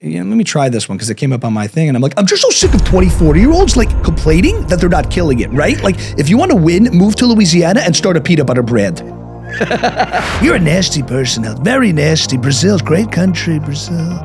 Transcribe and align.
yeah, 0.00 0.18
let 0.18 0.36
me 0.36 0.44
try 0.44 0.68
this 0.68 0.90
one 0.90 0.98
because 0.98 1.08
it 1.08 1.16
came 1.16 1.32
up 1.32 1.42
on 1.42 1.54
my 1.54 1.66
thing. 1.66 1.88
And 1.88 1.96
I'm 1.96 2.02
like, 2.02 2.12
I'm 2.18 2.26
just 2.26 2.42
so 2.42 2.50
sick 2.50 2.74
of 2.74 2.84
20, 2.84 3.08
40 3.08 3.40
year 3.40 3.50
olds 3.50 3.76
like 3.76 3.88
complaining 4.04 4.66
that 4.66 4.78
they're 4.78 4.90
not 4.90 5.10
killing 5.10 5.40
it, 5.40 5.50
right? 5.50 5.82
Like, 5.82 5.96
if 6.18 6.28
you 6.28 6.36
want 6.36 6.50
to 6.50 6.56
win, 6.56 6.84
move 6.92 7.16
to 7.16 7.26
Louisiana 7.26 7.80
and 7.80 7.96
start 7.96 8.16
a 8.16 8.20
peanut 8.20 8.46
butter 8.46 8.62
brand. 8.62 8.98
You're 10.42 10.56
a 10.56 10.60
nasty 10.60 11.02
person, 11.02 11.46
Al. 11.46 11.56
Very 11.56 11.92
nasty. 11.92 12.36
Brazil's 12.36 12.82
great 12.82 13.10
country, 13.10 13.58
Brazil. 13.58 14.22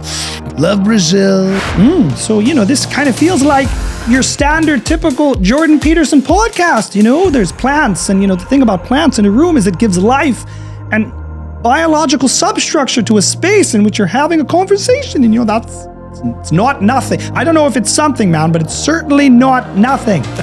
Love 0.58 0.84
Brazil. 0.84 1.46
Mm, 1.76 2.18
so, 2.18 2.40
you 2.40 2.54
know, 2.54 2.66
this 2.66 2.86
kind 2.86 3.08
of 3.08 3.16
feels 3.16 3.42
like 3.42 3.70
your 4.10 4.24
standard, 4.24 4.86
typical 4.86 5.36
Jordan 5.36 5.80
Peterson 5.80 6.22
podcast. 6.22 6.96
You 6.96 7.04
know, 7.04 7.30
there's 7.30 7.54
plants, 7.54 8.10
and, 8.10 8.22
you 8.22 8.28
know, 8.28 8.36
the 8.36 8.46
thing 8.46 8.62
about 8.62 8.84
plants 8.84 9.20
in 9.20 9.26
a 9.26 9.32
room 9.32 9.56
is 9.56 9.68
it 9.68 9.80
gives 9.80 9.98
life 9.98 10.44
and 10.92 11.14
biological 11.62 12.28
substructure 12.28 13.02
to 13.04 13.18
a 13.18 13.22
space 13.22 13.74
in 13.74 13.84
which 13.84 13.98
you're 13.98 14.08
having 14.08 14.42
a 14.42 14.46
conversation. 14.46 15.24
And, 15.24 15.34
you 15.34 15.40
know, 15.42 15.46
that's 15.46 15.88
it's 16.40 16.52
not 16.52 16.82
nothing. 16.82 17.22
I 17.34 17.44
don't 17.44 17.56
know 17.56 17.68
if 17.68 17.78
it's 17.78 17.92
something, 17.92 18.30
man, 18.30 18.52
but 18.52 18.62
it's 18.62 18.76
certainly 18.76 19.30
not 19.30 19.76
nothing. 19.76 20.24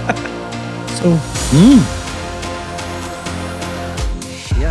so, 1.01 1.17
hmm. 1.51 1.98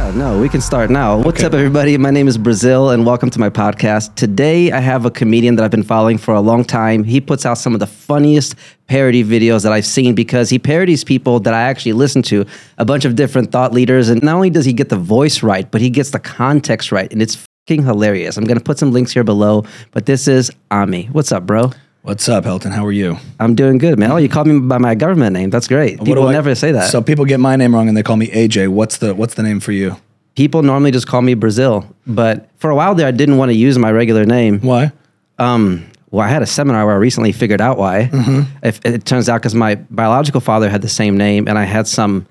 Yeah, 0.08 0.14
no, 0.14 0.40
we 0.40 0.48
can 0.48 0.62
start 0.62 0.90
now. 0.90 1.18
What's 1.22 1.44
up, 1.44 1.54
everybody? 1.54 1.98
My 1.98 2.12
name 2.12 2.30
is 2.30 2.38
Brazil, 2.38 2.92
and 2.92 3.06
welcome 3.06 3.30
to 3.30 3.40
my 3.40 3.50
podcast. 3.50 4.16
Today, 4.16 4.72
I 4.72 4.80
have 4.80 5.04
a 5.04 5.12
comedian 5.12 5.58
that 5.58 5.66
I've 5.66 5.72
been 5.72 5.84
following 5.84 6.18
for 6.18 6.34
a 6.34 6.40
long 6.40 6.64
time. 6.64 7.04
He 7.04 7.20
puts 7.20 7.46
out 7.46 7.58
some 7.58 7.74
of 7.74 7.82
the 7.82 7.88
funniest 7.88 8.56
parody 8.88 9.22
videos 9.22 9.64
that 9.64 9.74
I've 9.74 9.86
seen 9.86 10.16
because 10.16 10.50
he 10.50 10.60
parodies 10.60 11.04
people 11.04 11.42
that 11.42 11.54
I 11.54 11.64
actually 11.64 11.92
listen 11.92 12.22
to, 12.22 12.46
a 12.78 12.86
bunch 12.86 13.04
of 13.04 13.18
different 13.18 13.52
thought 13.52 13.74
leaders. 13.74 14.08
And 14.08 14.24
not 14.24 14.36
only 14.36 14.50
does 14.50 14.64
he 14.64 14.72
get 14.72 14.88
the 14.88 14.96
voice 14.96 15.44
right, 15.44 15.70
but 15.70 15.82
he 15.82 15.90
gets 15.90 16.12
the 16.12 16.20
context 16.20 16.94
right, 16.94 17.12
and 17.12 17.22
it's 17.22 17.46
fucking 17.68 17.84
hilarious. 17.84 18.38
I'm 18.38 18.46
going 18.46 18.58
to 18.58 18.64
put 18.64 18.80
some 18.80 18.94
links 18.94 19.12
here 19.12 19.26
below, 19.26 19.66
but 19.92 20.06
this 20.06 20.30
is 20.30 20.50
Ami. 20.72 21.08
What's 21.08 21.34
up, 21.34 21.46
bro? 21.46 21.74
What's 22.08 22.30
up, 22.30 22.46
Helton? 22.46 22.72
How 22.72 22.86
are 22.86 22.92
you? 22.94 23.18
I'm 23.38 23.54
doing 23.54 23.80
good, 23.80 24.00
man. 24.00 24.14
Oh, 24.14 24.16
you 24.16 24.30
called 24.30 24.48
me 24.48 24.58
by 24.60 24.78
my 24.78 24.96
government 24.96 25.34
name. 25.34 25.50
That's 25.50 25.68
great. 25.68 26.02
People 26.02 26.30
I- 26.30 26.32
never 26.32 26.56
say 26.56 26.72
that. 26.72 26.90
So 26.90 27.02
people 27.02 27.26
get 27.26 27.42
my 27.42 27.58
name 27.58 27.76
wrong 27.76 27.90
and 27.90 27.98
they 27.98 28.02
call 28.02 28.16
me 28.16 28.28
AJ. 28.28 28.70
What's 28.70 29.00
the 29.00 29.14
What's 29.14 29.34
the 29.34 29.44
name 29.44 29.60
for 29.60 29.74
you? 29.74 29.98
people 30.34 30.64
normally 30.64 30.92
just 30.92 31.06
call 31.06 31.22
me 31.22 31.34
Brazil, 31.34 31.86
but 32.06 32.50
for 32.60 32.70
a 32.70 32.76
while 32.78 32.96
there, 32.96 33.08
I 33.08 33.12
didn't 33.12 33.36
want 33.36 33.50
to 33.50 33.58
use 33.58 33.78
my 33.78 33.92
regular 33.92 34.24
name. 34.24 34.62
Why? 34.62 34.94
Um, 35.38 35.86
well, 36.10 36.26
I 36.26 36.30
had 36.30 36.42
a 36.42 36.46
seminar 36.46 36.86
where 36.86 36.96
I 36.96 36.98
recently 36.98 37.34
figured 37.34 37.60
out 37.60 37.78
why. 37.78 38.10
Mm-hmm. 38.10 38.66
If 38.66 38.80
it 38.86 39.04
turns 39.04 39.28
out 39.28 39.42
because 39.42 39.54
my 39.54 39.76
biological 39.76 40.40
father 40.40 40.70
had 40.70 40.82
the 40.82 40.88
same 40.90 41.18
name, 41.18 41.50
and 41.50 41.58
I 41.58 41.66
had 41.66 41.88
some 41.88 42.26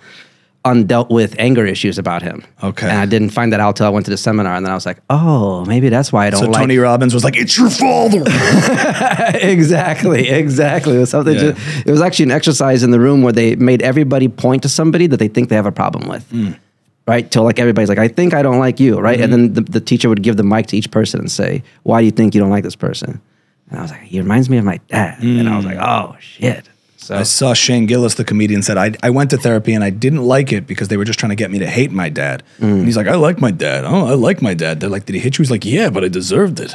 undealt 0.71 1.09
with 1.11 1.35
anger 1.39 1.65
issues 1.65 1.97
about 1.99 2.23
him. 2.23 2.45
Okay. 2.63 2.89
and 2.89 2.99
I 2.99 3.07
didn't 3.07 3.31
find 3.31 3.53
that 3.53 3.61
out 3.61 3.77
till 3.77 3.87
I 3.87 3.89
went 3.91 4.05
to 4.07 4.11
the 4.11 4.17
seminar, 4.17 4.55
and 4.57 4.65
then 4.67 4.73
I 4.73 4.75
was 4.75 4.85
like, 4.87 4.99
oh, 5.09 5.65
maybe 5.65 5.89
that's 5.89 6.13
why 6.13 6.27
I 6.27 6.31
don't 6.31 6.41
like 6.41 6.47
So 6.49 6.51
like. 6.53 6.61
Tony 6.63 6.79
Robbins 6.79 7.15
was 7.15 7.25
like, 7.25 7.37
"It's 7.37 7.57
your 7.57 7.71
father." 7.71 8.25
exactly, 9.35 10.29
exactly. 10.29 10.97
It 10.97 11.01
was 11.01 11.11
something. 11.11 11.35
Yeah. 11.35 11.53
To, 11.53 11.57
it 11.87 11.91
was 11.91 12.01
actually 12.01 12.25
an 12.25 12.31
exercise 12.33 12.83
in 12.83 12.91
the 12.91 13.01
room 13.01 13.23
where 13.23 13.33
they 13.33 13.57
made 13.57 13.83
everybody 13.83 14.29
point 14.29 14.63
to 14.63 14.69
somebody 14.69 15.07
that 15.07 15.19
they 15.19 15.29
think 15.29 15.49
they 15.49 15.57
have 15.57 15.67
a 15.67 15.73
problem 15.73 16.09
with. 16.09 16.29
Mm. 16.31 16.59
Right, 17.09 17.31
till 17.31 17.45
like 17.45 17.61
everybody's 17.61 17.89
like, 17.89 17.99
I 17.99 18.09
think 18.09 18.35
I 18.35 18.43
don't 18.43 18.59
like 18.59 18.81
you, 18.81 18.99
right? 18.99 19.21
And 19.21 19.33
Mm-hmm. 19.33 19.55
then 19.55 19.65
the, 19.65 19.73
the 19.79 19.81
teacher 19.81 20.09
would 20.09 20.23
give 20.25 20.37
the 20.37 20.43
mic 20.43 20.67
to 20.69 20.77
each 20.77 20.91
person 20.91 21.21
and 21.21 21.31
say, 21.31 21.63
Why 21.85 22.01
do 22.01 22.05
you 22.05 22.11
think 22.11 22.35
you 22.35 22.41
don't 22.41 22.51
like 22.51 22.65
this 22.65 22.75
person? 22.75 23.21
And 23.71 23.79
I 23.79 23.83
was 23.83 23.93
like, 23.93 24.01
He 24.03 24.19
reminds 24.21 24.51
me 24.51 24.57
of 24.59 24.65
my 24.65 24.81
dad. 24.89 25.23
And 25.23 25.49
I 25.49 25.57
was 25.57 25.65
like, 25.65 25.79
Oh 25.81 26.17
shit. 26.19 26.69
So 27.07 27.17
I 27.17 27.23
saw 27.23 27.55
Shane 27.55 27.87
Gillis, 27.87 28.15
the 28.15 28.25
comedian, 28.25 28.63
said 28.63 28.77
I, 28.77 28.93
I 29.01 29.11
went 29.11 29.31
to 29.31 29.37
therapy 29.37 29.75
and 29.75 29.85
I 29.85 29.91
didn't 29.91 30.25
like 30.25 30.53
it 30.53 30.67
because 30.67 30.89
they 30.89 30.97
were 30.97 31.05
just 31.05 31.21
trying 31.21 31.31
to 31.31 31.37
get 31.37 31.53
me 31.53 31.61
to 31.61 31.67
hate 31.67 31.93
my 31.93 32.09
dad. 32.09 32.43
And 32.59 32.85
he's 32.85 32.97
like, 32.97 33.07
I 33.07 33.15
like 33.15 33.41
my 33.41 33.53
dad. 33.53 33.85
Oh, 33.85 34.07
I 34.07 34.15
like 34.15 34.43
my 34.43 34.55
dad. 34.55 34.81
They're 34.81 34.91
like, 34.91 35.05
did 35.07 35.15
he 35.15 35.21
hit 35.21 35.39
you? 35.39 35.43
He's 35.45 35.51
like, 35.53 35.65
yeah, 35.65 35.89
but 35.89 36.03
I 36.03 36.09
deserved 36.09 36.59
it. 36.59 36.75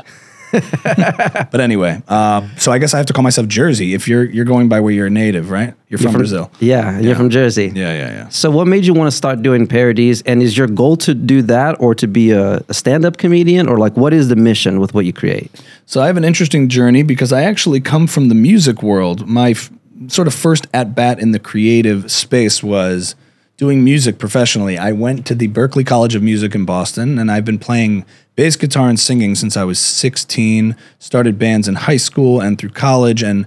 but 0.84 1.60
anyway, 1.62 2.02
uh, 2.08 2.48
so 2.58 2.72
I 2.72 2.78
guess 2.78 2.94
I 2.94 2.98
have 2.98 3.06
to 3.08 3.14
call 3.14 3.24
myself 3.24 3.48
Jersey. 3.48 3.94
If 3.94 4.08
you're 4.08 4.26
you're 4.26 4.46
going 4.46 4.68
by 4.68 4.82
where 4.82 4.92
you're 4.92 5.08
a 5.08 5.10
native, 5.10 5.50
right? 5.50 5.74
You're 5.88 5.98
from, 5.98 6.14
Brazil. 6.14 6.52
Yeah, 6.60 7.00
you're 7.00 7.16
from 7.16 7.30
Jersey. 7.30 7.72
Yeah, 7.74 7.94
yeah, 7.94 8.10
yeah. 8.10 8.30
So 8.30 8.52
what 8.52 8.68
made 8.68 8.86
you 8.86 8.94
want 8.94 9.10
to 9.10 9.16
start 9.16 9.42
doing 9.42 9.66
parodies? 9.66 10.22
And 10.24 10.42
is 10.44 10.58
your 10.58 10.68
goal 10.68 10.98
to 10.98 11.14
do 11.14 11.42
that 11.44 11.80
or 11.80 11.96
to 11.96 12.08
be 12.08 12.32
a, 12.32 12.58
a 12.68 12.74
stand-up 12.74 13.18
comedian? 13.18 13.70
Or 13.70 13.78
like 13.78 13.96
what 13.96 14.14
is 14.14 14.28
the 14.28 14.36
mission 14.36 14.80
with 14.82 14.94
what 14.94 15.06
you 15.06 15.14
create? 15.14 15.52
So 15.86 16.02
I 16.02 16.08
have 16.08 16.18
an 16.18 16.26
interesting 16.26 16.68
journey 16.68 17.04
because 17.04 17.32
I 17.32 17.44
actually 17.44 17.80
come 17.80 18.06
from 18.08 18.28
the 18.28 18.36
music 18.36 18.84
world. 18.84 19.28
My 19.28 19.52
f- 19.52 19.72
sort 20.08 20.28
of 20.28 20.34
first 20.34 20.68
at 20.74 20.96
bat 20.96 21.20
in 21.20 21.32
the 21.32 21.40
creative 21.40 22.12
space 22.12 22.64
was 22.64 23.16
doing 23.58 23.84
music 23.84 24.18
professionally. 24.18 24.78
I 24.78 24.92
went 24.92 25.26
to 25.28 25.36
the 25.36 25.48
Berklee 25.48 25.86
College 25.86 26.16
of 26.16 26.24
Music 26.24 26.56
in 26.56 26.66
Boston 26.66 27.20
and 27.20 27.32
I've 27.32 27.46
been 27.46 27.60
playing 27.60 28.06
bass 28.36 28.56
guitar 28.56 28.90
and 28.90 29.00
singing 29.00 29.36
since 29.36 29.56
I 29.56 29.64
was 29.64 29.78
16. 29.78 30.76
Started 31.00 31.38
bands 31.38 31.68
in 31.68 31.76
high 31.76 31.98
school 31.98 32.42
and 32.42 32.58
through 32.58 32.70
college 32.70 33.22
and 33.22 33.46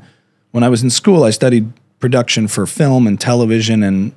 when 0.52 0.62
I 0.62 0.68
was 0.68 0.82
in 0.82 0.90
school 0.90 1.24
I 1.24 1.30
studied 1.30 1.72
production 1.98 2.46
for 2.46 2.66
film 2.66 3.06
and 3.06 3.20
television 3.20 3.82
and 3.82 4.14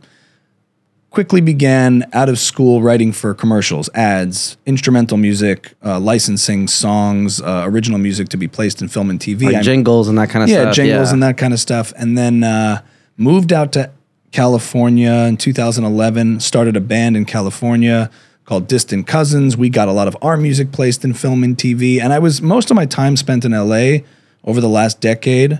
quickly 1.10 1.42
began 1.42 2.08
out 2.14 2.30
of 2.30 2.38
school 2.38 2.82
writing 2.82 3.12
for 3.12 3.34
commercials, 3.34 3.90
ads, 3.94 4.58
instrumental 4.66 5.18
music, 5.18 5.74
uh, 5.84 6.00
licensing 6.00 6.68
songs, 6.68 7.42
uh, 7.42 7.64
original 7.66 7.98
music 7.98 8.30
to 8.30 8.38
be 8.38 8.48
placed 8.48 8.82
in 8.82 8.88
film 8.88 9.10
and 9.10 9.20
TV. 9.20 9.52
Like 9.52 9.64
jingles 9.64 10.08
and 10.08 10.18
that 10.18 10.30
kind 10.30 10.44
of 10.44 10.50
yeah, 10.50 10.64
stuff. 10.64 10.76
jingles 10.76 11.12
and 11.12 11.24
that 11.24 11.38
kind 11.38 11.54
of 11.54 11.60
stuff. 11.60 11.94
And 11.98 12.18
then 12.18 12.44
uh, 12.44 12.82
moved 13.16 13.54
out 13.54 13.72
to 13.74 13.92
California 14.32 15.12
in 15.12 15.38
2011, 15.38 16.42
started 16.42 16.76
a 16.76 16.82
band 16.82 17.16
in 17.16 17.26
California 17.26 18.12
called 18.46 18.68
Distant 18.68 19.08
Cousins. 19.08 19.58
We 19.58 19.70
got 19.70 19.88
a 19.88 19.94
lot 19.94 20.08
of 20.08 20.16
our 20.22 20.38
music 20.38 20.72
placed 20.72 21.04
in 21.04 21.14
film 21.14 21.44
and 21.44 21.58
TV. 21.58 22.00
And 22.02 22.14
I 22.14 22.20
was, 22.20 22.42
most 22.42 22.70
of 22.70 22.76
my 22.76 22.86
time 22.86 23.18
spent 23.18 23.46
in 23.46 23.52
LA 23.52 24.00
over 24.44 24.62
the 24.62 24.70
last 24.70 25.02
decade 25.02 25.60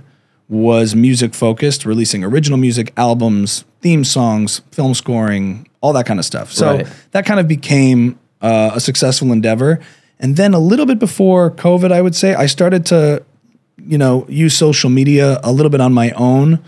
was 0.50 0.96
music 0.96 1.34
focused, 1.34 1.86
releasing 1.86 2.24
original 2.24 2.58
music, 2.58 2.94
albums, 2.98 3.66
theme 3.82 4.04
songs, 4.04 4.62
film 4.72 4.94
scoring, 4.94 5.68
all 5.82 5.94
that 5.94 6.06
kind 6.06 6.20
of 6.20 6.26
stuff. 6.26 6.52
So 6.52 6.78
Right. 6.78 6.88
that 7.12 7.26
kind 7.26 7.40
of 7.40 7.48
became 7.48 8.18
uh, 8.42 8.72
a 8.76 8.80
successful 8.80 9.32
endeavor. 9.32 9.80
And 10.20 10.36
then 10.36 10.54
a 10.54 10.60
little 10.60 10.86
bit 10.86 11.00
before 11.00 11.52
COVID, 11.52 11.92
I 11.92 12.02
would 12.02 12.16
say, 12.16 12.34
I 12.34 12.46
started 12.46 12.86
to 12.88 13.24
you 13.86 13.98
know, 13.98 14.26
use 14.28 14.56
social 14.56 14.90
media 14.90 15.40
a 15.44 15.52
little 15.52 15.70
bit 15.70 15.80
on 15.80 15.94
my 15.94 16.12
own 16.12 16.60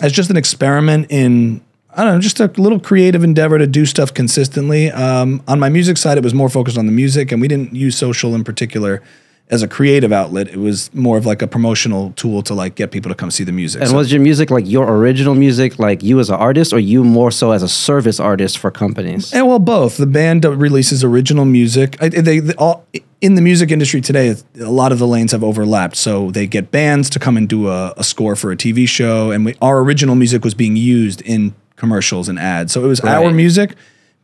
as 0.00 0.10
just 0.12 0.30
an 0.30 0.36
experiment 0.36 1.06
in, 1.10 1.60
I 1.90 2.02
don't 2.02 2.14
know, 2.14 2.20
just 2.20 2.40
a 2.40 2.46
little 2.56 2.80
creative 2.80 3.22
endeavor 3.22 3.58
to 3.58 3.66
do 3.66 3.86
stuff 3.86 4.12
consistently. 4.14 4.90
Um, 4.90 5.42
on 5.46 5.60
my 5.60 5.68
music 5.68 5.96
side, 5.96 6.18
it 6.18 6.24
was 6.24 6.34
more 6.34 6.48
focused 6.48 6.78
on 6.78 6.86
the 6.86 6.92
music, 6.92 7.30
and 7.30 7.40
we 7.40 7.48
didn't 7.48 7.74
use 7.74 7.96
social 7.96 8.34
in 8.34 8.42
particular 8.42 9.02
as 9.48 9.62
a 9.62 9.68
creative 9.68 10.12
outlet. 10.12 10.48
It 10.48 10.56
was 10.56 10.92
more 10.92 11.16
of 11.16 11.24
like 11.24 11.40
a 11.40 11.46
promotional 11.46 12.12
tool 12.16 12.42
to 12.42 12.54
like 12.54 12.74
get 12.74 12.90
people 12.90 13.08
to 13.10 13.14
come 13.14 13.30
see 13.30 13.44
the 13.44 13.52
music. 13.52 13.80
And 13.80 13.90
So- 13.90 13.96
was 13.96 14.10
your 14.12 14.20
music 14.20 14.50
like 14.50 14.68
your 14.68 14.88
original 14.96 15.34
music, 15.34 15.78
like 15.78 16.02
you 16.02 16.18
as 16.18 16.30
an 16.30 16.36
artist, 16.36 16.72
or 16.72 16.80
you 16.80 17.04
more 17.04 17.30
so 17.30 17.52
as 17.52 17.62
a 17.62 17.68
service 17.68 18.18
artist 18.18 18.58
for 18.58 18.70
companies? 18.70 19.32
And 19.32 19.46
well, 19.46 19.58
both. 19.60 19.98
The 19.98 20.06
band 20.06 20.44
releases 20.44 21.04
original 21.04 21.44
music. 21.44 21.96
I, 22.00 22.08
they, 22.08 22.40
they 22.40 22.54
all 22.54 22.84
in 23.20 23.34
the 23.36 23.42
music 23.42 23.70
industry 23.70 24.00
today. 24.00 24.34
A 24.60 24.70
lot 24.70 24.90
of 24.92 24.98
the 24.98 25.06
lanes 25.06 25.32
have 25.32 25.44
overlapped, 25.44 25.96
so 25.96 26.30
they 26.32 26.46
get 26.46 26.70
bands 26.70 27.08
to 27.10 27.18
come 27.18 27.36
and 27.36 27.48
do 27.48 27.68
a, 27.68 27.94
a 27.96 28.04
score 28.04 28.34
for 28.36 28.50
a 28.50 28.56
TV 28.56 28.88
show, 28.88 29.30
and 29.30 29.44
we, 29.44 29.54
our 29.62 29.78
original 29.78 30.14
music 30.16 30.44
was 30.44 30.54
being 30.54 30.76
used 30.76 31.22
in 31.22 31.54
commercials 31.76 32.28
and 32.28 32.38
ads. 32.38 32.72
So 32.72 32.84
it 32.84 32.88
was 32.88 33.00
our 33.00 33.30
music 33.30 33.74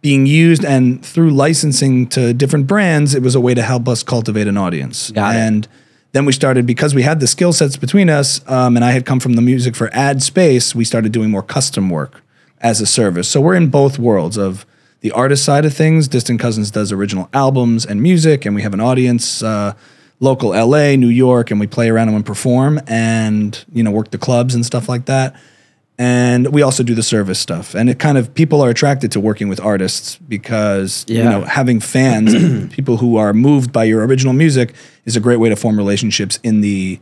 being 0.02 0.26
used, 0.26 0.64
and 0.64 1.04
through 1.04 1.30
licensing 1.30 2.08
to 2.08 2.34
different 2.34 2.66
brands, 2.66 3.14
it 3.14 3.22
was 3.22 3.34
a 3.34 3.40
way 3.40 3.54
to 3.54 3.62
help 3.62 3.88
us 3.88 4.02
cultivate 4.02 4.48
an 4.48 4.58
audience. 4.58 5.10
Got 5.12 5.36
it. 5.36 5.38
and 5.38 5.68
then 6.10 6.26
we 6.26 6.32
started 6.32 6.66
because 6.66 6.94
we 6.94 7.02
had 7.02 7.20
the 7.20 7.26
skill 7.26 7.52
sets 7.52 7.76
between 7.76 8.10
us, 8.10 8.46
um, 8.48 8.76
and 8.76 8.84
I 8.84 8.90
had 8.90 9.06
come 9.06 9.20
from 9.20 9.32
the 9.32 9.40
music 9.40 9.74
for 9.74 9.88
ad 9.94 10.22
space. 10.22 10.74
We 10.74 10.84
started 10.84 11.12
doing 11.12 11.30
more 11.30 11.42
custom 11.42 11.88
work 11.88 12.20
as 12.60 12.80
a 12.80 12.86
service. 12.86 13.28
So 13.28 13.40
we're 13.40 13.54
in 13.54 13.68
both 13.68 13.98
worlds 13.98 14.36
of 14.36 14.66
the 15.00 15.10
artist 15.12 15.44
side 15.44 15.64
of 15.64 15.72
things. 15.72 16.08
Distant 16.08 16.38
Cousins 16.38 16.70
does 16.70 16.92
original 16.92 17.28
albums 17.32 17.86
and 17.86 18.02
music, 18.02 18.44
and 18.44 18.54
we 18.54 18.62
have 18.62 18.74
an 18.74 18.80
audience, 18.80 19.42
uh, 19.42 19.74
local 20.20 20.50
LA, 20.50 20.96
New 20.96 21.08
York, 21.08 21.50
and 21.50 21.58
we 21.58 21.66
play 21.66 21.88
around 21.88 22.08
and 22.10 22.26
perform, 22.26 22.80
and 22.86 23.64
you 23.72 23.82
know 23.82 23.90
work 23.90 24.10
the 24.10 24.18
clubs 24.18 24.54
and 24.54 24.66
stuff 24.66 24.88
like 24.88 25.06
that. 25.06 25.34
And 25.98 26.48
we 26.52 26.62
also 26.62 26.82
do 26.82 26.94
the 26.94 27.02
service 27.02 27.38
stuff, 27.38 27.74
and 27.74 27.90
it 27.90 27.98
kind 27.98 28.16
of 28.16 28.32
people 28.34 28.62
are 28.62 28.70
attracted 28.70 29.12
to 29.12 29.20
working 29.20 29.48
with 29.48 29.60
artists 29.60 30.16
because 30.16 31.04
you 31.06 31.22
know 31.22 31.42
having 31.42 31.80
fans, 31.80 32.34
people 32.74 32.96
who 32.96 33.16
are 33.18 33.32
moved 33.34 33.72
by 33.72 33.84
your 33.84 34.04
original 34.06 34.32
music, 34.32 34.74
is 35.04 35.16
a 35.16 35.20
great 35.20 35.36
way 35.36 35.50
to 35.50 35.56
form 35.56 35.76
relationships 35.76 36.38
in 36.42 36.62
the 36.62 36.98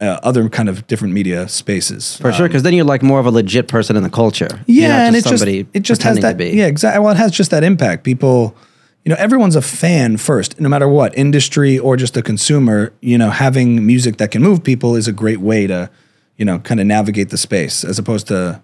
uh, 0.00 0.18
other 0.22 0.48
kind 0.48 0.68
of 0.68 0.86
different 0.86 1.12
media 1.14 1.48
spaces. 1.48 2.16
For 2.16 2.32
sure, 2.32 2.46
because 2.48 2.62
then 2.62 2.74
you're 2.74 2.84
like 2.84 3.02
more 3.02 3.18
of 3.20 3.26
a 3.26 3.30
legit 3.30 3.66
person 3.68 3.96
in 3.96 4.02
the 4.04 4.10
culture. 4.10 4.48
Um, 4.52 4.60
Yeah, 4.66 5.06
and 5.06 5.16
it 5.16 5.24
just 5.24 5.44
it 5.46 5.82
just 5.82 6.02
has 6.04 6.18
that 6.20 6.36
be. 6.36 6.50
yeah 6.50 6.66
exactly. 6.66 7.02
Well, 7.02 7.12
it 7.12 7.18
has 7.18 7.32
just 7.32 7.50
that 7.50 7.64
impact. 7.64 8.04
People, 8.04 8.56
you 9.04 9.10
know, 9.10 9.16
everyone's 9.18 9.56
a 9.56 9.62
fan 9.62 10.16
first, 10.16 10.60
no 10.60 10.68
matter 10.68 10.88
what 10.88 11.16
industry 11.18 11.76
or 11.78 11.96
just 11.96 12.16
a 12.16 12.22
consumer. 12.22 12.92
You 13.00 13.18
know, 13.18 13.30
having 13.30 13.84
music 13.84 14.16
that 14.18 14.30
can 14.30 14.42
move 14.42 14.62
people 14.62 14.94
is 14.96 15.08
a 15.08 15.12
great 15.12 15.40
way 15.40 15.66
to, 15.66 15.90
you 16.36 16.44
know, 16.44 16.58
kind 16.58 16.80
of 16.80 16.86
navigate 16.86 17.30
the 17.30 17.38
space 17.38 17.84
as 17.84 17.98
opposed 17.98 18.28
to, 18.28 18.62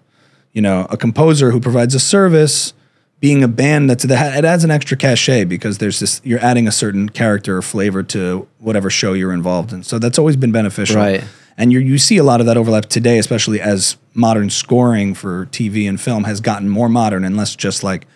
you 0.53 0.61
know, 0.61 0.87
a 0.89 0.97
composer 0.97 1.51
who 1.51 1.59
provides 1.59 1.95
a 1.95 1.99
service 1.99 2.73
being 3.19 3.43
a 3.43 3.47
band 3.47 3.89
that's 3.89 4.05
that 4.05 4.37
it 4.37 4.45
adds 4.45 4.63
an 4.63 4.71
extra 4.71 4.95
cachet 4.95 5.43
because 5.43 5.77
there's 5.79 5.99
this 5.99 6.21
you're 6.23 6.39
adding 6.39 6.67
a 6.67 6.71
certain 6.71 7.09
character 7.09 7.57
or 7.57 7.61
flavor 7.61 8.01
to 8.01 8.47
whatever 8.59 8.89
show 8.89 9.13
you're 9.13 9.33
involved 9.33 9.73
in. 9.73 9.83
So 9.83 9.99
that's 9.99 10.17
always 10.17 10.37
been 10.37 10.51
beneficial. 10.51 10.97
Right. 10.97 11.23
And 11.57 11.73
you 11.73 11.79
you 11.79 11.97
see 11.97 12.17
a 12.17 12.23
lot 12.23 12.39
of 12.39 12.45
that 12.45 12.55
overlap 12.55 12.85
today, 12.85 13.17
especially 13.17 13.59
as 13.59 13.97
modern 14.13 14.49
scoring 14.49 15.13
for 15.13 15.47
TV 15.47 15.87
and 15.87 15.99
film 15.99 16.23
has 16.23 16.39
gotten 16.39 16.69
more 16.69 16.87
modern 16.87 17.25
and 17.25 17.35
less 17.35 17.55
just 17.55 17.83
like 17.83 18.07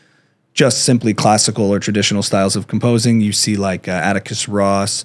just 0.53 0.85
simply 0.85 1.13
classical 1.13 1.73
or 1.73 1.79
traditional 1.79 2.23
styles 2.23 2.56
of 2.56 2.67
composing. 2.67 3.19
You 3.19 3.33
see 3.33 3.57
like 3.57 3.88
uh, 3.88 3.91
Atticus 3.91 4.47
Ross 4.47 5.03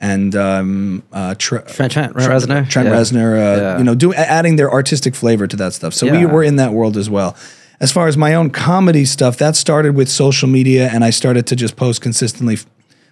and 0.00 0.34
um, 0.36 1.02
uh, 1.12 1.34
Tre- 1.38 1.62
Trent, 1.66 1.92
Trent 1.92 2.14
Reznor. 2.14 2.68
Trent 2.68 2.88
Yeah. 2.88 2.94
Reznor, 2.94 3.32
uh, 3.36 3.60
Yeah. 3.60 3.78
you 3.78 3.84
know, 3.84 3.94
do 3.94 4.12
adding 4.14 4.56
their 4.56 4.70
artistic 4.70 5.14
flavor 5.14 5.46
to 5.46 5.56
that 5.56 5.72
stuff. 5.72 5.94
So 5.94 6.10
we 6.10 6.26
were 6.26 6.42
in 6.42 6.56
that 6.56 6.72
world 6.72 6.96
as 6.96 7.08
well. 7.08 7.34
As 7.80 7.92
far 7.92 8.06
as 8.08 8.16
my 8.16 8.34
own 8.34 8.50
comedy 8.50 9.04
stuff, 9.04 9.36
that 9.38 9.54
started 9.56 9.94
with 9.94 10.08
social 10.08 10.48
media, 10.48 10.88
and 10.92 11.04
I 11.04 11.10
started 11.10 11.46
to 11.48 11.56
just 11.56 11.76
post 11.76 12.00
consistently 12.00 12.58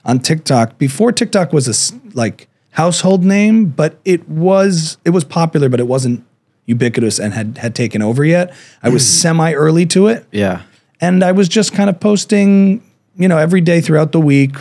on 0.04 0.18
TikTok. 0.20 0.78
Before 0.78 1.12
TikTok 1.12 1.52
was 1.52 1.68
a 1.68 1.94
like 2.14 2.48
household 2.70 3.24
name, 3.24 3.66
but 3.66 3.98
it 4.04 4.26
was 4.28 4.96
it 5.04 5.10
was 5.10 5.24
popular, 5.24 5.68
but 5.68 5.80
it 5.80 5.86
wasn't 5.86 6.24
ubiquitous 6.66 7.18
and 7.18 7.34
had 7.34 7.58
had 7.58 7.74
taken 7.74 8.00
over 8.02 8.24
yet. 8.24 8.52
I 8.82 8.88
was 8.88 9.06
semi 9.06 9.52
early 9.52 9.84
to 9.86 10.06
it 10.08 10.26
Yeah. 10.32 10.62
and 11.00 11.22
I 11.22 11.32
was 11.32 11.46
just 11.48 11.74
kind 11.74 11.90
of 11.90 12.00
posting, 12.00 12.82
you 13.18 13.28
know, 13.28 13.36
every 13.36 13.60
day 13.60 13.82
throughout 13.82 14.12
the 14.12 14.20
week, 14.20 14.56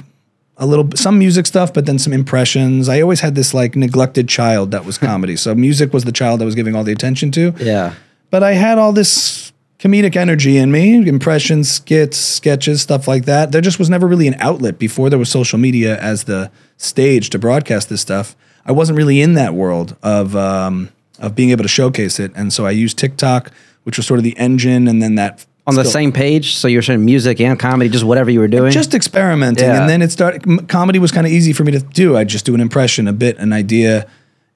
a 0.58 0.66
little 0.66 0.90
some 0.96 1.18
music 1.18 1.46
stuff, 1.48 1.74
but 1.74 1.86
then 1.86 1.98
some 1.98 2.14
impressions. 2.14 2.88
I 2.88 3.02
always 3.02 3.22
had 3.22 3.36
this 3.36 3.54
like 3.54 3.76
neglected 3.76 4.30
child 4.30 4.72
that 4.72 4.86
was 4.86 4.98
comedy. 4.98 5.36
so 5.36 5.56
music 5.56 5.94
was 5.94 6.04
the 6.04 6.12
child 6.12 6.42
I 6.42 6.46
was 6.46 6.56
giving 6.56 6.76
all 6.76 6.84
the 6.84 6.92
attention 6.92 7.32
to. 7.32 7.54
Yeah. 7.58 7.96
But 8.30 8.44
I 8.44 8.54
had 8.54 8.78
all 8.78 8.94
this 8.94 9.52
comedic 9.80 10.16
energy 10.16 10.58
in 10.58 10.72
me, 10.72 10.96
impressions, 11.08 11.70
skits, 11.70 12.18
sketches, 12.18 12.82
stuff 12.82 13.08
like 13.08 13.26
that. 13.26 13.52
There 13.52 13.62
just 13.62 13.80
was 13.80 13.90
never 13.90 14.08
really 14.08 14.28
an 14.28 14.36
outlet 14.40 14.80
before 14.80 15.10
there 15.10 15.20
was 15.20 15.30
social 15.30 15.60
media 15.60 16.00
as 16.00 16.24
the 16.24 16.52
stage 16.78 17.30
to 17.32 17.40
broadcast 17.40 17.90
this 17.90 18.02
stuff. 18.02 18.36
I 18.66 18.72
wasn't 18.72 18.98
really 18.98 19.22
in 19.22 19.34
that 19.34 19.54
world 19.54 19.98
of 20.02 20.36
um, 20.36 20.90
of 21.20 21.36
being 21.36 21.50
able 21.50 21.64
to 21.64 21.70
showcase 21.70 22.20
it, 22.20 22.32
and 22.36 22.54
so 22.54 22.66
I 22.66 22.72
used 22.72 22.98
TikTok, 22.98 23.52
which 23.84 23.98
was 23.98 24.08
sort 24.08 24.20
of 24.20 24.24
the 24.24 24.38
engine, 24.38 24.88
and 24.88 25.02
then 25.02 25.16
that 25.16 25.46
On 25.66 25.76
the 25.76 25.82
still- 25.84 25.92
same 25.94 26.12
page, 26.12 26.56
so 26.56 26.68
you're 26.68 26.82
showing 26.82 27.06
music 27.06 27.40
and 27.40 27.58
comedy, 27.58 27.90
just 27.90 28.04
whatever 28.04 28.30
you 28.30 28.40
were 28.42 28.50
doing. 28.50 28.72
just 28.72 28.94
experimenting 28.94 29.66
Yeah. 29.68 29.80
and 29.82 29.90
then 29.90 30.02
it 30.02 30.12
started 30.12 30.44
m- 30.46 30.66
comedy 30.68 31.00
was 31.00 31.12
kind 31.12 31.26
of 31.26 31.32
easy 31.32 31.54
for 31.54 31.64
me 31.64 31.72
to 31.72 31.80
do 31.80 32.18
i'd 32.18 32.28
just 32.28 32.46
do 32.46 32.54
an 32.54 32.60
impression 32.62 33.08
a 33.08 33.14
bit 33.14 33.38
an 33.38 33.54
idea 33.54 34.06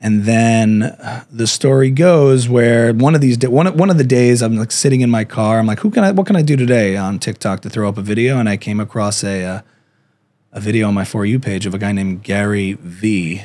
and 0.02 0.26
then 0.26 0.84
uh, 0.84 1.24
the 1.32 1.48
story 1.48 1.90
goes 1.92 2.50
where 2.50 2.94
one 2.94 3.16
of 3.16 3.22
these 3.22 3.38
da- 3.38 3.50
one, 3.50 3.68
of- 3.68 3.76
one 3.76 3.90
of 3.90 3.98
the 3.98 4.04
days 4.04 4.42
i'm 4.42 4.58
like 4.58 4.72
sitting 4.72 5.00
in 5.02 5.10
my 5.10 5.24
car 5.24 5.60
i'm 5.60 5.66
like 5.66 5.80
who 5.80 5.90
can 5.90 6.04
i 6.04 6.12
what 6.12 6.28
can 6.28 6.36
i 6.36 6.42
do 6.42 6.58
today 6.58 6.98
on 6.98 7.20
tiktok 7.20 7.62
to 7.62 7.70
throw 7.70 7.88
up 7.88 7.98
a 7.98 8.02
video 8.02 8.38
and 8.38 8.50
i 8.50 8.58
came 8.58 8.80
across 8.82 9.24
a 9.24 9.44
uh, 9.46 9.62
a 10.52 10.60
video 10.60 10.88
on 10.90 10.94
my 10.94 11.06
for 11.06 11.26
you 11.26 11.40
page 11.40 11.66
of 11.66 11.74
a 11.74 11.78
guy 11.78 11.94
named 11.94 12.22
gary 12.22 12.74
vee 12.82 13.44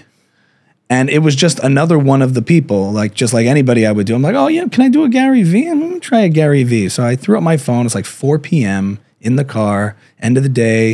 and 0.93 1.09
it 1.09 1.21
was 1.21 1.35
just 1.35 1.59
another 1.61 1.99
one 1.99 2.21
of 2.21 2.35
the 2.35 2.43
people, 2.43 2.93
like 2.93 3.15
just 3.15 3.33
like 3.33 3.47
anybody 3.47 3.87
I 3.87 3.93
would 3.93 4.07
do. 4.07 4.15
I'm 4.15 4.21
like, 4.21 4.35
oh 4.35 4.49
yeah, 4.49 4.69
can 4.69 4.83
I 4.83 4.91
do 4.91 5.05
a 5.05 5.09
Gary 5.09 5.43
Vee? 5.43 5.67
I'm 5.67 5.81
gonna 5.81 6.01
try 6.01 6.21
a 6.21 6.29
Gary 6.29 6.65
Vee. 6.65 6.91
So 6.91 7.03
I 7.03 7.17
threw 7.17 7.39
up 7.39 7.43
my 7.43 7.57
phone. 7.57 7.87
It's 7.87 7.95
like 7.95 8.05
4 8.05 8.39
p.m. 8.39 8.99
in 9.23 9.37
the 9.37 9.45
car, 9.45 9.97
end 10.21 10.37
of 10.37 10.43
the 10.43 10.51
day. 10.51 10.91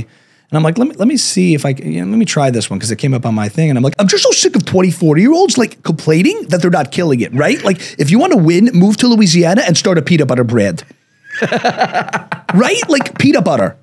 And 0.50 0.56
I'm 0.56 0.62
like, 0.62 0.78
let 0.78 0.86
me 0.86 0.94
let 0.94 1.08
me 1.08 1.16
see 1.16 1.52
if 1.52 1.64
I 1.66 1.72
can, 1.72 1.90
you 1.90 2.04
know, 2.04 2.10
let 2.12 2.16
me 2.16 2.24
try 2.24 2.48
this 2.48 2.70
one 2.70 2.78
because 2.78 2.92
it 2.92 2.96
came 2.96 3.12
up 3.12 3.26
on 3.26 3.34
my 3.34 3.48
thing. 3.48 3.70
And 3.70 3.76
I'm 3.76 3.82
like, 3.82 3.96
I'm 3.98 4.06
just 4.06 4.22
so 4.22 4.30
sick 4.30 4.54
of 4.54 4.64
20, 4.64 4.92
40 4.92 5.20
year 5.20 5.32
olds 5.32 5.58
like 5.58 5.82
complaining 5.82 6.46
that 6.50 6.62
they're 6.62 6.70
not 6.70 6.92
killing 6.92 7.18
it, 7.20 7.34
right? 7.34 7.60
Like, 7.64 7.80
if 7.98 8.12
you 8.12 8.20
want 8.20 8.34
to 8.34 8.38
win, 8.38 8.66
move 8.74 8.98
to 8.98 9.08
Louisiana 9.08 9.62
and 9.66 9.76
start 9.76 9.98
a 9.98 10.02
peanut 10.02 10.28
butter 10.28 10.44
bread. 10.44 10.84
right? 11.42 12.82
Like 12.88 13.18
peanut 13.18 13.44
butter. 13.44 13.76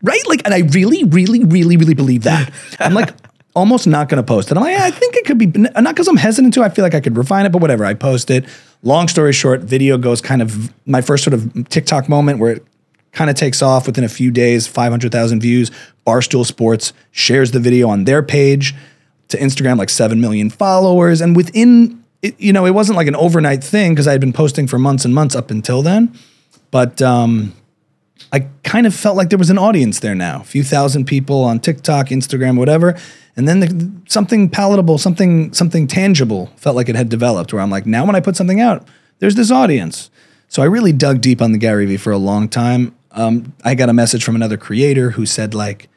Right? 0.00 0.22
Like, 0.28 0.42
and 0.44 0.54
I 0.54 0.60
really, 0.60 1.02
really, 1.02 1.42
really, 1.42 1.76
really 1.76 1.94
believe 1.94 2.22
that. 2.22 2.52
I'm 2.78 2.94
like 2.94 3.10
almost 3.54 3.86
not 3.86 4.08
going 4.08 4.22
to 4.22 4.26
post 4.26 4.50
it. 4.50 4.56
I'm 4.56 4.62
like, 4.62 4.76
yeah, 4.76 4.84
I 4.84 4.90
think 4.90 5.16
it 5.16 5.24
could 5.24 5.38
be, 5.38 5.46
not 5.46 5.84
because 5.84 6.08
I'm 6.08 6.16
hesitant 6.16 6.54
to, 6.54 6.62
I 6.62 6.68
feel 6.68 6.84
like 6.84 6.94
I 6.94 7.00
could 7.00 7.16
refine 7.16 7.46
it, 7.46 7.52
but 7.52 7.60
whatever. 7.60 7.84
I 7.84 7.94
post 7.94 8.30
it. 8.30 8.44
Long 8.82 9.08
story 9.08 9.32
short, 9.32 9.62
video 9.62 9.98
goes 9.98 10.20
kind 10.20 10.40
of 10.40 10.72
my 10.86 11.00
first 11.00 11.24
sort 11.24 11.34
of 11.34 11.68
TikTok 11.68 12.08
moment 12.08 12.38
where 12.38 12.52
it 12.52 12.66
kind 13.12 13.28
of 13.28 13.36
takes 13.36 13.60
off 13.60 13.86
within 13.86 14.04
a 14.04 14.08
few 14.08 14.30
days, 14.30 14.66
500,000 14.66 15.40
views. 15.40 15.70
Barstool 16.06 16.46
Sports 16.46 16.92
shares 17.10 17.50
the 17.50 17.60
video 17.60 17.88
on 17.88 18.04
their 18.04 18.22
page 18.22 18.74
to 19.28 19.36
Instagram, 19.38 19.78
like 19.78 19.90
7 19.90 20.20
million 20.20 20.48
followers. 20.48 21.20
And 21.20 21.34
within, 21.34 22.04
it, 22.22 22.40
you 22.40 22.52
know, 22.52 22.66
it 22.66 22.70
wasn't 22.70 22.96
like 22.96 23.08
an 23.08 23.16
overnight 23.16 23.64
thing 23.64 23.92
because 23.92 24.06
I 24.06 24.12
had 24.12 24.20
been 24.20 24.32
posting 24.32 24.66
for 24.66 24.78
months 24.78 25.04
and 25.04 25.14
months 25.14 25.34
up 25.34 25.50
until 25.50 25.82
then. 25.82 26.16
But, 26.70 27.02
um, 27.02 27.54
I 28.32 28.46
kind 28.62 28.86
of 28.86 28.94
felt 28.94 29.16
like 29.16 29.30
there 29.30 29.38
was 29.38 29.50
an 29.50 29.58
audience 29.58 30.00
there 30.00 30.14
now, 30.14 30.40
a 30.40 30.44
few 30.44 30.62
thousand 30.62 31.06
people 31.06 31.42
on 31.42 31.58
TikTok, 31.58 32.08
Instagram, 32.08 32.56
whatever. 32.56 32.96
And 33.36 33.48
then 33.48 33.60
the, 33.60 33.92
something 34.06 34.48
palatable, 34.48 34.98
something 34.98 35.52
something 35.52 35.86
tangible 35.86 36.50
felt 36.56 36.76
like 36.76 36.88
it 36.88 36.96
had 36.96 37.08
developed 37.08 37.52
where 37.52 37.62
I'm 37.62 37.70
like, 37.70 37.86
now 37.86 38.04
when 38.04 38.16
I 38.16 38.20
put 38.20 38.36
something 38.36 38.60
out, 38.60 38.86
there's 39.18 39.34
this 39.34 39.50
audience. 39.50 40.10
So 40.48 40.62
I 40.62 40.66
really 40.66 40.92
dug 40.92 41.20
deep 41.20 41.40
on 41.40 41.52
the 41.52 41.58
Gary 41.58 41.86
Vee 41.86 41.96
for 41.96 42.12
a 42.12 42.18
long 42.18 42.48
time. 42.48 42.94
Um, 43.12 43.54
I 43.64 43.74
got 43.74 43.88
a 43.88 43.92
message 43.92 44.24
from 44.24 44.34
another 44.34 44.56
creator 44.56 45.10
who 45.10 45.26
said 45.26 45.54
like, 45.54 45.88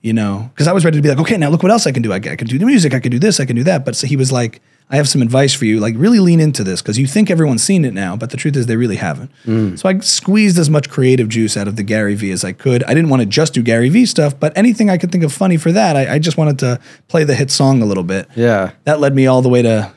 you 0.00 0.12
know, 0.12 0.50
because 0.54 0.66
I 0.66 0.72
was 0.72 0.84
ready 0.84 0.96
to 0.96 1.02
be 1.02 1.10
like, 1.10 1.18
okay, 1.18 1.36
now 1.36 1.50
look 1.50 1.62
what 1.62 1.70
else 1.70 1.86
I 1.86 1.92
can 1.92 2.02
do. 2.02 2.12
I, 2.12 2.16
I 2.16 2.36
can 2.36 2.46
do 2.46 2.58
the 2.58 2.66
music, 2.66 2.94
I 2.94 3.00
can 3.00 3.10
do 3.10 3.18
this, 3.18 3.40
I 3.40 3.44
can 3.44 3.56
do 3.56 3.64
that. 3.64 3.84
But 3.84 3.96
so 3.96 4.06
he 4.06 4.16
was 4.16 4.32
like, 4.32 4.62
I 4.90 4.96
have 4.96 5.08
some 5.08 5.22
advice 5.22 5.54
for 5.54 5.64
you. 5.66 5.78
Like, 5.78 5.94
really 5.96 6.18
lean 6.18 6.40
into 6.40 6.64
this 6.64 6.82
because 6.82 6.98
you 6.98 7.06
think 7.06 7.30
everyone's 7.30 7.62
seen 7.62 7.84
it 7.84 7.94
now, 7.94 8.16
but 8.16 8.30
the 8.30 8.36
truth 8.36 8.56
is 8.56 8.66
they 8.66 8.76
really 8.76 8.96
haven't. 8.96 9.30
Mm. 9.46 9.78
So 9.78 9.88
I 9.88 9.98
squeezed 10.00 10.58
as 10.58 10.68
much 10.68 10.90
creative 10.90 11.28
juice 11.28 11.56
out 11.56 11.68
of 11.68 11.76
the 11.76 11.82
Gary 11.84 12.14
Vee 12.16 12.32
as 12.32 12.44
I 12.44 12.52
could. 12.52 12.82
I 12.84 12.88
didn't 12.94 13.08
want 13.08 13.20
to 13.20 13.26
just 13.26 13.54
do 13.54 13.62
Gary 13.62 13.88
Vee 13.88 14.04
stuff, 14.06 14.38
but 14.38 14.52
anything 14.58 14.90
I 14.90 14.98
could 14.98 15.12
think 15.12 15.22
of 15.22 15.32
funny 15.32 15.56
for 15.56 15.70
that, 15.72 15.96
I, 15.96 16.14
I 16.14 16.18
just 16.18 16.36
wanted 16.36 16.58
to 16.60 16.80
play 17.08 17.22
the 17.22 17.34
hit 17.36 17.50
song 17.52 17.82
a 17.82 17.86
little 17.86 18.02
bit. 18.02 18.28
Yeah. 18.34 18.72
That 18.84 18.98
led 18.98 19.14
me 19.14 19.26
all 19.28 19.42
the 19.42 19.48
way 19.48 19.62
to 19.62 19.92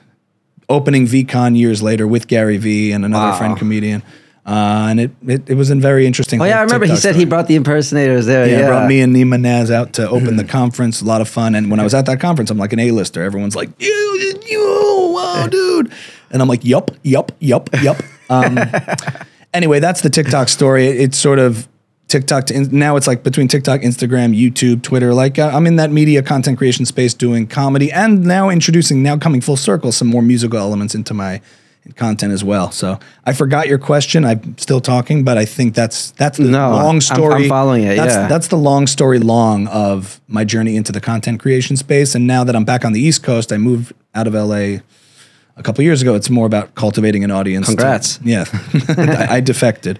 opening 0.70 1.06
VeeCon 1.06 1.58
years 1.58 1.82
later 1.82 2.08
with 2.08 2.28
Gary 2.28 2.58
Vee 2.58 2.92
and 2.92 3.04
another 3.04 3.32
Wow. 3.32 3.38
friend 3.38 3.58
comedian. 3.58 4.04
Uh, 4.46 4.88
and 4.90 5.00
it, 5.00 5.12
it 5.26 5.50
it 5.52 5.56
was 5.56 5.70
a 5.70 5.76
very 5.76 6.06
interesting. 6.06 6.42
Oh 6.42 6.44
yeah, 6.44 6.60
I 6.60 6.64
remember 6.64 6.86
he 6.86 6.90
TikTok 6.92 7.02
said 7.02 7.16
he 7.16 7.24
brought 7.24 7.48
the 7.48 7.56
impersonators 7.56 8.26
there. 8.26 8.46
Yeah, 8.46 8.60
Yeah, 8.60 8.68
brought 8.68 8.88
me 8.90 9.00
and 9.00 9.16
Nima 9.16 9.40
Naz 9.40 9.72
out 9.72 9.94
to 9.94 10.10
open 10.10 10.36
the 10.36 10.44
conference. 10.60 11.02
A 11.02 11.06
lot 11.06 11.22
of 11.22 11.30
fun. 11.30 11.56
And 11.56 11.72
when 11.72 11.80
I 11.80 11.84
was 11.84 11.94
at 11.94 12.06
that 12.08 12.20
conference, 12.20 12.50
I'm 12.52 12.58
like 12.58 12.74
an 12.74 12.80
A-lister. 12.80 13.24
Everyone's 13.24 13.56
like, 13.56 13.70
you, 13.80 14.40
you, 14.46 15.12
wow, 15.16 15.48
dude. 15.50 15.94
And 16.30 16.42
I'm 16.42 16.50
like, 16.50 16.66
yup, 16.66 16.92
yup, 17.04 17.32
yup, 17.40 17.70
yup. 17.82 17.98
Um, 18.30 18.58
anyway, 19.54 19.80
that's 19.80 20.02
the 20.02 20.10
TikTok 20.10 20.50
story. 20.50 20.88
It- 20.88 21.00
It's 21.02 21.18
sort 21.18 21.40
of 21.40 21.68
TikTok 22.08 22.46
to 22.48 22.60
now 22.76 22.96
it's 22.96 23.06
like 23.08 23.24
between 23.24 23.48
TikTok, 23.48 23.82
Instagram, 23.82 24.36
YouTube, 24.38 24.82
Twitter. 24.82 25.14
Like 25.14 25.38
uh, 25.40 25.52
I'm 25.54 25.68
in 25.68 25.76
that 25.78 25.92
media 25.92 26.22
content 26.24 26.58
creation 26.58 26.86
space 26.86 27.14
doing 27.14 27.48
comedy 27.48 27.92
and 27.92 28.24
now 28.26 28.50
introducing, 28.50 29.04
now 29.04 29.18
coming 29.18 29.42
full 29.42 29.58
circle, 29.58 29.92
some 29.92 30.08
more 30.08 30.22
musical 30.22 30.58
elements 30.60 30.96
into 30.96 31.14
my 31.14 31.42
content 31.96 32.32
as 32.34 32.44
well. 32.44 32.72
So 32.72 32.98
I 33.26 33.34
forgot 33.34 33.68
your 33.68 33.78
question. 33.78 34.24
I'm 34.26 34.58
still 34.58 34.80
talking, 34.80 35.24
but 35.24 35.38
I 35.38 35.46
think 35.46 35.76
that's 35.76 36.12
that's 36.12 36.38
the 36.38 36.46
No, 36.46 36.60
I'm- 36.72 36.72
long 36.84 36.96
I'm 36.96 37.02
story. 37.02 37.48
following 37.50 37.84
it, 37.84 37.98
That's, 37.98 38.14
yeah. 38.14 38.28
that's 38.28 38.48
the 38.48 38.58
long 38.58 38.88
story 38.88 39.20
long 39.20 39.68
of 39.68 40.22
my 40.28 40.44
journey 40.46 40.76
into 40.76 40.92
the 40.92 41.02
content 41.02 41.40
creation 41.42 41.76
space. 41.78 42.16
And 42.16 42.26
now 42.26 42.44
that 42.46 42.56
I'm 42.56 42.64
back 42.66 42.86
on 42.86 42.94
the 42.94 43.02
East 43.02 43.22
Coast, 43.24 43.52
I 43.52 43.58
moved 43.58 43.94
out 44.16 44.28
of 44.28 44.34
LA 44.34 44.80
a 45.58 45.62
couple 45.64 45.84
years 45.84 46.02
ago. 46.02 46.16
It's 46.16 46.30
more 46.30 46.46
about 46.46 46.74
cultivating 46.76 47.24
an 47.24 47.32
audience. 47.32 47.68
to- 47.68 47.74
Congrats. 47.76 48.20
yeah, 48.24 48.46
I, 48.98 49.28
I 49.36 49.40
defected. 49.42 50.00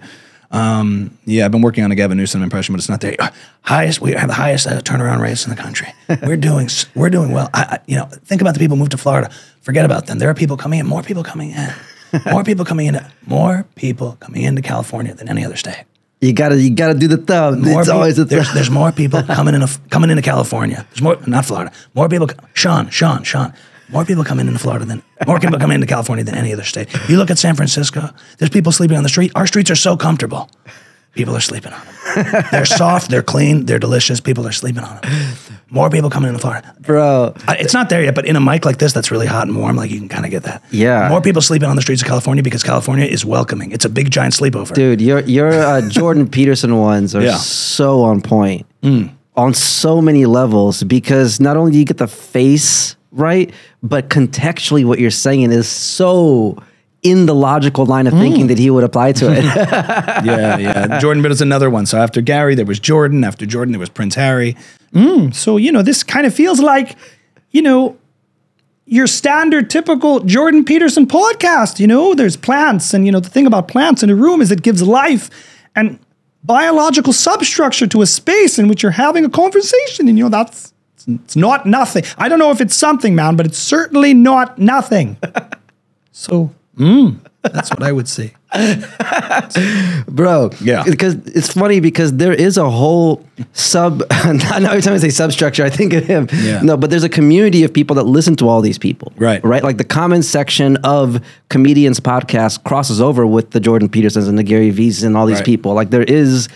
Um, 0.54 1.18
yeah, 1.24 1.44
I've 1.44 1.50
been 1.50 1.62
working 1.62 1.82
on 1.82 1.90
a 1.90 1.96
Gavin 1.96 2.16
Newsom 2.16 2.40
impression, 2.40 2.72
but 2.74 2.78
it's 2.78 2.88
not 2.88 3.00
there. 3.00 3.16
Highest, 3.62 4.00
we 4.00 4.12
have 4.12 4.28
the 4.28 4.34
highest 4.34 4.68
uh, 4.68 4.80
turnaround 4.82 5.20
rates 5.20 5.44
in 5.44 5.50
the 5.50 5.60
country. 5.60 5.88
We're 6.22 6.36
doing, 6.36 6.68
we're 6.94 7.10
doing 7.10 7.32
well. 7.32 7.50
I, 7.52 7.62
I, 7.62 7.78
you 7.86 7.96
know, 7.96 8.04
think 8.04 8.40
about 8.40 8.54
the 8.54 8.60
people 8.60 8.76
who 8.76 8.80
moved 8.80 8.92
to 8.92 8.98
Florida. 8.98 9.30
Forget 9.62 9.84
about 9.84 10.06
them. 10.06 10.18
There 10.20 10.30
are 10.30 10.34
people 10.34 10.56
coming 10.56 10.78
in, 10.78 10.86
more 10.86 11.02
people 11.02 11.24
coming 11.24 11.50
in, 11.50 11.72
more 12.30 12.44
people 12.44 12.64
coming 12.64 12.86
in, 12.86 13.04
more 13.26 13.66
people 13.74 14.16
coming 14.20 14.42
into 14.42 14.62
California 14.62 15.12
than 15.12 15.28
any 15.28 15.44
other 15.44 15.56
state. 15.56 15.84
You 16.20 16.32
gotta, 16.32 16.60
you 16.60 16.70
gotta 16.70 16.94
do 16.94 17.08
the 17.08 17.16
thumb. 17.16 17.62
More 17.62 17.80
it's 17.80 17.90
always 17.90 18.16
there's, 18.16 18.46
thumb. 18.46 18.54
there's 18.54 18.70
more 18.70 18.92
people 18.92 19.22
coming 19.38 19.54
in 19.54 19.66
coming 19.90 20.10
into 20.10 20.22
California. 20.22 20.86
There's 20.90 21.02
more, 21.02 21.18
not 21.26 21.46
Florida. 21.46 21.72
More 21.94 22.08
people. 22.08 22.28
Sean, 22.52 22.90
Sean, 22.90 23.24
Sean. 23.24 23.52
More 23.94 24.04
people 24.04 24.24
coming 24.24 24.46
into 24.46 24.58
Florida 24.58 24.84
than 24.84 25.02
more 25.26 25.38
people 25.40 25.58
coming 25.58 25.76
into 25.76 25.86
California 25.86 26.24
than 26.24 26.34
any 26.34 26.52
other 26.52 26.64
state. 26.64 26.88
You 27.08 27.16
look 27.16 27.30
at 27.30 27.38
San 27.38 27.54
Francisco. 27.54 28.10
There's 28.38 28.50
people 28.50 28.72
sleeping 28.72 28.96
on 28.96 29.02
the 29.04 29.08
street. 29.08 29.32
Our 29.34 29.46
streets 29.46 29.70
are 29.70 29.76
so 29.76 29.96
comfortable. 29.96 30.50
People 31.14 31.36
are 31.36 31.40
sleeping 31.40 31.72
on 31.72 31.80
them. 31.86 32.44
They're 32.50 32.64
soft. 32.64 33.08
They're 33.08 33.22
clean. 33.22 33.66
They're 33.66 33.78
delicious. 33.78 34.20
People 34.20 34.48
are 34.48 34.52
sleeping 34.52 34.82
on 34.82 35.00
them. 35.00 35.12
More 35.70 35.88
people 35.88 36.10
coming 36.10 36.28
into 36.28 36.40
Florida. 36.40 36.74
bro. 36.80 37.34
I- 37.46 37.54
It's 37.54 37.72
not 37.72 37.88
there 37.88 38.02
yet, 38.02 38.16
but 38.16 38.26
in 38.26 38.34
a 38.34 38.40
mic 38.40 38.64
like 38.64 38.78
this 38.78 38.92
that's 38.92 39.12
really 39.12 39.26
hot 39.28 39.46
and 39.46 39.56
warm, 39.56 39.76
like 39.76 39.92
you 39.92 39.98
can 40.00 40.08
kind 40.08 40.24
of 40.24 40.32
get 40.32 40.42
that. 40.42 40.64
Yeah. 40.72 41.08
More 41.08 41.20
people 41.20 41.40
sleeping 41.40 41.68
on 41.68 41.76
the 41.76 41.82
streets 41.82 42.02
of 42.02 42.08
California 42.08 42.42
because 42.42 42.64
California 42.64 43.06
is 43.06 43.24
welcoming. 43.24 43.70
It's 43.70 43.84
a 43.84 43.88
big 43.88 44.10
giant 44.10 44.34
sleepover. 44.34 44.74
Dude, 44.74 45.00
your 45.00 45.20
your 45.20 45.52
uh, 45.52 45.88
Jordan 45.88 46.28
Peterson 46.28 46.76
ones 46.78 47.14
are 47.14 47.22
Yeah. 47.22 47.36
so 47.36 48.02
on 48.02 48.20
point 48.20 48.66
on 49.36 49.54
so 49.54 50.00
many 50.02 50.26
levels 50.26 50.82
because 50.82 51.38
not 51.40 51.56
only 51.56 51.70
do 51.72 51.78
you 51.78 51.84
get 51.84 51.98
the 51.98 52.08
face 52.08 52.96
right, 53.14 53.52
but 53.82 54.08
contextually 54.10 54.84
what 54.84 54.98
you're 54.98 55.10
saying 55.10 55.52
is 55.52 55.66
so 55.68 56.56
in 57.02 57.26
the 57.26 57.34
logical 57.34 57.84
line 57.86 58.06
of 58.06 58.14
Mm. 58.14 58.18
thinking 58.20 58.46
that 58.48 58.58
he 58.58 58.70
would 58.70 58.82
apply 58.84 59.12
to 59.12 59.30
it. 59.30 59.44
yeah, 60.24 60.56
yeah. 60.58 60.98
Jordan 60.98 61.22
Peterson's 61.22 61.42
another 61.42 61.68
one. 61.70 61.86
So 61.86 61.98
after 61.98 62.20
Gary, 62.20 62.54
there 62.54 62.64
was 62.64 62.80
Jordan. 62.80 63.24
After 63.24 63.44
Jordan, 63.46 63.72
there 63.72 63.78
was 63.80 63.90
Prince 63.90 64.14
Harry. 64.14 64.56
So, 65.32 65.56
you 65.56 65.72
know, 65.72 65.82
this 65.82 66.02
kind 66.04 66.24
of 66.26 66.32
feels 66.34 66.60
like, 66.60 66.96
you 67.50 67.62
know, 67.62 67.96
your 68.86 69.06
standard 69.06 69.68
typical 69.70 70.20
Jordan 70.20 70.64
Peterson 70.64 71.06
podcast. 71.06 71.80
You 71.80 71.86
know, 71.86 72.14
there's 72.14 72.36
plants. 72.36 72.94
And, 72.94 73.04
you 73.06 73.10
know, 73.10 73.18
the 73.20 73.28
thing 73.30 73.46
about 73.46 73.66
plants 73.66 74.02
in 74.02 74.10
a 74.10 74.14
room 74.14 74.40
is 74.40 74.50
it 74.52 74.62
gives 74.62 74.82
life 74.82 75.30
and 75.74 75.98
biological 76.44 77.12
substructure 77.12 77.86
to 77.86 78.02
a 78.02 78.06
space 78.06 78.58
in 78.58 78.68
which 78.68 78.82
you're 78.82 78.92
having 78.92 79.24
a 79.24 79.30
conversation. 79.30 80.06
And, 80.08 80.18
you 80.18 80.24
know, 80.24 80.30
that's 80.30 80.73
it's 81.06 81.36
not 81.36 81.66
nothing. 81.66 82.04
I 82.18 82.28
don't 82.28 82.38
know 82.38 82.50
if 82.50 82.60
it's 82.60 82.74
something, 82.74 83.14
man, 83.14 83.36
but 83.36 83.46
it's 83.46 83.58
certainly 83.58 84.14
not 84.14 84.58
nothing. 84.58 85.16
so, 86.12 86.50
mm, 86.76 87.18
that's 87.42 87.70
what 87.70 87.82
I 87.82 87.92
would 87.92 88.08
say. 88.08 88.34
bro. 90.08 90.50
Yeah. 90.60 90.84
because 90.84 91.14
it's 91.26 91.52
funny 91.52 91.80
because 91.80 92.12
there 92.14 92.32
is 92.32 92.56
a 92.56 92.70
whole 92.70 93.26
sub. 93.52 93.98
not 94.24 94.62
every 94.62 94.80
time 94.80 94.94
I 94.94 94.98
say 94.98 95.08
substructure, 95.10 95.64
I 95.64 95.70
think 95.70 95.92
of 95.92 96.04
him. 96.04 96.28
Yeah. 96.32 96.60
No, 96.62 96.76
but 96.76 96.90
there's 96.90 97.02
a 97.04 97.08
community 97.08 97.64
of 97.64 97.72
people 97.72 97.96
that 97.96 98.04
listen 98.04 98.36
to 98.36 98.48
all 98.48 98.60
these 98.60 98.78
people. 98.78 99.12
Right. 99.16 99.42
right. 99.44 99.62
Like 99.64 99.78
the 99.78 99.84
comment 99.84 100.24
section 100.24 100.76
of 100.78 101.20
comedians' 101.48 102.00
podcast 102.00 102.64
crosses 102.64 103.00
over 103.00 103.26
with 103.26 103.50
the 103.50 103.60
Jordan 103.60 103.88
Petersons 103.88 104.28
and 104.28 104.38
the 104.38 104.44
Gary 104.44 104.70
Vee's 104.70 105.02
and 105.02 105.16
all 105.16 105.26
these 105.26 105.38
Right. 105.38 105.44
people. 105.46 105.74
Like 105.74 105.90
there 105.90 106.04
is 106.04 106.48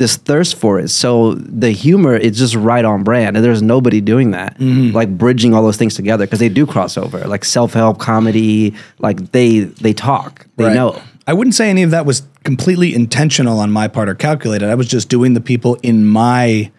this 0.00 0.16
thirst 0.16 0.56
for 0.56 0.80
it. 0.80 0.88
So 0.88 1.34
the 1.34 1.70
humor 1.72 2.16
is 2.16 2.38
just 2.38 2.54
right 2.54 2.84
on 2.84 3.04
brand, 3.04 3.36
and 3.36 3.44
there's 3.44 3.60
nobody 3.62 4.00
doing 4.00 4.30
that, 4.32 4.58
Mm-hmm. 4.58 4.96
like 4.96 5.16
bridging 5.18 5.52
all 5.54 5.62
those 5.62 5.76
things 5.76 5.94
together 5.94 6.24
because 6.26 6.38
they 6.40 6.48
do 6.48 6.64
cross 6.66 6.96
over, 6.96 7.18
like 7.28 7.44
self 7.44 7.74
help 7.74 7.98
comedy. 7.98 8.74
Like 8.98 9.30
they 9.32 9.60
they 9.60 9.92
talk, 9.92 10.46
they 10.56 10.64
Right. 10.64 10.74
know. 10.74 11.00
I 11.26 11.34
wouldn't 11.34 11.54
say 11.54 11.68
any 11.70 11.82
of 11.82 11.90
that 11.92 12.06
was 12.06 12.22
completely 12.44 12.94
intentional 12.94 13.60
on 13.60 13.70
my 13.70 13.88
part 13.88 14.08
or 14.08 14.14
calculated. 14.14 14.68
I 14.70 14.74
was 14.74 14.88
just 14.88 15.10
doing 15.10 15.34
the 15.34 15.40
people 15.40 15.76
in 15.82 16.06
my 16.08 16.70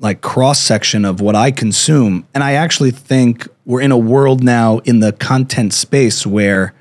like 0.00 0.20
cross 0.20 0.58
section 0.60 1.04
of 1.04 1.20
what 1.20 1.36
I 1.36 1.52
consume. 1.52 2.26
And 2.34 2.42
I 2.42 2.54
actually 2.54 2.90
think 2.90 3.46
we're 3.64 3.80
in 3.82 3.92
a 3.92 3.96
world 3.96 4.42
now 4.42 4.78
in 4.78 4.98
the 4.98 5.12
content 5.12 5.72
space 5.72 6.26
where 6.26 6.74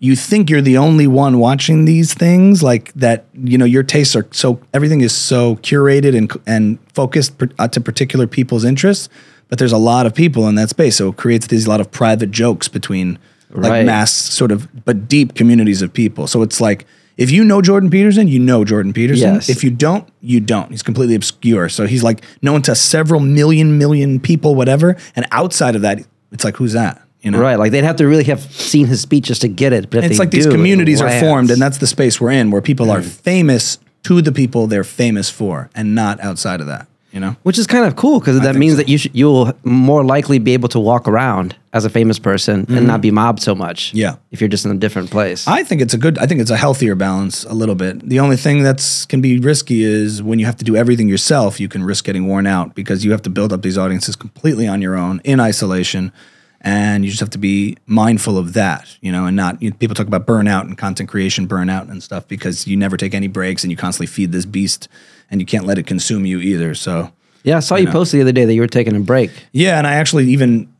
you 0.00 0.14
think 0.14 0.48
you're 0.48 0.60
the 0.62 0.78
only 0.78 1.06
one 1.06 1.38
watching 1.38 1.84
these 1.84 2.14
things 2.14 2.62
like 2.62 2.92
that 2.94 3.24
you 3.34 3.58
know 3.58 3.64
your 3.64 3.82
tastes 3.82 4.14
are 4.14 4.26
so 4.30 4.60
everything 4.72 5.00
is 5.00 5.12
so 5.14 5.56
curated 5.56 6.16
and 6.16 6.30
and 6.46 6.78
focused 6.92 7.36
per, 7.38 7.48
uh, 7.58 7.66
to 7.68 7.80
particular 7.80 8.26
people's 8.26 8.64
interests 8.64 9.08
but 9.48 9.58
there's 9.58 9.72
a 9.72 9.78
lot 9.78 10.06
of 10.06 10.14
people 10.14 10.46
in 10.48 10.54
that 10.56 10.68
space. 10.70 10.96
So 10.96 11.08
it 11.08 11.16
creates 11.16 11.46
these 11.46 11.66
a 11.66 11.70
lot 11.70 11.80
of 11.80 11.90
private 11.90 12.30
jokes 12.30 12.68
between 12.68 13.18
like 13.50 13.70
Right. 13.70 13.86
mass 13.86 14.12
sort 14.12 14.52
of 14.52 14.68
but 14.84 15.08
deep 15.08 15.34
communities 15.34 15.80
of 15.80 15.92
people. 15.92 16.26
So 16.26 16.42
it's 16.42 16.60
like 16.60 16.84
if 17.16 17.30
you 17.30 17.42
know 17.44 17.62
Jordan 17.62 17.88
Peterson 17.90 18.28
you 18.28 18.38
know 18.38 18.64
Jordan 18.64 18.92
Peterson. 18.92 19.34
Yes. 19.34 19.48
if 19.48 19.64
you 19.64 19.70
don't 19.70 20.06
you 20.20 20.38
don't. 20.40 20.70
He's 20.70 20.82
completely 20.82 21.14
obscure. 21.14 21.68
So 21.70 21.86
he's 21.86 22.02
like 22.02 22.22
known 22.42 22.60
to 22.62 22.74
several 22.74 23.20
million 23.20 23.78
million 23.78 24.20
people 24.20 24.54
whatever. 24.54 24.96
And 25.16 25.26
outside 25.32 25.74
of 25.74 25.82
that 25.82 26.00
it's 26.30 26.44
like 26.44 26.56
who's 26.56 26.74
that 26.74 27.00
you 27.22 27.30
know 27.30 27.40
Right, 27.40 27.58
like 27.58 27.72
they'd 27.72 27.84
have 27.84 27.96
to 27.96 28.06
really 28.06 28.24
have 28.24 28.40
seen 28.40 28.86
his 28.86 29.00
speech 29.00 29.26
just 29.26 29.40
to 29.42 29.48
get 29.48 29.72
it. 29.72 29.90
But 29.90 30.04
if 30.04 30.10
it's 30.10 30.18
like 30.18 30.30
these 30.30 30.44
do, 30.44 30.50
it 30.50 30.54
communities 30.54 31.00
are 31.00 31.20
formed, 31.20 31.50
and 31.50 31.60
that's 31.60 31.78
the 31.78 31.86
space 31.86 32.20
we're 32.20 32.30
in, 32.32 32.50
where 32.50 32.62
people 32.62 32.86
Mm. 32.86 32.98
are 32.98 33.02
famous 33.02 33.78
to 34.04 34.22
the 34.22 34.32
people 34.32 34.66
they're 34.66 34.84
famous 34.84 35.28
for, 35.28 35.68
and 35.74 35.94
not 35.94 36.20
outside 36.20 36.60
of 36.60 36.66
that. 36.68 36.86
You 37.10 37.20
know, 37.20 37.36
which 37.42 37.58
is 37.58 37.66
kind 37.66 37.86
of 37.86 37.96
cool 37.96 38.20
because 38.20 38.38
that 38.42 38.54
means 38.54 38.74
so. 38.74 38.76
that 38.76 38.88
you 38.88 38.98
sh- 38.98 39.08
you'll 39.14 39.54
more 39.64 40.04
likely 40.04 40.38
be 40.38 40.52
able 40.52 40.68
to 40.68 40.78
walk 40.78 41.08
around 41.08 41.56
as 41.72 41.86
a 41.86 41.90
famous 41.90 42.18
person 42.18 42.66
and 42.68 42.86
not 42.86 43.00
be 43.00 43.10
mobbed 43.10 43.40
so 43.40 43.54
much. 43.54 43.88
Mm-hmm. 43.88 43.96
Yeah. 43.96 44.16
if 44.30 44.42
you're 44.42 44.48
just 44.48 44.66
in 44.66 44.70
a 44.72 44.74
different 44.76 45.10
place. 45.10 45.48
I 45.48 45.64
think 45.64 45.80
it's 45.80 45.94
a 45.94 45.98
good. 45.98 46.18
I 46.18 46.26
think 46.26 46.42
it's 46.42 46.50
a 46.50 46.56
healthier 46.58 46.94
balance 46.94 47.44
a 47.44 47.54
little 47.54 47.74
bit. 47.74 48.06
The 48.06 48.20
only 48.20 48.36
thing 48.36 48.62
that's 48.62 49.06
can 49.06 49.22
be 49.22 49.38
risky 49.38 49.82
is 49.84 50.22
when 50.22 50.38
you 50.38 50.44
have 50.44 50.56
to 50.58 50.64
do 50.64 50.76
everything 50.76 51.08
yourself. 51.08 51.58
You 51.58 51.66
can 51.68 51.82
risk 51.82 52.04
getting 52.04 52.26
worn 52.28 52.46
out 52.46 52.74
because 52.74 53.06
you 53.06 53.10
have 53.12 53.22
to 53.22 53.30
build 53.30 53.54
up 53.54 53.62
these 53.62 53.78
audiences 53.78 54.14
completely 54.14 54.68
on 54.68 54.82
your 54.82 54.94
own 54.94 55.22
in 55.24 55.40
isolation, 55.40 56.12
and 56.60 57.04
you 57.04 57.10
just 57.10 57.20
have 57.20 57.30
to 57.30 57.38
be 57.38 57.76
mindful 57.86 58.36
of 58.36 58.52
that. 58.54 58.96
You 59.00 59.12
know, 59.12 59.26
and 59.26 59.36
not 59.36 59.60
you, 59.62 59.72
people 59.72 59.94
talk 59.94 60.06
about 60.06 60.26
burnout 60.26 60.62
and 60.62 60.76
content 60.76 61.08
creation 61.08 61.46
burnout 61.46 61.90
and 61.90 62.02
stuff 62.02 62.26
because 62.28 62.66
you 62.66 62.76
never 62.76 62.96
take 62.96 63.14
any 63.14 63.28
breaks 63.28 63.64
and 63.64 63.70
you 63.70 63.76
constantly 63.76 64.06
feed 64.06 64.32
this 64.32 64.46
beast, 64.46 64.88
and 65.30 65.40
you 65.40 65.46
can't 65.46 65.66
let 65.66 65.78
it 65.78 65.86
consume 65.86 66.26
you 66.26 66.40
either. 66.40 66.74
So. 66.74 67.12
yeah, 67.44 67.58
I 67.58 67.60
saw 67.60 67.76
you 67.76 67.88
post 67.88 68.12
the 68.12 68.20
other 68.20 68.32
day 68.32 68.44
that 68.44 68.54
you 68.54 68.60
were 68.60 68.66
taking 68.66 68.96
a 68.96 69.00
break. 69.00 69.30
Yeah, 69.52 69.78
and 69.78 69.86
I 69.86 69.94
actually 69.94 70.28
even 70.30 70.72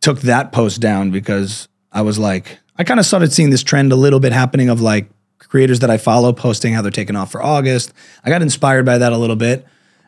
took 0.00 0.20
that 0.20 0.52
post 0.52 0.80
down 0.80 1.10
because 1.10 1.68
I 1.90 2.02
was 2.02 2.18
like, 2.18 2.58
I 2.76 2.84
kind 2.84 3.00
of 3.00 3.06
started 3.06 3.32
seeing 3.32 3.50
this 3.50 3.62
trend 3.62 3.92
a 3.92 3.96
little 3.96 4.20
bit 4.20 4.32
happening 4.32 4.68
of 4.68 4.80
like 4.80 5.08
creators 5.38 5.80
that 5.80 5.90
I 5.90 5.96
follow 5.96 6.32
posting 6.32 6.74
how 6.74 6.82
they're 6.82 6.90
taking 6.90 7.16
off 7.16 7.30
for 7.30 7.42
August. 7.42 7.92
I 8.24 8.30
got 8.30 8.42
inspired 8.42 8.84
by 8.84 8.98
that 8.98 9.12
a 9.12 9.16
little 9.16 9.36
bit. 9.36 9.64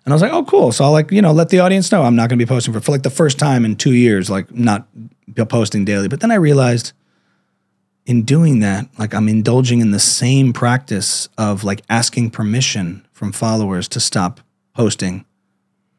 And 0.07 0.13
I 0.13 0.15
was 0.15 0.23
like, 0.23 0.33
oh, 0.33 0.45
cool. 0.45 0.71
So 0.71 0.85
I'll 0.85 0.93
like, 0.93 1.11
you 1.11 1.21
know, 1.21 1.33
let 1.33 1.49
the 1.49 1.59
audience 1.59 1.91
know 1.91 2.05
I'm 2.05 2.15
not 2.15 2.31
going 2.31 2.39
to 2.39 2.45
be 2.45 2.49
posting 2.49 2.73
for, 2.73 2.81
for 2.81 2.93
like 2.93 3.03
the 3.03 3.11
first 3.11 3.41
time 3.41 3.65
in 3.65 3.75
two 3.75 3.93
years, 3.93 4.31
like 4.31 4.55
not 4.55 4.87
posting 5.49 5.85
daily. 5.85 6.07
But 6.07 6.21
then 6.21 6.31
I 6.31 6.37
realized 6.37 6.93
in 8.07 8.23
doing 8.23 8.61
that, 8.61 8.87
like 8.99 9.15
I'm 9.15 9.29
indulging 9.29 9.81
in 9.81 9.91
the 9.91 9.99
same 9.99 10.53
practice 10.53 11.29
of 11.37 11.65
like 11.65 11.83
asking 11.91 12.31
permission 12.31 13.05
from 13.11 13.33
followers 13.33 13.89
to 13.89 14.01
stop 14.01 14.41
posting 14.75 15.25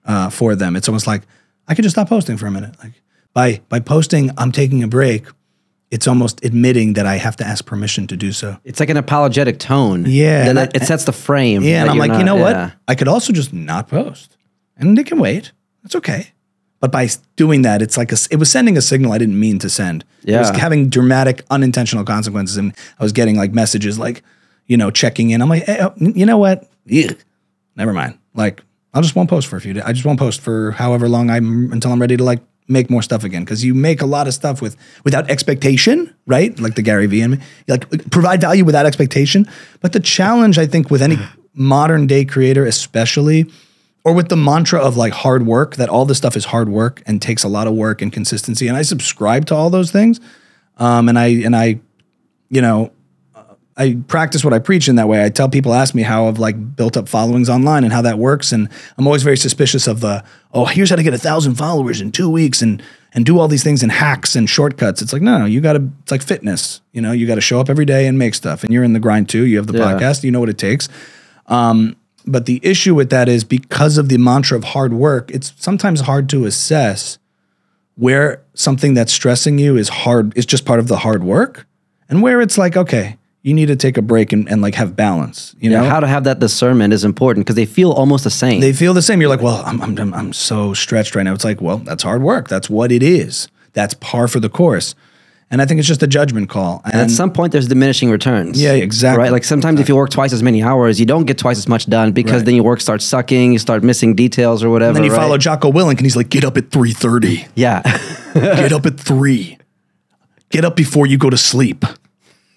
uh, 0.05 0.29
for 0.29 0.55
them. 0.55 0.77
It's 0.77 0.87
almost 0.87 1.05
like 1.05 1.23
I 1.67 1.75
could 1.75 1.83
just 1.83 1.95
stop 1.95 2.07
posting 2.07 2.37
for 2.37 2.47
a 2.47 2.51
minute. 2.51 2.75
Like 2.81 2.93
by 3.33 3.61
by 3.67 3.81
posting, 3.81 4.31
I'm 4.37 4.53
taking 4.53 4.83
a 4.83 4.87
break. 4.87 5.25
It's 5.89 6.07
almost 6.07 6.43
admitting 6.43 6.93
that 6.93 7.05
I 7.05 7.15
have 7.15 7.37
to 7.37 7.47
ask 7.47 7.65
permission 7.65 8.07
to 8.07 8.17
do 8.17 8.31
so. 8.33 8.57
It's 8.65 8.79
like 8.81 8.89
an 8.89 8.97
apologetic 8.97 9.57
tone. 9.57 10.05
Yeah, 10.05 10.43
then 10.45 10.57
and 10.57 10.75
it, 10.75 10.81
it 10.83 10.85
sets 10.85 11.05
the 11.05 11.13
frame. 11.13 11.63
Yeah, 11.63 11.81
and 11.81 11.89
I'm 11.89 11.97
like, 11.97 12.11
not- 12.11 12.19
you 12.19 12.25
know 12.25 12.37
yeah. 12.37 12.65
what? 12.65 12.73
I 12.89 12.95
could 12.95 13.07
also 13.07 13.31
just 13.31 13.53
not 13.53 13.87
post, 13.87 14.35
and 14.75 14.97
they 14.97 15.03
can 15.03 15.17
wait. 15.19 15.53
It's 15.85 15.95
okay. 15.95 16.31
But 16.79 16.91
by 16.91 17.07
doing 17.37 17.61
that, 17.63 17.81
it's 17.81 17.97
like 17.97 18.11
a 18.11 18.17
it 18.29 18.35
was 18.35 18.51
sending 18.51 18.77
a 18.77 18.81
signal 18.81 19.13
I 19.13 19.17
didn't 19.17 19.39
mean 19.39 19.59
to 19.59 19.69
send. 19.69 20.03
It 20.25 20.37
was 20.37 20.49
Yeah. 20.51 20.57
having 20.57 20.89
dramatic, 20.89 21.43
unintentional 21.49 22.03
consequences, 22.03 22.57
and 22.57 22.73
I 22.99 23.03
was 23.03 23.13
getting 23.13 23.37
like 23.37 23.53
messages 23.53 23.97
like, 23.97 24.23
you 24.65 24.75
know, 24.77 24.91
checking 24.91 25.29
in. 25.29 25.41
I'm 25.41 25.49
like, 25.49 25.63
hey, 25.63 25.79
oh, 25.81 25.93
you 25.99 26.25
know 26.25 26.37
what? 26.37 26.69
Ugh. 26.93 27.15
Never 27.77 27.93
mind. 27.93 28.17
Like, 28.33 28.61
I'll 28.93 29.01
just 29.01 29.15
won't 29.15 29.29
post 29.29 29.47
for 29.47 29.55
a 29.55 29.61
few 29.61 29.73
days. 29.73 29.83
I 29.85 29.93
just 29.93 30.05
won't 30.05 30.19
post 30.19 30.41
for 30.41 30.71
however 30.71 31.07
long 31.07 31.29
I'm 31.29 31.71
until 31.71 31.91
I'm 31.93 32.01
ready 32.01 32.17
to 32.17 32.23
like 32.23 32.41
make 32.67 32.89
more 32.89 33.01
stuff 33.01 33.23
again. 33.23 33.43
Because 33.43 33.63
you 33.63 33.73
make 33.73 34.01
a 34.01 34.05
lot 34.05 34.27
of 34.27 34.33
stuff 34.33 34.61
with 34.61 34.75
without 35.03 35.29
expectation, 35.29 36.13
right? 36.25 36.57
Like 36.59 36.75
the 36.75 36.81
Gary 36.81 37.07
Vee 37.07 37.21
and 37.21 37.33
me. 37.33 37.39
Like 37.67 38.09
provide 38.11 38.41
value 38.41 38.65
without 38.65 38.85
expectation. 38.85 39.47
But 39.81 39.93
the 39.93 39.99
challenge, 39.99 40.57
I 40.57 40.65
think, 40.65 40.89
with 40.89 41.01
any 41.01 41.17
modern 41.53 42.07
day 42.07 42.25
creator, 42.25 42.65
especially, 42.65 43.45
or 44.03 44.13
with 44.13 44.29
the 44.29 44.37
mantra 44.37 44.79
of 44.79 44.95
like 44.97 45.13
hard 45.13 45.45
work, 45.45 45.75
that 45.75 45.89
all 45.89 46.05
this 46.05 46.17
stuff 46.17 46.35
is 46.35 46.45
hard 46.45 46.69
work 46.69 47.01
and 47.05 47.21
takes 47.21 47.43
a 47.43 47.47
lot 47.47 47.67
of 47.67 47.73
work 47.73 48.01
and 48.01 48.11
consistency. 48.11 48.67
And 48.67 48.77
I 48.77 48.81
subscribe 48.81 49.45
to 49.47 49.55
all 49.55 49.69
those 49.69 49.91
things. 49.91 50.19
Um, 50.77 51.09
and 51.09 51.17
I 51.17 51.27
and 51.27 51.55
I, 51.55 51.79
you 52.49 52.61
know, 52.61 52.91
I 53.77 53.97
practice 54.07 54.43
what 54.43 54.53
I 54.53 54.59
preach 54.59 54.89
in 54.89 54.95
that 54.95 55.07
way. 55.07 55.23
I 55.23 55.29
tell 55.29 55.47
people, 55.47 55.73
ask 55.73 55.93
me 55.93 56.01
how 56.01 56.27
I've 56.27 56.39
like 56.39 56.75
built 56.75 56.97
up 56.97 57.07
followings 57.07 57.47
online 57.47 57.83
and 57.83 57.93
how 57.93 58.01
that 58.01 58.17
works. 58.17 58.51
And 58.51 58.69
I'm 58.97 59.05
always 59.05 59.21
very 59.21 59.37
suspicious 59.37 59.85
of 59.85 59.99
the, 59.99 60.23
oh, 60.51 60.65
here's 60.65 60.89
how 60.89 60.95
to 60.95 61.03
get 61.03 61.13
a 61.13 61.17
thousand 61.19 61.55
followers 61.55 62.01
in 62.01 62.11
two 62.11 62.29
weeks 62.29 62.61
and 62.61 62.81
and 63.13 63.25
do 63.25 63.39
all 63.39 63.47
these 63.47 63.63
things 63.63 63.81
and 63.83 63.91
hacks 63.91 64.35
and 64.35 64.49
shortcuts. 64.49 65.01
It's 65.01 65.13
like, 65.13 65.21
no, 65.21 65.39
no 65.39 65.45
you 65.45 65.61
gotta, 65.61 65.87
it's 66.01 66.11
like 66.11 66.21
fitness. 66.21 66.81
You 66.91 67.01
know, 67.01 67.11
you 67.13 67.25
gotta 67.25 67.41
show 67.41 67.59
up 67.59 67.69
every 67.69 67.85
day 67.85 68.05
and 68.07 68.17
make 68.17 68.35
stuff. 68.35 68.63
And 68.63 68.73
you're 68.73 68.83
in 68.83 68.93
the 68.93 68.99
grind 68.99 69.29
too. 69.29 69.45
You 69.45 69.57
have 69.57 69.67
the 69.67 69.77
Yeah. 69.77 69.93
podcast, 69.93 70.23
you 70.23 70.31
know 70.31 70.39
what 70.39 70.49
it 70.49 70.57
takes. 70.57 70.89
Um, 71.47 71.95
but 72.25 72.45
the 72.47 72.59
issue 72.63 72.93
with 72.93 73.09
that 73.11 73.29
is 73.29 73.43
because 73.43 73.97
of 73.97 74.09
the 74.09 74.17
mantra 74.17 74.57
of 74.57 74.65
hard 74.65 74.93
work, 74.93 75.31
it's 75.31 75.53
sometimes 75.57 76.01
hard 76.01 76.27
to 76.29 76.45
assess 76.45 77.17
where 77.95 78.41
something 78.53 78.93
that's 78.93 79.13
stressing 79.13 79.57
you 79.57 79.77
is 79.77 79.89
hard 79.89 80.35
is 80.37 80.45
just 80.45 80.65
part 80.65 80.79
of 80.79 80.87
the 80.87 80.97
hard 80.97 81.23
work 81.23 81.65
and 82.09 82.21
where 82.21 82.41
it's 82.41 82.57
like 82.57 82.75
okay 82.77 83.17
you 83.47 83.53
need 83.53 83.67
to 83.67 83.75
take 83.75 83.95
a 83.97 84.01
break 84.01 84.33
and, 84.33 84.49
and 84.51 84.61
like 84.61 84.75
have 84.75 84.95
balance 84.95 85.55
you 85.59 85.69
Yeah, 85.71 85.81
know 85.81 85.89
how 85.89 85.99
to 86.01 86.07
have 86.07 86.23
that 86.25 86.39
discernment 86.39 86.91
is 86.93 87.03
important 87.05 87.45
because 87.45 87.55
they 87.55 87.65
feel 87.65 87.91
almost 87.91 88.23
the 88.23 88.29
same. 88.43 88.59
they 88.61 88.73
feel 88.73 88.93
the 88.93 89.01
same 89.01 89.21
you're 89.21 89.29
like 89.35 89.41
well 89.41 89.61
I'm, 89.65 89.79
I'm, 89.81 90.13
I'm- 90.13 90.33
so 90.33 90.73
stretched 90.73 91.15
right 91.15 91.23
now 91.23 91.33
it's 91.33 91.45
like 91.45 91.61
well 91.61 91.77
that's 91.77 92.03
hard 92.03 92.21
work 92.21 92.47
that's 92.49 92.69
what 92.69 92.91
it 92.91 93.01
is 93.03 93.47
that's 93.73 93.93
par 93.95 94.27
for 94.27 94.39
the 94.41 94.49
course 94.49 94.95
and 95.49 95.61
i 95.61 95.65
think 95.65 95.77
it's 95.79 95.87
just 95.87 96.03
a 96.03 96.07
judgment 96.07 96.49
call 96.49 96.81
and, 96.83 96.93
And 96.93 97.01
at 97.03 97.11
some 97.11 97.31
point, 97.31 97.53
there's 97.53 97.69
diminishing 97.69 98.09
returns. 98.11 98.61
Yeah, 98.61 98.73
exactly. 98.73 99.21
Right. 99.23 99.31
Like 99.31 99.45
sometimes 99.45 99.79
if 99.79 99.87
you 99.87 99.95
work 99.95 100.09
twice 100.09 100.33
as 100.33 100.43
many 100.43 100.61
hours, 100.61 100.99
you 100.99 101.05
don't 101.05 101.23
get 101.25 101.37
twice 101.37 101.57
as 101.57 101.67
much 101.69 101.85
done 101.97 102.11
because 102.11 102.39
Right. 102.39 102.45
then 102.47 102.55
your 102.55 102.65
work 102.65 102.81
starts 102.81 103.05
sucking. 103.05 103.53
You 103.53 103.59
start 103.59 103.81
missing 103.81 104.13
details 104.13 104.61
or 104.61 104.69
whatever. 104.69 104.89
And 104.89 104.95
then 104.97 105.03
you 105.05 105.11
right? 105.11 105.21
follow 105.23 105.37
jocko 105.37 105.71
willink 105.71 105.97
and 105.99 106.05
he's 106.09 106.17
like 106.17 106.27
get 106.35 106.43
up 106.43 106.57
at 106.57 106.65
3.30 106.69 107.47
Yeah. 107.55 107.79
get 108.33 108.73
up 108.73 108.85
at 108.85 108.99
3 108.99 109.57
get 110.49 110.65
up 110.65 110.75
before 110.75 111.05
you 111.07 111.17
go 111.17 111.29
to 111.29 111.37
sleep 111.37 111.85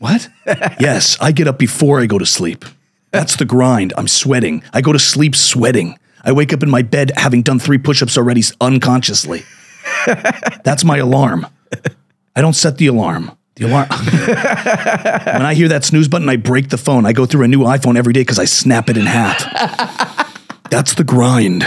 what 0.00 0.28
yes 0.80 1.16
i 1.20 1.30
get 1.30 1.46
up 1.46 1.58
before 1.58 2.00
i 2.00 2.06
go 2.06 2.18
to 2.18 2.26
sleep 2.26 2.64
that's 3.12 3.36
the 3.36 3.44
grind 3.44 3.92
i'm 3.96 4.08
sweating 4.08 4.62
i 4.72 4.80
go 4.80 4.92
to 4.92 4.98
sleep 4.98 5.36
sweating 5.36 5.96
i 6.24 6.32
wake 6.32 6.52
up 6.52 6.62
in 6.62 6.68
my 6.70 6.82
bed 6.82 7.12
having 7.16 7.42
done 7.42 7.58
three 7.60 7.78
push-ups 7.78 8.18
already 8.18 8.42
unconsciously 8.60 9.42
that's 10.64 10.82
my 10.84 10.98
alarm 10.98 11.46
i 12.34 12.40
don't 12.40 12.54
set 12.56 12.76
the 12.78 12.88
alarm 12.88 13.30
The 13.56 13.66
alarm. 13.66 13.88
when 15.36 15.46
I 15.46 15.52
hear 15.54 15.68
that 15.68 15.84
snooze 15.84 16.08
button, 16.08 16.28
I 16.30 16.36
break 16.36 16.70
the 16.70 16.78
phone. 16.78 17.04
I 17.04 17.12
go 17.12 17.26
through 17.26 17.44
a 17.44 17.48
new 17.48 17.64
iPhone 17.64 17.98
every 17.98 18.14
day 18.14 18.22
because 18.22 18.38
I 18.38 18.46
snap 18.46 18.88
it 18.88 18.96
in 18.96 19.04
half. 19.04 19.38
That's 20.70 20.94
the 20.94 21.04
grind. 21.04 21.62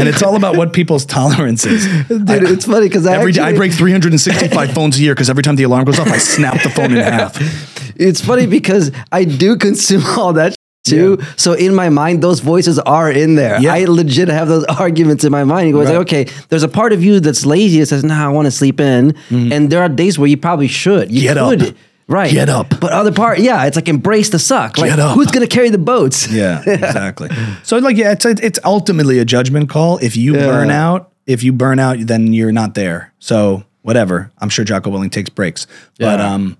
And 0.00 0.08
it's 0.08 0.22
all 0.22 0.36
about 0.36 0.56
what 0.56 0.72
people's 0.72 1.04
tolerance 1.04 1.64
is. 1.66 1.86
Dude, 2.08 2.28
it's 2.44 2.64
funny 2.66 2.88
because 2.88 3.06
I 3.06 3.16
Every 3.16 3.32
day 3.32 3.42
I 3.42 3.52
break 3.54 3.72
365 3.72 4.72
phones 4.74 4.98
a 4.98 5.02
year 5.02 5.14
because 5.14 5.30
every 5.30 5.42
time 5.42 5.56
the 5.56 5.62
alarm 5.64 5.84
goes 5.84 5.98
off, 5.98 6.08
I 6.08 6.18
snap 6.18 6.62
the 6.62 6.70
phone 6.70 6.92
in 6.92 6.98
half. 6.98 7.36
It's 7.96 8.20
funny 8.20 8.46
because 8.46 8.90
I 9.12 9.24
do 9.24 9.56
consume 9.56 10.02
all 10.18 10.32
that 10.34 10.54
too. 10.84 11.18
So 11.36 11.52
in 11.52 11.74
my 11.74 11.88
mind, 11.90 12.22
those 12.22 12.40
voices 12.40 12.78
are 12.78 13.10
in 13.12 13.34
there. 13.34 13.60
Yeah. 13.60 13.74
I 13.74 13.84
legit 13.84 14.28
have 14.28 14.48
those 14.48 14.64
arguments 14.80 15.24
in 15.24 15.30
my 15.30 15.44
mind. 15.44 15.76
It's 15.76 15.88
like, 15.90 15.98
okay, 15.98 16.24
there's 16.48 16.62
a 16.62 16.68
part 16.68 16.92
of 16.92 17.04
you 17.04 17.20
that's 17.20 17.44
lazy 17.44 17.80
that 17.80 17.86
says, 17.86 18.02
nah, 18.02 18.24
I 18.24 18.28
want 18.28 18.46
to 18.46 18.50
sleep 18.50 18.80
in. 18.80 19.14
And 19.30 19.70
there 19.70 19.82
are 19.82 19.88
days 19.88 20.18
where 20.18 20.28
you 20.28 20.36
probably 20.38 20.68
should. 20.68 21.10
You 21.12 21.30
Mm-hmm. 21.30 21.58
Get 21.58 21.68
up. 21.68 21.74
Right. 22.10 22.32
Get 22.32 22.48
up. 22.48 22.68
But 22.80 22.92
other 22.92 23.12
part, 23.12 23.38
yeah, 23.38 23.66
it's 23.66 23.76
like 23.76 23.88
embrace 23.88 24.30
the 24.30 24.40
suck. 24.40 24.76
Like, 24.76 24.90
Get 24.90 24.98
up. 24.98 25.14
who's 25.14 25.30
going 25.30 25.46
to 25.46 25.54
carry 25.54 25.70
the 25.70 25.78
boats? 25.78 26.28
Yeah, 26.30 26.60
exactly. 26.66 27.30
so 27.62 27.78
like, 27.78 27.96
yeah, 27.96 28.10
it's 28.10 28.24
it's 28.26 28.58
ultimately 28.64 29.20
a 29.20 29.24
judgment 29.24 29.70
call. 29.70 29.98
If 29.98 30.16
you 30.16 30.32
burn 30.32 30.70
out, 30.70 31.12
if 31.26 31.44
you 31.44 31.52
burn 31.52 31.78
out, 31.78 31.98
then 32.00 32.32
you're 32.32 32.50
not 32.50 32.74
there. 32.74 33.12
So 33.20 33.62
whatever. 33.82 34.32
I'm 34.38 34.48
sure 34.48 34.64
Jocko 34.64 34.90
Willink 34.90 35.12
takes 35.12 35.30
breaks, 35.30 35.68
but 36.00 36.20
um, 36.20 36.56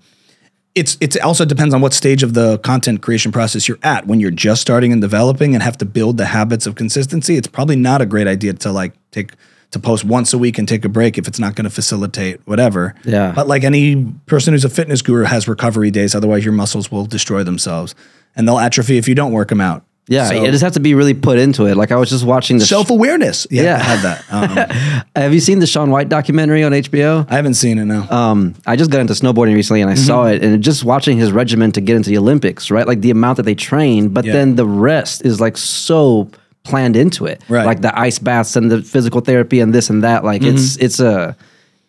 it's 0.73 0.97
it's 1.01 1.17
also 1.17 1.43
depends 1.43 1.73
on 1.73 1.81
what 1.81 1.93
stage 1.93 2.23
of 2.23 2.33
the 2.33 2.57
content 2.59 3.01
creation 3.01 3.33
process 3.33 3.67
you're 3.67 3.79
at. 3.83 4.07
When 4.07 4.21
you're 4.21 4.31
just 4.31 4.61
starting 4.61 4.93
and 4.93 5.01
developing 5.01 5.53
and 5.53 5.61
have 5.61 5.77
to 5.79 5.85
build 5.85 6.15
the 6.15 6.27
habits 6.27 6.65
of 6.65 6.75
consistency, 6.75 7.35
it's 7.35 7.47
probably 7.47 7.75
not 7.75 8.01
a 8.01 8.05
great 8.05 8.27
idea 8.27 8.53
to 8.53 8.71
like 8.71 8.93
take 9.11 9.33
to 9.71 9.79
post 9.79 10.03
once 10.03 10.33
a 10.33 10.37
week 10.37 10.57
and 10.57 10.67
take 10.67 10.83
a 10.85 10.89
break 10.89 11.17
if 11.17 11.27
it's 11.27 11.39
not 11.39 11.55
going 11.55 11.63
to 11.63 11.69
facilitate 11.69 12.39
whatever. 12.45 12.93
Yeah. 13.05 13.31
But 13.33 13.47
like 13.47 13.63
any 13.63 14.05
person 14.25 14.53
who's 14.53 14.65
a 14.65 14.69
fitness 14.69 15.01
guru 15.01 15.23
has 15.23 15.47
recovery 15.47 15.91
days, 15.91 16.13
otherwise 16.13 16.43
your 16.43 16.53
muscles 16.53 16.91
will 16.91 17.05
destroy 17.05 17.43
themselves 17.43 17.95
and 18.35 18.47
they'll 18.47 18.59
atrophy 18.59 18.97
if 18.97 19.07
you 19.07 19.15
don't 19.15 19.31
work 19.31 19.47
them 19.49 19.61
out. 19.61 19.83
Yeah, 20.07 20.27
So- 20.27 20.33
you 20.43 20.51
just 20.51 20.63
have 20.63 20.73
to 20.73 20.81
be 20.81 20.93
really 20.93 21.13
put 21.13 21.37
into 21.37 21.67
it. 21.67 21.77
Like 21.77 21.91
I 21.91 21.95
was 21.95 22.09
just 22.09 22.25
watching 22.25 22.57
the. 22.57 22.65
Self 22.65 22.89
awareness. 22.89 23.47
Yeah, 23.49 23.63
Yeah. 23.63 23.75
I 23.75 23.79
have 23.83 24.01
that. 24.01 24.25
Um, 24.29 25.05
have 25.15 25.33
you 25.33 25.39
seen 25.39 25.59
the 25.59 25.67
Shaun 25.67 25.89
White 25.89 26.09
documentary 26.09 26.63
on 26.65 26.73
HBO? 26.73 27.25
I 27.29 27.35
haven't 27.35 27.53
seen 27.53 27.77
it 27.77 27.85
now. 27.85 28.09
um, 28.09 28.55
I 28.65 28.75
just 28.75 28.91
got 28.91 28.99
into 28.99 29.13
snowboarding 29.13 29.53
recently 29.55 29.79
and 29.81 29.89
I 29.89 29.93
saw 29.95 30.25
Mm-hmm. 30.25 30.43
it 30.43 30.43
and 30.43 30.61
just 30.63 30.83
watching 30.83 31.17
his 31.17 31.31
regimen 31.31 31.71
to 31.73 31.81
get 31.81 31.95
into 31.95 32.09
the 32.09 32.17
Olympics, 32.17 32.69
right? 32.71 32.85
Like 32.85 32.99
the 32.99 33.11
amount 33.11 33.37
that 33.37 33.43
they 33.43 33.55
train, 33.55 34.09
but 34.09 34.25
Yeah. 34.25 34.33
then 34.33 34.55
the 34.57 34.65
rest 34.65 35.23
is 35.23 35.39
like 35.39 35.55
so 35.55 36.29
planned 36.63 36.95
into 36.95 37.25
it. 37.25 37.41
Right. 37.49 37.65
Like 37.65 37.81
the 37.81 37.97
ice 37.97 38.19
baths 38.19 38.55
and 38.55 38.71
the 38.71 38.81
physical 38.81 39.21
therapy 39.21 39.59
and 39.59 39.73
this 39.73 39.89
and 39.89 40.03
that. 40.03 40.23
Like 40.23 40.43
it's 40.43 40.75
Mm-hmm. 40.75 40.85
it's 40.85 40.99
a 40.99 41.35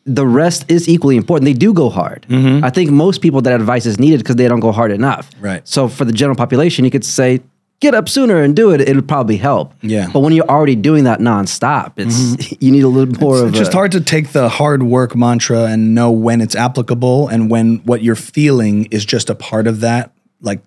the 0.04 0.26
rest 0.26 0.64
is 0.68 0.88
equally 0.88 1.16
important. 1.16 1.44
They 1.44 1.52
do 1.52 1.72
go 1.72 1.88
hard. 1.88 2.26
I 2.30 2.70
think 2.70 2.90
most 2.90 3.20
people 3.22 3.40
that 3.42 3.52
advice 3.52 3.86
is 3.86 4.00
needed 4.00 4.18
because 4.18 4.34
they 4.36 4.48
don't 4.48 4.60
go 4.60 4.72
hard 4.72 4.90
enough. 4.90 5.30
Mm-hmm. 5.32 5.44
Right. 5.44 5.68
So 5.68 5.88
for 5.88 6.04
the 6.04 6.12
general 6.12 6.36
population, 6.36 6.84
you 6.84 6.90
could 6.90 7.04
say 7.04 7.40
get 7.78 7.94
up 7.94 8.08
sooner 8.08 8.42
and 8.42 8.56
do 8.56 8.70
it. 8.72 8.80
It'll 8.80 9.02
probably 9.02 9.36
help. 9.36 9.74
Yeah. 9.82 10.08
But 10.12 10.20
when 10.20 10.32
you're 10.32 10.48
already 10.48 10.76
doing 10.76 11.04
that 11.04 11.18
nonstop, 11.20 11.92
it's 11.96 12.52
you 12.62 12.70
need 12.72 12.82
a 12.84 12.88
little 12.88 13.14
more 13.20 13.42
of 13.42 13.50
it's 13.50 13.58
just 13.58 13.74
a, 13.74 13.76
hard 13.76 13.92
to 13.92 14.00
take 14.00 14.30
the 14.32 14.48
hard 14.48 14.82
work 14.82 15.14
mantra 15.14 15.64
and 15.66 15.94
know 15.94 16.10
when 16.10 16.40
it's 16.40 16.56
applicable 16.56 17.28
and 17.28 17.50
when 17.50 17.76
what 17.84 18.02
you're 18.02 18.16
feeling 18.16 18.86
is 18.86 19.04
just 19.04 19.30
a 19.30 19.34
part 19.34 19.66
of 19.66 19.80
that, 19.80 20.12
like 20.40 20.62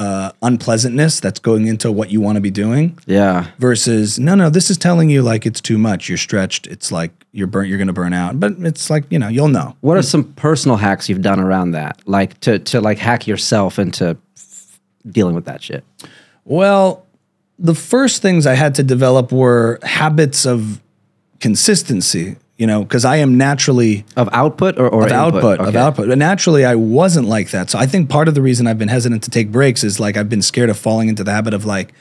uh, 0.00 0.32
unpleasantness 0.40 1.20
that's 1.20 1.38
going 1.38 1.66
into 1.66 1.92
what 1.92 2.10
you 2.10 2.22
want 2.22 2.36
to 2.36 2.40
be 2.40 2.50
doing. 2.50 2.98
Yeah. 3.04 3.50
Versus, 3.58 4.18
no, 4.18 4.34
no, 4.34 4.48
this 4.48 4.70
is 4.70 4.78
telling 4.78 5.10
you 5.10 5.20
like 5.20 5.44
it's 5.44 5.60
too 5.60 5.76
much. 5.76 6.08
You're 6.08 6.16
stretched. 6.16 6.66
It's 6.66 6.90
like 6.90 7.12
you're 7.32 7.46
burnt. 7.46 7.68
You're 7.68 7.76
going 7.76 7.88
to 7.88 7.92
burn 7.92 8.14
out. 8.14 8.40
But 8.40 8.54
it's 8.60 8.88
like 8.88 9.04
you 9.10 9.18
know, 9.18 9.28
you'll 9.28 9.48
know. 9.48 9.76
What 9.82 9.98
are 9.98 10.02
some 10.02 10.32
personal 10.32 10.78
hacks 10.78 11.10
you've 11.10 11.20
done 11.20 11.38
around 11.38 11.72
that? 11.72 12.00
Like 12.06 12.40
to 12.40 12.58
to 12.58 12.80
like 12.80 12.96
hack 12.96 13.26
yourself 13.26 13.78
into 13.78 14.16
f- 14.36 14.80
dealing 15.06 15.34
with 15.34 15.44
that 15.44 15.62
shit. 15.62 15.84
Well, 16.46 17.06
the 17.58 17.74
first 17.74 18.22
things 18.22 18.46
I 18.46 18.54
had 18.54 18.74
to 18.76 18.82
develop 18.82 19.32
were 19.32 19.78
habits 19.82 20.46
of 20.46 20.80
consistency. 21.40 22.36
You 22.60 22.66
know, 22.66 22.82
because 22.84 23.06
I 23.06 23.16
am 23.16 23.38
naturally 23.38 24.04
Of 24.16 24.28
output 24.32 24.78
or, 24.78 24.86
or 24.86 25.06
of 25.06 25.10
input? 25.10 25.34
output 25.34 25.60
of 25.60 25.74
output. 25.74 26.08
But 26.08 26.18
naturally, 26.18 26.66
I 26.66 26.74
wasn't 26.74 27.26
like 27.26 27.52
that. 27.52 27.70
So 27.70 27.78
I 27.78 27.86
think 27.86 28.10
part 28.10 28.28
of 28.28 28.34
the 28.34 28.42
reason 28.42 28.66
I've 28.66 28.76
been 28.78 28.88
hesitant 28.88 29.22
to 29.22 29.30
take 29.30 29.50
breaks 29.50 29.82
is 29.82 29.98
like 29.98 30.18
I've 30.18 30.28
been 30.28 30.42
scared 30.42 30.68
of 30.68 30.78
falling 30.78 31.08
into 31.08 31.24
the 31.24 31.32
habit 31.32 31.54
of 31.54 31.64
like 31.64 31.94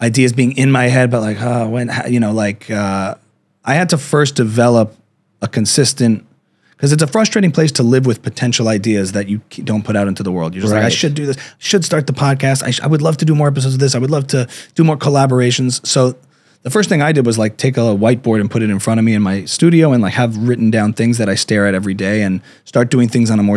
ideas 0.00 0.32
being 0.32 0.56
in 0.56 0.72
my 0.72 0.86
head, 0.88 1.10
but 1.10 1.20
like 1.20 1.36
oh, 1.42 1.68
when 1.68 1.90
you 2.08 2.18
know, 2.18 2.32
like 2.32 2.70
uh, 2.70 3.16
I 3.62 3.74
had 3.74 3.90
to 3.90 3.98
first 3.98 4.36
develop 4.36 4.96
a 5.42 5.48
consistent. 5.48 6.24
Because 6.70 6.92
it's 6.94 7.02
a 7.02 7.06
frustrating 7.06 7.52
place 7.52 7.72
to 7.72 7.82
live 7.82 8.06
with 8.06 8.22
potential 8.22 8.68
ideas 8.68 9.12
that 9.12 9.28
you 9.28 9.42
don't 9.64 9.84
put 9.84 9.96
out 9.96 10.08
into 10.08 10.22
the 10.22 10.32
world. 10.32 10.54
You're 10.54 10.62
just 10.62 10.72
like, 10.72 10.82
I 10.82 10.88
should 10.88 11.14
do 11.14 11.26
this, 11.26 11.36
should 11.58 11.84
start 11.84 12.06
the 12.06 12.14
podcast. 12.14 12.62
I, 12.62 12.70
sh- 12.70 12.80
I 12.80 12.86
would 12.86 13.02
love 13.02 13.18
to 13.18 13.26
do 13.26 13.34
more 13.34 13.48
episodes 13.48 13.74
of 13.74 13.80
this. 13.80 13.94
I 13.94 13.98
would 13.98 14.10
love 14.10 14.26
to 14.28 14.48
do 14.76 14.82
more 14.82 14.96
collaborations. 14.96 15.86
So 15.86 16.16
the 16.62 16.70
first 16.70 16.88
thing 16.88 17.00
I 17.00 17.12
did 17.12 17.24
was 17.24 17.38
like 17.38 17.56
take 17.56 17.76
a 17.76 17.80
whiteboard 17.80 18.40
and 18.40 18.50
put 18.50 18.62
it 18.62 18.70
in 18.70 18.78
front 18.78 18.98
of 19.00 19.04
me 19.04 19.14
in 19.14 19.22
my 19.22 19.44
studio 19.46 19.92
and 19.92 20.02
like 20.02 20.12
have 20.14 20.36
written 20.36 20.70
down 20.70 20.92
things 20.92 21.18
that 21.18 21.28
I 21.28 21.34
stare 21.34 21.66
at 21.66 21.74
every 21.74 21.94
day 21.94 22.22
and 22.22 22.42
start 22.64 22.90
doing 22.90 23.08
things 23.08 23.30
on 23.30 23.38
a 23.38 23.42
more 23.42 23.56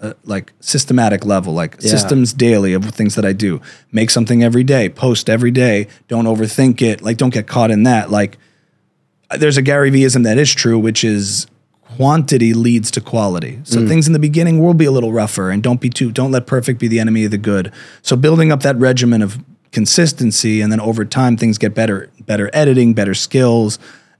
uh, 0.00 0.14
like 0.24 0.52
systematic 0.60 1.24
level, 1.24 1.52
like 1.52 1.76
Yeah. 1.80 1.90
systems 1.90 2.32
daily 2.32 2.72
of 2.72 2.84
things 2.86 3.14
that 3.16 3.24
I 3.24 3.32
do. 3.32 3.60
Make 3.92 4.10
something 4.10 4.42
every 4.42 4.64
day, 4.64 4.88
post 4.88 5.28
every 5.28 5.50
day. 5.50 5.88
Don't 6.08 6.24
overthink 6.24 6.80
it. 6.80 7.02
Like 7.02 7.18
don't 7.18 7.34
get 7.34 7.46
caught 7.46 7.70
in 7.70 7.82
that. 7.82 8.10
Like 8.10 8.38
there's 9.38 9.56
a 9.58 9.62
Gary 9.62 9.90
Veeism 9.90 10.24
that 10.24 10.38
is 10.38 10.52
true, 10.54 10.78
which 10.78 11.04
is 11.04 11.46
quantity 11.96 12.54
leads 12.54 12.90
to 12.92 13.00
quality. 13.02 13.60
So 13.64 13.86
things 13.86 14.06
in 14.06 14.14
the 14.14 14.18
beginning 14.18 14.58
will 14.60 14.72
be 14.72 14.86
a 14.86 14.90
little 14.90 15.12
rougher 15.12 15.50
and 15.50 15.62
don't 15.62 15.80
be 15.80 15.90
too 15.90 16.10
don't 16.10 16.30
let 16.32 16.46
perfect 16.46 16.80
be 16.80 16.88
the 16.88 16.98
enemy 16.98 17.26
of 17.26 17.30
the 17.30 17.38
good. 17.38 17.70
So 18.00 18.16
building 18.16 18.50
up 18.50 18.62
that 18.62 18.76
regimen 18.76 19.20
of 19.20 19.38
consistency 19.72 20.60
and 20.60 20.70
then 20.70 20.80
over 20.80 21.04
time 21.04 21.36
things 21.36 21.58
get 21.58 21.74
better, 21.74 22.08
better 22.20 22.50
editing, 22.52 22.94
better 22.94 23.14
skills 23.14 23.78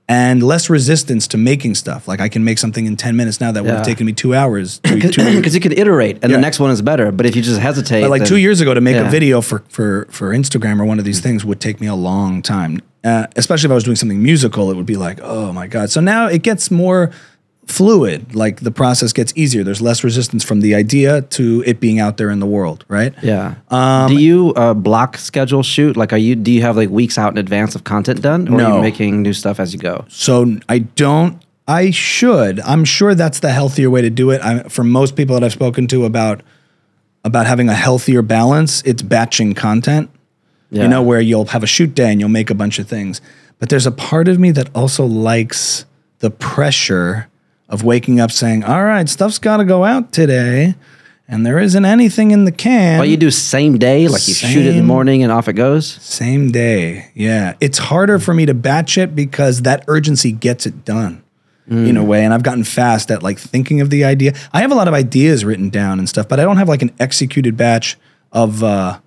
and 0.09 0.43
less 0.43 0.69
resistance 0.69 1.29
to 1.29 1.39
making 1.39 1.75
stuff. 1.77 2.09
Like 2.09 2.21
I 2.21 2.29
can 2.29 2.43
make 2.43 2.59
something 2.59 2.87
in 2.87 2.97
10 2.97 3.15
minutes 3.17 3.41
now 3.41 3.53
that 3.53 3.63
would 3.63 3.71
have 3.71 3.79
Yeah. 3.81 3.85
taken 3.85 4.05
me 4.07 4.13
2 4.13 4.35
hours. 4.35 4.81
Two, 4.83 4.99
two, 5.01 5.25
Because 5.37 5.55
you 5.55 5.61
can 5.61 5.73
iterate 5.73 6.19
and 6.23 6.31
Yeah. 6.31 6.37
the 6.39 6.41
next 6.43 6.59
one 6.59 6.71
is 6.73 6.83
better. 6.83 7.13
But 7.13 7.27
if 7.27 7.37
you 7.37 7.43
just 7.43 7.61
hesitate, 7.61 8.01
but 8.03 8.11
like 8.11 8.21
then- 8.23 8.29
two 8.29 8.37
years 8.37 8.61
ago 8.61 8.75
to 8.75 8.81
make 8.81 8.97
Yeah. 8.97 9.07
a 9.07 9.11
video 9.11 9.41
for 9.41 9.63
for 9.69 10.09
for 10.11 10.31
Instagram 10.35 10.81
or 10.81 10.85
one 10.85 10.99
of 10.99 11.05
these 11.05 11.21
things 11.21 11.45
would 11.45 11.61
take 11.61 11.81
me 11.81 11.87
a 11.87 11.95
long 11.95 12.43
time. 12.43 12.81
Uh, 13.05 13.27
especially 13.37 13.67
if 13.69 13.73
I 13.73 13.75
was 13.75 13.85
doing 13.85 13.97
something 13.97 14.23
musical, 14.23 14.71
it 14.71 14.77
would 14.77 14.87
be 14.87 14.97
like, 14.97 15.19
oh 15.23 15.53
my 15.53 15.67
god. 15.67 15.91
So 15.91 16.01
now 16.01 16.27
it 16.27 16.43
gets 16.43 16.71
more 16.71 17.11
fluid. 17.67 18.35
Like 18.35 18.61
the 18.61 18.71
process 18.71 19.13
gets 19.13 19.33
easier. 19.37 19.65
There's 19.65 19.81
less 19.81 20.05
resistance 20.05 20.45
from 20.45 20.61
the 20.61 20.75
idea 20.75 21.23
to 21.23 21.63
it 21.67 21.81
being 21.81 22.01
out 22.01 22.17
there 22.17 22.31
in 22.31 22.41
the 22.41 22.47
world, 22.47 22.85
right? 22.89 23.15
Yeah. 23.23 23.57
Um, 23.69 24.09
do 24.09 24.23
you 24.23 24.53
uh, 24.55 24.75
block 24.75 25.17
schedule 25.19 25.63
shoot? 25.63 25.97
Like, 25.97 26.13
are 26.13 26.19
you? 26.19 26.37
Do 26.37 26.51
you 26.53 26.63
have 26.63 26.77
like 26.77 26.91
weeks 26.91 27.19
out 27.19 27.33
in 27.33 27.39
advance 27.39 27.75
of 27.75 27.85
content 27.85 28.23
done, 28.23 28.49
or 28.49 28.61
are 28.61 28.77
you 28.77 28.81
making 28.81 29.23
new 29.23 29.33
stuff 29.33 29.61
as 29.61 29.73
you 29.73 29.79
go? 29.79 30.05
So 30.09 30.59
I 30.69 30.81
don't. 30.81 31.43
I 31.69 31.91
should. 31.91 32.61
I'm 32.61 32.85
sure 32.85 33.15
that's 33.15 33.41
the 33.41 33.53
healthier 33.53 33.89
way 33.89 34.03
to 34.03 34.11
do 34.11 34.31
it. 34.31 34.43
I, 34.43 34.65
for 34.65 34.83
most 34.83 35.15
people 35.15 35.35
that 35.35 35.45
I've 35.45 35.53
spoken 35.53 35.87
to 35.89 36.05
about 36.05 36.43
about 37.25 37.47
having 37.47 37.69
a 37.69 37.75
healthier 37.75 38.21
balance, 38.23 38.83
it's 38.83 39.03
batching 39.03 39.55
content. 39.55 40.11
Yeah. 40.71 40.85
You 40.85 40.89
know, 40.89 41.03
where 41.03 41.21
you'll 41.21 41.45
have 41.47 41.63
a 41.63 41.67
shoot 41.67 41.95
day 41.95 42.11
and 42.11 42.19
you'll 42.19 42.31
make 42.31 42.51
a 42.51 42.55
bunch 42.55 42.79
of 42.79 42.89
things. 42.89 43.21
But 43.59 43.69
there's 43.69 43.87
a 43.87 43.93
part 43.93 44.27
of 44.27 44.41
me 44.41 44.51
that 44.53 44.71
also 44.75 45.05
likes 45.05 45.85
the 46.19 46.31
pressure 46.31 47.29
of 47.73 47.83
waking 47.83 48.21
up 48.21 48.31
saying, 48.31 48.63
"All 48.63 48.85
right, 48.85 49.09
stuff's 49.09 49.39
got 49.41 49.57
to 49.57 49.65
go 49.65 49.83
out 49.85 50.13
today." 50.13 50.77
And 51.29 51.47
there 51.47 51.59
isn't 51.59 51.85
anything 51.85 52.31
in 52.31 52.45
the 52.45 52.53
can. 52.53 52.99
But 52.99 53.09
you 53.09 53.17
do 53.17 53.31
same 53.31 53.79
day, 53.79 54.07
like 54.07 54.29
you 54.29 54.35
shoot 54.35 54.67
it 54.67 54.71
in 54.71 54.77
the 54.77 54.83
morning 54.83 55.23
and 55.23 55.33
off 55.33 55.49
it 55.49 55.55
goes. 55.55 55.87
Same 56.03 56.51
day. 56.53 57.11
Yeah. 57.15 57.55
It's 57.59 57.79
harder 57.79 58.19
for 58.19 58.35
me 58.35 58.45
to 58.45 58.53
batch 58.53 58.99
it 58.99 59.15
because 59.17 59.63
that 59.63 59.83
urgency 59.89 60.31
gets 60.33 60.67
it 60.67 60.85
done 60.85 61.23
in 61.71 61.97
a 61.97 62.05
way. 62.05 62.23
And 62.23 62.35
I've 62.35 62.43
gotten 62.43 62.65
fast 62.65 63.11
at 63.11 63.23
like 63.23 63.39
thinking 63.39 63.81
of 63.81 63.89
the 63.89 64.05
idea. 64.05 64.35
I 64.53 64.61
have 64.61 64.71
a 64.71 64.75
lot 64.75 64.89
of 64.89 64.95
ideas 64.95 65.43
written 65.43 65.71
down 65.71 65.99
and 65.99 66.07
stuff, 66.07 66.29
but 66.29 66.39
I 66.39 66.43
don't 66.43 66.59
have 66.59 66.69
like 66.69 66.83
an 66.83 66.91
executed 67.01 67.57
batch 67.57 67.97
of, 68.31 68.63
uh, 68.63 68.99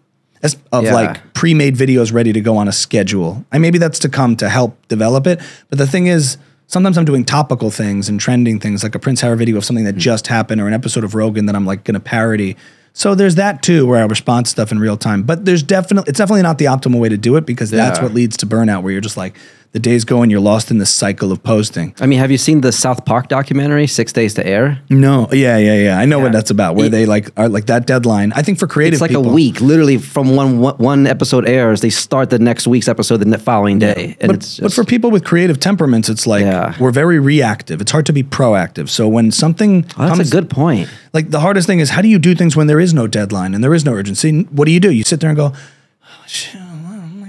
of 0.72 0.84
Yeah. 0.86 0.94
like 0.96 1.34
pre-made 1.36 1.76
videos 1.76 2.12
ready 2.12 2.34
to 2.34 2.42
go 2.42 2.58
on 2.58 2.68
a 2.68 2.72
schedule. 2.72 3.46
And 3.52 3.62
maybe 3.62 3.78
that's 3.78 4.00
to 4.00 4.10
come 4.10 4.36
to 4.38 4.50
help 4.50 4.88
develop 4.88 5.28
it. 5.28 5.40
But 5.70 5.78
the 5.78 5.86
thing 5.86 6.08
is, 6.08 6.38
sometimes 6.68 6.98
I'm 6.98 7.06
doing 7.06 7.26
topical 7.26 7.72
things 7.72 8.10
and 8.10 8.20
trending 8.20 8.60
things 8.60 8.84
like 8.84 8.96
a 8.96 9.00
Prince 9.00 9.22
Harry 9.22 9.38
video 9.38 9.58
of 9.58 9.66
something 9.66 9.86
that 9.86 9.96
hmm. 9.96 10.00
just 10.00 10.28
happened 10.28 10.62
or 10.62 10.68
an 10.68 10.74
episode 10.74 11.04
of 11.04 11.16
Rogan 11.16 11.46
that 11.46 11.56
I'm 11.56 11.66
like 11.66 11.84
going 11.84 11.94
to 11.96 12.00
parody. 12.00 12.56
So 12.94 13.14
there's 13.14 13.36
that 13.36 13.62
too, 13.62 13.86
where 13.86 14.02
I 14.02 14.06
respond 14.06 14.46
to 14.46 14.50
stuff 14.50 14.72
in 14.72 14.80
real 14.80 14.96
time. 14.96 15.24
But 15.24 15.44
there's 15.44 15.64
definitely 15.64 16.10
it's 16.10 16.18
definitely 16.18 16.44
not 16.44 16.60
the 16.60 16.66
optimal 16.66 17.00
way 17.00 17.10
to 17.10 17.18
do 17.18 17.36
it 17.36 17.46
because 17.46 17.70
that's 17.70 18.00
what 18.00 18.14
leads 18.14 18.38
to 18.38 18.46
burnout, 18.46 18.84
where 18.84 18.94
you're 18.94 19.02
just 19.02 19.18
like, 19.18 19.36
the 19.76 19.80
days 19.82 20.06
go 20.06 20.22
and 20.22 20.32
you're 20.32 20.40
lost 20.40 20.72
in 20.72 20.78
the 20.78 20.86
cycle 20.86 21.34
of 21.34 21.44
posting. 21.44 21.94
I 22.00 22.06
mean, 22.06 22.18
have 22.20 22.32
you 22.32 22.38
seen 22.38 22.62
the 22.62 22.72
South 22.72 23.04
Park 23.04 23.28
documentary, 23.28 23.88
Six 23.88 24.14
Days 24.14 24.34
to 24.36 24.48
Air? 24.48 24.80
No, 24.90 25.28
yeah, 25.34 25.58
yeah, 25.58 25.76
yeah. 25.76 26.00
I 26.00 26.06
know 26.06 26.18
what 26.20 26.32
that's 26.32 26.50
about. 26.50 26.76
Where 26.78 26.86
It- 26.86 26.92
they 26.92 27.06
like 27.06 27.30
are 27.36 27.50
like 27.50 27.66
that 27.66 27.86
deadline. 27.86 28.32
I 28.34 28.42
think 28.42 28.58
for 28.58 28.68
creative, 28.68 28.94
It's 28.94 29.02
like 29.02 29.12
people, 29.12 29.30
a 29.30 29.34
week, 29.34 29.60
literally 29.60 29.98
from 29.98 30.34
one 30.38 30.60
one 30.62 31.06
episode 31.06 31.46
airs, 31.46 31.82
they 31.82 31.90
start 31.90 32.30
the 32.30 32.40
next 32.40 32.68
week's 32.68 32.88
episode 32.88 33.18
the 33.18 33.38
following 33.38 33.78
day, 33.80 34.16
and 34.22 34.30
But, 34.30 34.36
it's 34.38 34.60
but 34.62 34.72
for 34.72 34.86
people 34.86 35.12
with 35.12 35.26
creative 35.26 35.60
temperaments, 35.60 36.08
it's 36.08 36.26
like 36.26 36.46
Yeah. 36.46 36.74
we're 36.80 36.92
very 36.92 37.20
reactive. 37.20 37.82
It's 37.82 37.92
hard 37.92 38.06
to 38.06 38.14
be 38.14 38.24
proactive. 38.24 38.88
So 38.88 39.10
when 39.10 39.30
something 39.32 39.84
Oh, 39.98 40.04
that's 40.08 40.18
comes, 40.18 40.30
a 40.30 40.32
good 40.32 40.50
point. 40.50 40.88
like 41.14 41.32
the 41.32 41.42
hardest 41.42 41.68
thing 41.68 41.80
is 41.80 41.90
how 41.90 42.02
do 42.02 42.08
you 42.08 42.18
do 42.18 42.34
things 42.34 42.56
when 42.56 42.68
there 42.68 42.80
is 42.80 42.94
no 42.94 43.08
deadline 43.08 43.54
and 43.54 43.62
there 43.62 43.74
is 43.74 43.84
no 43.84 43.92
urgency? 43.92 44.48
What 44.58 44.68
do 44.68 44.72
you 44.72 44.80
do? 44.80 44.90
You 44.90 45.04
sit 45.04 45.20
there 45.20 45.30
and 45.30 45.36
go, 45.38 45.52
oh, 45.52 46.24
shit, 46.28 46.62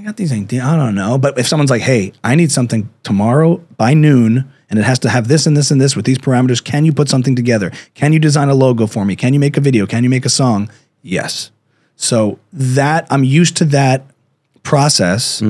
got 0.07 0.17
these 0.17 0.33
ideas. 0.33 0.63
I 0.63 0.77
don't 0.77 0.95
know. 0.95 1.19
But 1.19 1.37
if 1.37 1.49
someone's 1.49 1.71
like, 1.71 1.83
hey, 1.83 2.13
I 2.23 2.37
need 2.37 2.53
something 2.53 2.89
tomorrow 3.03 3.57
by 3.77 3.93
noon 3.93 4.49
and 4.71 4.79
it 4.79 4.85
has 4.85 5.01
to 5.01 5.11
have 5.11 5.27
this 5.27 5.47
and 5.47 5.57
this 5.57 5.73
and 5.73 5.81
this 5.81 5.97
with 5.97 6.05
these 6.05 6.19
parameters, 6.19 6.63
can 6.63 6.85
you 6.85 6.93
put 6.93 7.09
something 7.09 7.35
together? 7.35 7.73
Can 7.95 8.13
you 8.13 8.21
design 8.21 8.49
a 8.49 8.55
logo 8.55 8.87
for 8.87 9.05
me? 9.05 9.17
Can 9.17 9.35
you 9.35 9.41
make 9.41 9.57
a 9.57 9.61
video? 9.61 9.85
Can 9.85 10.05
you 10.05 10.11
make 10.11 10.25
a 10.25 10.29
song? 10.29 10.71
Yes. 11.03 11.51
So 11.97 12.39
that 12.53 13.09
I'm 13.11 13.25
used 13.25 13.57
to 13.57 13.65
that 13.67 14.05
process 14.63 15.41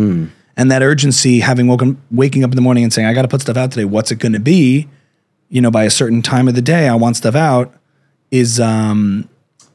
and 0.57 0.71
that 0.71 0.83
urgency 0.83 1.40
having 1.40 1.66
woken 1.66 2.01
waking 2.11 2.42
up 2.42 2.51
in 2.51 2.57
the 2.57 2.62
morning 2.62 2.83
and 2.83 2.92
saying, 2.92 3.07
I 3.07 3.12
got 3.12 3.23
to 3.23 3.29
put 3.29 3.42
stuff 3.42 3.59
out 3.59 3.73
today. 3.73 3.85
What's 3.85 4.11
it 4.11 4.19
going 4.19 4.33
to 4.33 4.40
be? 4.40 4.88
You 5.51 5.61
know, 5.61 5.71
by 5.71 5.85
a 5.85 5.90
certain 5.90 6.23
time 6.23 6.49
of 6.49 6.55
the 6.55 6.62
day, 6.62 6.88
I 6.88 6.95
want 6.95 7.16
stuff 7.16 7.35
out 7.35 7.75
is 8.31 8.59
um 8.59 9.29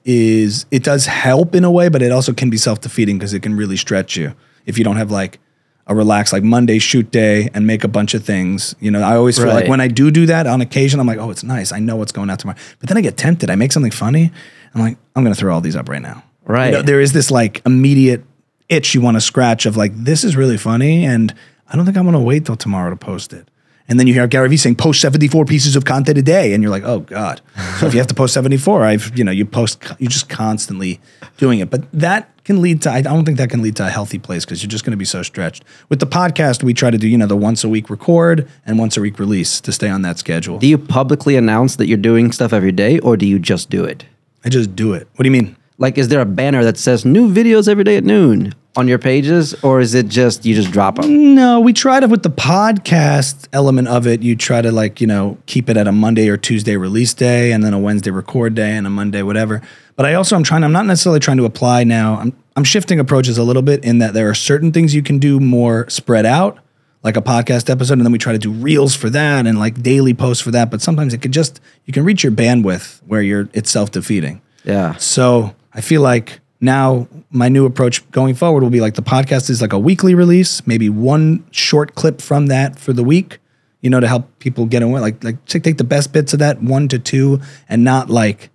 is 0.06 0.66
it 0.72 0.84
does 0.84 1.06
help 1.06 1.54
in 1.54 1.64
a 1.64 1.72
way, 1.72 1.88
but 1.90 2.02
it 2.02 2.12
also 2.12 2.34
can 2.34 2.50
be 2.50 2.58
self-defeating 2.58 3.20
because 3.20 3.36
it 3.36 3.42
can 3.42 3.56
really 3.56 3.78
stretch 3.78 4.18
you 4.18 4.34
if 4.66 4.78
you 4.78 4.84
don't 4.84 4.98
have 4.98 5.12
like 5.12 5.40
a 5.88 5.96
relaxed 5.96 6.32
like 6.32 6.44
Monday 6.44 6.80
shoot 6.80 7.12
day 7.12 7.50
and 7.54 7.68
make 7.68 7.84
a 7.84 7.88
bunch 7.88 8.14
of 8.14 8.24
things. 8.24 8.76
You 8.80 8.92
know, 8.92 9.02
I 9.02 9.16
always 9.16 9.38
feel 9.38 9.48
like 9.48 9.68
when 9.68 9.82
I 9.82 9.88
do 9.88 10.12
do 10.12 10.26
that 10.28 10.48
on 10.48 10.62
occasion, 10.62 11.00
I'm 11.00 11.08
like, 11.08 11.18
oh, 11.18 11.32
it's 11.32 11.44
nice. 11.44 11.72
I 11.72 11.80
know 11.80 11.96
what's 11.96 12.12
going 12.12 12.30
out 12.30 12.40
tomorrow. 12.40 12.60
But 12.80 12.90
then 12.90 12.98
I 12.98 13.02
get 13.02 13.18
tempted. 13.18 13.50
I 13.50 13.56
make 13.56 13.72
something 13.72 13.92
funny. 13.92 14.32
I'm 14.74 14.82
like, 14.82 14.98
I'm 15.16 15.24
gonna 15.24 15.36
throw 15.36 15.54
all 15.54 15.62
these 15.62 15.76
up 15.76 15.90
right 15.90 16.02
now. 16.02 16.24
Right. 16.46 16.68
You 16.68 16.72
know, 16.74 16.82
there 16.82 17.02
is 17.02 17.14
this 17.14 17.30
like 17.32 17.62
immediate 17.66 18.24
itch 18.70 18.96
you 18.96 19.02
want 19.02 19.18
to 19.18 19.22
scratch 19.22 19.66
of 19.66 19.76
like, 19.76 19.92
this 19.96 20.24
is 20.24 20.36
really 20.38 20.58
funny, 20.58 21.06
and 21.06 21.34
I 21.68 21.76
don't 21.76 21.86
think 21.86 21.98
I'm 21.98 22.06
gonna 22.06 22.22
wait 22.22 22.46
till 22.46 22.56
tomorrow 22.56 22.90
to 22.90 22.96
post 22.96 23.34
it. 23.34 23.51
And 23.88 24.00
then 24.00 24.08
you 24.08 24.14
hear 24.14 24.28
Gary 24.28 24.50
Vee 24.50 24.58
saying, 24.58 24.76
post 24.76 25.02
74 25.02 25.46
pieces 25.46 25.76
of 25.76 25.86
content 25.86 26.18
a 26.18 26.22
day. 26.22 26.54
And 26.54 26.64
you're 26.64 26.72
like, 26.72 26.84
oh 26.84 27.00
God. 27.00 27.42
So 27.80 27.88
if 27.88 27.94
you 27.94 28.00
have 28.00 28.08
to 28.08 28.14
post 28.14 28.34
74, 28.34 28.84
I've, 28.84 29.18
you 29.18 29.24
know, 29.24 29.32
you 29.32 29.46
post, 29.46 29.84
you're 30.00 30.10
just 30.10 30.30
constantly 30.30 31.00
doing 31.38 31.60
it. 31.60 31.70
But 31.70 31.92
that 31.92 32.30
can 32.44 32.62
lead 32.62 32.82
to, 32.84 32.92
I 32.92 33.02
don't 33.02 33.26
think 33.26 33.38
that 33.38 33.50
can 33.50 33.62
lead 33.62 33.76
to 33.78 33.86
a 33.86 33.90
healthy 33.90 34.18
place 34.20 34.46
because 34.46 34.64
you're 34.64 34.70
just 34.70 34.84
going 34.84 34.92
to 34.92 34.98
be 34.98 35.06
so 35.06 35.24
stretched. 35.24 35.64
With 35.90 36.00
the 36.00 36.08
podcast, 36.08 36.64
we 36.64 36.74
try 36.74 36.90
to 36.90 36.98
do, 36.98 37.08
you 37.08 37.18
know, 37.18 37.28
the 37.28 37.38
once 37.38 37.64
a 37.64 37.70
week 37.70 37.90
record 37.90 38.48
and 38.66 38.80
once 38.80 38.98
a 38.98 39.02
week 39.02 39.20
release 39.20 39.62
to 39.62 39.72
stay 39.72 39.90
on 39.90 40.02
that 40.04 40.20
schedule. 40.20 40.58
Do 40.58 40.68
you 40.68 40.78
publicly 40.78 41.36
announce 41.36 41.76
that 41.76 41.88
you're 41.88 41.98
doing 41.98 42.32
stuff 42.32 42.54
every 42.54 42.72
day, 42.72 43.00
or 43.00 43.18
do 43.18 43.26
you 43.28 43.40
just 43.40 43.70
do 43.70 43.84
it? 43.84 44.06
I 44.44 44.50
just 44.50 44.76
do 44.76 44.94
it. 44.94 45.08
What 45.16 45.24
do 45.24 45.30
you 45.30 45.32
mean? 45.32 45.56
Like, 45.82 45.98
is 45.98 46.10
there 46.10 46.22
a 46.22 46.26
banner 46.26 46.64
that 46.64 46.78
says 46.78 47.06
new 47.06 47.34
videos 47.34 47.68
every 47.68 47.84
day 47.84 47.98
at 47.98 48.04
noon 48.04 48.54
on 48.76 48.88
your 48.88 49.00
pages, 49.00 49.56
or 49.64 49.80
is 49.80 49.96
it 49.96 50.10
just 50.10 50.46
you 50.46 50.54
just 50.54 50.70
drop 50.72 50.98
them? 50.98 51.34
No, 51.34 51.60
we 51.60 51.74
try 51.74 52.00
to 52.00 52.08
with 52.08 52.22
the 52.22 52.30
podcast 52.30 53.48
element 53.52 53.88
of 53.88 54.06
it. 54.06 54.22
You 54.22 54.36
try 54.36 54.62
to 54.62 54.72
like 54.72 55.02
you 55.02 55.08
know 55.08 55.40
keep 55.48 55.72
it 55.72 55.78
at 55.78 55.88
a 55.88 55.92
Monday 55.92 56.30
or 56.30 56.38
Tuesday 56.38 56.78
release 56.78 57.16
day, 57.16 57.52
and 57.52 57.64
then 57.64 57.74
a 57.74 57.80
Wednesday 57.80 58.12
record 58.12 58.54
day, 58.54 58.74
and 58.74 58.86
a 58.86 58.92
Monday 58.92 59.24
whatever. 59.24 59.60
But 59.96 60.06
I 60.06 60.14
also 60.14 60.36
I'm 60.36 60.44
trying. 60.44 60.64
I'm 60.64 60.72
not 60.72 60.86
necessarily 60.86 61.20
trying 61.20 61.38
to 61.38 61.46
apply 61.46 61.84
now. 61.84 62.20
I'm 62.20 62.38
I'm 62.56 62.64
shifting 62.64 63.00
approaches 63.00 63.40
a 63.40 63.44
little 63.44 63.64
bit 63.64 63.84
in 63.84 63.98
that 63.98 64.14
there 64.14 64.30
are 64.30 64.36
certain 64.36 64.72
things 64.72 64.94
you 64.94 65.02
can 65.02 65.18
do 65.18 65.40
more 65.40 65.90
spread 65.90 66.28
out, 66.28 66.60
like 67.02 67.18
a 67.18 67.24
podcast 67.24 67.72
episode, 67.72 67.94
and 67.94 68.06
then 68.06 68.12
we 68.12 68.20
try 68.20 68.34
to 68.34 68.38
do 68.38 68.52
reels 68.52 68.96
for 68.96 69.10
that 69.10 69.48
and 69.48 69.58
like 69.58 69.82
daily 69.82 70.14
posts 70.14 70.44
for 70.44 70.52
that. 70.52 70.70
But 70.70 70.84
sometimes 70.84 71.16
it 71.16 71.24
could 71.24 71.34
just 71.34 71.60
you 71.86 71.92
can 71.92 72.06
reach 72.06 72.22
your 72.22 72.34
bandwidth 72.34 73.02
where 73.08 73.24
you're 73.24 73.50
it's 73.54 73.72
self 73.72 73.90
defeating. 73.90 74.44
Yeah. 74.64 74.96
So 74.98 75.56
I 75.74 75.82
feel 75.82 76.02
like 76.02 76.40
now 76.60 77.08
my 77.32 77.50
new 77.50 77.66
approach 77.66 78.10
going 78.12 78.36
forward 78.36 78.62
will 78.64 78.70
be 78.70 78.82
like 78.82 78.96
the 78.96 79.02
podcast 79.02 79.50
is 79.50 79.62
like 79.62 79.74
a 79.74 79.80
weekly 79.80 80.14
release, 80.16 80.66
maybe 80.68 80.90
one 80.90 81.44
short 81.52 81.96
clip 81.96 82.22
from 82.22 82.48
that 82.48 82.78
for 82.78 82.94
the 82.94 83.04
week, 83.04 83.40
you 83.82 83.90
know, 83.90 84.00
to 84.00 84.08
help 84.08 84.38
people 84.40 84.66
get 84.66 84.84
away. 84.84 85.00
Like 85.02 85.24
like 85.24 85.44
take 85.46 85.64
take 85.64 85.78
the 85.78 85.84
best 85.84 86.14
bits 86.14 86.34
of 86.34 86.40
that 86.40 86.62
one 86.62 86.88
to 86.90 87.00
two, 87.00 87.42
and 87.68 87.84
not 87.84 88.10
like, 88.10 88.50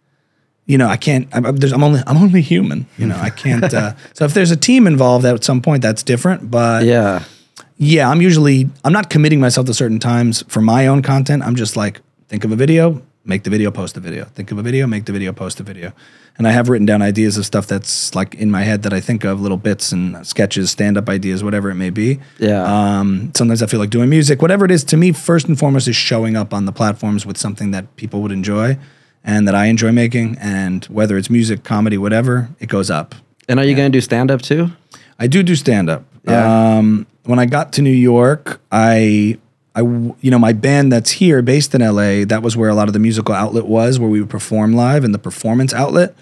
you 0.67 0.79
know, 0.79 0.87
I 0.89 0.97
can't. 0.97 1.27
I'm, 1.33 1.45
I'm 1.47 1.83
only 1.83 2.01
I'm 2.07 2.17
only 2.19 2.43
human. 2.43 2.87
You 2.99 3.07
know, 3.07 3.17
I 3.17 3.31
can't. 3.31 3.73
Uh, 3.75 3.95
so 4.15 4.25
if 4.25 4.35
there's 4.35 4.51
a 4.53 4.57
team 4.57 4.87
involved 4.87 5.25
at 5.25 5.43
some 5.43 5.61
point, 5.61 5.83
that's 5.83 6.03
different. 6.05 6.51
But 6.51 6.85
Yeah. 6.85 7.25
yeah, 7.77 8.09
I'm 8.09 8.21
usually 8.23 8.69
I'm 8.85 8.93
not 8.93 9.11
committing 9.11 9.41
myself 9.41 9.67
to 9.67 9.75
certain 9.75 9.99
times 9.99 10.45
for 10.49 10.61
my 10.61 10.87
own 10.87 11.03
content. 11.03 11.43
I'm 11.43 11.57
just 11.57 11.77
like 11.77 12.01
think 12.29 12.45
of 12.45 12.53
a 12.53 12.57
video, 12.57 13.03
make 13.27 13.43
the 13.43 13.51
video, 13.51 13.71
post 13.71 13.95
the 13.95 14.01
video. 14.01 14.25
Think 14.25 14.51
of 14.51 14.59
a 14.59 14.63
video, 14.63 14.87
make 14.87 15.05
the 15.05 15.13
video, 15.13 15.33
post 15.33 15.59
the 15.59 15.65
video. 15.65 15.93
And 16.39 16.47
I 16.47 16.53
have 16.53 16.69
written 16.69 16.87
down 16.87 17.03
ideas 17.03 17.37
of 17.37 17.45
stuff 17.45 17.67
that's 17.67 18.15
like 18.15 18.35
in 18.35 18.51
my 18.51 18.63
head 18.63 18.83
that 18.83 18.93
I 18.93 19.01
think 19.01 19.25
of, 19.25 19.41
little 19.41 19.57
bits 19.57 19.91
and 19.91 20.27
sketches, 20.27 20.71
stand 20.71 20.97
up 20.97 21.09
ideas, 21.09 21.43
whatever 21.43 21.71
it 21.71 21.75
may 21.75 21.91
be. 21.91 22.21
Yeah. 22.39 22.63
Um, 22.63 23.33
sometimes 23.35 23.63
I 23.63 23.67
feel 23.67 23.81
like 23.81 23.91
doing 23.91 24.09
music, 24.09 24.43
whatever 24.43 24.65
it 24.65 24.71
is. 24.71 24.85
To 24.85 24.97
me, 24.97 25.13
first 25.13 25.49
and 25.49 25.59
foremost, 25.59 25.89
is 25.89 25.97
showing 25.97 26.37
up 26.37 26.55
on 26.55 26.67
the 26.67 26.73
platforms 26.73 27.27
with 27.27 27.37
something 27.37 27.71
that 27.73 27.97
people 27.97 28.23
would 28.23 28.33
enjoy 28.33 28.79
and 29.25 29.49
that 29.49 29.55
I 29.55 29.67
enjoy 29.67 29.93
making. 29.93 30.37
And 30.39 30.85
whether 30.87 31.17
it's 31.17 31.31
music, 31.31 31.65
comedy, 31.65 31.99
whatever, 31.99 32.51
it 32.61 32.69
goes 32.69 32.91
up. 32.91 33.15
And 33.49 33.59
are 33.59 33.65
you 33.65 33.75
going 33.75 33.91
to 33.91 33.97
do 33.97 34.01
stand 34.01 34.31
up 34.31 34.43
too? 34.43 34.71
I 35.19 35.27
do 35.27 35.43
do 35.43 35.57
stand 35.57 35.89
up. 35.89 36.05
Yeah. 36.25 36.77
Um, 36.77 37.07
when 37.25 37.39
I 37.39 37.47
got 37.47 37.73
to 37.75 37.83
New 37.83 37.91
York, 37.91 38.61
I, 38.71 39.39
I, 39.77 39.81
you 39.83 40.31
know, 40.31 40.39
my 40.39 40.55
band 40.55 40.91
that's 40.91 41.11
here, 41.11 41.43
based 41.43 41.75
in 41.75 41.83
LA, 41.83 42.25
that 42.25 42.41
was 42.43 42.57
where 42.57 42.71
a 42.71 42.75
lot 42.75 42.89
of 42.89 42.95
the 42.95 42.99
musical 42.99 43.35
outlet 43.35 43.67
was, 43.67 43.99
where 43.99 44.09
we 44.09 44.21
would 44.21 44.31
perform 44.31 44.73
live 44.73 45.05
in 45.05 45.13
the 45.13 45.19
performance 45.19 45.75
outlet. 45.75 46.15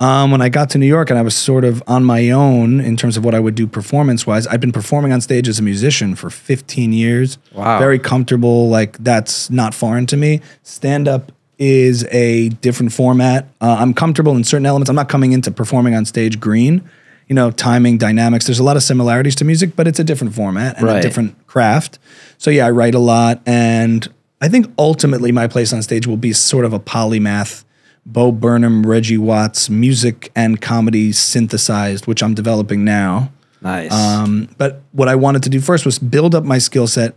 Um, 0.00 0.30
when 0.30 0.40
I 0.40 0.48
got 0.48 0.70
to 0.70 0.78
New 0.78 0.86
York 0.86 1.10
and 1.10 1.18
I 1.18 1.22
was 1.22 1.36
sort 1.36 1.64
of 1.64 1.82
on 1.86 2.04
my 2.04 2.30
own 2.30 2.80
in 2.80 2.96
terms 2.96 3.16
of 3.16 3.24
what 3.24 3.34
I 3.34 3.40
would 3.40 3.54
do 3.54 3.66
performance 3.66 4.26
wise, 4.26 4.46
I'd 4.46 4.60
been 4.60 4.72
performing 4.72 5.12
on 5.12 5.20
stage 5.20 5.48
as 5.48 5.58
a 5.58 5.62
musician 5.62 6.14
for 6.14 6.30
15 6.30 6.92
years. 6.92 7.36
Wow. 7.52 7.78
Very 7.78 7.98
comfortable. 7.98 8.68
Like 8.68 8.96
that's 8.98 9.50
not 9.50 9.74
foreign 9.74 10.06
to 10.06 10.16
me. 10.16 10.40
Stand 10.62 11.08
up 11.08 11.32
is 11.58 12.04
a 12.12 12.50
different 12.50 12.92
format. 12.92 13.48
Uh, 13.60 13.76
I'm 13.80 13.92
comfortable 13.92 14.36
in 14.36 14.44
certain 14.44 14.66
elements. 14.66 14.88
I'm 14.88 14.96
not 14.96 15.08
coming 15.08 15.32
into 15.32 15.50
performing 15.50 15.94
on 15.94 16.04
stage 16.04 16.38
green. 16.38 16.88
You 17.28 17.34
know, 17.34 17.50
timing, 17.50 17.98
dynamics. 17.98 18.46
There's 18.46 18.58
a 18.58 18.64
lot 18.64 18.76
of 18.76 18.82
similarities 18.82 19.34
to 19.36 19.44
music, 19.44 19.76
but 19.76 19.86
it's 19.86 19.98
a 19.98 20.04
different 20.04 20.34
format 20.34 20.78
and 20.78 20.88
a 20.88 21.02
different 21.02 21.46
craft. 21.46 21.98
So 22.38 22.50
yeah, 22.50 22.66
I 22.66 22.70
write 22.70 22.94
a 22.94 22.98
lot, 22.98 23.42
and 23.44 24.08
I 24.40 24.48
think 24.48 24.72
ultimately 24.78 25.30
my 25.32 25.46
place 25.46 25.72
on 25.72 25.82
stage 25.82 26.06
will 26.06 26.16
be 26.16 26.32
sort 26.32 26.64
of 26.64 26.72
a 26.72 26.80
polymath. 26.80 27.64
Bo 28.06 28.32
Burnham, 28.32 28.86
Reggie 28.86 29.18
Watts, 29.18 29.68
music 29.68 30.32
and 30.34 30.60
comedy 30.60 31.12
synthesized, 31.12 32.06
which 32.06 32.22
I'm 32.22 32.32
developing 32.32 32.82
now. 32.82 33.30
Nice. 33.60 33.92
Um, 33.92 34.48
but 34.56 34.82
what 34.92 35.08
I 35.08 35.14
wanted 35.14 35.42
to 35.42 35.50
do 35.50 35.60
first 35.60 35.84
was 35.84 35.98
build 35.98 36.34
up 36.34 36.44
my 36.44 36.58
skill 36.58 36.86
set 36.86 37.14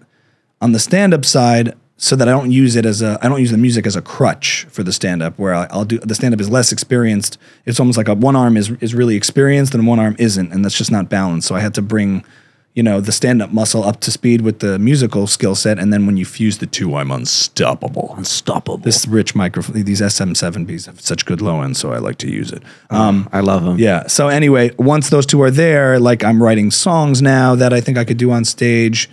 on 0.59 0.73
the 0.73 0.79
stand 0.79 1.13
up 1.13 1.23
side 1.23 1.73
so 2.01 2.15
that 2.15 2.27
I 2.27 2.31
don't 2.31 2.49
use 2.49 2.75
it 2.75 2.83
as 2.83 3.03
a 3.03 3.19
I 3.21 3.29
don't 3.29 3.39
use 3.39 3.51
the 3.51 3.59
music 3.59 3.85
as 3.85 3.95
a 3.95 4.01
crutch 4.01 4.65
for 4.71 4.81
the 4.81 4.91
stand 4.91 5.21
up 5.21 5.37
where 5.37 5.53
I, 5.53 5.67
I'll 5.69 5.85
do 5.85 5.99
the 5.99 6.15
stand 6.15 6.33
up 6.33 6.41
is 6.41 6.49
less 6.49 6.71
experienced. 6.71 7.37
It's 7.67 7.79
almost 7.79 7.95
like 7.95 8.07
a 8.07 8.15
one 8.15 8.35
arm 8.35 8.57
is 8.57 8.71
is 8.81 8.95
really 8.95 9.15
experienced 9.15 9.75
and 9.75 9.85
one 9.85 9.99
arm 9.99 10.15
isn't, 10.17 10.51
and 10.51 10.65
that's 10.65 10.75
just 10.75 10.91
not 10.91 11.09
balanced. 11.09 11.47
So 11.47 11.53
I 11.53 11.59
had 11.59 11.75
to 11.75 11.81
bring 11.83 12.25
you 12.73 12.81
know 12.81 13.01
the 13.01 13.11
stand 13.11 13.39
up 13.43 13.51
muscle 13.51 13.83
up 13.83 13.99
to 13.99 14.09
speed 14.09 14.41
with 14.41 14.61
the 14.61 14.79
musical 14.79 15.27
skill 15.27 15.53
set, 15.53 15.77
and 15.77 15.93
then 15.93 16.07
when 16.07 16.17
you 16.17 16.25
fuse 16.25 16.57
the 16.57 16.65
two, 16.65 16.95
I'm 16.95 17.11
unstoppable. 17.11 18.15
Unstoppable. 18.17 18.77
This 18.77 19.07
rich 19.07 19.35
microphone, 19.35 19.83
these 19.83 20.01
SM7Bs 20.01 20.87
have 20.87 20.99
such 20.99 21.27
good 21.27 21.39
low 21.39 21.61
end, 21.61 21.77
so 21.77 21.93
I 21.93 21.99
like 21.99 22.17
to 22.17 22.31
use 22.31 22.51
it. 22.51 22.63
Um, 22.89 23.29
I 23.31 23.41
love 23.41 23.63
them. 23.63 23.77
yeah. 23.77 24.07
So 24.07 24.27
anyway, 24.27 24.71
once 24.79 25.11
those 25.11 25.27
two 25.27 25.39
are 25.43 25.51
there, 25.51 25.99
like 25.99 26.23
I'm 26.23 26.41
writing 26.41 26.71
songs 26.71 27.21
now 27.21 27.53
that 27.53 27.73
I 27.73 27.79
think 27.79 27.99
I 27.99 28.05
could 28.05 28.17
do 28.17 28.31
on 28.31 28.43
stage 28.43 29.07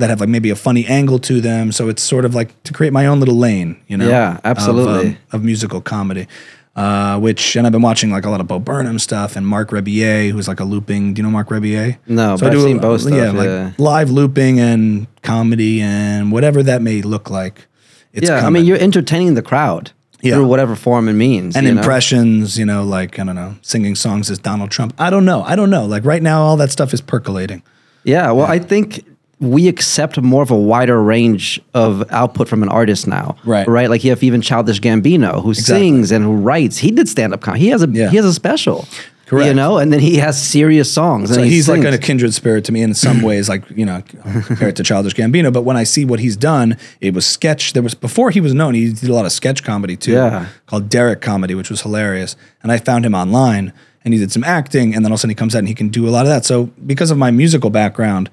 that 0.00 0.10
have 0.10 0.20
like 0.20 0.28
maybe 0.28 0.50
a 0.50 0.56
funny 0.56 0.84
angle 0.86 1.18
to 1.20 1.40
them. 1.40 1.72
So 1.72 1.88
it's 1.88 2.02
sort 2.02 2.24
of 2.24 2.34
like 2.34 2.60
to 2.64 2.72
create 2.72 2.92
my 2.92 3.06
own 3.06 3.20
little 3.20 3.36
lane, 3.36 3.80
you 3.86 3.96
know? 3.96 4.08
Yeah, 4.08 4.36
of, 4.38 4.40
absolutely. 4.44 5.08
um, 5.10 5.18
Of, 5.32 5.44
musical 5.44 5.80
comedy. 5.80 6.26
Uh, 6.76 7.18
which 7.18 7.56
and 7.56 7.66
I've 7.66 7.72
been 7.72 7.82
watching 7.82 8.10
like 8.10 8.24
a 8.24 8.30
lot 8.30 8.40
of 8.40 8.46
Bo 8.46 8.58
Burnham 8.60 8.98
stuff 8.98 9.34
and 9.36 9.46
Marc 9.46 9.70
Rebillet, 9.70 10.30
who's 10.30 10.46
like 10.48 10.60
a 10.60 10.64
looping. 10.64 11.14
Do 11.14 11.18
you 11.20 11.24
know 11.24 11.30
Marc 11.30 11.48
Rebillet? 11.48 11.98
No, 12.06 12.34
I 12.34 12.36
but 12.36 12.52
I've 12.54 12.60
seen 12.62 12.78
a- 12.78 12.80
both 12.80 13.00
stuff, 13.02 13.12
Yeah, 13.12 13.32
yeah. 13.32 13.64
like 13.66 13.78
live 13.78 14.10
looping 14.10 14.60
and 14.60 15.06
comedy 15.22 15.80
and 15.82 16.30
whatever 16.32 16.62
that 16.62 16.80
may 16.80 17.02
look 17.02 17.28
like. 17.28 17.66
It's 18.12 18.28
yeah, 18.28 18.46
I 18.46 18.50
mean, 18.50 18.64
you're 18.64 18.78
entertaining 18.78 19.34
the 19.34 19.42
crowd 19.42 19.90
Yeah. 20.22 20.34
through 20.34 20.46
whatever 20.46 20.76
form 20.76 21.08
it 21.08 21.14
means. 21.14 21.56
and 21.56 21.66
you 21.66 21.74
know? 21.74 21.80
impressions, 21.80 22.56
you 22.56 22.64
know, 22.64 22.84
like 22.84 23.18
I 23.18 23.24
don't 23.24 23.34
know, 23.34 23.56
singing 23.62 23.96
songs 23.96 24.30
as 24.30 24.38
Donald 24.38 24.70
Trump. 24.70 24.94
I 24.96 25.10
don't 25.10 25.24
know. 25.24 25.42
I 25.42 25.56
don't 25.56 25.70
know. 25.70 25.84
Like 25.86 26.04
right 26.04 26.22
now, 26.22 26.40
all 26.42 26.56
that 26.58 26.70
stuff 26.70 26.94
is 26.94 27.00
percolating. 27.00 27.62
Yeah, 28.04 28.30
well, 28.30 28.46
I 28.46 28.58
think 28.60 29.04
we 29.40 29.68
accept 29.68 30.20
more 30.20 30.42
of 30.42 30.50
a 30.50 30.56
wider 30.56 31.02
range 31.02 31.60
of 31.74 32.04
output 32.10 32.46
from 32.46 32.62
an 32.62 32.68
artist 32.68 33.06
now. 33.06 33.36
Right. 33.44 33.66
Right. 33.66 33.88
Like 33.88 34.04
you 34.04 34.10
have 34.10 34.22
even 34.22 34.42
Childish 34.42 34.80
Gambino 34.80 35.42
who 35.42 35.50
Exactly. 35.50 35.80
sings 35.88 36.12
and 36.12 36.24
who 36.24 36.34
writes. 36.36 36.76
He 36.78 36.90
did 36.90 37.08
stand 37.08 37.32
up 37.32 37.40
comedy. 37.40 37.64
He 37.64 37.68
has 37.70 37.82
a 37.82 37.88
Yeah. 37.88 38.10
he 38.10 38.16
has 38.16 38.26
a 38.26 38.34
special. 38.34 38.86
Correct. 39.26 39.46
You 39.46 39.54
know, 39.54 39.78
and 39.78 39.92
then 39.92 40.00
he 40.00 40.16
has 40.16 40.42
serious 40.42 40.92
songs. 40.92 41.32
So 41.32 41.40
he 41.42 41.50
he's 41.50 41.68
like 41.68 41.82
sings. 41.82 41.94
a 41.94 41.98
kindred 41.98 42.34
spirit 42.34 42.64
to 42.64 42.72
me 42.72 42.82
in 42.82 42.94
some 42.94 43.22
ways, 43.22 43.48
like 43.48 43.62
you 43.70 43.86
know, 43.86 44.02
compared 44.44 44.74
to 44.76 44.82
Childish 44.82 45.14
Gambino. 45.14 45.52
But 45.52 45.62
when 45.62 45.76
I 45.76 45.84
see 45.84 46.04
what 46.04 46.18
he's 46.18 46.36
done, 46.36 46.76
it 47.00 47.14
was 47.14 47.24
sketch. 47.24 47.72
There 47.72 47.82
was 47.82 47.94
before 47.94 48.30
he 48.30 48.40
was 48.40 48.52
known, 48.54 48.74
he 48.74 48.92
did 48.92 49.08
a 49.08 49.14
lot 49.14 49.26
of 49.26 49.32
sketch 49.32 49.62
comedy 49.62 49.96
too, 49.96 50.12
Yeah. 50.12 50.46
called 50.66 50.88
Derrick 50.88 51.20
Comedy, 51.20 51.54
which 51.54 51.70
was 51.70 51.80
hilarious. 51.82 52.34
And 52.62 52.72
I 52.72 52.78
found 52.78 53.06
him 53.06 53.14
online, 53.14 53.72
and 54.04 54.12
he 54.12 54.18
did 54.18 54.32
some 54.32 54.42
acting, 54.44 54.94
and 54.96 55.04
then 55.04 55.12
all 55.12 55.14
of 55.14 55.18
a 55.18 55.22
sudden 55.22 55.30
he 55.30 55.34
comes 55.36 55.54
out 55.54 55.60
and 55.60 55.68
he 55.68 55.74
can 55.74 55.88
do 55.90 56.08
a 56.08 56.10
lot 56.10 56.22
of 56.26 56.28
that. 56.28 56.44
So 56.44 56.70
because 56.84 57.12
of 57.12 57.16
my 57.16 57.30
musical 57.30 57.70
background, 57.70 58.28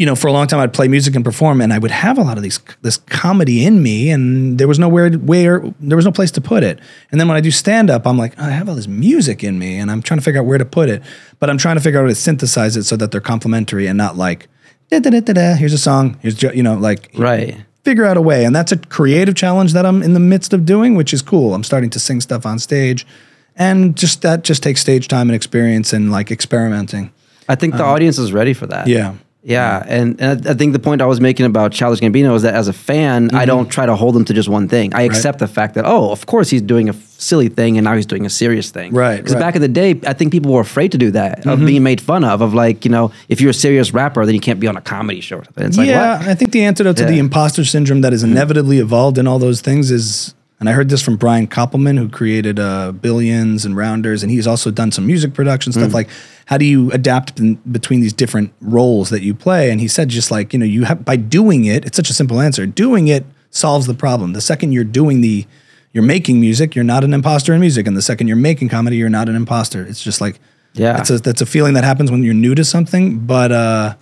you 0.00 0.06
know, 0.06 0.16
for 0.16 0.28
a 0.28 0.32
long 0.32 0.46
time 0.46 0.60
I'd 0.60 0.72
play 0.72 0.88
music 0.88 1.14
and 1.14 1.22
perform, 1.22 1.60
and 1.60 1.74
I 1.74 1.78
would 1.78 1.90
have 1.90 2.16
a 2.16 2.22
lot 2.22 2.38
of 2.38 2.42
these 2.42 2.58
this 2.80 2.96
comedy 2.96 3.66
in 3.66 3.82
me, 3.82 4.08
and 4.08 4.56
there 4.56 4.66
was 4.66 4.78
nowhere 4.78 5.10
where 5.10 5.62
there 5.78 5.94
was 5.94 6.06
no 6.06 6.10
place 6.10 6.30
to 6.30 6.40
put 6.40 6.62
it. 6.62 6.80
And 7.12 7.20
then 7.20 7.28
when 7.28 7.36
I 7.36 7.42
do 7.42 7.50
stand 7.50 7.90
up, 7.90 8.06
I'm 8.06 8.16
like, 8.16 8.36
I 8.38 8.48
have 8.48 8.66
all 8.66 8.74
this 8.74 8.88
music 8.88 9.44
in 9.44 9.58
me, 9.58 9.76
and 9.76 9.90
I'm 9.90 10.00
trying 10.00 10.16
to 10.16 10.24
figure 10.24 10.40
out 10.40 10.46
where 10.46 10.56
to 10.56 10.64
put 10.64 10.88
it. 10.88 11.02
But 11.38 11.50
I'm 11.50 11.58
trying 11.58 11.76
to 11.76 11.82
figure 11.82 12.00
out 12.00 12.04
how 12.04 12.08
to 12.08 12.14
synthesize 12.14 12.78
it 12.78 12.84
so 12.84 12.96
that 12.96 13.10
they're 13.10 13.20
complementary 13.20 13.86
and 13.86 13.98
not 13.98 14.16
like, 14.16 14.48
da 14.88 15.00
da 15.00 15.10
da 15.10 15.20
da 15.20 15.34
da. 15.34 15.54
Here's 15.56 15.74
a 15.74 15.78
song. 15.78 16.18
Here's 16.22 16.42
you 16.42 16.62
know 16.62 16.76
like 16.78 17.10
right. 17.18 17.58
figure 17.84 18.06
out 18.06 18.16
a 18.16 18.22
way. 18.22 18.46
And 18.46 18.56
that's 18.56 18.72
a 18.72 18.78
creative 18.78 19.34
challenge 19.34 19.74
that 19.74 19.84
I'm 19.84 20.02
in 20.02 20.14
the 20.14 20.20
midst 20.20 20.54
of 20.54 20.64
doing, 20.64 20.94
which 20.94 21.12
is 21.12 21.20
cool. 21.20 21.52
I'm 21.52 21.62
starting 21.62 21.90
to 21.90 22.00
sing 22.00 22.22
stuff 22.22 22.46
on 22.46 22.58
stage. 22.58 23.06
And 23.54 23.98
just 23.98 24.22
that 24.22 24.44
just 24.44 24.62
takes 24.62 24.80
stage 24.80 25.08
time 25.08 25.28
and 25.28 25.36
experience 25.36 25.92
and 25.92 26.10
like 26.10 26.30
experimenting. 26.30 27.12
I 27.50 27.54
think 27.54 27.76
the 27.76 27.84
audience 27.84 28.16
is 28.16 28.32
ready 28.32 28.54
for 28.54 28.66
that. 28.68 28.86
Um, 28.86 28.90
Yeah. 28.90 29.14
Yeah, 29.42 29.82
and, 29.88 30.20
and 30.20 30.46
I 30.46 30.52
think 30.52 30.74
the 30.74 30.78
point 30.78 31.00
I 31.00 31.06
was 31.06 31.18
making 31.18 31.46
about 31.46 31.72
Childish 31.72 32.00
Gambino 32.00 32.34
is 32.34 32.42
that 32.42 32.54
as 32.54 32.68
a 32.68 32.74
fan, 32.74 33.28
Mm-hmm. 33.28 33.36
I 33.36 33.46
don't 33.46 33.68
try 33.70 33.86
to 33.86 33.96
hold 33.96 34.14
him 34.16 34.24
to 34.26 34.34
just 34.34 34.48
one 34.50 34.68
thing. 34.68 34.92
I 34.94 35.02
accept 35.02 35.38
the 35.38 35.48
fact 35.48 35.74
that 35.76 35.84
oh, 35.86 36.10
of 36.12 36.26
course 36.26 36.50
he's 36.50 36.60
doing 36.62 36.88
a 36.88 36.92
f- 36.92 37.02
silly 37.18 37.48
thing, 37.48 37.78
and 37.78 37.84
now 37.86 37.94
he's 37.96 38.04
doing 38.06 38.26
a 38.26 38.30
serious 38.30 38.70
thing. 38.70 38.92
Right, 38.92 39.16
Because 39.16 39.32
right. 39.34 39.38
Mm-hmm. 39.40 39.48
back 39.48 39.56
in 39.56 39.62
the 39.62 39.68
day, 39.68 39.90
I 40.06 40.12
think 40.12 40.30
people 40.32 40.52
were 40.52 40.60
afraid 40.60 40.92
to 40.92 40.98
do 40.98 41.10
that, 41.12 41.46
of 41.46 41.60
being 41.60 41.82
made 41.82 42.00
fun 42.02 42.22
of, 42.24 42.42
of 42.42 42.52
like 42.54 42.84
you 42.84 42.90
know, 42.90 43.12
if 43.30 43.40
you're 43.40 43.50
a 43.50 43.54
serious 43.54 43.94
rapper, 43.94 44.26
then 44.26 44.34
you 44.34 44.40
can't 44.42 44.60
be 44.60 44.66
on 44.66 44.76
a 44.76 44.80
comedy 44.82 45.20
show. 45.22 45.38
or 45.38 45.44
something. 45.44 45.66
It's 45.66 45.78
like 45.78 45.88
yeah, 45.88 46.18
what? 46.18 46.28
I 46.28 46.34
think 46.34 46.52
the 46.52 46.64
antidote 46.64 46.96
to 46.98 47.04
the 47.06 47.18
imposter 47.18 47.64
syndrome 47.64 48.02
that 48.02 48.12
is 48.12 48.22
inevitably 48.22 48.78
evolved 48.78 49.16
in 49.16 49.26
all 49.26 49.38
those 49.38 49.60
things 49.62 49.90
is, 49.90 50.34
and 50.60 50.68
I 50.68 50.72
heard 50.72 50.90
this 50.90 51.00
from 51.02 51.16
Brian 51.16 51.46
Koppelman, 51.48 51.98
who 51.98 52.08
created 52.10 52.60
uh, 52.60 52.92
Billions 52.92 53.64
and 53.64 53.74
Rounders, 53.74 54.22
and 54.22 54.30
he's 54.30 54.46
also 54.46 54.70
done 54.70 54.92
some 54.92 55.06
music 55.06 55.32
production 55.32 55.72
stuff. 55.72 55.94
Like, 55.94 56.08
how 56.46 56.58
do 56.58 56.66
you 56.66 56.90
adapt 56.92 57.40
in, 57.40 57.54
between 57.72 58.00
these 58.00 58.12
different 58.12 58.52
roles 58.60 59.08
that 59.08 59.22
you 59.22 59.34
play? 59.34 59.70
And 59.70 59.80
he 59.80 59.88
said, 59.88 60.10
just 60.10 60.30
like 60.30 60.52
you 60.52 60.58
know, 60.58 60.66
you 60.66 60.84
have 60.84 61.02
by 61.04 61.16
doing 61.16 61.64
it. 61.64 61.86
It's 61.86 61.96
such 61.96 62.10
a 62.10 62.14
simple 62.14 62.40
answer. 62.40 62.66
Doing 62.66 63.08
it 63.08 63.24
solves 63.50 63.86
the 63.86 63.94
problem. 63.94 64.34
The 64.34 64.40
second 64.42 64.72
you're 64.72 64.84
doing 64.84 65.22
the 65.22 65.46
you're 65.92 66.04
making 66.04 66.38
music, 66.40 66.74
you're 66.74 66.84
not 66.84 67.02
an 67.04 67.14
imposter 67.14 67.52
in 67.54 67.60
music, 67.60 67.86
and 67.86 67.96
the 67.96 68.02
second 68.02 68.28
you're 68.28 68.36
making 68.36 68.68
comedy, 68.68 68.96
you're 68.96 69.08
not 69.08 69.28
an 69.28 69.36
imposter. 69.36 69.82
It's 69.84 70.02
just 70.02 70.20
like 70.20 70.38
Yeah. 70.74 70.92
that's 70.92 71.10
a 71.10 71.18
that's 71.18 71.40
a 71.40 71.46
feeling 71.46 71.72
that 71.74 71.84
happens 71.84 72.10
when 72.10 72.22
you're 72.22 72.34
new 72.34 72.54
to 72.54 72.64
something, 72.64 73.20
but 73.20 73.50
uh, 73.50 73.94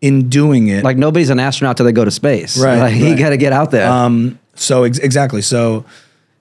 in 0.00 0.28
doing 0.28 0.68
it, 0.68 0.84
Like 0.84 0.96
nobody's 0.98 1.30
an 1.30 1.40
astronaut 1.40 1.76
till 1.76 1.84
they 1.86 1.92
go 1.92 2.04
to 2.04 2.10
space. 2.12 2.56
Right, 2.58 2.78
Like, 2.92 2.94
you 2.94 3.16
got 3.18 3.30
to 3.30 3.36
get 3.36 3.52
out 3.52 3.70
there. 3.72 3.90
Um, 3.90 4.38
so 4.56 4.84
ex- 4.84 4.98
exactly. 4.98 5.42
So 5.42 5.84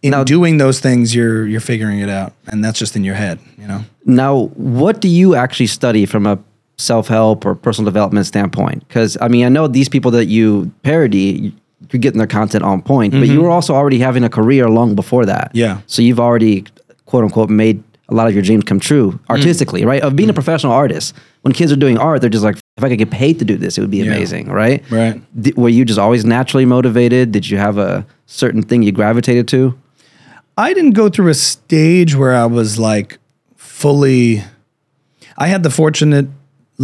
in 0.01 0.11
Now- 0.11 0.23
doing 0.23 0.57
those 0.57 0.79
things, 0.79 1.13
you're 1.15 1.45
you're 1.47 1.59
figuring 1.61 1.99
it 1.99 2.09
out, 2.09 2.33
and 2.47 2.63
that's 2.63 2.79
just 2.79 2.95
in 2.95 3.03
your 3.03 3.15
head, 3.15 3.39
you 3.57 3.67
know. 3.67 3.83
Now, 4.05 4.49
what 4.55 5.01
do 5.01 5.07
you 5.07 5.35
actually 5.35 5.67
study 5.67 6.05
from 6.05 6.25
a 6.25 6.37
self 6.77 7.07
help 7.07 7.45
or 7.45 7.55
personal 7.55 7.85
development 7.85 8.25
standpoint? 8.25 8.87
Because 8.87 9.17
I 9.21 9.27
mean, 9.27 9.45
I 9.45 9.49
know 9.49 9.67
these 9.67 9.89
people 9.89 10.11
that 10.11 10.25
you 10.25 10.71
parody, 10.83 11.53
you're 11.91 11.99
getting 11.99 12.17
their 12.19 12.27
content 12.27 12.63
on 12.63 12.81
point, 12.81 13.13
but 13.13 13.27
you 13.27 13.41
were 13.41 13.49
also 13.49 13.73
already 13.73 13.99
having 13.99 14.23
a 14.23 14.29
career 14.29 14.69
long 14.69 14.95
before 14.95 15.25
that. 15.25 15.49
Mm-hmm. 15.49 15.57
Yeah. 15.57 15.81
So 15.87 16.01
you've 16.01 16.19
already, 16.19 16.65
quote 17.05 17.23
unquote, 17.23 17.49
made 17.49 17.83
a 18.09 18.13
lot 18.13 18.27
of 18.27 18.33
your 18.33 18.43
dreams 18.43 18.63
come 18.65 18.79
true 18.79 19.19
artistically, 19.29 19.81
Mm. 19.81 19.87
right? 19.87 20.01
Of 20.03 20.15
being 20.15 20.29
a 20.29 20.33
professional 20.33 20.73
artist. 20.73 21.13
When 21.41 21.53
kids 21.53 21.71
are 21.71 21.75
doing 21.75 21.97
art, 21.97 22.21
they're 22.21 22.29
just 22.29 22.43
like, 22.43 22.57
if 22.77 22.83
I 22.83 22.89
could 22.89 22.97
get 22.97 23.09
paid 23.09 23.39
to 23.39 23.45
do 23.45 23.55
this, 23.55 23.77
it 23.77 23.81
would 23.81 23.91
be 23.91 23.99
Yeah. 23.99 24.11
amazing, 24.13 24.49
right? 24.49 24.83
Right. 24.89 25.21
Di- 25.41 25.53
were 25.55 25.69
you 25.69 25.85
just 25.85 25.99
always 25.99 26.25
naturally 26.25 26.65
motivated? 26.65 27.31
Did 27.31 27.49
you 27.49 27.57
have 27.57 27.77
a 27.77 28.05
certain 28.25 28.61
thing 28.61 28.83
you 28.83 28.91
gravitated 28.91 29.47
to? 29.49 29.75
I 30.57 30.73
didn't 30.73 30.91
go 30.91 31.07
through 31.07 31.29
a 31.29 31.33
stage 31.33 32.15
where 32.15 32.33
I 32.33 32.45
was 32.45 32.77
like 32.77 33.17
fully. 33.55 34.43
I 35.37 35.47
had 35.47 35.63
the 35.63 35.69
fortunate. 35.69 36.27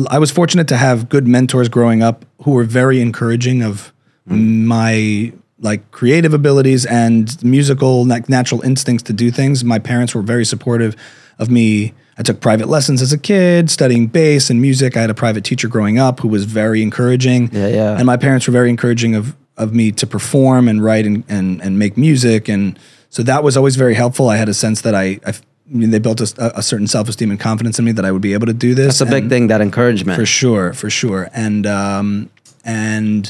I 0.09 0.19
was 0.19 0.31
fortunate 0.31 0.69
to 0.69 0.77
have 0.77 1.09
good 1.09 1.27
mentors 1.27 1.67
growing 1.67 2.01
up 2.01 2.25
who 2.43 2.51
were 2.51 2.63
very 2.63 3.01
encouraging 3.01 3.61
of 3.61 3.91
hmm. 4.25 4.65
my 4.65 5.33
like 5.59 5.91
creative 5.91 6.33
abilities 6.33 6.85
and 6.85 7.41
musical 7.43 8.05
like 8.05 8.29
natural 8.29 8.61
instincts 8.61 9.03
to 9.03 9.13
do 9.13 9.29
things. 9.29 9.63
My 9.65 9.77
parents 9.77 10.15
were 10.15 10.21
very 10.21 10.45
supportive 10.45 10.95
of 11.37 11.49
me. 11.51 11.93
I 12.17 12.23
took 12.23 12.41
private 12.41 12.67
lessons 12.67 13.01
as 13.01 13.13
a 13.13 13.17
kid, 13.17 13.69
studying 13.71 14.07
bass 14.07 14.49
and 14.49 14.61
music. 14.61 14.97
I 14.97 15.01
had 15.01 15.09
a 15.09 15.13
private 15.15 15.43
teacher 15.43 15.67
growing 15.67 15.97
up 15.97 16.19
who 16.19 16.27
was 16.27 16.45
very 16.45 16.81
encouraging. 16.81 17.49
Yeah, 17.51 17.67
yeah. 17.67 17.97
And 17.97 18.05
my 18.05 18.17
parents 18.17 18.47
were 18.47 18.53
very 18.53 18.69
encouraging 18.69 19.15
of 19.15 19.35
of 19.57 19.73
me 19.73 19.91
to 19.91 20.07
perform 20.07 20.67
and 20.67 20.83
write 20.83 21.05
and 21.05 21.23
and, 21.29 21.61
and 21.61 21.77
make 21.77 21.97
music 21.97 22.47
and 22.47 22.77
so 23.11 23.23
that 23.23 23.43
was 23.43 23.57
always 23.57 23.75
very 23.75 23.93
helpful. 23.93 24.29
I 24.29 24.37
had 24.37 24.47
a 24.47 24.53
sense 24.53 24.81
that 24.81 24.95
I, 24.95 25.19
I, 25.25 25.31
I 25.31 25.33
mean, 25.67 25.91
they 25.91 25.99
built 25.99 26.21
a, 26.21 26.57
a 26.57 26.63
certain 26.63 26.87
self 26.87 27.09
esteem 27.09 27.29
and 27.29 27.39
confidence 27.39 27.77
in 27.77 27.83
me 27.83 27.91
that 27.91 28.05
I 28.05 28.11
would 28.11 28.21
be 28.21 28.31
able 28.33 28.47
to 28.47 28.53
do 28.53 28.73
this. 28.73 28.99
That's 28.99 29.09
a 29.09 29.13
big 29.13 29.23
and- 29.23 29.29
thing, 29.29 29.47
that 29.47 29.59
encouragement. 29.59 30.17
for 30.17 30.25
sure, 30.25 30.71
for 30.73 30.89
sure. 30.89 31.29
And 31.33 31.67
um, 31.67 32.29
and 32.63 33.29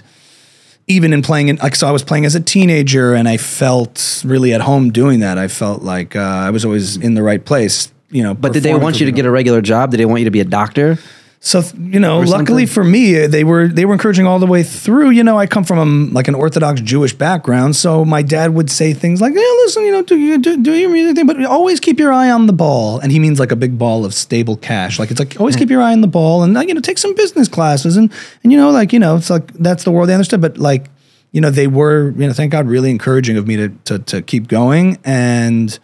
even 0.87 1.13
in 1.13 1.23
playing, 1.23 1.47
in, 1.47 1.55
like 1.57 1.75
so, 1.75 1.87
I 1.87 1.91
was 1.91 2.03
playing 2.03 2.25
as 2.25 2.35
a 2.35 2.39
teenager, 2.39 3.15
and 3.15 3.27
I 3.27 3.37
felt 3.37 4.21
really 4.23 4.53
at 4.53 4.61
home 4.61 4.91
doing 4.91 5.21
that. 5.21 5.39
I 5.39 5.47
felt 5.47 5.81
like 5.81 6.15
uh, 6.15 6.19
I 6.19 6.51
was 6.51 6.63
always 6.63 6.95
in 6.97 7.15
the 7.15 7.23
right 7.23 7.43
place. 7.43 7.91
You 8.11 8.23
know, 8.23 8.33
But 8.33 8.53
did 8.53 8.63
they 8.63 8.75
want 8.75 8.99
you 8.99 9.05
to 9.05 9.11
get 9.11 9.25
a 9.25 9.31
regular 9.31 9.61
job? 9.61 9.91
Did 9.91 9.99
they 9.99 10.05
want 10.05 10.19
you 10.19 10.25
to 10.25 10.31
be 10.31 10.41
a 10.41 10.45
doctor? 10.45 10.99
So 11.43 11.63
you 11.75 11.99
know, 11.99 12.19
luckily 12.19 12.67
for 12.67 12.83
me, 12.83 13.25
they 13.25 13.43
were 13.43 13.67
they 13.67 13.83
were 13.85 13.93
encouraging 13.93 14.27
all 14.27 14.37
the 14.37 14.45
way 14.45 14.61
through. 14.61 15.09
You 15.09 15.23
know, 15.23 15.39
I 15.39 15.47
come 15.47 15.63
from 15.63 15.79
a, 15.79 16.13
like 16.13 16.27
an 16.27 16.35
Orthodox 16.35 16.81
Jewish 16.81 17.13
background, 17.15 17.75
so 17.75 18.05
my 18.05 18.21
dad 18.21 18.53
would 18.53 18.69
say 18.69 18.93
things 18.93 19.21
like, 19.21 19.33
"Yeah, 19.33 19.39
listen, 19.39 19.83
you 19.83 19.91
know, 19.91 20.03
do 20.03 20.17
you 20.17 20.37
do, 20.37 20.61
do 20.61 20.71
your 20.71 20.91
music 20.91 21.15
thing, 21.15 21.25
but 21.25 21.43
always 21.43 21.79
keep 21.79 21.97
your 21.97 22.13
eye 22.13 22.29
on 22.29 22.45
the 22.45 22.53
ball." 22.53 22.99
And 22.99 23.11
he 23.11 23.17
means 23.17 23.39
like 23.39 23.51
a 23.51 23.55
big 23.55 23.79
ball 23.79 24.05
of 24.05 24.13
stable 24.13 24.55
cash. 24.55 24.99
Like 24.99 25.09
it's 25.09 25.19
like 25.19 25.39
always 25.39 25.55
keep 25.55 25.71
your 25.71 25.81
eye 25.81 25.93
on 25.93 26.01
the 26.01 26.07
ball, 26.07 26.43
and 26.43 26.55
uh, 26.55 26.61
you 26.61 26.75
know, 26.75 26.79
take 26.79 26.99
some 26.99 27.15
business 27.15 27.47
classes, 27.47 27.97
and 27.97 28.11
and 28.43 28.51
you 28.51 28.57
know, 28.59 28.69
like 28.69 28.93
you 28.93 28.99
know, 28.99 29.15
it's 29.15 29.31
like 29.31 29.51
that's 29.53 29.83
the 29.83 29.89
world 29.89 30.09
they 30.09 30.13
understood. 30.13 30.41
But 30.41 30.59
like 30.59 30.91
you 31.31 31.41
know, 31.41 31.49
they 31.49 31.65
were 31.65 32.11
you 32.11 32.27
know, 32.27 32.33
thank 32.33 32.51
God, 32.51 32.67
really 32.67 32.91
encouraging 32.91 33.37
of 33.37 33.47
me 33.47 33.55
to 33.55 33.69
to 33.85 33.97
to 33.97 34.21
keep 34.21 34.47
going 34.47 34.99
and. 35.03 35.79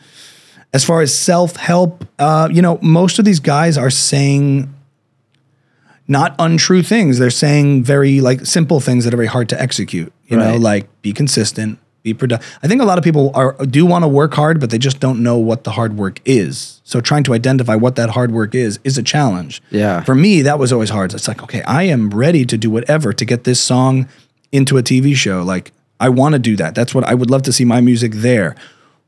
As 0.73 0.83
far 0.83 1.01
as 1.01 1.13
self 1.13 1.55
help, 1.55 2.05
uh, 2.19 2.49
you 2.51 2.61
know, 2.61 2.77
most 2.81 3.19
of 3.19 3.25
these 3.25 3.39
guys 3.39 3.77
are 3.77 3.89
saying 3.89 4.73
not 6.07 6.35
untrue 6.39 6.83
things. 6.83 7.19
They're 7.19 7.29
saying 7.29 7.83
very 7.83 8.21
like 8.21 8.45
simple 8.45 8.79
things 8.79 9.03
that 9.05 9.13
are 9.13 9.17
very 9.17 9.27
hard 9.27 9.49
to 9.49 9.61
execute. 9.61 10.11
You 10.27 10.37
know, 10.37 10.57
like 10.57 10.87
be 11.01 11.13
consistent, 11.13 11.79
be 12.03 12.13
productive. 12.13 12.57
I 12.63 12.67
think 12.67 12.81
a 12.81 12.85
lot 12.85 12.97
of 12.97 13.03
people 13.03 13.31
are 13.33 13.53
do 13.65 13.85
want 13.85 14.03
to 14.03 14.07
work 14.07 14.33
hard, 14.33 14.59
but 14.59 14.69
they 14.69 14.77
just 14.77 14.99
don't 14.99 15.23
know 15.23 15.37
what 15.37 15.63
the 15.63 15.71
hard 15.71 15.97
work 15.97 16.19
is. 16.25 16.81
So 16.83 17.01
trying 17.01 17.23
to 17.23 17.33
identify 17.33 17.75
what 17.75 17.95
that 17.95 18.09
hard 18.11 18.31
work 18.31 18.55
is 18.55 18.79
is 18.83 18.97
a 18.97 19.03
challenge. 19.03 19.61
Yeah. 19.71 20.01
For 20.01 20.15
me, 20.15 20.41
that 20.41 20.59
was 20.59 20.71
always 20.73 20.89
hard. 20.89 21.13
It's 21.13 21.27
like, 21.27 21.43
okay, 21.43 21.61
I 21.63 21.83
am 21.83 22.09
ready 22.09 22.45
to 22.45 22.57
do 22.57 22.69
whatever 22.69 23.13
to 23.13 23.25
get 23.25 23.43
this 23.43 23.59
song 23.59 24.07
into 24.51 24.77
a 24.77 24.83
TV 24.83 25.15
show. 25.15 25.43
Like 25.43 25.71
I 25.99 26.09
want 26.09 26.33
to 26.33 26.39
do 26.39 26.55
that. 26.57 26.75
That's 26.75 26.93
what 26.93 27.03
I 27.03 27.13
would 27.13 27.29
love 27.29 27.43
to 27.43 27.53
see 27.53 27.65
my 27.65 27.81
music 27.81 28.13
there 28.15 28.55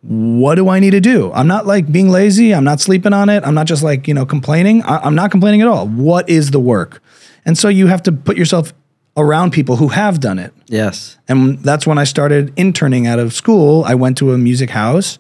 what 0.02 0.56
do 0.56 0.70
I 0.70 0.80
need 0.80 0.92
to 0.92 1.02
do? 1.02 1.32
I'm 1.34 1.48
not 1.48 1.68
like 1.68 1.92
being 1.92 2.10
lazy. 2.10 2.54
I'm 2.54 2.64
not 2.64 2.80
sleeping 2.80 3.14
on 3.14 3.30
it. 3.30 3.44
I'm 3.44 3.54
not 3.54 3.68
just 3.68 3.84
like, 3.84 4.08
you 4.08 4.14
know, 4.14 4.26
complaining. 4.26 4.82
I, 4.84 5.00
I'm 5.00 5.16
not 5.16 5.32
complaining 5.32 5.62
at 5.62 5.68
all. 5.68 5.88
What 5.88 6.30
is 6.30 6.52
the 6.52 6.60
work? 6.60 7.02
And 7.46 7.58
so 7.58 7.68
you 7.68 7.88
have 7.88 8.04
to 8.04 8.12
put 8.12 8.38
yourself 8.38 8.74
around 9.18 9.52
people 9.52 9.76
who 9.76 9.90
have 9.90 10.20
done 10.20 10.40
it. 10.40 10.54
Yes. 10.68 11.18
And 11.28 11.60
that's 11.60 11.86
when 11.86 11.98
I 11.98 12.06
started 12.06 12.54
interning 12.58 13.08
out 13.08 13.20
of 13.20 13.34
school. 13.34 13.84
I 13.86 13.96
went 13.96 14.18
to 14.20 14.32
a 14.32 14.38
music 14.38 14.70
house 14.70 15.20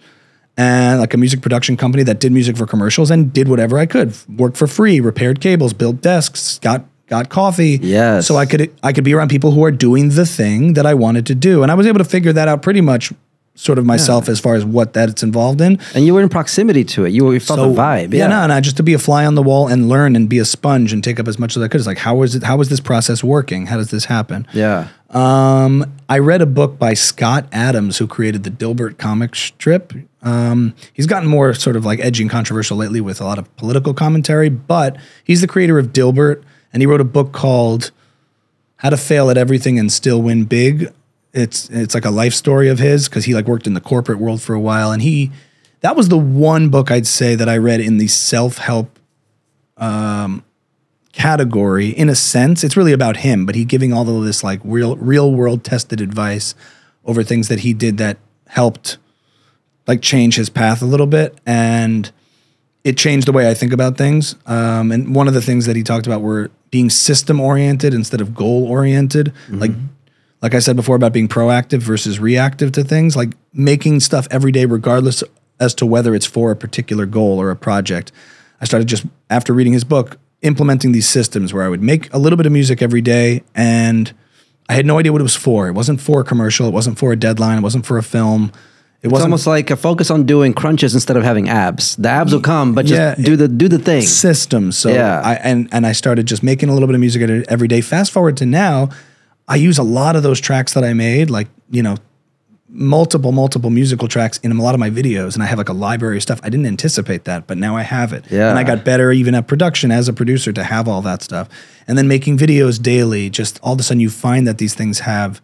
and 0.55 0.99
like 0.99 1.13
a 1.13 1.17
music 1.17 1.41
production 1.41 1.75
company 1.75 2.03
that 2.03 2.19
did 2.19 2.31
music 2.31 2.55
for 2.55 2.65
commercials 2.65 3.11
and 3.11 3.33
did 3.33 3.49
whatever 3.49 3.77
I 3.77 3.85
could. 3.85 4.15
Worked 4.37 4.57
for 4.57 4.67
free, 4.67 5.01
repaired 5.01 5.41
cables, 5.41 5.73
built 5.73 6.01
desks, 6.01 6.59
got 6.59 6.85
got 7.07 7.29
coffee. 7.29 7.79
Yes. 7.81 8.27
So 8.27 8.37
I 8.37 8.45
could 8.45 8.73
I 8.81 8.93
could 8.93 9.03
be 9.03 9.13
around 9.13 9.29
people 9.29 9.51
who 9.51 9.63
are 9.65 9.71
doing 9.71 10.09
the 10.09 10.25
thing 10.25 10.73
that 10.73 10.85
I 10.85 10.93
wanted 10.93 11.25
to 11.27 11.35
do. 11.35 11.63
And 11.63 11.71
I 11.71 11.75
was 11.75 11.87
able 11.87 11.97
to 11.99 12.05
figure 12.05 12.31
that 12.31 12.47
out 12.47 12.61
pretty 12.61 12.81
much 12.81 13.11
sort 13.59 13.77
of 13.77 13.85
myself 13.85 14.29
as 14.29 14.39
far 14.39 14.55
as 14.55 14.63
what 14.63 14.93
that 14.93 15.09
it's 15.09 15.21
involved 15.21 15.59
in. 15.59 15.77
And 15.93 16.05
you 16.05 16.13
were 16.13 16.21
in 16.21 16.29
proximity 16.29 16.85
to 16.85 17.03
it. 17.03 17.09
You, 17.09 17.25
were, 17.25 17.33
you 17.33 17.41
felt 17.41 17.59
the 17.59 17.65
vibe. 17.81 18.13
Yeah, 18.13 18.19
Yeah. 18.19 18.27
no, 18.27 18.47
no, 18.47 18.61
just 18.61 18.77
to 18.77 18.83
be 18.83 18.93
a 18.93 18.97
fly 18.99 19.25
on 19.25 19.35
the 19.35 19.43
wall 19.43 19.67
and 19.67 19.89
learn 19.89 20.15
and 20.15 20.29
be 20.29 20.39
a 20.39 20.45
sponge 20.45 20.93
and 20.93 21.03
take 21.03 21.19
up 21.19 21.27
as 21.27 21.37
much 21.37 21.57
as 21.57 21.61
I 21.63 21.67
could. 21.67 21.79
It's 21.81 21.85
like, 21.87 21.97
how 21.97 22.21
is 22.21 22.35
it? 22.35 22.43
How 22.43 22.61
is 22.61 22.69
this 22.69 22.79
process 22.79 23.21
working? 23.21 23.65
How 23.65 23.75
does 23.75 23.91
this 23.91 24.05
happen? 24.05 24.47
Yeah. 24.53 24.87
Um, 25.09 25.91
I 26.07 26.19
read 26.19 26.41
a 26.41 26.45
book 26.45 26.79
by 26.79 26.93
Scott 26.93 27.47
Adams 27.51 27.97
who 27.97 28.07
created 28.07 28.43
the 28.45 28.49
Dilbert 28.51 28.97
comic 28.97 29.35
strip. 29.35 29.91
Um, 30.23 30.73
he's 30.93 31.05
gotten 31.07 31.27
more 31.27 31.53
sort 31.53 31.75
of 31.75 31.83
like 31.85 31.99
edgy 31.99 32.23
and 32.23 32.31
controversial 32.31 32.77
lately 32.77 33.01
with 33.01 33.19
a 33.19 33.25
lot 33.25 33.39
of 33.39 33.53
political 33.57 33.93
commentary, 33.93 34.47
but 34.47 34.95
he's 35.25 35.41
the 35.41 35.47
creator 35.47 35.77
of 35.77 35.87
Dilbert, 35.87 36.43
and 36.71 36.81
he 36.81 36.87
wrote 36.87 37.01
a 37.01 37.05
book 37.05 37.33
called 37.33 37.91
"How 38.77 38.89
to 38.89 38.97
Fail 38.97 39.29
at 39.29 39.37
Everything 39.37 39.77
and 39.77 39.91
Still 39.91 40.21
Win 40.21 40.45
Big." 40.45 40.93
It's 41.33 41.69
it's 41.69 41.93
like 41.93 42.05
a 42.05 42.09
life 42.09 42.33
story 42.33 42.69
of 42.69 42.79
his 42.79 43.07
because 43.07 43.25
he 43.25 43.33
like 43.33 43.47
worked 43.47 43.67
in 43.67 43.73
the 43.73 43.81
corporate 43.81 44.19
world 44.19 44.41
for 44.41 44.53
a 44.53 44.59
while, 44.59 44.91
and 44.91 45.01
he 45.01 45.31
that 45.81 45.95
was 45.95 46.09
the 46.09 46.17
one 46.17 46.69
book 46.69 46.91
I'd 46.91 47.07
say 47.07 47.35
that 47.35 47.47
I 47.47 47.57
read 47.57 47.79
in 47.79 47.97
the 47.97 48.07
self 48.07 48.57
help 48.57 48.99
category 51.13 51.89
in 51.89 52.09
a 52.09 52.15
sense. 52.15 52.63
It's 52.63 52.77
really 52.77 52.93
about 52.93 53.17
him, 53.17 53.45
but 53.45 53.55
he 53.55 53.65
giving 53.65 53.93
all 53.93 54.07
of 54.09 54.23
this 54.23 54.43
like 54.43 54.59
real 54.63 54.95
real 54.97 55.31
world 55.31 55.63
tested 55.63 56.01
advice 56.01 56.55
over 57.05 57.23
things 57.23 57.47
that 57.47 57.59
he 57.59 57.73
did 57.73 57.97
that 57.97 58.17
helped 58.47 58.97
like 59.87 60.01
change 60.01 60.35
his 60.35 60.49
path 60.49 60.81
a 60.81 60.85
little 60.85 61.07
bit 61.07 61.39
and 61.45 62.11
it 62.83 62.97
changed 62.97 63.27
the 63.27 63.31
way 63.31 63.49
I 63.49 63.53
think 63.53 63.73
about 63.73 63.97
things. 63.97 64.35
Um, 64.45 64.91
and 64.91 65.13
one 65.13 65.27
of 65.27 65.33
the 65.33 65.41
things 65.41 65.65
that 65.65 65.75
he 65.75 65.83
talked 65.83 66.07
about 66.07 66.21
were 66.21 66.49
being 66.71 66.89
system 66.89 67.39
oriented 67.39 67.93
instead 67.93 68.21
of 68.21 68.33
goal 68.33 68.65
oriented. 68.67 69.33
Like 69.49 69.71
like 70.41 70.53
I 70.55 70.59
said 70.59 70.75
before 70.75 70.95
about 70.95 71.13
being 71.13 71.27
proactive 71.27 71.79
versus 71.79 72.19
reactive 72.19 72.71
to 72.73 72.83
things, 72.83 73.15
like 73.15 73.33
making 73.53 73.99
stuff 73.99 74.27
every 74.31 74.51
day 74.51 74.65
regardless 74.65 75.23
as 75.59 75.73
to 75.75 75.85
whether 75.85 76.15
it's 76.15 76.25
for 76.25 76.51
a 76.51 76.55
particular 76.55 77.05
goal 77.05 77.39
or 77.41 77.51
a 77.51 77.55
project. 77.55 78.11
I 78.61 78.65
started 78.65 78.87
just 78.87 79.05
after 79.29 79.53
reading 79.53 79.73
his 79.73 79.83
book 79.83 80.17
implementing 80.41 80.93
these 80.93 81.07
systems 81.07 81.53
where 81.53 81.63
I 81.63 81.67
would 81.67 81.81
make 81.83 82.13
a 82.13 82.17
little 82.17 82.37
bit 82.37 82.45
of 82.45 82.51
music 82.53 82.81
every 82.81 83.01
day 83.01 83.43
and 83.53 84.13
I 84.69 84.73
had 84.73 84.85
no 84.85 84.97
idea 84.97 85.11
what 85.11 85.19
it 85.19 85.23
was 85.23 85.35
for. 85.35 85.67
It 85.67 85.73
wasn't 85.73 85.99
for 85.99 86.21
a 86.21 86.23
commercial, 86.23 86.65
it 86.67 86.71
wasn't 86.73 86.97
for 86.97 87.11
a 87.11 87.17
deadline, 87.17 87.57
it 87.57 87.61
wasn't 87.61 87.85
for 87.85 87.97
a 87.97 88.03
film. 88.03 88.51
It 89.01 89.07
It's 89.07 89.11
wasn't 89.11 89.27
almost 89.27 89.47
like 89.47 89.69
a 89.71 89.75
focus 89.75 90.09
on 90.11 90.25
doing 90.25 90.53
crunches 90.53 90.93
instead 90.93 91.17
of 91.17 91.23
having 91.23 91.49
abs. 91.49 91.95
The 91.97 92.09
abs 92.09 92.31
will 92.33 92.41
come, 92.41 92.73
but 92.73 92.85
just 92.85 92.97
Yeah, 92.99 93.15
do 93.25 93.35
the 93.35 93.47
do 93.49 93.67
the 93.67 93.79
thing. 93.79 94.01
system. 94.03 94.71
So 94.71 94.89
Yeah. 94.89 95.21
I 95.23 95.33
and 95.35 95.67
and 95.73 95.85
I 95.85 95.91
started 95.93 96.25
just 96.25 96.43
making 96.43 96.69
a 96.69 96.73
little 96.73 96.87
bit 96.87 96.95
of 96.95 97.01
music 97.01 97.45
every 97.49 97.67
day. 97.67 97.81
Fast 97.81 98.11
forward 98.11 98.35
to 98.37 98.45
now, 98.45 98.89
I 99.49 99.55
use 99.55 99.77
a 99.77 99.83
lot 99.83 100.15
of 100.15 100.23
those 100.23 100.39
tracks 100.39 100.73
that 100.75 100.83
I 100.85 100.93
made, 100.93 101.29
like 101.29 101.47
you 101.69 101.83
know, 101.83 101.97
multiple 102.69 103.31
multiple 103.31 103.69
musical 103.71 104.07
tracks 104.07 104.37
in 104.39 104.51
a 104.51 104.61
lot 104.61 104.75
of 104.75 104.79
my 104.79 104.89
videos, 104.89 105.33
and 105.33 105.41
I 105.43 105.47
have 105.47 105.57
like 105.57 105.69
a 105.69 105.73
library 105.73 106.17
of 106.17 106.23
stuff. 106.23 106.39
I 106.43 106.49
didn't 106.49 106.67
anticipate 106.67 107.23
that, 107.25 107.47
but 107.47 107.57
now 107.57 107.75
I 107.75 107.81
have 107.81 108.13
it. 108.13 108.25
Yeah. 108.29 108.49
and 108.51 108.59
I 108.59 108.63
got 108.63 108.85
better 108.85 109.11
even 109.11 109.33
at 109.35 109.47
production 109.47 109.91
as 109.91 110.07
a 110.07 110.13
producer 110.13 110.53
to 110.53 110.63
have 110.63 110.87
all 110.87 111.01
that 111.01 111.23
stuff, 111.23 111.49
and 111.87 111.97
then 111.97 112.07
making 112.07 112.37
videos 112.37 112.81
daily. 112.81 113.29
Just 113.29 113.59
all 113.63 113.73
of 113.73 113.79
a 113.79 113.83
sudden, 113.83 113.99
you 113.99 114.09
find 114.09 114.47
that 114.47 114.59
these 114.59 114.75
things 114.75 114.99
have 114.99 115.41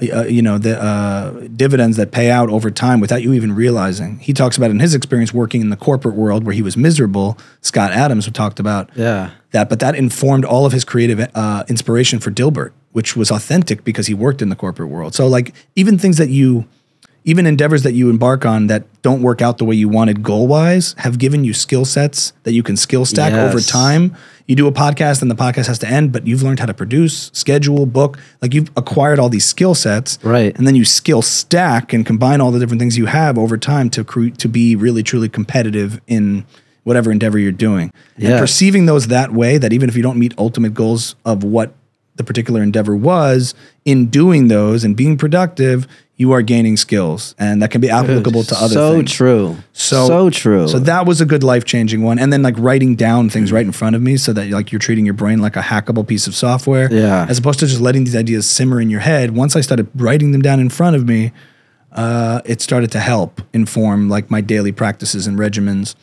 uh, 0.00 0.24
you 0.24 0.42
know 0.42 0.56
the 0.58 0.82
uh, 0.82 1.30
dividends 1.54 1.96
that 1.98 2.12
pay 2.12 2.30
out 2.30 2.48
over 2.48 2.70
time 2.70 3.00
without 3.00 3.22
you 3.22 3.32
even 3.34 3.54
realizing. 3.54 4.18
He 4.18 4.32
talks 4.32 4.56
about 4.56 4.70
in 4.70 4.80
his 4.80 4.94
experience 4.94 5.34
working 5.34 5.60
in 5.60 5.70
the 5.70 5.76
corporate 5.76 6.14
world 6.14 6.44
where 6.44 6.54
he 6.54 6.62
was 6.62 6.76
miserable. 6.76 7.36
Scott 7.60 7.92
Adams 7.92 8.30
talked 8.30 8.58
about 8.60 8.90
Yeah. 8.96 9.30
That, 9.56 9.68
but 9.70 9.80
that 9.80 9.94
informed 9.94 10.44
all 10.44 10.66
of 10.66 10.72
his 10.72 10.84
creative 10.84 11.18
uh, 11.34 11.64
inspiration 11.68 12.18
for 12.18 12.30
Dilbert, 12.30 12.72
which 12.92 13.16
was 13.16 13.30
authentic 13.30 13.84
because 13.84 14.06
he 14.06 14.14
worked 14.14 14.42
in 14.42 14.50
the 14.50 14.56
corporate 14.56 14.90
world. 14.90 15.14
So 15.14 15.26
like 15.26 15.54
even 15.74 15.98
things 15.98 16.18
that 16.18 16.28
you, 16.28 16.66
even 17.24 17.46
endeavors 17.46 17.82
that 17.82 17.94
you 17.94 18.10
embark 18.10 18.44
on 18.44 18.66
that 18.68 18.84
don't 19.02 19.22
work 19.22 19.40
out 19.40 19.58
the 19.58 19.64
way 19.64 19.74
you 19.74 19.88
wanted 19.88 20.22
goal 20.22 20.46
wise, 20.46 20.94
have 20.98 21.18
given 21.18 21.42
you 21.42 21.54
skill 21.54 21.84
sets 21.84 22.32
that 22.44 22.52
you 22.52 22.62
can 22.62 22.76
skill 22.76 23.04
stack 23.04 23.32
over 23.32 23.60
time. 23.60 24.14
You 24.46 24.54
do 24.54 24.68
a 24.68 24.72
podcast 24.72 25.22
and 25.22 25.30
the 25.30 25.34
podcast 25.34 25.66
has 25.66 25.78
to 25.80 25.88
end, 25.88 26.12
but 26.12 26.26
you've 26.26 26.42
learned 26.42 26.60
how 26.60 26.66
to 26.66 26.74
produce, 26.74 27.30
schedule, 27.32 27.84
book. 27.86 28.18
Like 28.40 28.54
you've 28.54 28.70
acquired 28.76 29.18
all 29.18 29.28
these 29.28 29.44
skill 29.44 29.74
sets, 29.74 30.18
Right. 30.22 30.56
And 30.56 30.66
then 30.66 30.76
you 30.76 30.84
skill 30.84 31.22
stack 31.22 31.92
and 31.92 32.06
combine 32.06 32.40
all 32.40 32.52
the 32.52 32.60
different 32.60 32.80
things 32.80 32.96
you 32.96 33.06
have 33.06 33.38
over 33.38 33.56
time 33.56 33.90
to 33.90 34.04
cre- 34.04 34.36
to 34.36 34.48
be 34.48 34.76
really 34.76 35.02
truly 35.02 35.28
competitive 35.28 36.00
in 36.06 36.44
whatever 36.86 37.10
endeavor 37.10 37.36
you're 37.36 37.50
doing. 37.50 37.90
Yes. 38.16 38.30
And 38.30 38.38
perceiving 38.38 38.86
those 38.86 39.08
that 39.08 39.32
way, 39.32 39.58
that 39.58 39.72
even 39.72 39.88
if 39.88 39.96
you 39.96 40.02
don't 40.04 40.18
meet 40.20 40.32
ultimate 40.38 40.72
goals 40.72 41.16
of 41.24 41.42
what 41.42 41.74
the 42.14 42.22
particular 42.22 42.62
endeavor 42.62 42.94
was, 42.94 43.54
in 43.84 44.06
doing 44.06 44.46
those 44.46 44.84
and 44.84 44.96
being 44.96 45.18
productive, 45.18 45.88
you 46.16 46.30
are 46.32 46.42
gaining 46.42 46.76
skills, 46.76 47.34
and 47.38 47.60
that 47.60 47.70
can 47.72 47.80
be 47.80 47.90
applicable 47.90 48.44
to 48.44 48.54
other 48.56 48.72
so 48.72 48.94
things. 48.94 49.12
true. 49.12 49.56
So 49.72 50.06
so 50.06 50.30
true. 50.30 50.68
So 50.68 50.78
that 50.78 51.06
was 51.06 51.20
a 51.20 51.26
good 51.26 51.42
life 51.42 51.64
changing 51.64 52.02
one, 52.04 52.18
and 52.20 52.32
then 52.32 52.40
like 52.42 52.54
writing 52.56 52.94
down 52.94 53.28
things 53.30 53.50
right 53.50 53.66
in 53.66 53.72
front 53.72 53.96
of 53.96 54.00
me, 54.00 54.16
so 54.16 54.32
that 54.32 54.48
like 54.50 54.70
you're 54.70 54.78
treating 54.78 55.04
your 55.04 55.12
brain 55.14 55.40
like 55.40 55.56
a 55.56 55.60
hackable 55.60 56.06
piece 56.06 56.26
of 56.28 56.34
software, 56.36 56.88
Yeah. 56.90 57.26
as 57.28 57.36
opposed 57.38 57.58
to 57.60 57.66
just 57.66 57.80
letting 57.80 58.04
these 58.04 58.16
ideas 58.16 58.46
simmer 58.48 58.80
in 58.80 58.88
your 58.90 59.00
head. 59.00 59.32
Once 59.36 59.56
I 59.56 59.60
started 59.60 59.88
writing 59.96 60.30
them 60.30 60.40
down 60.40 60.60
in 60.60 60.70
front 60.70 60.94
of 60.96 61.06
me, 61.06 61.32
uh, 61.92 62.40
it 62.46 62.60
started 62.62 62.90
to 62.92 63.00
help 63.00 63.42
inform 63.52 64.08
like 64.08 64.30
my 64.30 64.40
daily 64.40 64.72
practices 64.72 65.26
and 65.26 65.36
regimens. 65.38 65.94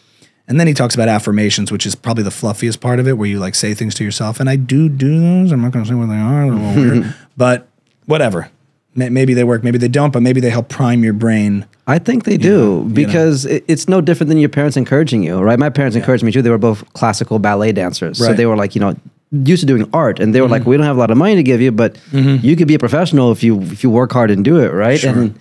And 0.47 0.59
then 0.59 0.67
he 0.67 0.73
talks 0.73 0.93
about 0.93 1.07
affirmations, 1.07 1.71
which 1.71 1.85
is 1.85 1.95
probably 1.95 2.23
the 2.23 2.29
fluffiest 2.29 2.81
part 2.81 2.99
of 2.99 3.07
it, 3.07 3.13
where 3.13 3.29
you 3.29 3.39
like 3.39 3.55
say 3.55 3.73
things 3.73 3.95
to 3.95 4.03
yourself. 4.03 4.39
And 4.39 4.49
I 4.49 4.57
do 4.57 4.89
do 4.89 5.19
those. 5.19 5.51
I'm 5.51 5.61
not 5.61 5.71
going 5.71 5.85
to 5.85 5.89
say 5.89 5.95
what 5.95 6.07
they 6.07 6.17
are. 6.17 6.45
They're 6.45 6.53
a 6.53 6.55
little 6.55 6.83
weird, 7.01 7.15
but 7.37 7.67
whatever. 8.05 8.49
Maybe 8.95 9.33
they 9.33 9.43
work, 9.43 9.63
maybe 9.63 9.79
they 9.79 9.87
don't, 9.87 10.13
but 10.13 10.21
maybe 10.21 10.39
they 10.39 10.51
help 10.51 10.69
prime 10.69 11.03
your 11.03 11.13
brain. 11.13 11.65
I 11.87 11.97
think 11.97 12.25
they 12.25 12.37
do 12.37 12.83
because 12.93 13.43
it, 13.43 13.65
it's 13.67 13.89
no 13.89 14.01
different 14.01 14.29
than 14.29 14.37
your 14.37 14.49
parents 14.49 14.77
encouraging 14.77 15.23
you, 15.23 15.39
right? 15.41 15.57
My 15.57 15.71
parents 15.71 15.97
encouraged 15.97 16.23
me 16.23 16.31
too. 16.31 16.43
They 16.43 16.51
were 16.51 16.59
both 16.59 16.93
classical 16.93 17.39
ballet 17.39 17.71
dancers, 17.71 18.19
so 18.19 18.33
they 18.33 18.45
were 18.45 18.55
like, 18.55 18.75
you 18.75 18.81
know, 18.81 18.95
used 19.31 19.61
to 19.61 19.65
doing 19.65 19.89
art, 19.93 20.19
and 20.19 20.35
they 20.35 20.41
were 20.41 20.47
like, 20.47 20.61
mm-hmm. 20.61 20.69
we 20.69 20.77
don't 20.77 20.85
have 20.85 20.95
a 20.95 20.99
lot 20.99 21.09
of 21.09 21.17
money 21.17 21.35
to 21.35 21.43
give 21.43 21.59
you, 21.59 21.71
but 21.71 21.95
mm-hmm. 22.11 22.45
you 22.45 22.55
could 22.55 22.67
be 22.67 22.75
a 22.75 22.79
professional 22.79 23.31
if 23.31 23.41
you 23.41 23.59
if 23.63 23.83
you 23.83 23.89
work 23.89 24.11
hard 24.11 24.29
and 24.29 24.45
do 24.45 24.59
it, 24.59 24.71
right? 24.71 24.99
Sure. 24.99 25.09
And 25.09 25.39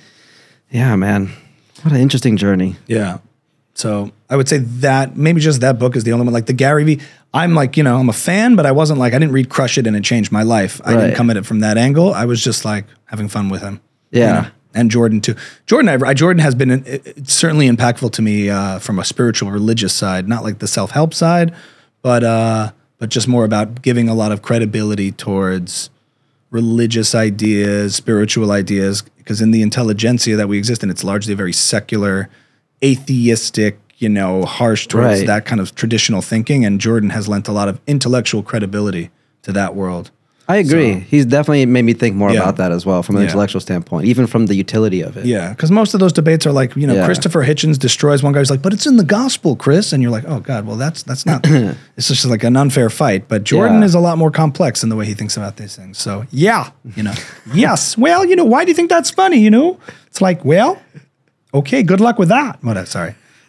yeah, 0.70 0.96
man, 0.96 1.30
what 1.82 1.92
an 1.92 2.00
interesting 2.00 2.38
journey. 2.38 2.76
Yeah. 2.86 3.18
So 3.74 4.12
I 4.28 4.36
would 4.36 4.48
say 4.48 4.58
that 4.58 5.16
maybe 5.16 5.40
just 5.40 5.60
that 5.62 5.78
book 5.78 5.96
is 5.96 6.04
the 6.04 6.12
only 6.12 6.24
one. 6.26 6.34
Like 6.34 6.46
the 6.46 6.52
Gary 6.52 6.84
Vee, 6.84 7.00
I'm 7.34 7.54
like, 7.54 7.76
you 7.76 7.82
know, 7.82 7.96
I'm 7.98 8.08
a 8.08 8.12
fan, 8.14 8.54
but 8.56 8.66
I 8.66 8.72
wasn't 8.72 8.98
like, 8.98 9.14
I 9.14 9.18
didn't 9.18 9.32
read 9.32 9.48
Crush 9.48 9.78
It 9.78 9.86
and 9.86 9.96
it 9.96 10.04
changed 10.04 10.30
my 10.30 10.42
life. 10.42 10.80
I 10.84 10.94
Right. 10.94 11.00
didn't 11.02 11.16
come 11.16 11.30
at 11.30 11.36
it 11.38 11.46
from 11.46 11.60
that 11.60 11.78
angle. 11.78 12.12
I 12.12 12.26
was 12.26 12.42
just 12.44 12.64
like 12.64 12.84
having 13.06 13.28
fun 13.28 13.48
with 13.48 13.62
him. 13.62 13.80
you 14.10 14.20
Yeah. 14.20 14.32
know? 14.42 14.46
And 14.74 14.90
Jordan 14.90 15.20
too. 15.22 15.34
Jordan, 15.66 16.02
I, 16.02 16.14
Jordan 16.14 16.42
has 16.42 16.54
been 16.54 16.70
it- 16.70 16.84
it's 17.16 17.32
certainly 17.34 17.68
impactful 17.68 18.12
to 18.12 18.22
me 18.22 18.48
uh, 18.50 18.78
from 18.78 18.98
a 18.98 19.04
spiritual, 19.04 19.50
religious 19.50 19.92
side, 19.94 20.28
not 20.28 20.44
like 20.44 20.58
the 20.60 20.66
self 20.68 20.90
help 20.92 21.12
side, 21.14 21.52
but 22.02 22.22
uh, 22.24 22.70
but 22.98 23.08
just 23.10 23.26
more 23.28 23.44
about 23.44 23.82
giving 23.82 24.08
a 24.08 24.14
lot 24.14 24.32
of 24.32 24.40
credibility 24.42 25.12
towards 25.12 25.90
religious 26.50 27.14
ideas, 27.14 27.94
spiritual 27.96 28.50
ideas, 28.50 29.02
because 29.18 29.40
in 29.40 29.50
the 29.50 29.62
intelligentsia 29.62 30.36
that 30.36 30.48
we 30.48 30.58
exist 30.58 30.82
in, 30.82 30.90
it's 30.90 31.04
largely 31.04 31.32
a 31.32 31.36
very 31.36 31.52
secular, 31.52 32.28
atheistic, 32.82 33.78
you 33.98 34.08
know, 34.08 34.44
harsh 34.44 34.86
towards 34.86 35.18
Right. 35.20 35.26
that 35.26 35.44
kind 35.44 35.60
of 35.60 35.74
traditional 35.74 36.22
thinking. 36.22 36.64
And 36.64 36.80
Jordan 36.80 37.10
has 37.10 37.28
lent 37.28 37.48
a 37.48 37.52
lot 37.52 37.68
of 37.68 37.80
intellectual 37.86 38.42
credibility 38.42 39.10
to 39.42 39.52
that 39.52 39.74
world. 39.74 40.10
I 40.48 40.56
agree. 40.56 40.94
He's 41.08 41.24
definitely 41.24 41.64
made 41.66 41.82
me 41.84 41.92
think 41.94 42.16
more 42.16 42.30
Yeah. 42.30 42.40
about 42.42 42.56
that 42.56 42.72
as 42.72 42.84
well 42.84 43.02
from 43.04 43.14
an 43.16 43.22
Yeah. 43.22 43.28
intellectual 43.28 43.60
standpoint, 43.60 44.06
even 44.06 44.26
from 44.26 44.46
the 44.46 44.54
utility 44.56 45.00
of 45.00 45.16
it. 45.16 45.24
Yeah, 45.24 45.50
because 45.50 45.70
most 45.70 45.94
of 45.94 46.00
those 46.00 46.12
debates 46.12 46.44
are 46.46 46.52
like, 46.52 46.74
you 46.76 46.86
know, 46.86 46.94
Yeah. 46.94 47.04
Christopher 47.06 47.44
Hitchens 47.44 47.78
destroys 47.78 48.22
one 48.24 48.32
guy's 48.32 48.50
like, 48.50 48.60
but 48.60 48.72
it's 48.72 48.84
in 48.84 48.96
the 48.96 49.04
gospel, 49.04 49.54
Chris, 49.54 49.92
and 49.92 50.02
you're 50.02 50.10
like, 50.10 50.24
oh 50.26 50.40
God, 50.40 50.66
well 50.66 50.76
that's 50.76 51.04
that's 51.04 51.24
not. 51.24 51.46
it's 51.96 52.08
just 52.08 52.26
like 52.26 52.42
an 52.42 52.56
unfair 52.56 52.90
fight. 52.90 53.28
But 53.28 53.44
Jordan 53.44 53.82
is 53.84 53.94
a 53.94 54.00
lot 54.00 54.18
more 54.18 54.32
complex 54.32 54.82
in 54.82 54.88
the 54.88 54.96
way 54.96 55.06
he 55.06 55.14
thinks 55.14 55.36
about 55.36 55.56
these 55.58 55.76
things. 55.76 55.96
So 55.98 56.24
yeah, 56.32 56.70
you 56.96 57.04
know, 57.04 57.14
Yes. 57.54 57.96
Well, 57.96 58.26
you 58.26 58.34
know, 58.34 58.44
why 58.44 58.64
do 58.64 58.70
you 58.72 58.74
think 58.76 58.90
that's 58.90 59.10
funny? 59.10 59.38
You 59.38 59.50
know, 59.50 59.78
it's 60.08 60.20
like, 60.20 60.44
well, 60.44 60.76
okay, 61.54 61.82
good 61.82 62.00
luck 62.00 62.18
with 62.18 62.28
that. 62.28 62.62
what? 62.62 62.86
Sorry, 62.88 63.14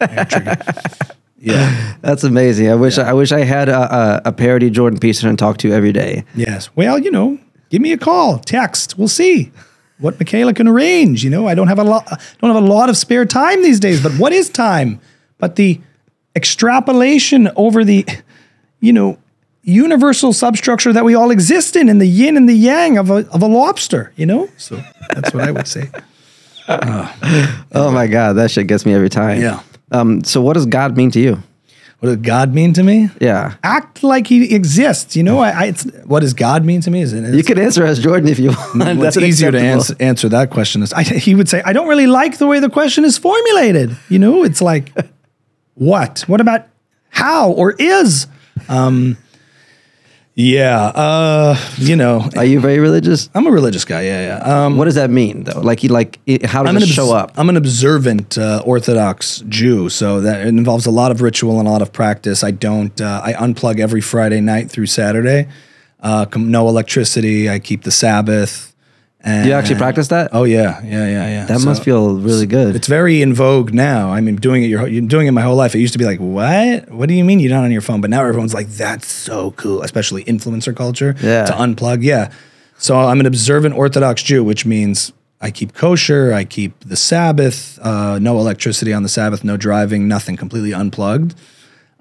Yeah, 1.38 1.94
That's 2.00 2.24
amazing. 2.24 2.70
I 2.70 2.74
wish 2.74 2.96
I 2.96 3.12
wish 3.12 3.30
I 3.30 3.40
had 3.40 3.68
a, 3.68 3.78
a, 3.78 4.22
a 4.26 4.32
parody 4.32 4.70
Jordan 4.70 4.98
Peterson 4.98 5.30
to 5.30 5.36
talk 5.36 5.58
to 5.58 5.72
every 5.72 5.92
day. 5.92 6.24
Yes. 6.34 6.70
Well, 6.74 6.98
you 6.98 7.10
know, 7.10 7.38
give 7.68 7.82
me 7.82 7.92
a 7.92 7.98
call, 7.98 8.38
text. 8.38 8.96
We'll 8.96 9.08
see 9.08 9.52
what 9.98 10.18
Mikhaila 10.18 10.56
can 10.56 10.66
arrange. 10.68 11.22
You 11.22 11.28
know, 11.28 11.46
I 11.46 11.54
don't 11.54 11.68
have 11.68 11.78
a 11.78 11.84
lot, 11.84 12.06
don't 12.40 12.54
have 12.54 12.62
a 12.62 12.66
lot 12.66 12.88
of 12.88 12.96
spare 12.96 13.26
time 13.26 13.62
these 13.62 13.78
days. 13.78 14.02
But 14.02 14.12
what 14.12 14.32
is 14.32 14.48
time? 14.48 15.00
But 15.36 15.56
the 15.56 15.80
extrapolation 16.34 17.50
over 17.56 17.84
the, 17.84 18.06
you 18.80 18.92
know, 18.94 19.18
universal 19.62 20.32
substructure 20.32 20.92
that 20.94 21.04
we 21.04 21.14
all 21.14 21.30
exist 21.30 21.76
in, 21.76 21.90
in 21.90 21.98
the 21.98 22.06
yin 22.06 22.36
and 22.38 22.48
the 22.48 22.54
yang 22.54 22.96
of 22.96 23.10
a 23.10 23.28
of 23.30 23.42
a 23.42 23.46
lobster. 23.46 24.12
You 24.16 24.24
know, 24.24 24.48
So 24.56 24.80
that's 25.12 25.34
what 25.34 25.44
I 25.44 25.50
would 25.50 25.68
say. 25.68 25.90
Oh 27.76 27.90
my 27.92 28.06
God, 28.06 28.34
that 28.34 28.50
shit 28.50 28.66
gets 28.66 28.86
me 28.86 28.94
every 28.94 29.10
time. 29.10 29.40
Yeah. 29.40 29.60
Um. 29.90 30.24
So, 30.24 30.40
what 30.40 30.54
does 30.54 30.66
God 30.66 30.96
mean 30.96 31.10
to 31.12 31.20
you? 31.20 31.42
What 32.00 32.08
does 32.08 32.16
God 32.18 32.52
mean 32.52 32.74
to 32.74 32.82
me? 32.82 33.08
Yeah. 33.20 33.54
act 33.62 34.02
like 34.02 34.26
he 34.26 34.54
exists. 34.54 35.16
You 35.16 35.22
know, 35.22 35.38
I, 35.38 35.50
I 35.50 35.64
it's 35.66 35.84
What 36.04 36.20
does 36.20 36.34
God 36.34 36.64
mean 36.64 36.82
to 36.82 36.90
me? 36.90 37.00
Is 37.00 37.12
it? 37.14 37.34
You 37.34 37.42
could 37.42 37.58
answer 37.58 37.84
as 37.84 37.98
Jordan 37.98 38.28
if 38.28 38.38
you 38.38 38.48
want. 38.74 38.74
Well, 38.76 38.94
That's 38.96 39.16
easier 39.16 39.50
to 39.50 39.58
answer, 39.58 39.96
answer 40.00 40.28
that 40.28 40.50
question. 40.50 40.82
Is 40.82 40.92
I, 40.92 41.02
he 41.02 41.34
would 41.34 41.48
say, 41.48 41.62
I 41.64 41.72
don't 41.72 41.88
really 41.88 42.06
like 42.06 42.36
the 42.38 42.46
way 42.46 42.60
the 42.60 42.68
question 42.68 43.04
is 43.04 43.16
formulated. 43.16 43.96
You 44.10 44.18
know, 44.18 44.44
it's 44.44 44.60
like, 44.60 44.92
what? 45.74 46.24
What 46.26 46.40
about 46.42 46.66
how 47.08 47.50
or 47.52 47.72
is? 47.72 48.26
Yeah, 50.36 50.86
uh, 50.86 51.56
you 51.78 51.94
know, 51.94 52.28
Are 52.36 52.44
you 52.44 52.58
very 52.58 52.80
religious? 52.80 53.30
I'm 53.34 53.46
a 53.46 53.50
religious 53.52 53.84
guy. 53.84 54.02
Yeah, 54.02 54.38
yeah. 54.38 54.64
Um, 54.66 54.76
What 54.76 54.86
does 54.86 54.96
that 54.96 55.08
mean 55.10 55.44
though? 55.44 55.60
Like 55.60 55.82
you 55.84 55.90
like 55.90 56.18
it, 56.26 56.44
how 56.44 56.62
does 56.64 56.70
I'm 56.70 56.76
it 56.76 56.82
an 56.82 56.88
show 56.88 57.14
up? 57.14 57.32
I'm 57.36 57.48
an 57.48 57.56
observant 57.56 58.36
uh, 58.36 58.62
Orthodox 58.66 59.44
Jew, 59.48 59.88
so 59.88 60.20
that 60.22 60.40
it 60.40 60.48
involves 60.48 60.86
a 60.86 60.90
lot 60.90 61.12
of 61.12 61.20
ritual 61.22 61.58
and 61.60 61.68
a 61.68 61.70
lot 61.70 61.82
of 61.82 61.92
practice. 61.92 62.42
I 62.42 62.50
don't. 62.50 63.00
Uh, 63.00 63.20
I 63.22 63.34
unplug 63.34 63.78
every 63.78 64.00
Friday 64.00 64.40
night 64.40 64.70
through 64.70 64.86
Saturday. 64.86 65.46
Uh, 66.00 66.26
com- 66.26 66.50
no 66.50 66.68
electricity. 66.68 67.48
I 67.48 67.60
keep 67.60 67.84
the 67.84 67.90
Sabbath, 67.92 68.73
And, 69.26 69.44
Do 69.44 69.48
you 69.48 69.54
actually 69.54 69.76
practice 69.76 70.08
that? 70.08 70.30
Oh 70.32 70.44
yeah, 70.44 70.82
yeah, 70.84 71.08
yeah, 71.08 71.28
yeah. 71.28 71.44
that 71.46 71.60
So 71.60 71.64
must 71.66 71.82
feel 71.82 72.18
really 72.18 72.44
good. 72.44 72.76
It's 72.76 72.86
very 72.86 73.22
in 73.22 73.32
vogue 73.32 73.72
now. 73.72 74.10
I 74.12 74.20
mean, 74.20 74.36
doing 74.36 74.62
it 74.62 74.66
your 74.66 74.86
you're 74.86 75.06
doing 75.06 75.26
it 75.26 75.30
my 75.30 75.40
whole 75.40 75.56
life. 75.56 75.74
It 75.74 75.78
used 75.78 75.94
to 75.94 75.98
be 75.98 76.04
like, 76.04 76.18
what? 76.18 76.90
What 76.90 77.08
do 77.08 77.14
you 77.14 77.24
mean 77.24 77.40
you're 77.40 77.50
not 77.50 77.64
on 77.64 77.72
your 77.72 77.80
phone? 77.80 78.02
But 78.02 78.10
now 78.10 78.22
everyone's 78.22 78.52
like, 78.52 78.68
that's 78.68 79.06
so 79.06 79.52
cool, 79.52 79.82
especially 79.82 80.24
influencer 80.24 80.76
culture. 80.76 81.16
Yeah. 81.22 81.46
To 81.46 81.52
unplug, 81.54 82.02
yeah. 82.02 82.30
So 82.76 82.98
I'm 82.98 83.18
an 83.18 83.24
observant 83.24 83.74
Orthodox 83.74 84.22
Jew, 84.22 84.44
which 84.44 84.66
means 84.66 85.10
I 85.40 85.50
keep 85.50 85.72
kosher, 85.72 86.34
I 86.34 86.44
keep 86.44 86.78
the 86.80 86.96
Sabbath, 86.96 87.78
uh, 87.80 88.18
no 88.18 88.38
electricity 88.38 88.92
on 88.92 89.02
the 89.04 89.08
Sabbath, 89.08 89.42
no 89.42 89.56
driving, 89.56 90.06
nothing, 90.06 90.36
completely 90.36 90.74
unplugged. 90.74 91.34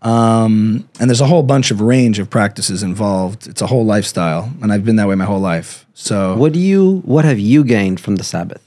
Um, 0.03 0.87
and 0.99 1.09
there's 1.09 1.21
a 1.21 1.27
whole 1.27 1.43
bunch 1.43 1.71
of 1.71 1.81
range 1.81 2.19
of 2.19 2.29
practices 2.29 2.83
involved. 2.83 3.47
It's 3.47 3.61
a 3.61 3.67
whole 3.67 3.85
lifestyle, 3.85 4.51
and 4.61 4.71
I've 4.71 4.83
been 4.85 4.97
that 4.97 5.07
way 5.07 5.15
my 5.15 5.25
whole 5.25 5.39
life. 5.39 5.85
So 5.93 6.35
what 6.35 6.53
do 6.53 6.59
you? 6.59 7.01
What 7.05 7.25
have 7.25 7.39
you 7.39 7.63
gained 7.63 7.99
from 7.99 8.17
the 8.17 8.23
Sabbath? 8.23 8.61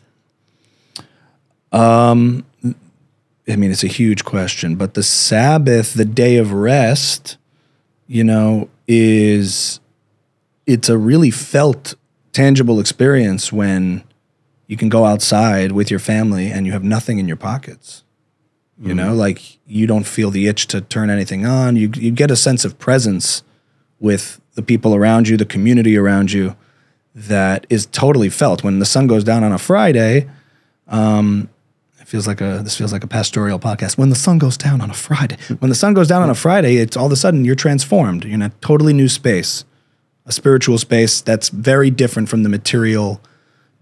I 3.48 3.56
mean, 3.56 3.70
it's 3.70 3.84
a 3.84 3.88
huge 3.88 4.24
question, 4.24 4.76
but 4.76 4.94
the 4.94 5.02
Sabbath, 5.02 5.94
the 5.94 6.04
day 6.04 6.36
of 6.36 6.52
rest, 6.52 7.36
you 8.06 8.24
know, 8.24 8.68
is 8.88 9.78
it's 10.66 10.88
a 10.88 10.98
really 10.98 11.30
felt, 11.30 11.94
tangible 12.32 12.80
experience 12.80 13.52
when 13.52 14.02
you 14.66 14.76
can 14.76 14.88
go 14.88 15.04
outside 15.04 15.72
with 15.72 15.90
your 15.90 16.00
family 16.00 16.50
and 16.50 16.66
you 16.66 16.72
have 16.72 16.84
nothing 16.84 17.18
in 17.18 17.28
your 17.28 17.36
pockets. 17.36 18.02
You 18.78 18.88
mm-hmm. 18.88 18.96
know, 18.96 19.14
like 19.14 19.58
you 19.66 19.86
don't 19.86 20.06
feel 20.06 20.30
the 20.30 20.48
itch 20.48 20.66
to 20.68 20.82
turn 20.82 21.08
anything 21.08 21.46
on. 21.46 21.76
You 21.76 21.90
you 21.94 22.10
get 22.10 22.30
a 22.30 22.36
sense 22.36 22.64
of 22.64 22.78
presence 22.78 23.42
with 23.98 24.40
the 24.54 24.62
people 24.62 24.94
around 24.94 25.28
you, 25.28 25.36
the 25.36 25.46
community 25.46 25.96
around 25.96 26.32
you, 26.32 26.56
that 27.14 27.66
is 27.70 27.86
totally 27.86 28.28
felt. 28.28 28.62
When 28.62 28.78
the 28.78 28.84
sun 28.84 29.06
goes 29.06 29.24
down 29.24 29.42
on 29.42 29.52
a 29.52 29.58
Friday, 29.58 30.28
um, 30.88 31.48
it 31.98 32.06
feels 32.06 32.26
like 32.26 32.42
a 32.42 32.60
this 32.62 32.76
feels 32.76 32.92
like 32.92 33.02
a 33.02 33.08
pastoral 33.08 33.58
podcast. 33.58 33.96
When 33.96 34.10
the 34.10 34.16
sun 34.16 34.38
goes 34.38 34.58
down 34.58 34.82
on 34.82 34.90
a 34.90 34.94
Friday, 34.94 35.38
hmm. 35.48 35.54
when 35.54 35.70
the 35.70 35.74
sun 35.74 35.94
goes 35.94 36.08
down 36.08 36.22
on 36.22 36.28
a 36.28 36.34
Friday, 36.34 36.76
it's 36.76 36.96
all 36.96 37.06
of 37.06 37.12
a 37.12 37.16
sudden 37.16 37.44
you're 37.44 37.54
transformed. 37.54 38.24
You're 38.24 38.34
in 38.34 38.42
a 38.42 38.50
totally 38.60 38.92
new 38.92 39.08
space, 39.08 39.64
a 40.26 40.32
spiritual 40.32 40.76
space 40.76 41.22
that's 41.22 41.48
very 41.48 41.90
different 41.90 42.28
from 42.28 42.42
the 42.42 42.50
material, 42.50 43.22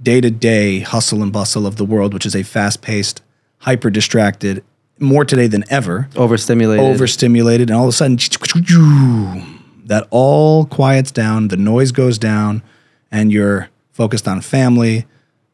day 0.01 0.20
to 0.20 0.30
day 0.30 0.80
hustle 0.80 1.20
and 1.20 1.32
bustle 1.32 1.66
of 1.66 1.76
the 1.76 1.84
world, 1.84 2.14
which 2.14 2.26
is 2.26 2.36
a 2.36 2.45
fast 2.45 2.80
paced, 2.80 3.22
hyper 3.59 3.90
distracted, 3.90 4.64
more 4.99 5.24
today 5.24 5.47
than 5.47 5.64
ever, 5.70 6.09
Overstimulated. 6.16 6.84
overstimulated, 6.84 7.70
and 7.70 7.76
all 7.76 7.84
of 7.84 7.88
a 7.88 7.92
sudden 7.92 8.16
that 9.86 10.07
all 10.11 10.64
quiets 10.66 11.11
down, 11.11 11.49
the 11.49 11.57
noise 11.57 11.92
goes 11.92 12.18
down, 12.18 12.62
and 13.11 13.32
you're 13.32 13.68
focused 13.92 14.26
on 14.28 14.40
family, 14.40 15.07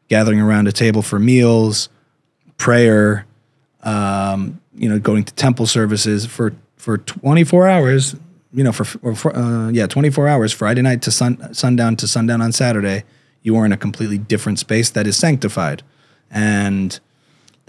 gathering 0.07 0.39
around 0.39 0.67
a 0.67 0.71
table 0.71 1.01
for 1.01 1.19
meals, 1.19 1.89
prayer, 2.57 3.25
um, 3.83 4.59
you 4.75 4.87
know, 4.89 4.99
going 4.99 5.23
to 5.23 5.33
temple 5.33 5.65
services 5.65 6.25
for 6.25 6.53
for 6.77 6.97
24 6.97 7.67
hours. 7.67 8.15
You 8.53 8.65
know, 8.65 8.73
for, 8.73 8.99
or 9.01 9.15
for 9.15 9.33
uh, 9.33 9.69
yeah, 9.69 9.87
24 9.87 10.27
hours, 10.27 10.51
Friday 10.51 10.81
night 10.81 11.01
to 11.03 11.11
sun, 11.11 11.53
sundown 11.53 11.95
to 11.95 12.07
sundown 12.07 12.41
on 12.41 12.51
Saturday. 12.51 13.03
You 13.43 13.55
are 13.55 13.65
in 13.65 13.71
a 13.71 13.77
completely 13.77 14.17
different 14.17 14.59
space 14.59 14.89
that 14.89 15.07
is 15.07 15.15
sanctified, 15.15 15.83
and 16.29 16.99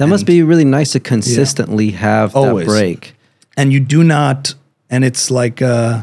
that 0.03 0.09
must 0.09 0.27
be 0.27 0.43
really 0.43 0.65
nice 0.65 0.93
to 0.93 1.01
consistently 1.01 1.91
have 1.93 2.33
that 2.33 2.39
Always. 2.39 2.67
break. 2.67 3.15
and 3.57 3.73
you 3.73 3.81
do 3.81 4.03
not 4.05 4.55
and 4.91 5.05
it's 5.05 5.31
like 5.31 5.63
uh 5.63 6.03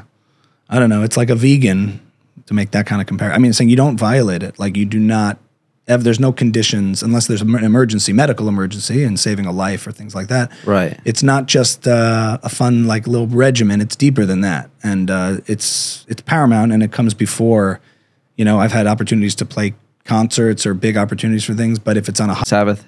i 0.70 0.80
don't 0.80 0.90
know 0.90 1.04
it's 1.04 1.18
like 1.18 1.30
a 1.30 1.36
vegan 1.36 2.00
to 2.46 2.54
make 2.54 2.72
that 2.72 2.86
kind 2.86 3.02
of 3.02 3.08
comparison 3.08 3.36
i 3.36 3.40
mean 3.40 3.54
saying 3.54 3.70
you 3.70 3.76
don't 3.76 3.98
violate 3.98 4.44
it 4.44 4.58
like 4.60 4.76
you 4.78 4.86
do 4.86 5.00
not 5.00 5.38
have 5.88 6.04
there's 6.04 6.20
no 6.20 6.32
conditions 6.32 7.02
unless 7.02 7.26
there's 7.28 7.42
an 7.42 7.56
emergency 7.64 8.14
medical 8.14 8.48
emergency 8.48 9.04
and 9.04 9.20
saving 9.20 9.46
a 9.48 9.52
life 9.52 9.86
or 9.88 9.92
things 9.92 10.14
like 10.14 10.28
that 10.28 10.52
Right. 10.66 11.00
it's 11.06 11.24
not 11.24 11.48
just 11.48 11.88
uh, 11.88 12.38
a 12.44 12.50
fun 12.50 12.86
like 12.86 13.08
little 13.08 13.28
regimen 13.28 13.82
it's 13.82 13.96
deeper 13.96 14.24
than 14.26 14.42
that 14.42 14.70
and 14.84 15.10
uh, 15.10 15.38
it's 15.48 16.06
it's 16.08 16.22
paramount 16.22 16.72
and 16.72 16.84
it 16.84 16.92
comes 16.92 17.14
before 17.16 17.80
you 18.36 18.46
know 18.46 18.60
i've 18.60 18.72
had 18.72 18.86
opportunities 18.88 19.34
to 19.36 19.46
play 19.46 19.74
concerts 20.06 20.66
or 20.66 20.74
big 20.74 20.96
opportunities 20.98 21.44
for 21.44 21.54
things 21.56 21.78
but 21.80 21.98
if 21.98 22.08
it's 22.10 22.20
on 22.20 22.30
a 22.30 22.36
Sabbath. 22.46 22.86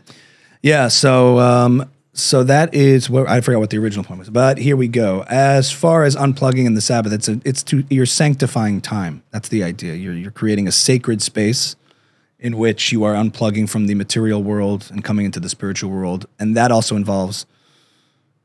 Yeah, 0.62 0.88
so 0.88 1.40
um, 1.40 1.90
so 2.14 2.44
that 2.44 2.74
is 2.74 3.10
where 3.10 3.28
I 3.28 3.42
forgot 3.42 3.60
what 3.60 3.70
the 3.70 3.78
original 3.78 4.04
point 4.04 4.20
was, 4.20 4.30
but 4.30 4.58
here 4.58 4.76
we 4.76 4.88
go. 4.88 5.24
As 5.28 5.72
far 5.72 6.04
as 6.04 6.16
unplugging 6.16 6.66
in 6.66 6.74
the 6.74 6.82
Sabbath, 6.82 7.14
it's 7.14 7.28
a, 7.30 7.40
it's 7.46 7.64
to 7.64 7.84
you're 7.90 8.06
sanctifying 8.06 8.82
time. 8.82 9.24
That's 9.32 9.50
the 9.50 9.64
idea. 9.64 9.94
You're 9.96 10.14
you're 10.14 10.32
creating 10.32 10.68
a 10.68 10.72
sacred 10.72 11.22
space 11.22 11.76
in 12.38 12.58
which 12.58 12.92
you 12.92 13.04
are 13.04 13.14
unplugging 13.14 13.70
from 13.70 13.88
the 13.88 13.96
material 13.96 14.44
world 14.44 14.90
and 14.92 15.04
coming 15.04 15.26
into 15.26 15.40
the 15.40 15.50
spiritual 15.50 15.90
world, 15.90 16.26
and 16.40 16.56
that 16.58 16.72
also 16.72 16.96
involves, 16.96 17.46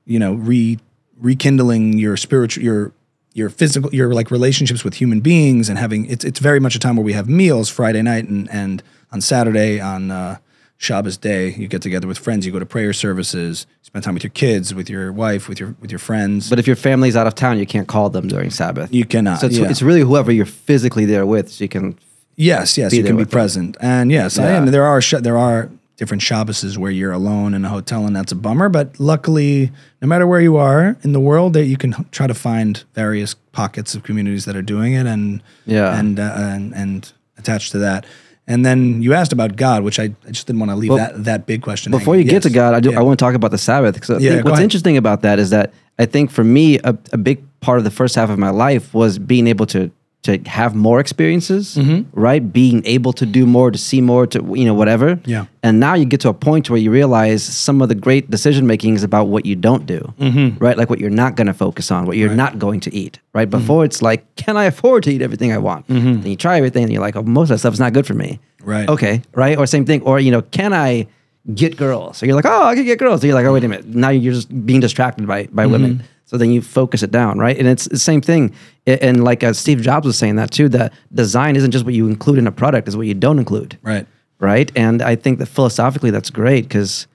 you 0.05 0.19
know, 0.19 0.35
re 0.35 0.79
rekindling 1.19 1.99
your 1.99 2.17
spiritual 2.17 2.63
your 2.63 2.93
your 3.35 3.51
physical 3.51 3.93
your 3.95 4.15
like 4.15 4.31
relationships 4.31 4.85
with 4.85 4.95
human 4.95 5.21
beings 5.21 5.69
and 5.69 5.79
having 5.79 6.07
it's 6.07 6.25
it's 6.25 6.41
very 6.41 6.61
much 6.61 6.75
a 6.75 6.79
time 6.79 6.97
where 6.97 7.05
we 7.05 7.15
have 7.15 7.29
meals 7.29 7.69
Friday 7.69 8.01
night 8.01 8.29
and 8.29 8.49
and 8.51 8.83
on 9.13 9.21
Saturday 9.21 9.81
on 9.81 10.11
uh, 10.11 10.37
Shabbos 10.79 11.17
day 11.17 11.51
you 11.55 11.69
get 11.69 11.81
together 11.83 12.07
with 12.07 12.19
friends 12.19 12.45
you 12.45 12.53
go 12.53 12.59
to 12.59 12.67
prayer 12.67 12.93
services 12.93 13.67
spend 13.83 14.05
time 14.05 14.15
with 14.15 14.23
your 14.23 14.31
kids 14.31 14.75
with 14.75 14.91
your 14.91 15.11
wife 15.13 15.49
with 15.49 15.59
your 15.59 15.75
with 15.81 15.91
your 15.91 15.99
friends 15.99 16.51
But 16.51 16.59
if 16.59 16.67
your 16.67 16.77
family's 16.77 17.17
out 17.17 17.27
of 17.27 17.35
town, 17.35 17.59
you 17.59 17.67
can't 17.67 17.89
call 17.89 18.11
them 18.11 18.29
during 18.29 18.51
Sabbath. 18.51 18.93
you 18.93 19.05
cannot 19.07 19.41
so 19.41 19.47
it's, 19.47 19.57
yeah. 19.59 19.71
it's 19.71 19.81
really 19.83 20.01
whoever 20.03 20.31
you're 20.31 20.45
physically 20.47 21.07
there 21.07 21.25
with, 21.25 21.51
so 21.51 21.65
you 21.65 21.69
can. 21.69 21.99
Yes, 22.37 22.77
yes, 22.77 22.93
you 22.93 23.03
can 23.03 23.17
be 23.17 23.23
with 23.23 23.31
them. 23.31 23.39
present, 23.39 23.77
and 23.81 24.13
yes, 24.13 24.39
I 24.39 24.51
am. 24.51 24.67
There 24.67 24.85
are 24.85 25.01
there 25.21 25.39
are 25.39 25.71
different 25.97 26.23
Shabboses 26.23 26.77
where 26.77 26.91
you're 26.91 27.13
alone 27.13 27.55
in 27.55 27.65
a 27.65 27.71
hotel, 27.71 28.05
and 28.07 28.15
that's 28.15 28.31
a 28.31 28.35
bummer. 28.37 28.69
But 28.69 29.01
luckily, 29.01 29.73
no 30.03 30.09
matter 30.09 30.27
where 30.27 30.43
you 30.43 30.59
are 30.59 30.99
in 31.03 31.13
the 31.15 31.21
world, 31.21 31.55
that 31.55 31.65
you 31.65 31.79
can 31.79 31.95
try 32.11 32.27
to 32.27 32.35
find 32.35 32.85
various 32.93 33.33
pockets 33.53 33.95
of 33.95 34.03
communities 34.03 34.45
that 34.45 34.55
are 34.55 34.61
doing 34.61 34.93
it, 34.93 35.07
and 35.07 35.43
Yeah. 35.65 35.99
and 35.99 36.21
uh, 36.21 36.35
and 36.37 36.75
and 36.75 37.11
attached 37.39 37.73
to 37.73 37.79
that. 37.79 38.05
And 38.49 38.65
then 38.65 39.03
you 39.03 39.13
asked 39.13 39.33
about 39.33 39.57
God, 39.57 39.83
which 39.83 39.99
I, 39.99 40.05
I 40.27 40.31
just 40.31 40.47
didn't 40.47 40.61
want 40.61 40.71
to 40.71 40.77
leave 40.77 40.91
Well, 40.91 40.99
that 40.99 41.25
that 41.25 41.47
big 41.47 41.63
question. 41.63 41.91
Before 41.91 42.15
hanging. 42.15 42.27
you 42.27 42.31
get 42.31 42.43
to 42.45 42.51
God, 42.51 42.75
I 42.75 42.81
do. 42.81 42.91
Yeah. 42.91 43.01
I 43.01 43.03
want 43.03 43.19
to 43.19 43.25
talk 43.25 43.35
about 43.35 43.51
the 43.51 43.59
Sabbath 43.59 43.95
because 43.95 44.11
uh, 44.11 44.19
Yeah, 44.19 44.37
what's 44.37 44.51
ahead. 44.51 44.63
interesting 44.63 44.97
about 44.97 45.23
that 45.23 45.39
is 45.39 45.51
that 45.51 45.73
I 45.99 46.07
think 46.07 46.31
for 46.31 46.45
me, 46.45 46.79
a, 46.79 46.97
a 47.13 47.19
big 47.19 47.43
part 47.61 47.79
of 47.79 47.85
the 47.85 47.91
first 47.91 48.15
half 48.15 48.31
of 48.31 48.39
my 48.39 48.51
life 48.51 48.95
was 48.95 49.19
being 49.19 49.47
able 49.49 49.67
to 49.67 49.91
to 50.27 50.39
have 50.49 50.75
more 50.75 51.01
experiences, 51.01 51.77
Mm-hmm. 51.77 51.99
right? 52.27 52.43
Being 52.53 52.85
able 52.87 53.13
to 53.15 53.27
do 53.27 53.47
more, 53.47 53.71
to 53.71 53.79
see 53.79 54.01
more, 54.01 54.27
to 54.29 54.39
you 54.61 54.65
know 54.65 54.75
whatever. 54.75 55.19
Yeah. 55.25 55.47
And 55.63 55.81
now 55.81 55.95
you 55.95 56.05
get 56.05 56.21
to 56.21 56.29
a 56.29 56.35
point 56.35 56.69
where 56.71 56.79
you 56.85 56.91
realize 56.93 57.43
some 57.43 57.83
of 57.83 57.89
the 57.89 57.95
great 58.07 58.31
decision 58.31 58.67
making 58.67 58.95
is 58.95 59.03
about 59.03 59.27
what 59.29 59.47
you 59.47 59.57
don't 59.57 59.85
do, 59.87 60.01
Mm-hmm. 60.19 60.59
right? 60.65 60.77
Like 60.79 60.91
what 60.91 61.01
you're 61.01 61.19
not 61.25 61.35
going 61.37 61.47
to 61.49 61.55
focus 61.55 61.91
on, 61.91 62.07
what 62.07 62.17
you're 62.17 62.35
not 62.45 62.59
going 62.59 62.81
to 62.81 62.91
eat, 62.95 63.19
right? 63.35 63.49
Mm-hmm. 63.49 63.61
Before 63.61 63.85
it's 63.85 64.01
like, 64.03 64.21
can 64.37 64.57
I 64.57 64.65
afford 64.67 65.03
to 65.05 65.11
eat 65.13 65.23
everything 65.23 65.53
I 65.53 65.59
want? 65.59 65.87
Then 65.89 66.27
you 66.27 66.37
try 66.37 66.57
everything, 66.59 66.83
and 66.85 66.93
you're 66.93 67.03
like, 67.09 67.17
oh, 67.17 67.23
most 67.23 67.51
of 67.51 67.55
that 67.55 67.59
stuff 67.59 67.75
is 67.75 67.81
not 67.81 67.93
good 67.93 68.07
for 68.07 68.15
me. 68.15 68.39
Right. 68.63 68.89
Okay. 68.89 69.23
Right. 69.35 69.57
Or 69.59 69.67
same 69.67 69.85
thing. 69.87 70.03
Or 70.03 70.19
you 70.21 70.31
know, 70.31 70.43
can 70.43 70.73
I 70.73 71.07
get 71.55 71.77
girls? 71.77 72.17
So 72.19 72.27
you're 72.27 72.35
like, 72.35 72.47
oh, 72.47 72.63
I 72.65 72.75
can 72.75 72.85
get 72.85 72.99
girls. 72.99 73.21
So 73.21 73.27
you're 73.29 73.35
like, 73.41 73.47
oh, 73.47 73.53
wait 73.55 73.65
a 73.65 73.69
minute. 73.69 73.87
Now 73.87 74.11
you're 74.11 74.35
just 74.35 74.49
being 74.67 74.81
distracted 74.81 75.27
by 75.27 75.47
by 75.53 75.67
women. 75.67 76.03
So 76.27 76.37
then 76.37 76.51
you 76.51 76.61
focus 76.61 77.03
it 77.05 77.13
down, 77.13 77.39
right? 77.39 77.57
And 77.57 77.69
it's 77.69 77.87
the 77.87 77.99
same 77.99 78.21
thing. 78.21 78.53
And 78.85 79.23
like 79.25 79.45
uh, 79.45 79.53
Steve 79.53 79.81
Jobs 79.81 80.07
was 80.07 80.19
saying 80.19 80.37
that 80.37 80.51
too. 80.51 80.69
That 80.69 80.93
design 81.15 81.57
isn't 81.57 81.71
just 81.71 81.85
what 81.85 81.95
you 81.95 82.09
include 82.09 82.39
in 82.39 82.47
a 82.47 82.53
product; 82.53 82.89
is 82.89 82.97
what 82.97 83.07
you 83.07 83.15
don't 83.15 83.39
include, 83.39 83.79
right. 83.83 84.07
right? 84.41 84.71
And 84.77 85.03
I 85.03 85.17
think 85.17 85.39
that 85.39 85.47
philosophically, 85.47 86.11
that's 86.11 86.31
great 86.31 86.63
because 86.63 87.07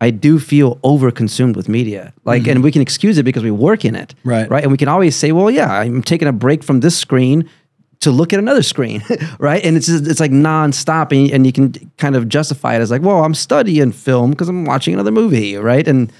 I 0.00 0.10
do 0.10 0.38
feel 0.38 0.76
overconsumed 0.76 1.56
with 1.56 1.68
media. 1.68 2.12
Like, 2.24 2.48
and 2.48 2.64
we 2.64 2.72
can 2.72 2.80
excuse 2.80 3.18
it 3.18 3.22
because 3.22 3.42
we 3.42 3.50
work 3.50 3.84
in 3.84 3.94
it, 3.94 4.14
Right. 4.24 4.48
Right. 4.48 4.62
And 4.62 4.72
we 4.72 4.78
can 4.78 4.88
always 4.88 5.14
say, 5.14 5.30
well, 5.30 5.50
yeah, 5.50 5.70
I'm 5.70 6.02
taking 6.02 6.26
a 6.26 6.32
break 6.32 6.64
from 6.64 6.80
this 6.80 6.98
screen 6.98 7.48
to 8.00 8.10
look 8.10 8.32
at 8.32 8.38
another 8.38 8.62
screen, 8.62 9.04
right? 9.38 9.62
And 9.62 9.76
it's 9.76 9.86
just, 9.86 10.06
it's 10.06 10.20
like 10.20 10.30
nonstop, 10.30 11.12
and, 11.12 11.30
and 11.30 11.46
you 11.46 11.52
can 11.52 11.92
kind 11.98 12.16
of 12.16 12.28
justify 12.30 12.76
it 12.76 12.80
as 12.80 12.90
like, 12.90 13.02
well, 13.02 13.24
I'm 13.24 13.34
studying 13.34 13.92
film 13.92 14.30
because 14.30 14.48
I'm 14.48 14.64
watching 14.64 14.94
another 14.94 15.10
movie, 15.12 15.56
right? 15.56 15.86
And 15.86 16.10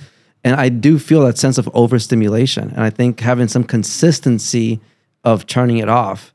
and 0.45 0.57
I 0.57 0.69
do 0.69 0.99
feel 0.99 1.25
that 1.27 1.39
sense 1.39 1.59
of 1.59 1.69
overstimulation, 1.75 2.71
and 2.71 2.81
I 2.81 2.91
think 2.91 3.21
having 3.21 3.49
some 3.49 3.65
consistency 3.65 4.81
of 5.25 5.47
turning 5.47 5.79
it 5.79 5.89
off. 5.89 6.33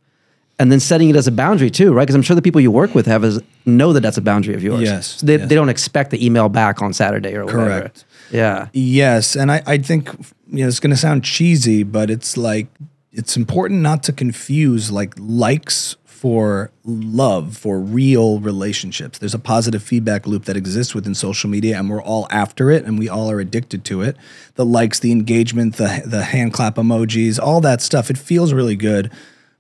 And 0.58 0.72
then 0.72 0.80
setting 0.80 1.10
it 1.10 1.18
as 1.18 1.28
a 1.28 1.34
boundary 1.34 1.70
too, 1.70 1.92
right? 1.92 2.04
Because 2.04 2.16
I'm 2.16 2.22
sure 2.22 2.34
the 2.34 2.42
people 2.42 2.62
you 2.62 2.72
work 2.72 2.96
with 2.96 3.08
have 3.08 3.26
is 3.26 3.42
know 3.66 3.92
that 3.92 4.00
that's 4.00 4.16
a 4.16 4.22
boundary 4.22 4.54
of 4.54 4.64
yours. 4.64 4.84
Yes, 4.84 5.08
So 5.08 5.26
they, 5.26 5.36
yes. 5.38 5.50
they 5.50 5.56
don't 5.56 5.68
expect 5.68 6.12
the 6.12 6.26
email 6.26 6.48
back 6.48 6.82
on 6.82 6.94
Saturday 6.94 7.36
or 7.36 7.44
whatever. 7.44 7.66
Correct. 7.66 8.06
Yeah. 8.32 8.70
Yes, 8.72 9.36
and 9.36 9.52
I, 9.52 9.62
I 9.68 9.78
think 9.80 10.10
you 10.48 10.62
know 10.64 10.70
it's 10.70 10.80
going 10.80 10.92
to 10.92 10.98
sound 10.98 11.26
cheesy, 11.26 11.84
but 11.84 12.10
it's 12.10 12.38
like 12.38 12.68
it's 13.12 13.36
important 13.36 13.82
not 13.82 14.02
to 14.04 14.14
confuse 14.14 14.92
like 14.92 15.14
likes 15.18 15.98
for 16.16 16.72
love 16.86 17.58
for 17.58 17.78
real 17.78 18.40
relationships. 18.40 19.20
There's 19.20 19.34
a 19.34 19.40
positive 19.40 19.84
feedback 19.84 20.26
loop 20.26 20.46
that 20.46 20.56
exists 20.56 20.96
within 20.96 21.14
social 21.14 21.50
media, 21.50 21.78
and 21.78 21.90
we're 21.90 22.02
all 22.02 22.26
after 22.32 22.72
it, 22.72 22.86
and 22.86 22.98
we 22.98 23.10
all 23.10 23.30
are 23.30 23.42
addicted 23.42 23.84
to 23.86 24.02
it. 24.02 24.16
The 24.56 24.66
likes, 24.66 25.00
the 25.00 25.12
engagement, 25.12 25.76
the 25.76 26.04
the 26.06 26.24
hand 26.24 26.54
clap 26.54 26.76
emojis, 26.76 27.38
all 27.38 27.60
that 27.62 27.82
stuff. 27.82 28.10
It 28.10 28.18
feels 28.18 28.54
really 28.54 28.78
good, 28.78 29.12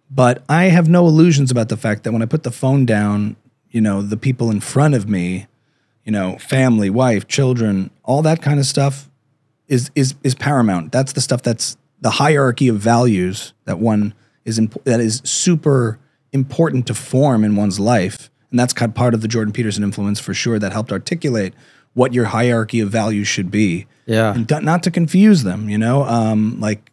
but 0.09 0.43
I 0.47 0.65
have 0.65 0.87
no 0.87 1.05
illusions 1.07 1.51
about 1.51 1.67
the 1.67 1.77
fact 1.77 2.03
that 2.05 2.13
when 2.13 2.21
I 2.21 2.25
put 2.25 2.43
the 2.43 2.51
phone 2.51 2.85
down, 2.85 3.35
you 3.69 3.81
know, 3.81 4.01
the 4.01 4.17
people 4.17 4.49
in 4.49 4.61
front 4.61 4.95
of 4.95 5.09
me, 5.09 5.47
you 6.05 6.13
know, 6.13 6.37
family, 6.37 6.89
wife, 6.89 7.27
children, 7.27 7.91
all 8.03 8.21
that 8.21 8.41
kind 8.41 8.59
of 8.61 8.65
stuff 8.65 9.09
is 9.67 9.91
is 9.93 10.15
is 10.23 10.35
paramount. 10.35 10.93
That's 10.93 11.11
the 11.11 11.21
stuff 11.21 11.41
that's 11.41 11.75
the 11.99 12.11
hierarchy 12.11 12.69
of 12.69 12.77
values 12.77 13.53
that 13.65 13.79
one 13.79 14.13
is 14.45 14.57
imp- 14.57 14.83
that 14.85 15.01
is 15.01 15.21
super 15.25 15.99
important 16.36 16.86
to 16.88 16.93
form 16.93 17.43
in 17.43 17.55
one's 17.55 17.79
life. 17.79 18.29
And 18.51 18.59
that's 18.59 18.73
kind 18.73 18.91
of 18.91 18.95
part 18.95 19.15
of 19.15 19.21
the 19.21 19.27
Jordan 19.27 19.51
Peterson 19.51 19.83
influence 19.83 20.19
for 20.19 20.33
sure 20.33 20.59
that 20.59 20.71
helped 20.71 20.91
articulate 20.91 21.53
what 21.93 22.13
your 22.13 22.25
hierarchy 22.25 22.79
of 22.81 22.89
values 22.89 23.27
should 23.27 23.49
be. 23.49 23.88
Yeah. 24.05 24.36
And 24.36 24.47
not 24.63 24.83
to 24.83 24.91
confuse 24.91 25.43
them, 25.43 25.67
you 25.69 25.77
know? 25.77 26.03
Um, 26.03 26.59
like 26.59 26.91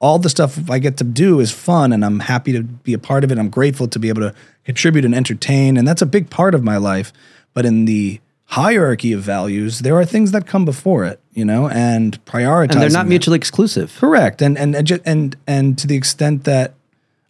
all 0.00 0.18
the 0.18 0.28
stuff 0.28 0.68
I 0.68 0.80
get 0.80 0.96
to 0.96 1.04
do 1.04 1.38
is 1.40 1.52
fun 1.52 1.92
and 1.92 2.04
I'm 2.04 2.20
happy 2.20 2.52
to 2.52 2.62
be 2.62 2.92
a 2.92 2.98
part 2.98 3.22
of 3.22 3.30
it. 3.30 3.38
I'm 3.38 3.50
grateful 3.50 3.86
to 3.88 3.98
be 3.98 4.08
able 4.08 4.22
to 4.22 4.34
contribute 4.64 5.04
and 5.04 5.14
entertain. 5.14 5.76
And 5.76 5.86
that's 5.86 6.02
a 6.02 6.06
big 6.06 6.30
part 6.30 6.54
of 6.54 6.64
my 6.64 6.76
life. 6.76 7.12
But 7.52 7.64
in 7.64 7.84
the 7.84 8.20
hierarchy 8.46 9.12
of 9.12 9.20
values, 9.20 9.80
there 9.80 9.96
are 9.96 10.04
things 10.04 10.32
that 10.32 10.46
come 10.46 10.64
before 10.64 11.04
it, 11.04 11.20
you 11.32 11.44
know, 11.44 11.68
and 11.68 12.22
prioritizing. 12.24 12.72
And 12.72 12.82
they're 12.82 12.90
not 12.90 13.06
mutually 13.06 13.36
exclusive. 13.36 13.96
Correct, 13.98 14.42
and 14.42 14.58
and 14.58 14.74
and 14.74 15.00
and, 15.04 15.36
and 15.46 15.78
to 15.78 15.86
the 15.86 15.96
extent 15.96 16.44
that 16.44 16.74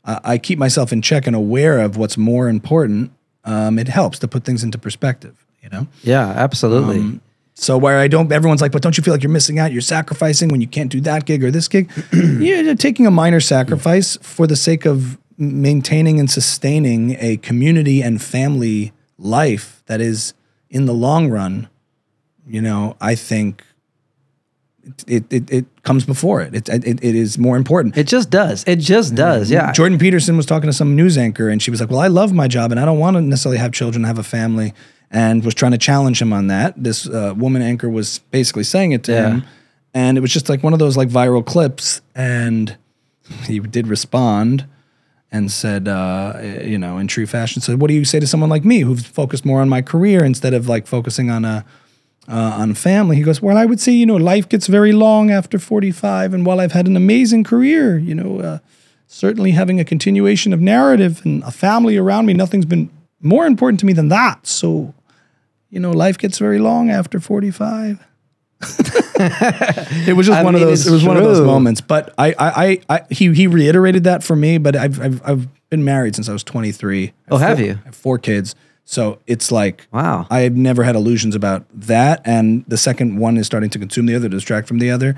uh, 0.05 0.21
I 0.25 0.39
keep 0.39 0.59
myself 0.59 0.93
in 0.93 1.03
check 1.03 1.27
and 1.27 1.35
aware 1.37 1.81
of 1.81 1.97
what's 1.97 2.17
more 2.17 2.49
important, 2.49 3.11
um, 3.45 3.79
it 3.79 3.89
helps 3.89 4.19
to 4.21 4.29
put 4.29 4.45
things 4.45 4.63
into 4.63 4.79
perspective. 4.79 5.45
You 5.63 5.71
know, 5.71 5.87
Yeah, 6.03 6.29
absolutely. 6.29 7.21
so 7.55 7.79
where 7.79 7.99
I 7.99 8.07
don't, 8.07 8.31
everyone's 8.31 8.61
like, 8.61 8.71
but 8.73 8.83
don't 8.83 8.99
you 8.99 9.03
feel 9.03 9.15
like 9.15 9.23
you're 9.23 9.33
missing 9.33 9.59
out? 9.59 9.73
You're 9.73 9.81
sacrificing 9.81 10.51
when 10.51 10.61
you 10.61 10.67
can't 10.67 10.91
do 10.93 11.01
that 11.03 11.25
gig 11.25 11.43
or 11.43 11.51
this 11.51 11.69
gig. 11.69 11.91
you're 12.13 12.75
taking 12.75 13.07
a 13.07 13.11
minor 13.11 13.41
sacrifice 13.41 14.19
for 14.21 14.47
the 14.47 14.57
sake 14.57 14.85
of 14.85 15.17
maintaining 15.39 16.21
and 16.21 16.31
sustaining 16.31 17.17
a 17.19 17.39
community 17.39 18.03
and 18.03 18.21
family 18.23 18.93
life 19.19 19.83
that 19.87 20.01
is, 20.03 20.35
in 20.69 20.85
the 20.87 20.93
long 20.93 21.31
run, 21.31 21.69
you 22.47 22.61
know, 22.61 22.97
I 23.01 23.15
think. 23.15 23.65
It, 25.07 25.25
it, 25.33 25.51
it 25.51 25.83
comes 25.83 26.05
before 26.05 26.41
it. 26.43 26.55
It, 26.55 26.69
it. 26.69 27.03
it 27.03 27.15
is 27.15 27.39
more 27.39 27.57
important. 27.57 27.97
it 27.97 28.07
just 28.07 28.29
does. 28.31 28.65
It 28.67 28.77
just 28.81 29.15
does. 29.15 29.51
Yeah. 29.51 29.73
Jordan 29.73 29.99
Peterson 29.99 30.37
was 30.37 30.47
talking 30.47 30.69
to 30.69 30.73
some 30.75 30.95
news 30.95 31.17
anchor, 31.19 31.49
and 31.49 31.63
she 31.63 31.71
was 31.71 31.81
like, 31.81 31.91
"Well, 31.91 32.01
I 32.01 32.09
love 32.09 32.33
my 32.33 32.49
job, 32.49 32.71
and 32.71 32.79
I 32.81 32.85
don't 32.85 32.99
want 32.99 33.17
to 33.17 33.21
necessarily 33.23 33.59
have 33.59 33.73
children, 33.73 34.05
have 34.05 34.19
a 34.19 34.23
family," 34.23 34.75
and 35.11 35.45
was 35.45 35.55
trying 35.55 35.73
to 35.73 35.79
challenge 35.79 36.21
him 36.21 36.33
on 36.33 36.49
that. 36.49 36.75
This 36.83 37.09
uh, 37.09 37.35
woman 37.37 37.63
anchor 37.63 37.89
was 37.89 38.19
basically 38.31 38.65
saying 38.65 38.93
it 38.93 39.05
to 39.05 39.13
Yeah. 39.13 39.31
him, 39.31 39.45
and 39.95 40.19
it 40.19 40.21
was 40.21 40.33
just 40.33 40.49
like 40.49 40.63
one 40.63 40.73
of 40.73 40.79
those 40.79 40.97
like 40.97 41.09
viral 41.09 41.45
clips, 41.45 42.01
and 42.15 42.77
he 43.47 43.59
did 43.61 43.87
respond 43.87 44.67
and 45.33 45.51
said, 45.51 45.89
uh, 45.89 46.39
you 46.63 46.79
know, 46.79 46.99
in 46.99 47.09
true 47.09 47.27
fashion, 47.27 47.61
said, 47.63 47.81
"What 47.81 47.89
do 47.89 47.95
you 47.95 48.05
say 48.05 48.21
to 48.21 48.27
someone 48.27 48.51
like 48.51 48.65
me 48.65 48.81
who's 48.81 49.05
focused 49.05 49.45
more 49.45 49.61
on 49.61 49.69
my 49.69 49.83
career 49.83 50.25
instead 50.25 50.55
of 50.55 50.69
like 50.69 50.87
focusing 50.87 51.31
on 51.31 51.45
a 51.45 51.65
uh, 52.29 52.57
on 52.59 52.75
family?" 52.75 53.17
He 53.17 53.23
goes, 53.23 53.41
"Well, 53.43 53.57
I 53.57 53.65
would 53.65 53.81
say, 53.81 53.93
you 53.93 54.07
know, 54.07 54.17
life 54.17 54.49
gets 54.49 54.67
very 54.67 54.93
long 54.93 55.31
after 55.31 55.59
forty 55.59 55.91
five, 55.91 56.35
and 56.35 56.45
while 56.47 56.61
I've 56.61 56.73
had 56.73 56.87
an 56.87 56.97
amazing 56.97 57.45
career, 57.45 57.99
you 57.99 58.15
know, 58.15 58.41
uh, 58.41 58.59
certainly 59.07 59.53
having 59.53 59.81
a 59.81 59.85
continuation 59.85 60.53
of 60.53 60.61
narrative 60.61 61.23
and 61.25 61.43
a 61.45 61.51
family 61.51 61.97
around 61.97 62.27
me, 62.27 62.33
nothing's 62.33 62.67
been 62.67 62.91
more 63.21 63.47
important 63.47 63.81
to 63.81 63.87
me 63.87 63.93
than 63.93 64.09
that. 64.09 64.47
So, 64.47 64.95
you 65.71 65.81
know, 65.81 65.91
life 65.91 66.19
gets 66.19 66.39
very 66.39 66.59
long 66.59 66.91
after 66.91 67.21
forty 67.21 67.51
five. 67.51 68.05
it 69.17 70.17
was 70.17 70.27
just 70.27 70.39
I 70.39 70.43
one 70.43 70.55
of 70.55 70.61
those. 70.61 70.87
It 70.87 70.91
was 70.91 71.05
one 71.05 71.17
of 71.17 71.23
those 71.23 71.41
moments. 71.41 71.81
But 71.81 72.15
I, 72.19 72.29
I, 72.33 72.35
I, 72.39 72.81
I, 72.89 73.01
he, 73.11 73.33
he 73.33 73.47
reiterated 73.47 74.05
that 74.05 74.25
for 74.25 74.35
me. 74.35 74.59
But 74.59 74.77
I've, 74.77 75.01
I've, 75.01 75.23
I've 75.29 75.69
been 75.71 75.85
married 75.85 76.15
since 76.15 76.29
I 76.29 76.33
was 76.33 76.45
23. 76.45 77.13
Oh, 77.31 77.37
have 77.37 77.59
four- 77.59 77.67
you? 77.67 77.73
I 77.73 77.87
have 77.87 77.97
four 77.97 78.19
kids. 78.19 78.55
So 78.85 79.19
it's 79.27 79.51
like, 79.51 79.87
Wow. 79.93 80.27
I've 80.31 80.57
never 80.57 80.85
had 80.85 80.95
illusions 80.95 81.35
about 81.35 81.65
that. 81.73 82.21
And 82.25 82.65
the 82.69 82.77
second 82.77 83.19
one 83.19 83.37
is 83.37 83.47
starting 83.47 83.71
to 83.71 83.79
consume 83.79 84.07
the 84.07 84.15
other, 84.15 84.29
distract 84.29 84.69
from 84.69 84.79
the 84.79 84.91
other. 84.91 85.17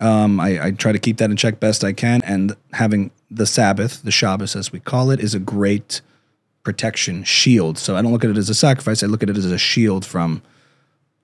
Um, 0.00 0.40
I, 0.40 0.66
I 0.66 0.70
try 0.72 0.92
to 0.92 0.98
keep 0.98 1.16
that 1.18 1.30
in 1.30 1.36
check 1.36 1.60
best 1.60 1.84
I 1.84 1.92
can. 1.92 2.22
And 2.22 2.56
having 2.72 3.10
the 3.30 3.46
Sabbath, 3.46 4.02
the 4.02 4.10
Shabbos 4.10 4.56
as 4.56 4.72
we 4.72 4.80
call 4.80 5.10
it, 5.10 5.20
is 5.20 5.34
a 5.34 5.40
great 5.40 6.00
protection 6.62 7.24
shield. 7.24 7.78
So 7.78 7.96
I 7.96 8.02
don't 8.02 8.12
look 8.12 8.24
at 8.24 8.30
it 8.30 8.36
as 8.36 8.50
a 8.50 8.54
sacrifice. 8.54 9.02
I 9.02 9.06
look 9.06 9.22
at 9.22 9.30
it 9.30 9.36
as 9.36 9.46
a 9.46 9.58
shield 9.58 10.04
from 10.04 10.42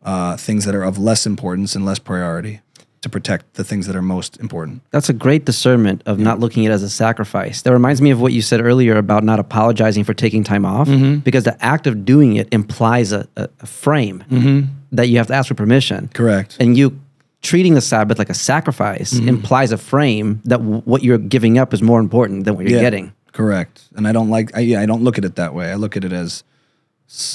uh, 0.03 0.37
things 0.37 0.65
that 0.65 0.75
are 0.75 0.85
of 0.85 0.99
less 0.99 1.27
importance 1.27 1.75
and 1.75 1.85
less 1.85 1.99
priority 1.99 2.61
to 3.05 3.11
protect 3.11 3.55
the 3.55 3.65
things 3.65 3.87
that 3.87 3.95
are 3.95 4.03
most 4.03 4.41
important. 4.41 4.81
That's 4.91 5.11
a 5.11 5.13
great 5.13 5.45
discernment 5.45 6.03
of 6.07 6.19
not 6.19 6.41
looking 6.41 6.65
at 6.65 6.71
it 6.71 6.75
as 6.75 6.83
a 6.83 6.89
sacrifice. 6.89 7.61
That 7.61 7.73
reminds 7.73 8.01
me 8.01 8.11
of 8.11 8.19
what 8.19 8.33
you 8.33 8.41
said 8.41 8.63
earlier 8.63 8.97
about 8.97 9.23
not 9.23 9.39
apologizing 9.39 10.05
for 10.05 10.15
taking 10.15 10.43
time 10.43 10.65
off, 10.65 10.89
mm-hmm. 10.89 11.19
because 11.19 11.45
the 11.45 11.63
act 11.63 11.87
of 11.87 12.07
doing 12.07 12.37
it 12.37 12.49
implies 12.51 13.13
a, 13.13 13.29
a, 13.37 13.67
frame 13.67 14.25
mm-hmm. 14.31 14.73
that 14.93 15.09
you 15.09 15.19
have 15.19 15.27
to 15.27 15.35
ask 15.35 15.49
for 15.49 15.55
permission. 15.55 16.09
Correct. 16.15 16.57
And 16.59 16.79
you 16.79 16.99
treating 17.43 17.75
the 17.75 17.83
Sabbath 17.83 18.19
like 18.19 18.31
a 18.31 18.35
sacrifice 18.35 19.13
mm-hmm. 19.13 19.29
implies 19.29 19.71
a 19.71 19.77
frame 19.77 20.41
that 20.45 20.57
w- 20.57 20.81
what 20.87 21.03
you're 21.03 21.19
giving 21.19 21.59
up 21.59 21.75
is 21.75 21.83
more 21.83 22.01
important 22.01 22.47
than 22.47 22.57
what 22.57 22.67
you're 22.67 22.79
Yeah, 22.79 22.85
getting. 22.85 23.13
Correct. 23.33 23.83
And 23.97 24.09
I 24.09 24.13
don't 24.13 24.31
like. 24.31 24.57
I, 24.57 24.61
yeah, 24.61 24.81
I 24.81 24.87
don't 24.87 25.03
look 25.03 25.19
at 25.19 25.27
it 25.27 25.37
that 25.37 25.53
way. 25.53 25.71
I 25.71 25.75
look 25.75 25.95
at 25.95 26.05
it 26.05 26.13
as 26.13 26.43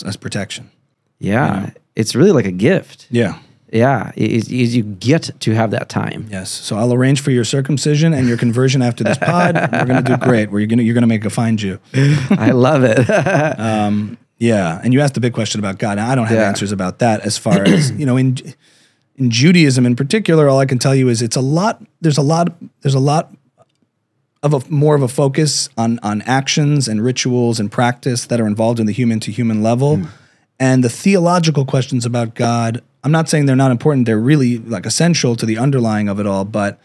as 0.03 0.17
protection. 0.17 0.71
Yeah, 1.19 1.69
it's 1.95 2.15
really 2.15 2.31
like 2.31 2.45
a 2.45 2.51
gift. 2.51 3.05
Yeah. 3.11 3.37
Yeah, 3.71 4.11
is 4.15 4.51
is 4.51 4.75
you 4.75 4.83
get 4.83 5.29
to 5.41 5.53
have 5.53 5.71
that 5.71 5.89
time. 5.89 6.27
Yes. 6.31 6.49
So 6.49 6.75
I'll 6.75 6.93
arrange 6.93 7.21
for 7.21 7.29
your 7.29 7.43
circumcision 7.43 8.13
and 8.13 8.27
your 8.27 8.37
conversion 8.37 8.81
after 8.81 9.03
this 9.03 9.17
pod. 9.17 9.55
We're 9.55 9.85
gonna 9.85 10.01
do 10.01 10.17
great. 10.17 10.49
We're 10.49 10.65
gonna 10.65 10.81
you're 10.81 10.95
gonna 10.95 11.05
make 11.07 11.23
a 11.25 11.29
fine 11.29 11.57
Jew. 11.57 11.79
I 12.31 12.51
love 12.51 12.83
it. 12.83 13.07
Um, 13.59 14.17
yeah. 14.37 14.79
And 14.83 14.93
you 14.93 15.01
asked 15.01 15.15
the 15.15 15.19
big 15.19 15.33
question 15.33 15.59
about 15.59 15.79
God. 15.79 15.97
I 15.97 16.15
don't 16.15 16.27
have 16.27 16.37
Yeah. 16.37 16.47
answers 16.47 16.71
about 16.71 16.99
that 16.99 17.19
as 17.21 17.37
far 17.37 17.61
as 17.63 17.91
you 17.91 18.05
know 18.05 18.17
in 18.17 18.37
in 19.17 19.29
Judaism 19.29 19.85
in 19.85 19.95
particular. 19.95 20.47
All 20.49 20.59
I 20.59 20.65
can 20.65 20.79
tell 20.79 20.95
you 20.95 21.09
is 21.09 21.21
it's 21.21 21.35
a 21.35 21.41
lot. 21.41 21.83
There's 22.01 22.17
a 22.17 22.23
lot. 22.23 22.55
There's 22.81 22.95
a 22.95 22.99
lot 22.99 23.31
of 24.41 24.53
a 24.53 24.61
more 24.69 24.95
of 24.95 25.03
a 25.03 25.07
focus 25.07 25.69
on 25.77 25.99
on 26.01 26.21
actions 26.23 26.87
and 26.87 27.03
rituals 27.03 27.59
and 27.59 27.71
practice 27.71 28.25
that 28.27 28.39
are 28.39 28.47
involved 28.47 28.79
in 28.79 28.85
the 28.85 28.93
human 28.93 29.19
to 29.19 29.31
human 29.31 29.61
level, 29.61 29.97
hmm. 29.97 30.05
and 30.59 30.83
the 30.83 30.89
theological 30.89 31.65
questions 31.65 32.05
about 32.05 32.33
God. 32.33 32.81
I'm 33.03 33.11
not 33.11 33.29
saying 33.29 33.45
they're 33.45 33.55
not 33.55 33.71
important. 33.71 34.05
They're 34.05 34.19
really 34.19 34.57
like 34.57 34.85
essential 34.85 35.35
to 35.37 35.45
the 35.45 35.57
underlying 35.57 36.09
of 36.09 36.19
it 36.19 36.27
all, 36.27 36.45
but 36.45 36.79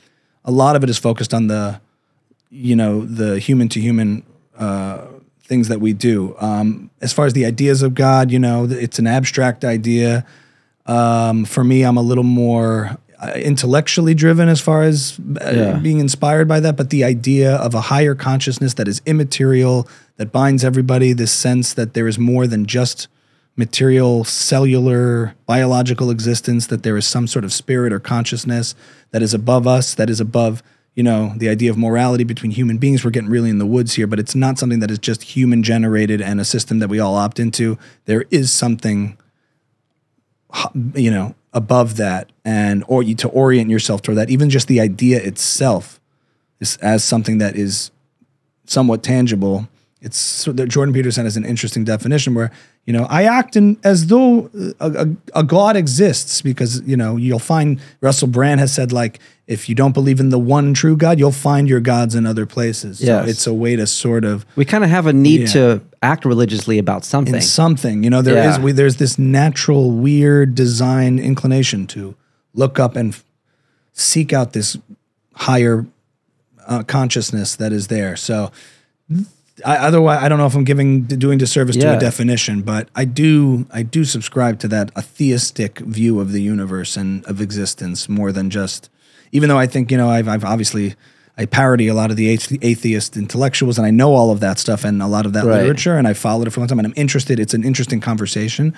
a 0.44 0.50
lot 0.52 0.76
of 0.76 0.84
it 0.84 0.90
is 0.90 0.98
focused 0.98 1.34
on 1.34 1.48
the 1.48 1.80
you 2.50 2.76
know 2.76 3.04
the 3.04 3.38
human 3.40 3.68
to 3.70 3.80
human 3.80 4.22
uh, 4.56 5.06
things 5.42 5.68
that 5.68 5.80
we 5.80 5.92
do. 5.92 6.36
Um, 6.38 6.90
as 7.00 7.12
far 7.12 7.26
as 7.26 7.32
the 7.32 7.44
ideas 7.44 7.82
of 7.82 7.94
God, 7.94 8.30
you 8.30 8.38
know, 8.38 8.64
it's 8.70 8.98
an 8.98 9.06
abstract 9.06 9.64
idea. 9.64 10.24
Um, 10.86 11.44
for 11.44 11.64
me, 11.64 11.82
I'm 11.82 11.96
a 11.96 12.02
little 12.02 12.24
more 12.24 12.96
uh, 13.18 13.32
intellectually 13.36 14.14
driven 14.14 14.48
as 14.48 14.60
far 14.60 14.82
as 14.82 15.18
uh, 15.40 15.50
Yeah. 15.50 15.78
being 15.78 15.98
inspired 15.98 16.46
by 16.46 16.60
that. 16.60 16.76
But 16.76 16.90
the 16.90 17.02
idea 17.04 17.56
of 17.56 17.74
a 17.74 17.80
higher 17.80 18.14
consciousness 18.14 18.74
that 18.74 18.86
is 18.86 19.02
immaterial, 19.06 19.88
that 20.16 20.30
binds 20.30 20.62
everybody, 20.64 21.12
this 21.12 21.32
sense 21.32 21.74
that 21.74 21.94
there 21.94 22.06
is 22.06 22.18
more 22.18 22.46
than 22.46 22.66
just 22.66 23.08
material, 23.56 24.24
cellular, 24.24 25.34
biological 25.46 26.10
existence, 26.10 26.66
that 26.66 26.82
there 26.82 26.96
is 26.96 27.06
some 27.06 27.26
sort 27.26 27.44
of 27.44 27.52
spirit 27.52 27.92
or 27.92 28.00
consciousness 28.00 28.74
that 29.12 29.22
is 29.22 29.32
above 29.32 29.66
us, 29.66 29.94
that 29.94 30.10
is 30.10 30.20
above, 30.20 30.62
you 30.94 31.02
know, 31.02 31.32
the 31.36 31.48
idea 31.48 31.70
of 31.70 31.78
morality 31.78 32.24
between 32.24 32.50
human 32.50 32.78
beings. 32.78 33.04
We're 33.04 33.10
getting 33.10 33.30
really 33.30 33.50
in 33.50 33.58
the 33.58 33.66
woods 33.66 33.94
here, 33.94 34.06
but 34.06 34.18
it's 34.18 34.34
not 34.34 34.58
something 34.58 34.80
that 34.80 34.90
is 34.90 34.98
just 34.98 35.22
human 35.22 35.62
generated 35.62 36.20
and 36.20 36.40
a 36.40 36.44
system 36.44 36.80
that 36.80 36.88
we 36.88 36.98
all 36.98 37.14
opt 37.14 37.38
into. 37.38 37.78
There 38.06 38.24
is 38.30 38.50
something, 38.50 39.16
you 40.94 41.10
know, 41.10 41.34
above 41.52 41.96
that, 41.96 42.30
and 42.44 42.84
or 42.88 43.02
you 43.02 43.14
to 43.14 43.28
orient 43.28 43.70
yourself 43.70 44.02
toward 44.02 44.18
that. 44.18 44.30
Even 44.30 44.50
just 44.50 44.66
the 44.66 44.80
idea 44.80 45.22
itself 45.22 46.00
is 46.58 46.76
as 46.78 47.04
something 47.04 47.38
that 47.38 47.54
is 47.56 47.92
somewhat 48.66 49.04
tangible. 49.04 49.68
It's 50.00 50.18
so 50.18 50.52
that 50.52 50.68
Jordan 50.68 50.92
Peterson 50.92 51.24
has 51.24 51.36
an 51.36 51.44
interesting 51.44 51.84
definition 51.84 52.34
where 52.34 52.50
you 52.86 52.92
know 52.92 53.06
I 53.08 53.24
act 53.24 53.56
in 53.56 53.76
as 53.82 54.06
though 54.08 54.50
a, 54.80 54.90
a, 55.34 55.40
a 55.40 55.42
God 55.44 55.76
exists 55.76 56.42
because 56.42 56.80
you 56.82 56.96
know 56.96 57.16
you'll 57.16 57.38
find 57.38 57.80
Russell 58.00 58.28
Brand 58.28 58.60
has 58.60 58.72
said 58.74 58.92
like 58.92 59.20
if 59.46 59.68
you 59.68 59.74
don't 59.74 59.92
believe 59.92 60.20
in 60.20 60.30
the 60.30 60.38
one 60.38 60.72
true 60.72 60.96
God, 60.96 61.18
you'll 61.18 61.30
find 61.32 61.68
your 61.68 61.80
gods 61.80 62.14
in 62.14 62.24
other 62.24 62.46
places. 62.46 63.00
Yes. 63.02 63.24
So 63.24 63.30
it's 63.30 63.46
a 63.46 63.54
way 63.54 63.76
to 63.76 63.86
sort 63.86 64.24
of 64.24 64.46
we 64.56 64.64
kind 64.64 64.84
of 64.84 64.90
have 64.90 65.06
a 65.06 65.12
need 65.12 65.40
Yeah. 65.42 65.46
to 65.52 65.80
act 66.02 66.24
religiously 66.24 66.78
about 66.78 67.04
something. 67.04 67.34
in 67.34 67.40
something. 67.42 68.02
You 68.04 68.10
know, 68.10 68.22
there 68.22 68.38
is 68.48 68.56
Yeah. 68.58 68.62
we, 68.64 68.72
there's 68.72 68.96
this 68.96 69.18
natural 69.18 69.90
weird 69.90 70.54
design 70.54 71.18
inclination 71.18 71.86
to 71.88 72.14
look 72.54 72.78
up 72.78 72.96
and 72.96 73.12
f- 73.14 73.24
seek 73.92 74.32
out 74.32 74.52
this 74.52 74.76
higher 75.34 75.86
uh, 76.66 76.82
consciousness 76.84 77.56
that 77.56 77.72
is 77.72 77.88
there. 77.88 78.16
So 78.16 78.50
I, 79.64 79.76
otherwise, 79.76 80.20
I 80.22 80.28
don't 80.28 80.38
know 80.38 80.46
if 80.46 80.54
I'm 80.56 80.64
giving 80.64 81.02
doing 81.04 81.38
disservice 81.38 81.76
to 81.76 81.96
a 81.96 82.00
definition, 82.00 82.62
but 82.62 82.88
I 82.94 83.04
do 83.04 83.66
I 83.70 83.82
do 83.82 84.04
subscribe 84.04 84.58
to 84.60 84.68
that 84.68 84.90
a 84.96 85.02
theistic 85.02 85.78
view 85.78 86.18
of 86.18 86.32
the 86.32 86.42
universe 86.42 86.96
and 86.96 87.24
of 87.26 87.40
existence 87.40 88.08
more 88.08 88.32
than 88.32 88.50
just. 88.50 88.90
Even 89.30 89.48
though 89.48 89.58
I 89.58 89.66
think 89.66 89.90
you 89.90 89.96
know 89.96 90.08
I've, 90.08 90.26
I've 90.28 90.44
obviously 90.44 90.94
I 91.36 91.46
parody 91.46 91.88
a 91.88 91.94
lot 91.94 92.10
of 92.10 92.16
the 92.16 92.28
atheist 92.28 93.16
intellectuals, 93.16 93.78
and 93.78 93.86
I 93.86 93.90
know 93.90 94.14
all 94.14 94.30
of 94.30 94.40
that 94.40 94.58
stuff 94.58 94.84
and 94.84 95.02
a 95.02 95.06
lot 95.06 95.26
of 95.26 95.32
that 95.34 95.44
Right. 95.44 95.62
literature, 95.62 95.96
and 95.96 96.06
I 96.08 96.14
followed 96.14 96.46
it 96.46 96.50
for 96.50 96.60
a 96.60 96.62
long 96.62 96.68
time, 96.68 96.78
and 96.80 96.86
I'm 96.86 96.94
interested. 96.96 97.38
It's 97.40 97.54
an 97.54 97.64
interesting 97.64 98.00
conversation, 98.00 98.74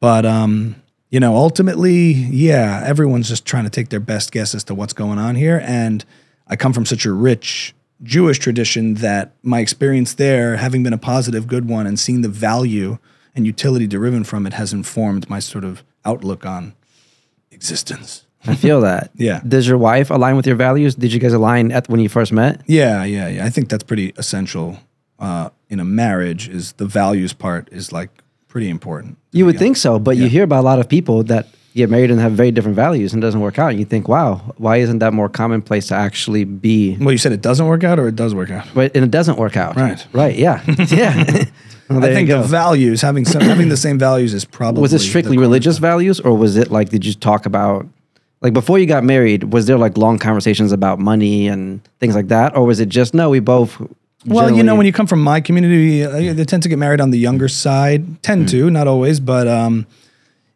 but 0.00 0.24
um, 0.26 0.76
you 1.10 1.20
know, 1.20 1.36
ultimately, 1.36 2.12
yeah, 2.12 2.82
everyone's 2.84 3.28
just 3.28 3.44
trying 3.44 3.64
to 3.64 3.70
take 3.70 3.88
their 3.90 4.00
best 4.00 4.32
guess 4.32 4.54
as 4.54 4.64
to 4.64 4.74
what's 4.74 4.92
going 4.92 5.18
on 5.18 5.34
here, 5.36 5.60
and 5.64 6.04
I 6.48 6.56
come 6.56 6.72
from 6.72 6.86
such 6.86 7.04
a 7.04 7.12
rich 7.12 7.74
Jewish 8.04 8.38
tradition 8.38 8.94
that 8.94 9.34
my 9.42 9.60
experience 9.60 10.14
there, 10.14 10.56
having 10.56 10.82
been 10.82 10.92
a 10.92 10.98
positive, 10.98 11.46
good 11.46 11.68
one, 11.68 11.86
and 11.86 11.98
seeing 11.98 12.20
the 12.20 12.28
value 12.28 12.98
and 13.34 13.46
utility 13.46 13.86
derived 13.86 14.26
from 14.26 14.46
it, 14.46 14.52
has 14.52 14.72
informed 14.72 15.28
my 15.28 15.40
sort 15.40 15.64
of 15.64 15.82
outlook 16.04 16.46
on 16.46 16.74
existence. 17.50 18.26
I 18.46 18.54
feel 18.54 18.80
that. 18.82 19.10
Yeah. 19.16 19.40
Does 19.46 19.66
your 19.66 19.78
wife 19.78 20.10
align 20.10 20.36
with 20.36 20.46
your 20.46 20.56
values? 20.56 20.94
Did 20.94 21.12
you 21.12 21.18
guys 21.18 21.32
align 21.32 21.72
at 21.72 21.88
when 21.88 22.00
you 22.00 22.08
first 22.08 22.32
met? 22.32 22.60
Yeah, 22.66 23.02
yeah, 23.04 23.28
yeah. 23.28 23.46
I 23.46 23.50
think 23.50 23.68
that's 23.70 23.84
pretty 23.84 24.12
essential 24.18 24.78
uh, 25.18 25.48
in 25.70 25.80
a 25.80 25.84
marriage. 25.84 26.48
Is 26.48 26.72
the 26.72 26.86
values 26.86 27.32
part 27.32 27.68
is 27.72 27.90
like 27.90 28.10
pretty 28.48 28.68
important. 28.68 29.16
You 29.32 29.46
would 29.46 29.58
think 29.58 29.76
so, 29.76 29.98
but 29.98 30.16
you 30.16 30.28
hear 30.28 30.44
about 30.44 30.60
a 30.60 30.66
lot 30.66 30.78
of 30.78 30.88
people 30.88 31.24
that 31.24 31.48
get 31.74 31.90
married 31.90 32.10
and 32.10 32.20
have 32.20 32.32
very 32.32 32.52
different 32.52 32.76
values 32.76 33.12
and 33.12 33.22
it 33.22 33.26
doesn't 33.26 33.40
work 33.40 33.58
out. 33.58 33.70
And 33.70 33.78
you 33.78 33.84
think, 33.84 34.08
wow, 34.08 34.54
why 34.58 34.76
isn't 34.76 35.00
that 35.00 35.12
more 35.12 35.28
commonplace 35.28 35.88
to 35.88 35.94
actually 35.94 36.44
be? 36.44 36.96
Well, 36.96 37.12
you 37.12 37.18
said 37.18 37.32
it 37.32 37.42
doesn't 37.42 37.66
work 37.66 37.82
out, 37.84 37.98
or 37.98 38.08
it 38.08 38.16
does 38.16 38.34
work 38.34 38.50
out. 38.50 38.66
But 38.74 38.94
and 38.94 39.04
it 39.04 39.10
doesn't 39.10 39.38
work 39.38 39.56
out. 39.56 39.76
Right. 39.76 40.06
Right. 40.12 40.36
Yeah. 40.36 40.62
yeah. 40.88 41.44
Well, 41.90 42.04
I 42.04 42.14
think 42.14 42.28
the 42.28 42.42
values 42.42 43.02
having 43.02 43.24
some, 43.24 43.42
having 43.42 43.68
the 43.68 43.76
same 43.76 43.98
values 43.98 44.32
is 44.32 44.44
probably 44.44 44.80
was 44.80 44.94
it 44.94 45.00
strictly 45.00 45.36
religious 45.36 45.78
values 45.78 46.18
or 46.18 46.34
was 46.34 46.56
it 46.56 46.70
like 46.70 46.88
did 46.88 47.04
you 47.04 47.12
talk 47.12 47.44
about 47.44 47.86
like 48.40 48.54
before 48.54 48.78
you 48.78 48.86
got 48.86 49.04
married 49.04 49.52
was 49.52 49.66
there 49.66 49.76
like 49.76 49.98
long 49.98 50.18
conversations 50.18 50.72
about 50.72 50.98
money 50.98 51.46
and 51.46 51.84
things 52.00 52.14
like 52.14 52.28
that 52.28 52.56
or 52.56 52.64
was 52.64 52.80
it 52.80 52.88
just 52.88 53.12
no 53.12 53.28
we 53.28 53.38
both 53.38 53.78
Well, 54.24 54.50
you 54.50 54.62
know, 54.62 54.76
when 54.76 54.86
you 54.86 54.92
come 54.94 55.06
from 55.06 55.20
my 55.20 55.42
community, 55.42 56.02
uh, 56.02 56.32
they 56.32 56.46
tend 56.46 56.62
to 56.62 56.70
get 56.70 56.78
married 56.78 57.02
on 57.02 57.10
the 57.10 57.18
younger 57.18 57.48
side. 57.48 58.22
Tend 58.22 58.48
to, 58.48 58.70
not 58.70 58.88
always, 58.88 59.20
but 59.20 59.46
um, 59.46 59.86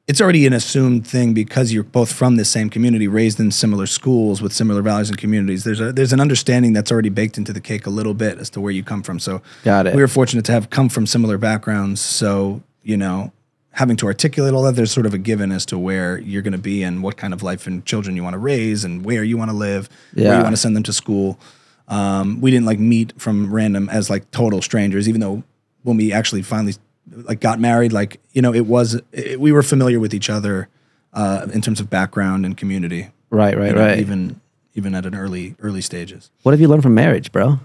it's 0.09 0.21
already 0.23 0.47
an 0.47 0.53
assumed 0.55 1.07
thing 1.07 1.35
because 1.35 1.73
you're 1.73 1.85
both 1.85 2.11
from 2.13 2.37
the 2.37 2.45
same 2.45 2.71
community, 2.71 3.07
raised 3.07 3.39
in 3.39 3.51
similar 3.51 3.87
schools 3.87 4.41
with 4.41 4.53
similar 4.55 4.81
values 4.83 5.11
and 5.11 5.19
communities. 5.19 5.65
There's 5.65 5.81
a 5.81 5.93
there's 5.93 6.13
an 6.15 6.21
understanding 6.21 6.73
that's 6.73 6.91
already 6.91 7.11
baked 7.11 7.37
into 7.39 7.53
the 7.53 7.61
cake 7.61 7.87
a 7.87 7.91
little 7.91 8.15
bit 8.15 8.39
as 8.39 8.49
to 8.51 8.61
where 8.61 8.73
you 8.73 8.83
come 8.83 9.03
from. 9.03 9.19
So, 9.19 9.43
Got 9.65 9.87
it. 9.87 9.95
We 9.95 10.01
were 10.01 10.09
fortunate 10.09 10.45
to 10.47 10.53
have 10.53 10.71
come 10.71 10.89
from 10.89 11.07
similar 11.07 11.37
backgrounds. 11.39 12.01
So, 12.01 12.63
you 12.83 12.97
know, 12.97 13.33
having 13.73 13.97
to 13.99 14.07
articulate 14.07 14.55
all 14.55 14.63
that, 14.63 14.75
there's 14.77 14.91
sort 14.91 15.05
of 15.07 15.13
a 15.13 15.19
given 15.19 15.53
as 15.53 15.67
to 15.67 15.79
where 15.79 16.19
you're 16.21 16.43
going 16.43 16.53
to 16.53 16.59
be 16.59 16.83
and 16.83 17.03
what 17.03 17.17
kind 17.19 17.35
of 17.35 17.43
life 17.43 17.67
and 17.67 17.85
children 17.85 18.17
you 18.17 18.23
want 18.25 18.33
to 18.35 18.39
raise 18.39 18.85
and 18.85 19.05
where 19.05 19.23
you 19.23 19.37
want 19.37 19.51
to 19.51 19.57
live, 19.57 19.89
where 20.15 20.25
Yeah. 20.25 20.37
you 20.39 20.43
want 20.43 20.55
to 20.55 20.61
send 20.61 20.75
them 20.75 20.83
to 20.85 20.93
school. 20.93 21.39
Um, 21.87 22.41
we 22.41 22.51
didn't 22.51 22.67
like 22.67 22.79
meet 22.79 23.13
from 23.21 23.53
random 23.53 23.89
as 23.91 24.09
like 24.11 24.31
total 24.31 24.63
strangers, 24.63 25.07
even 25.09 25.21
though 25.21 25.43
when 25.83 25.97
we 25.99 26.13
actually 26.13 26.43
finally 26.43 26.75
like 27.13 27.41
got 27.41 27.61
married, 27.61 27.93
like 27.93 28.21
you 28.33 28.43
know, 28.43 28.53
it 28.55 28.67
was 28.67 29.01
it, 29.13 29.41
we 29.41 29.53
were 29.53 29.63
familiar 29.63 30.01
with 30.01 30.15
each 30.15 30.31
other 30.31 30.69
uh, 31.13 31.47
in 31.53 31.61
terms 31.61 31.81
of 31.81 31.91
background 31.91 32.45
and 32.47 32.57
community. 32.57 33.09
right 33.31 33.57
right 33.57 33.69
you 33.69 33.75
know, 33.75 33.87
right 33.87 33.99
Even 33.99 34.41
even 34.75 34.95
at 34.95 35.07
an 35.07 35.15
early 35.15 35.55
early 35.61 35.81
stages. 35.81 36.31
what 36.43 36.53
have 36.53 36.61
you 36.61 36.69
learned 36.69 36.83
from 36.83 36.95
marriage 36.95 37.33
bro 37.33 37.59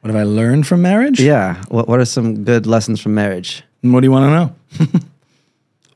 What 0.00 0.06
have 0.12 0.16
I 0.16 0.24
learned 0.24 0.66
from 0.66 0.80
marriage? 0.82 1.20
yeah 1.20 1.62
what, 1.68 1.86
what 1.88 2.00
are 2.00 2.04
some 2.06 2.44
good 2.44 2.66
lessons 2.66 3.00
from 3.00 3.14
marriage 3.14 3.62
And 3.82 3.92
What 3.92 4.00
do 4.00 4.06
you 4.06 4.12
want 4.12 4.24
to 4.26 4.30
know? 4.38 4.48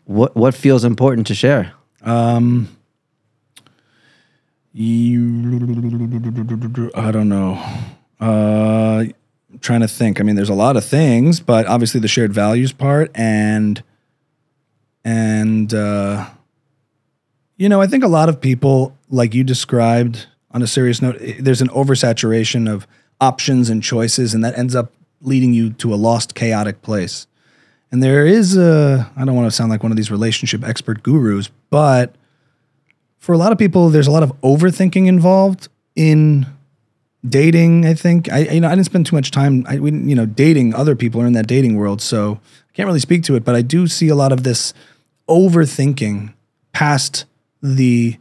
what 0.04 0.36
what 0.36 0.54
feels 0.54 0.84
important 0.84 1.26
to 1.28 1.34
share 1.34 1.72
You, 4.76 6.90
I 6.94 7.10
don't 7.12 7.28
know. 7.28 7.62
Uh, 8.20 9.04
Trying 9.60 9.80
to 9.80 9.88
think. 9.88 10.20
I 10.20 10.22
mean, 10.22 10.36
there's 10.36 10.50
a 10.50 10.54
lot 10.54 10.76
of 10.76 10.84
things, 10.84 11.40
but 11.40 11.66
obviously 11.66 12.00
the 12.00 12.08
shared 12.08 12.32
values 12.32 12.72
part 12.72 13.10
and 13.14 13.82
and 15.04 15.72
uh, 15.72 16.28
you 17.56 17.68
know, 17.68 17.80
I 17.80 17.86
think 17.86 18.02
a 18.02 18.08
lot 18.08 18.28
of 18.28 18.40
people, 18.40 18.96
like 19.10 19.34
you 19.34 19.44
described, 19.44 20.26
on 20.50 20.62
a 20.62 20.66
serious 20.66 21.02
note, 21.02 21.18
there's 21.38 21.60
an 21.60 21.68
oversaturation 21.68 22.70
of 22.70 22.86
options 23.20 23.70
and 23.70 23.82
choices, 23.82 24.34
and 24.34 24.44
that 24.44 24.58
ends 24.58 24.74
up 24.74 24.92
leading 25.20 25.52
you 25.54 25.70
to 25.74 25.92
a 25.92 25.96
lost, 25.96 26.34
chaotic 26.34 26.82
place. 26.82 27.26
And 27.90 28.02
there 28.02 28.26
is 28.26 28.56
a, 28.56 29.10
I 29.16 29.24
don't 29.24 29.36
want 29.36 29.46
to 29.46 29.54
sound 29.54 29.70
like 29.70 29.82
one 29.82 29.92
of 29.92 29.96
these 29.96 30.10
relationship 30.10 30.64
expert 30.64 31.02
gurus, 31.02 31.50
but 31.70 32.14
for 33.18 33.32
a 33.32 33.38
lot 33.38 33.52
of 33.52 33.58
people, 33.58 33.88
there's 33.88 34.06
a 34.06 34.10
lot 34.10 34.22
of 34.22 34.32
overthinking 34.42 35.06
involved 35.06 35.68
in 35.94 36.46
dating. 37.28 37.86
I 37.86 37.94
think 37.94 38.30
I, 38.32 38.40
you 38.40 38.60
know, 38.60 38.68
I 38.68 38.74
didn't 38.74 38.86
spend 38.86 39.06
too 39.06 39.16
much 39.16 39.30
time. 39.30 39.64
I, 39.68 39.78
we, 39.78 39.90
didn't- 39.90 40.08
you 40.08 40.14
know, 40.14 40.26
dating 40.26 40.74
other 40.74 40.94
people 40.96 41.20
or 41.20 41.26
in 41.26 41.32
that 41.34 41.46
dating 41.46 41.76
world, 41.76 42.00
so 42.02 42.40
I 42.68 42.72
can't 42.74 42.86
really 42.86 43.00
speak 43.00 43.22
to 43.24 43.34
it. 43.36 43.44
But 43.44 43.54
I 43.54 43.62
do 43.62 43.86
see 43.86 44.08
a 44.08 44.14
lot 44.14 44.32
of 44.32 44.42
this 44.42 44.74
overthinking 45.28 46.32
past 46.72 47.24
the, 47.62 48.18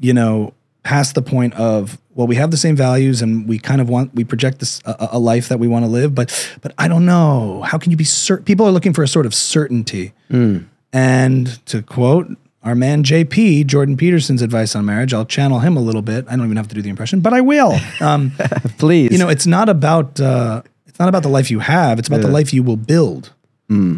you 0.00 0.12
know, 0.14 0.54
past 0.82 1.14
the 1.14 1.22
point 1.22 1.54
of 1.54 1.98
well, 2.14 2.26
we 2.26 2.34
have 2.34 2.50
the 2.50 2.56
same 2.56 2.74
values 2.74 3.22
and 3.22 3.46
we 3.48 3.58
kind 3.60 3.80
of 3.80 3.88
want 3.88 4.12
we 4.14 4.24
project 4.24 4.58
this 4.58 4.80
a, 4.84 5.10
a 5.12 5.18
life 5.18 5.48
that 5.48 5.58
we 5.58 5.68
want 5.68 5.84
to 5.84 5.88
live, 5.90 6.14
but 6.14 6.58
but 6.62 6.72
I 6.78 6.88
don't 6.88 7.06
know 7.06 7.62
how 7.62 7.78
can 7.78 7.90
you 7.92 7.96
be 7.96 8.04
certain? 8.04 8.44
People 8.44 8.66
are 8.66 8.72
looking 8.72 8.92
for 8.92 9.02
a 9.04 9.08
sort 9.08 9.26
of 9.26 9.34
certainty. 9.34 10.12
Hmm. 10.30 10.58
And 10.92 11.64
to 11.66 11.82
quote 11.82 12.28
our 12.62 12.74
man 12.74 13.04
JP, 13.04 13.66
Jordan 13.66 13.96
Peterson's 13.96 14.42
advice 14.42 14.74
on 14.74 14.84
marriage, 14.84 15.14
I'll 15.14 15.24
channel 15.24 15.60
him 15.60 15.76
a 15.76 15.80
little 15.80 16.02
bit. 16.02 16.26
I 16.28 16.36
don't 16.36 16.44
even 16.44 16.56
have 16.56 16.68
to 16.68 16.74
do 16.74 16.82
the 16.82 16.90
impression, 16.90 17.20
but 17.20 17.32
I 17.32 17.40
will. 17.40 17.78
Um, 18.00 18.32
please 18.78 19.12
you 19.12 19.18
know, 19.18 19.28
it's 19.28 19.46
not 19.46 19.68
about 19.68 20.20
uh, 20.20 20.62
it's 20.86 20.98
not 20.98 21.08
about 21.08 21.22
the 21.22 21.28
life 21.28 21.50
you 21.50 21.60
have. 21.60 21.98
It's 21.98 22.08
about 22.08 22.22
the 22.22 22.28
life 22.28 22.52
you 22.52 22.62
will 22.62 22.76
build 22.76 23.32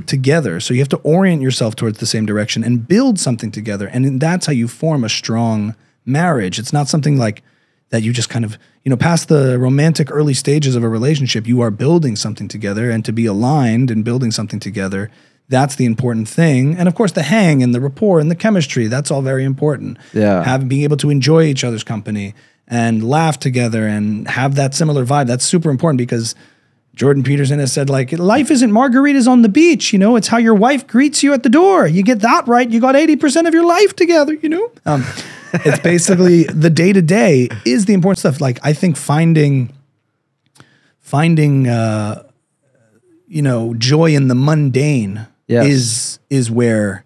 together. 0.05 0.59
So 0.61 0.75
you 0.75 0.81
have 0.81 0.89
to 0.89 0.99
orient 0.99 1.43
yourself 1.43 1.77
towards 1.77 1.99
the 1.99 2.07
same 2.07 2.27
direction 2.27 2.65
and 2.65 2.87
build 2.87 3.19
something 3.19 3.51
together. 3.53 3.87
And 3.87 4.21
that's 4.21 4.47
how 4.47 4.53
you 4.53 4.67
form 4.69 5.05
a 5.05 5.09
strong 5.09 5.77
marriage. 6.05 6.59
It's 6.59 6.73
not 6.73 6.89
something 6.89 7.17
like 7.17 7.43
that 7.91 8.03
you 8.03 8.13
just 8.13 8.29
kind 8.29 8.45
of 8.45 8.59
you 8.85 8.91
know 8.91 8.97
past 8.97 9.29
the 9.29 9.59
romantic 9.59 10.11
early 10.11 10.35
stages 10.35 10.75
of 10.75 10.83
a 10.83 10.89
relationship. 10.89 11.47
You 11.47 11.61
are 11.61 11.71
building 11.71 12.17
something 12.17 12.49
together, 12.49 12.91
and 12.91 13.05
to 13.05 13.13
be 13.13 13.27
aligned 13.27 13.91
and 13.91 14.05
building 14.05 14.31
something 14.31 14.61
together. 14.61 15.11
That's 15.51 15.75
the 15.75 15.85
important 15.85 16.29
thing. 16.29 16.77
And 16.77 16.87
of 16.87 16.95
course, 16.95 17.11
the 17.11 17.25
hang 17.25 17.61
and 17.61 17.75
the 17.75 17.81
rapport 17.81 18.21
and 18.21 18.31
the 18.31 18.37
chemistry, 18.37 18.87
that's 18.87 19.11
all 19.11 19.21
very 19.21 19.45
important. 19.45 19.99
Yeah. 20.15 20.45
Have, 20.45 20.69
being 20.69 20.83
able 20.83 20.97
to 20.99 21.11
enjoy 21.11 21.43
each 21.43 21.65
other's 21.65 21.83
company 21.83 22.35
and 22.69 23.03
laugh 23.03 23.37
together 23.41 23.85
and 23.85 24.29
have 24.29 24.55
that 24.55 24.77
similar 24.77 25.05
vibe. 25.05 25.27
That's 25.27 25.45
super 25.45 25.69
important 25.69 25.99
because 25.99 26.37
Jordan 26.95 27.25
Peterson 27.25 27.59
has 27.59 27.73
said, 27.73 27.91
like, 27.91 28.13
life 28.13 28.49
isn't 28.53 28.71
margaritas 28.71 29.27
on 29.27 29.43
the 29.43 29.49
beach, 29.49 29.93
you 29.93 29.99
know, 29.99 30.15
it's 30.15 30.29
how 30.29 30.39
your 30.39 30.55
wife 30.55 30.87
greets 30.87 31.23
you 31.25 31.33
at 31.33 31.43
the 31.43 31.49
door. 31.49 31.85
You 31.87 32.05
get 32.05 32.21
that 32.21 32.47
right, 32.47 32.71
you 32.71 32.81
got 32.81 32.95
80% 32.95 33.49
of 33.49 33.53
your 33.53 33.67
life 33.67 33.97
together, 33.97 34.35
you 34.35 34.49
know? 34.49 34.71
Um, 34.87 35.05
it's 35.53 35.81
basically 35.81 36.45
the 36.45 36.71
day 36.71 36.93
to 36.93 37.03
day 37.03 37.49
is 37.65 37.87
the 37.87 37.95
important 37.95 38.21
stuff. 38.21 38.41
Like, 38.41 38.61
I 38.63 38.73
think 38.73 38.97
finding, 38.97 39.73
finding, 41.01 41.67
uh, 41.67 42.23
you 43.27 43.43
know, 43.43 43.75
joy 43.75 44.15
in 44.15 44.29
the 44.29 44.37
mundane 44.37 45.27
Yes. 45.51 45.67
is, 45.67 46.19
is 46.31 46.51
where 46.51 47.05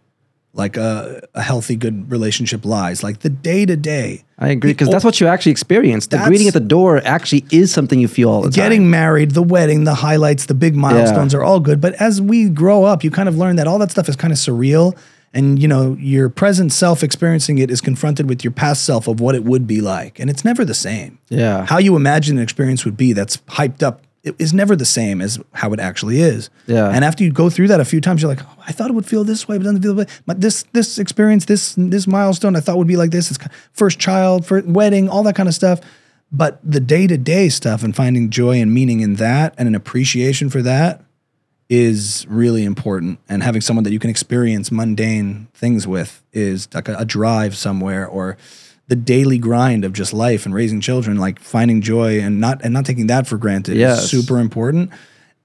like 0.54 0.76
a, 0.76 1.26
a 1.34 1.42
healthy, 1.42 1.74
good 1.76 2.10
relationship 2.10 2.64
lies. 2.64 3.02
Like 3.02 3.20
the 3.20 3.28
day 3.28 3.66
to 3.66 3.76
day. 3.76 4.24
I 4.38 4.48
agree 4.48 4.72
because 4.72 4.88
that's 4.88 5.04
what 5.04 5.20
you 5.20 5.26
actually 5.26 5.52
experience. 5.52 6.06
The 6.06 6.18
greeting 6.18 6.46
at 6.48 6.54
the 6.54 6.60
door 6.60 7.00
actually 7.04 7.44
is 7.50 7.72
something 7.72 7.98
you 7.98 8.08
feel 8.08 8.30
all 8.30 8.42
the 8.42 8.50
Getting 8.50 8.82
time. 8.82 8.90
married, 8.90 9.30
the 9.32 9.42
wedding, 9.42 9.84
the 9.84 9.94
highlights, 9.94 10.46
the 10.46 10.54
big 10.54 10.74
milestones 10.76 11.34
are 11.34 11.42
all 11.42 11.60
good. 11.60 11.80
But 11.80 11.94
as 11.94 12.20
we 12.22 12.48
grow 12.48 12.84
up, 12.84 13.02
you 13.02 13.10
kind 13.10 13.28
of 13.28 13.36
learn 13.36 13.56
that 13.56 13.66
all 13.66 13.78
that 13.80 13.90
stuff 13.90 14.08
is 14.08 14.16
kind 14.16 14.32
of 14.32 14.38
surreal. 14.38 14.96
And 15.32 15.60
you 15.60 15.66
know, 15.66 15.96
your 15.98 16.28
present 16.28 16.72
self 16.72 17.02
experiencing 17.02 17.58
it 17.58 17.70
is 17.70 17.80
confronted 17.80 18.28
with 18.28 18.44
your 18.44 18.52
past 18.52 18.84
self 18.84 19.08
of 19.08 19.18
what 19.18 19.34
it 19.34 19.44
would 19.44 19.66
be 19.66 19.80
like. 19.80 20.20
And 20.20 20.30
it's 20.30 20.44
never 20.44 20.64
the 20.64 20.74
same. 20.74 21.18
Yeah. 21.28 21.66
How 21.66 21.78
you 21.78 21.96
imagine 21.96 22.36
an 22.36 22.42
experience 22.44 22.84
would 22.84 22.96
be 22.96 23.12
that's 23.12 23.38
hyped 23.38 23.82
up 23.82 24.02
it 24.24 24.34
is 24.38 24.54
never 24.54 24.74
the 24.74 24.86
same 24.86 25.20
as 25.20 25.38
how 25.52 25.72
it 25.72 25.78
actually 25.78 26.20
is. 26.20 26.48
Yeah. 26.66 26.88
And 26.88 27.04
after 27.04 27.22
you 27.22 27.30
go 27.30 27.50
through 27.50 27.68
that 27.68 27.78
a 27.78 27.84
few 27.84 28.00
times, 28.00 28.22
you're 28.22 28.30
like, 28.30 28.42
oh, 28.42 28.62
I 28.66 28.72
thought 28.72 28.90
it 28.90 28.94
would 28.94 29.06
feel 29.06 29.22
this 29.22 29.46
way, 29.46 29.58
but 29.58 29.64
doesn't 29.64 29.82
feel. 29.82 30.04
But 30.26 30.40
this 30.40 30.64
this 30.72 30.98
experience, 30.98 31.44
this 31.44 31.74
this 31.76 32.06
milestone, 32.06 32.56
I 32.56 32.60
thought 32.60 32.78
would 32.78 32.88
be 32.88 32.96
like 32.96 33.10
this. 33.10 33.30
It's 33.30 33.38
first 33.72 33.98
child, 33.98 34.46
first 34.46 34.66
wedding, 34.66 35.08
all 35.10 35.22
that 35.24 35.36
kind 35.36 35.48
of 35.48 35.54
stuff. 35.54 35.80
But 36.32 36.58
the 36.64 36.80
day 36.80 37.06
to 37.06 37.18
day 37.18 37.50
stuff 37.50 37.84
and 37.84 37.94
finding 37.94 38.30
joy 38.30 38.60
and 38.60 38.72
meaning 38.72 39.00
in 39.00 39.16
that 39.16 39.54
and 39.58 39.68
an 39.68 39.74
appreciation 39.74 40.48
for 40.48 40.62
that 40.62 41.02
is 41.68 42.26
really 42.28 42.64
important. 42.64 43.18
And 43.28 43.42
having 43.42 43.60
someone 43.60 43.84
that 43.84 43.92
you 43.92 43.98
can 43.98 44.10
experience 44.10 44.72
mundane 44.72 45.48
things 45.54 45.86
with 45.86 46.22
is 46.32 46.68
like 46.74 46.88
a, 46.88 46.96
a 46.96 47.04
drive 47.04 47.56
somewhere 47.56 48.06
or 48.06 48.36
the 48.88 48.96
daily 48.96 49.38
grind 49.38 49.84
of 49.84 49.92
just 49.92 50.12
life 50.12 50.44
and 50.46 50.54
raising 50.54 50.80
children, 50.80 51.16
like 51.18 51.38
finding 51.40 51.80
joy 51.80 52.20
and 52.20 52.40
not 52.40 52.62
and 52.62 52.72
not 52.74 52.84
taking 52.84 53.06
that 53.08 53.26
for 53.26 53.38
granted 53.38 53.76
Yes. 53.76 54.04
is 54.04 54.10
super 54.10 54.38
important. 54.38 54.90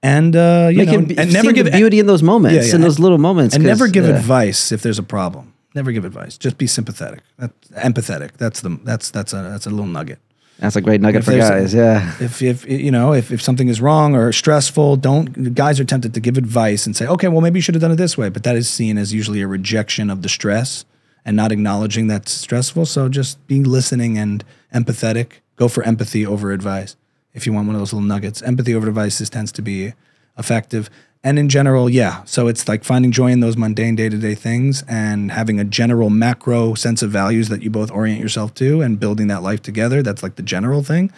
And 0.02 0.34
uh, 0.34 0.68
you 0.72 0.84
know, 0.86 0.98
Making 1.00 1.18
and 1.18 1.32
never 1.32 1.52
give 1.52 1.70
beauty 1.70 1.98
in 1.98 2.06
those 2.06 2.22
moments, 2.22 2.56
Yeah, 2.56 2.62
yeah. 2.70 2.74
in 2.76 2.80
those 2.80 2.98
little 2.98 3.18
moments, 3.18 3.54
and 3.54 3.64
never 3.64 3.86
give 3.88 4.06
yeah. 4.06 4.16
advice 4.16 4.72
if 4.72 4.82
there's 4.82 4.98
a 4.98 5.02
problem. 5.02 5.52
Never 5.74 5.92
give 5.92 6.04
advice. 6.04 6.36
Just 6.38 6.58
be 6.58 6.66
sympathetic. 6.66 7.20
That, 7.38 7.52
empathetic. 7.72 8.32
That's 8.38 8.60
the 8.62 8.78
that's 8.82 9.10
that's 9.10 9.32
a 9.32 9.36
that's 9.42 9.66
a 9.66 9.70
little 9.70 9.86
nugget. 9.86 10.18
That's 10.58 10.76
a 10.76 10.80
great 10.80 11.00
nugget 11.00 11.24
for 11.24 11.32
a- 11.32 11.38
guys. 11.38 11.72
yeah. 11.72 12.14
If, 12.20 12.42
if 12.42 12.66
you 12.68 12.90
know 12.90 13.12
if, 13.14 13.30
if 13.30 13.40
something 13.42 13.68
is 13.68 13.80
wrong 13.80 14.14
or 14.16 14.32
stressful, 14.32 14.96
don't 14.96 15.54
guys 15.54 15.78
are 15.80 15.84
tempted 15.84 16.12
to 16.14 16.20
give 16.20 16.36
advice 16.38 16.86
and 16.86 16.96
say, 16.96 17.06
okay, 17.06 17.28
well 17.28 17.40
maybe 17.40 17.58
you 17.58 17.62
should 17.62 17.74
have 17.74 17.80
done 17.82 17.92
it 17.92 17.96
this 17.96 18.16
way, 18.18 18.28
but 18.30 18.42
that 18.44 18.56
is 18.56 18.68
seen 18.68 18.98
as 18.98 19.12
usually 19.14 19.40
a 19.42 19.46
rejection 19.46 20.10
of 20.10 20.22
the 20.22 20.28
stress 20.28 20.84
and 21.30 21.36
not 21.36 21.52
acknowledging 21.52 22.08
that's 22.08 22.32
stressful. 22.32 22.84
So 22.86 23.08
just 23.08 23.46
be 23.46 23.62
listening 23.62 24.18
and 24.18 24.42
empathetic. 24.74 25.34
Go 25.54 25.68
for 25.68 25.84
empathy 25.84 26.26
over 26.26 26.50
advice. 26.50 26.96
If 27.34 27.46
you 27.46 27.52
want 27.52 27.68
one 27.68 27.76
of 27.76 27.80
those 27.80 27.92
little 27.92 28.06
nuggets, 28.06 28.42
empathy 28.42 28.74
over 28.74 28.88
advice 28.88 29.20
is, 29.20 29.30
tends 29.30 29.52
to 29.52 29.62
be 29.62 29.92
effective. 30.36 30.90
And 31.22 31.38
in 31.38 31.48
general, 31.48 31.88
yeah. 31.88 32.24
So 32.24 32.48
it's 32.48 32.66
like 32.66 32.82
finding 32.82 33.12
joy 33.12 33.30
in 33.30 33.38
those 33.38 33.56
mundane 33.56 33.94
day 33.94 34.08
to 34.08 34.16
day 34.16 34.34
things 34.34 34.82
and 34.88 35.30
having 35.30 35.60
a 35.60 35.64
general 35.64 36.10
macro 36.10 36.74
sense 36.74 37.00
of 37.00 37.12
values 37.12 37.48
that 37.48 37.62
you 37.62 37.70
both 37.70 37.92
orient 37.92 38.18
yourself 38.20 38.54
to 38.54 38.82
and 38.82 38.98
building 38.98 39.28
that 39.28 39.40
life 39.44 39.62
together. 39.62 40.02
That's 40.02 40.24
like 40.24 40.34
the 40.34 40.42
general 40.42 40.82
thing. 40.82 41.12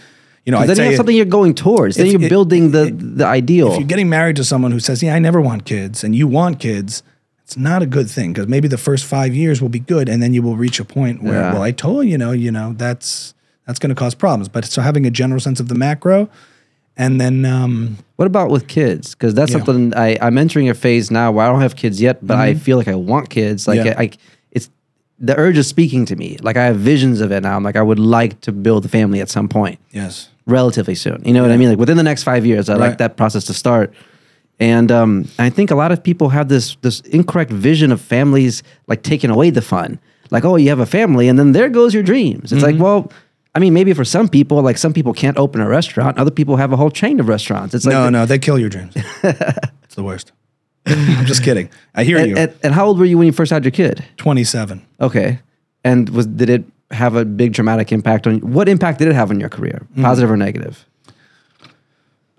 You 0.44 0.52
know, 0.52 0.58
I'd 0.58 0.68
then 0.68 0.76
you 0.76 0.82
have 0.82 0.96
something 0.96 1.16
you're 1.16 1.24
going 1.24 1.54
towards. 1.54 1.96
Then 1.96 2.08
you're 2.08 2.20
it- 2.20 2.28
building 2.28 2.72
the 2.72 2.88
it- 2.88 3.16
the 3.18 3.24
ideal. 3.26 3.72
if 3.72 3.78
you're 3.78 3.88
getting 3.88 4.10
married 4.10 4.36
to 4.36 4.44
someone 4.44 4.72
who 4.72 4.80
says, 4.80 5.02
"Yeah, 5.02 5.14
I 5.14 5.20
never 5.20 5.40
want 5.40 5.64
kids," 5.64 6.04
and 6.04 6.14
you 6.14 6.26
want 6.26 6.58
kids, 6.58 7.02
it's 7.52 7.58
not 7.58 7.82
a 7.82 7.86
good 7.86 8.08
thing 8.10 8.32
because 8.32 8.48
maybe 8.48 8.66
the 8.66 8.78
first 8.78 9.04
five 9.04 9.34
years 9.34 9.60
will 9.60 9.68
be 9.68 9.78
good, 9.78 10.08
and 10.08 10.22
then 10.22 10.32
you 10.32 10.40
will 10.42 10.56
reach 10.56 10.80
a 10.80 10.84
point 10.84 11.22
where, 11.22 11.34
Yeah. 11.34 11.52
well, 11.52 11.62
I 11.62 11.70
told 11.70 12.06
you 12.06 12.16
know, 12.16 12.32
you 12.32 12.50
know, 12.50 12.72
that's 12.76 13.34
that's 13.66 13.78
going 13.78 13.90
to 13.90 13.94
cause 13.94 14.14
problems. 14.14 14.48
But 14.48 14.64
so 14.64 14.80
having 14.80 15.04
a 15.06 15.10
general 15.10 15.38
sense 15.38 15.60
of 15.60 15.68
the 15.68 15.74
macro, 15.74 16.30
and 16.96 17.20
then 17.20 17.44
um, 17.44 17.98
What 18.16 18.24
about 18.26 18.48
with 18.50 18.68
kids? 18.68 19.14
Because 19.14 19.34
that's 19.34 19.52
Yeah. 19.52 19.58
Mm-hmm. 19.58 19.66
something 19.66 19.94
I, 19.94 20.16
I'm 20.22 20.38
entering 20.38 20.70
a 20.70 20.74
phase 20.74 21.10
now 21.10 21.30
where 21.30 21.44
I 21.46 21.50
don't 21.52 21.60
have 21.60 21.76
kids 21.76 22.00
yet, 22.00 22.26
but 22.26 22.38
I 22.38 22.54
feel 22.54 22.78
like 22.78 22.88
I 22.88 22.94
want 22.94 23.28
kids. 23.28 23.68
Like 23.68 23.84
Yeah. 23.84 23.94
I, 23.98 24.10
it's 24.50 24.70
the 25.18 25.36
urge 25.36 25.58
is 25.58 25.66
speaking 25.68 26.06
to 26.06 26.16
me. 26.16 26.38
Like 26.40 26.56
I 26.56 26.64
have 26.64 26.76
visions 26.76 27.20
of 27.20 27.30
it 27.32 27.42
now. 27.42 27.54
I'm 27.54 27.62
like 27.62 27.76
I 27.76 27.82
would 27.82 27.98
like 27.98 28.40
to 28.42 28.52
build 28.52 28.86
a 28.86 28.88
family 28.88 29.20
at 29.20 29.28
some 29.28 29.46
point, 29.48 29.78
yes, 29.90 30.30
relatively 30.46 30.94
soon. 30.94 31.20
You 31.26 31.34
know 31.34 31.42
what 31.42 31.50
I 31.52 31.58
mean? 31.58 31.68
Like 31.68 31.78
within 31.78 31.98
the 31.98 32.02
next 32.02 32.22
five 32.24 32.46
years, 32.46 32.70
I 32.70 32.76
like 32.76 32.96
that 32.98 33.18
process 33.18 33.44
to 33.44 33.52
start. 33.54 33.92
And 34.60 34.92
um, 34.92 35.28
I 35.38 35.50
think 35.50 35.70
a 35.70 35.74
lot 35.74 35.92
of 35.92 36.02
people 36.02 36.28
have 36.28 36.48
this 36.48 36.76
this 36.82 37.00
incorrect 37.00 37.50
vision 37.50 37.90
of 37.92 38.00
families 38.00 38.62
like 38.86 39.02
taking 39.02 39.30
away 39.30 39.50
the 39.50 39.62
fun. 39.62 39.98
Like, 40.30 40.44
oh, 40.44 40.56
you 40.56 40.68
have 40.70 40.80
a 40.80 40.86
family, 40.86 41.28
and 41.28 41.38
then 41.38 41.52
there 41.52 41.68
goes 41.68 41.92
your 41.92 42.02
dreams. 42.02 42.52
It's 42.52 42.62
like, 42.62 42.74
Mm-hmm. 42.74 42.82
well, 42.82 43.12
I 43.54 43.58
mean, 43.58 43.74
maybe 43.74 43.92
for 43.92 44.04
some 44.04 44.28
people, 44.28 44.62
like 44.62 44.78
some 44.78 44.92
people 44.94 45.12
can't 45.12 45.36
open 45.36 45.60
a 45.60 45.68
restaurant. 45.68 46.18
Other 46.18 46.30
people 46.30 46.56
have 46.56 46.72
a 46.72 46.76
whole 46.76 46.90
chain 46.90 47.20
of 47.20 47.28
restaurants. 47.28 47.74
It's 47.74 47.84
like 47.84 47.92
no, 47.92 48.08
no, 48.08 48.24
they 48.24 48.38
kill 48.38 48.58
your 48.58 48.70
dreams. 48.70 48.94
it's 49.22 49.94
the 49.94 50.02
worst. 50.02 50.32
I'm 50.86 51.26
just 51.26 51.44
kidding. 51.44 51.68
I 51.94 52.04
hear 52.04 52.18
you. 52.18 52.36
And, 52.36 52.38
and, 52.50 52.58
and 52.62 52.74
how 52.74 52.86
old 52.86 52.98
were 52.98 53.04
you 53.04 53.18
when 53.18 53.26
you 53.26 53.32
first 53.32 53.52
had 53.52 53.64
your 53.64 53.70
kid? 53.70 54.04
27. 54.16 54.84
Okay. 55.00 55.38
And 55.84 56.08
was 56.10 56.26
did 56.26 56.48
it 56.50 56.64
have 56.90 57.14
a 57.14 57.24
big 57.24 57.52
dramatic 57.52 57.92
impact 57.92 58.26
on 58.26 58.34
you? 58.36 58.40
what 58.40 58.68
impact 58.68 58.98
did 58.98 59.08
it 59.08 59.14
have 59.14 59.30
on 59.30 59.38
your 59.38 59.48
career? 59.48 59.86
Mm. 59.96 60.02
Positive 60.02 60.30
or 60.30 60.36
negative? 60.36 60.86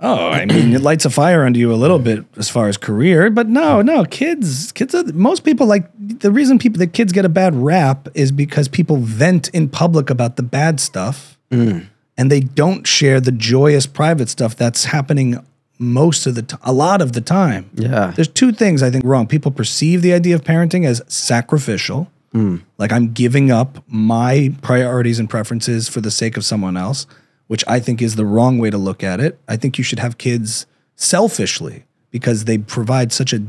Oh, 0.05 0.27
I 0.27 0.45
mean, 0.45 0.73
it 0.73 0.81
lights 0.81 1.05
a 1.05 1.09
fire 1.09 1.45
under 1.45 1.57
you 1.57 1.71
a 1.71 1.75
little 1.75 1.97
bit 1.97 2.25
as 2.35 2.49
far 2.49 2.67
as 2.67 2.75
career, 2.75 3.29
but 3.29 3.47
no, 3.47 3.81
no, 3.81 4.03
kids, 4.03 4.73
kids. 4.73 4.93
Are, 4.93 5.05
most 5.13 5.45
people 5.45 5.65
like 5.65 5.89
the 5.97 6.29
reason 6.29 6.59
people 6.59 6.77
the 6.77 6.87
kids 6.87 7.13
get 7.13 7.23
a 7.23 7.29
bad 7.29 7.55
rap 7.55 8.09
is 8.13 8.33
because 8.33 8.67
people 8.67 8.97
vent 8.97 9.47
in 9.49 9.69
public 9.69 10.09
about 10.09 10.35
the 10.35 10.43
bad 10.43 10.81
stuff, 10.81 11.39
mm. 11.49 11.87
and 12.17 12.29
they 12.29 12.41
don't 12.41 12.85
share 12.85 13.21
the 13.21 13.31
joyous 13.31 13.85
private 13.85 14.27
stuff 14.27 14.57
that's 14.57 14.83
happening 14.83 15.39
most 15.79 16.27
of 16.27 16.35
the 16.35 16.41
t- 16.41 16.57
a 16.63 16.73
lot 16.73 17.01
of 17.01 17.13
the 17.13 17.21
time. 17.21 17.69
Yeah. 17.73 18.11
There's 18.13 18.27
two 18.27 18.51
things 18.51 18.83
I 18.83 18.91
think 18.91 19.05
wrong. 19.05 19.25
People 19.25 19.51
perceive 19.51 20.01
the 20.01 20.11
idea 20.11 20.35
of 20.35 20.43
parenting 20.43 20.85
as 20.85 21.01
sacrificial, 21.07 22.11
mm. 22.33 22.61
like 22.77 22.91
I'm 22.91 23.13
giving 23.13 23.51
up 23.51 23.81
my 23.87 24.53
priorities 24.61 25.17
and 25.17 25.29
preferences 25.29 25.87
for 25.87 26.01
the 26.01 26.11
sake 26.11 26.35
of 26.35 26.43
someone 26.43 26.75
else, 26.75 27.07
which 27.47 27.63
I 27.67 27.79
think 27.79 28.01
is 28.01 28.15
the 28.15 28.25
wrong 28.25 28.57
way 28.57 28.69
to 28.69 28.77
look 28.77 29.03
at 29.03 29.19
it. 29.19 29.39
I 29.47 29.57
think 29.57 29.77
you 29.77 29.83
should 29.83 29.99
have 29.99 30.17
kids 30.17 30.65
selfishly 30.95 31.85
because 32.11 32.45
they 32.45 32.57
provide 32.57 33.11
such 33.11 33.33
a 33.33 33.43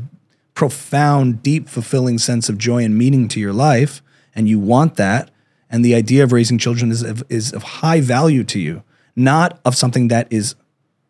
profound, 0.53 1.43
deep, 1.43 1.69
fulfilling 1.69 2.17
sense 2.17 2.49
of 2.49 2.57
joy 2.57 2.83
and 2.83 2.97
meaning 2.97 3.27
to 3.27 3.39
your 3.39 3.53
life, 3.53 4.01
and 4.33 4.47
you 4.47 4.59
want 4.59 4.95
that. 4.95 5.29
And 5.69 5.83
the 5.83 5.95
idea 5.95 6.23
of 6.23 6.31
raising 6.31 6.57
children 6.57 6.91
is 6.91 7.03
of, 7.03 7.23
is 7.29 7.53
of 7.53 7.63
high 7.63 8.01
value 8.01 8.43
to 8.45 8.59
you, 8.59 8.83
not 9.15 9.59
of 9.65 9.75
something 9.75 10.07
that 10.07 10.27
is 10.31 10.55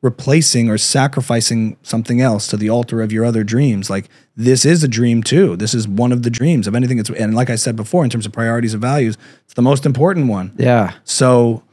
replacing 0.06 0.70
or 0.70 0.78
sacrificing 0.78 1.78
something 1.82 2.22
else 2.22 2.48
to 2.48 2.56
the 2.56 2.70
altar 2.70 3.02
of 3.02 3.12
your 3.12 3.26
other 3.26 3.44
dreams. 3.44 3.90
Like 3.90 4.08
this 4.36 4.64
is 4.64 4.84
a 4.84 4.88
dream 4.88 5.24
too. 5.24 5.56
This 5.56 5.74
is 5.74 5.88
one 5.88 6.12
of 6.12 6.24
the 6.24 6.30
dreams. 6.30 6.68
If 6.68 6.76
anything, 6.76 7.00
it's 7.00 7.10
and 7.10 7.36
like 7.36 7.50
I 7.50 7.56
said 7.56 7.76
before, 7.76 8.04
in 8.04 8.10
terms 8.10 8.26
of 8.26 8.32
priorities 8.32 8.74
and 8.74 8.82
values, 8.82 9.18
it's 9.44 9.56
the 9.56 9.64
most 9.64 9.86
important 9.86 10.28
one. 10.28 10.54
Yeah. 10.58 10.94
So, 11.04 11.64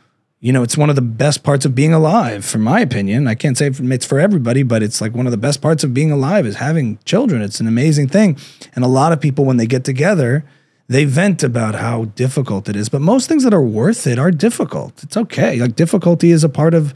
you 0.44 0.52
know, 0.52 0.64
it's 0.64 0.76
one 0.76 0.90
of 0.90 0.96
the 0.96 1.02
best 1.02 1.44
parts 1.44 1.64
of 1.64 1.72
being 1.72 1.94
alive, 1.94 2.44
from 2.44 2.62
my 2.62 2.80
opinion. 2.80 3.28
I 3.28 3.36
can't 3.36 3.56
say 3.56 3.68
it's 3.72 4.04
for 4.04 4.18
everybody, 4.18 4.64
but 4.64 4.82
it's 4.82 5.00
like 5.00 5.14
one 5.14 5.24
of 5.26 5.30
the 5.30 5.38
best 5.38 5.62
parts 5.62 5.84
of 5.84 5.94
being 5.94 6.10
alive 6.10 6.44
is 6.46 6.56
having 6.56 6.98
children. 7.04 7.42
It's 7.42 7.60
an 7.60 7.68
amazing 7.68 8.08
thing. 8.08 8.36
And 8.74 8.84
a 8.84 8.88
lot 8.88 9.12
of 9.12 9.20
people, 9.20 9.44
when 9.44 9.56
they 9.56 9.66
get 9.66 9.84
together, 9.84 10.44
they 10.88 11.04
vent 11.04 11.44
about 11.44 11.76
how 11.76 12.06
difficult 12.16 12.68
it 12.68 12.74
is. 12.74 12.88
But 12.88 13.02
most 13.02 13.28
things 13.28 13.44
that 13.44 13.54
are 13.54 13.62
worth 13.62 14.04
it 14.08 14.18
are 14.18 14.32
difficult. 14.32 15.04
It's 15.04 15.16
okay. 15.16 15.60
Like 15.60 15.76
difficulty 15.76 16.32
is 16.32 16.42
a 16.42 16.48
part 16.48 16.74
of 16.74 16.92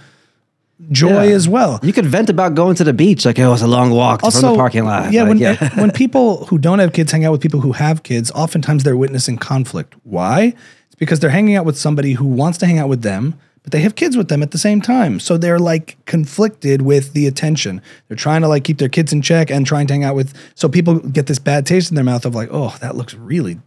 joy 0.90 1.28
Yeah. 1.28 1.34
as 1.36 1.48
well. 1.48 1.78
You 1.84 1.92
could 1.92 2.06
vent 2.06 2.28
about 2.28 2.54
going 2.56 2.74
to 2.76 2.84
the 2.84 2.92
beach, 2.92 3.24
like 3.24 3.38
oh, 3.38 3.46
it 3.46 3.48
was 3.48 3.62
a 3.62 3.68
long 3.68 3.90
walk 3.92 4.22
from 4.22 4.30
the 4.32 4.54
parking 4.56 4.84
lot. 4.86 5.12
Yeah, 5.12 5.22
Like, 5.22 5.28
when, 5.28 5.38
yeah. 5.38 5.80
when 5.80 5.90
people 6.02 6.46
who 6.46 6.58
don't 6.58 6.80
have 6.80 6.92
kids 6.92 7.12
hang 7.12 7.24
out 7.24 7.30
with 7.30 7.40
people 7.40 7.60
who 7.60 7.72
have 7.72 8.02
kids, 8.02 8.32
oftentimes 8.32 8.82
they're 8.82 8.96
witnessing 8.96 9.38
conflict. 9.38 9.94
Why? 10.02 10.54
Because 10.96 11.20
they're 11.20 11.30
hanging 11.30 11.56
out 11.56 11.64
with 11.64 11.76
somebody 11.76 12.14
who 12.14 12.26
wants 12.26 12.58
to 12.58 12.66
hang 12.66 12.78
out 12.78 12.88
with 12.88 13.02
them, 13.02 13.38
but 13.62 13.72
they 13.72 13.80
have 13.80 13.96
kids 13.96 14.16
with 14.16 14.28
them 14.28 14.42
at 14.42 14.52
the 14.52 14.58
same 14.58 14.80
time. 14.80 15.18
So 15.18 15.36
they're 15.36 15.58
like 15.58 15.96
conflicted 16.06 16.82
with 16.82 17.12
the 17.12 17.26
attention. 17.26 17.82
They're 18.06 18.16
trying 18.16 18.42
to 18.42 18.48
like 18.48 18.64
keep 18.64 18.78
their 18.78 18.88
kids 18.88 19.12
in 19.12 19.22
check 19.22 19.50
and 19.50 19.66
trying 19.66 19.88
to 19.88 19.94
hang 19.94 20.04
out 20.04 20.14
with. 20.14 20.34
So 20.54 20.68
people 20.68 21.00
get 21.00 21.26
this 21.26 21.38
bad 21.38 21.66
taste 21.66 21.90
in 21.90 21.96
their 21.96 22.04
mouth 22.04 22.24
of 22.24 22.34
like, 22.34 22.48
oh, 22.52 22.76
that 22.80 22.96
looks 22.96 23.14
really, 23.14 23.58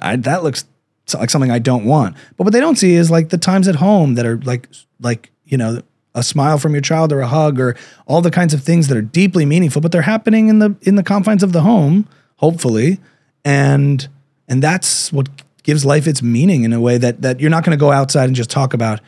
I, 0.00 0.16
that 0.16 0.44
looks 0.44 0.64
like 1.12 1.28
something 1.28 1.50
I 1.50 1.58
don't 1.58 1.84
want. 1.84 2.16
But 2.36 2.44
what 2.44 2.52
they 2.52 2.60
don't 2.60 2.76
see 2.76 2.94
is 2.94 3.10
like 3.10 3.30
the 3.30 3.38
times 3.38 3.66
at 3.68 3.74
home 3.74 4.14
that 4.14 4.24
are 4.24 4.38
like, 4.38 4.68
like 5.00 5.30
you 5.44 5.58
know, 5.58 5.82
a 6.14 6.22
smile 6.22 6.58
from 6.58 6.72
your 6.72 6.80
child 6.80 7.12
or 7.12 7.20
a 7.20 7.26
hug 7.26 7.58
or 7.58 7.74
all 8.06 8.20
the 8.20 8.30
kinds 8.30 8.54
of 8.54 8.62
things 8.62 8.88
that 8.88 8.96
are 8.96 9.02
deeply 9.02 9.44
meaningful, 9.44 9.80
but 9.80 9.92
they're 9.92 10.02
happening 10.02 10.48
in 10.48 10.58
the 10.58 10.74
in 10.82 10.96
the 10.96 11.02
confines 11.02 11.42
of 11.42 11.52
the 11.52 11.62
home, 11.62 12.08
hopefully, 12.36 13.00
and 13.44 14.08
and 14.48 14.62
that's 14.62 15.12
what 15.12 15.28
gives 15.62 15.84
life 15.84 16.06
its 16.06 16.22
meaning 16.22 16.64
in 16.64 16.72
a 16.72 16.80
way 16.80 16.98
that 16.98 17.22
that 17.22 17.40
you're 17.40 17.50
not 17.50 17.64
going 17.64 17.76
to 17.76 17.80
go 17.80 17.92
outside 17.92 18.24
and 18.24 18.34
just 18.34 18.50
talk 18.50 18.74
about 18.74 19.00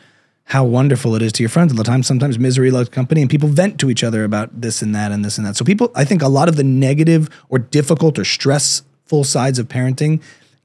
how 0.49 0.63
wonderful 0.63 1.15
it 1.15 1.21
is 1.23 1.31
to 1.33 1.41
your 1.41 1.49
friends 1.49 1.71
all 1.71 1.77
the 1.77 1.83
time. 1.83 2.03
Sometimes 2.03 2.37
misery 2.37 2.69
loves 2.69 2.89
company, 2.89 3.21
and 3.21 3.29
people 3.29 3.49
vent 3.49 3.79
to 3.79 3.89
each 3.89 4.03
other 4.03 4.23
about 4.23 4.61
this 4.61 4.81
and 4.81 4.93
that 4.93 5.11
and 5.11 5.25
this 5.25 5.37
and 5.37 5.47
that. 5.47 5.55
So 5.55 5.65
people, 5.65 5.91
I 5.95 6.05
think, 6.05 6.21
a 6.21 6.27
lot 6.27 6.47
of 6.47 6.55
the 6.55 6.63
negative 6.63 7.29
or 7.49 7.57
difficult 7.57 8.19
or 8.19 8.25
stressful 8.25 9.23
sides 9.23 9.57
of 9.57 9.67
parenting 9.67 10.21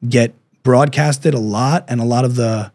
get 0.07 0.34
broadcasted 0.62 1.32
a 1.32 1.38
lot, 1.38 1.86
and 1.88 2.01
a 2.01 2.05
lot 2.05 2.26
of 2.26 2.34
the 2.36 2.70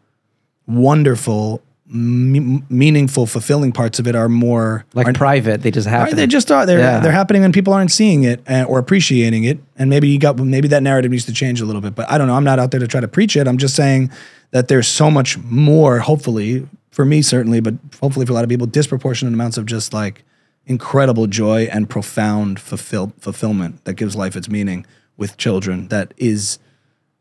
wonderful, 0.68 1.62
me- 1.88 2.64
meaningful, 2.70 3.26
fulfilling 3.28 3.72
parts 3.72 4.00
of 4.00 4.08
it 4.08 4.16
are 4.16 4.28
more 4.30 4.86
like 4.94 5.08
are- 5.08 5.14
private, 5.14 5.62
they 5.62 5.72
just 5.72 5.88
happen. 5.88 6.16
they 6.16 6.28
just 6.28 6.52
are. 6.52 6.66
They're 6.66 6.80
Yeah. 6.80 7.00
they're 7.00 7.12
happening 7.12 7.42
when 7.44 7.52
people 7.52 7.74
aren't 7.74 7.92
seeing 7.92 8.24
it 8.24 8.42
uh, 8.50 8.64
or 8.68 8.80
appreciating 8.80 9.44
it. 9.44 9.60
And 9.78 9.90
maybe 9.90 10.08
you 10.08 10.18
got 10.20 10.38
maybe 10.40 10.68
that 10.70 10.82
narrative 10.84 11.12
needs 11.12 11.26
to 11.26 11.34
change 11.34 11.62
a 11.62 11.66
little 11.66 11.82
bit. 11.82 11.94
But 11.96 12.10
I 12.10 12.18
don't 12.18 12.28
know. 12.28 12.36
I'm 12.36 12.44
not 12.44 12.58
out 12.60 12.72
there 12.72 12.80
to 12.80 12.88
try 12.88 13.02
to 13.02 13.08
preach 13.08 13.36
it. 13.38 13.48
I'm 13.48 13.58
just 13.58 13.76
saying 13.76 14.10
that 14.52 14.68
there's 14.68 14.88
so 14.88 15.12
much 15.12 15.38
more. 15.38 16.00
Hopefully 16.00 16.68
for 16.92 17.06
me 17.06 17.22
certainly, 17.22 17.60
but 17.60 17.76
hopefully 18.02 18.26
for 18.26 18.32
a 18.32 18.36
lot 18.36 18.44
of 18.44 18.50
people, 18.50 18.66
disproportionate 18.68 19.34
amounts 19.34 19.58
of 19.58 19.66
just 19.66 19.94
like 19.94 20.24
incredible 20.66 21.28
joy 21.28 21.68
and 21.72 21.90
profound 21.90 22.60
fulfill, 22.60 23.14
fulfillment 23.20 23.84
that 23.86 23.94
gives 23.94 24.16
life 24.16 24.36
its 24.36 24.50
meaning 24.50 24.86
with 25.18 25.38
children. 25.38 25.88
That 25.90 26.14
is 26.18 26.58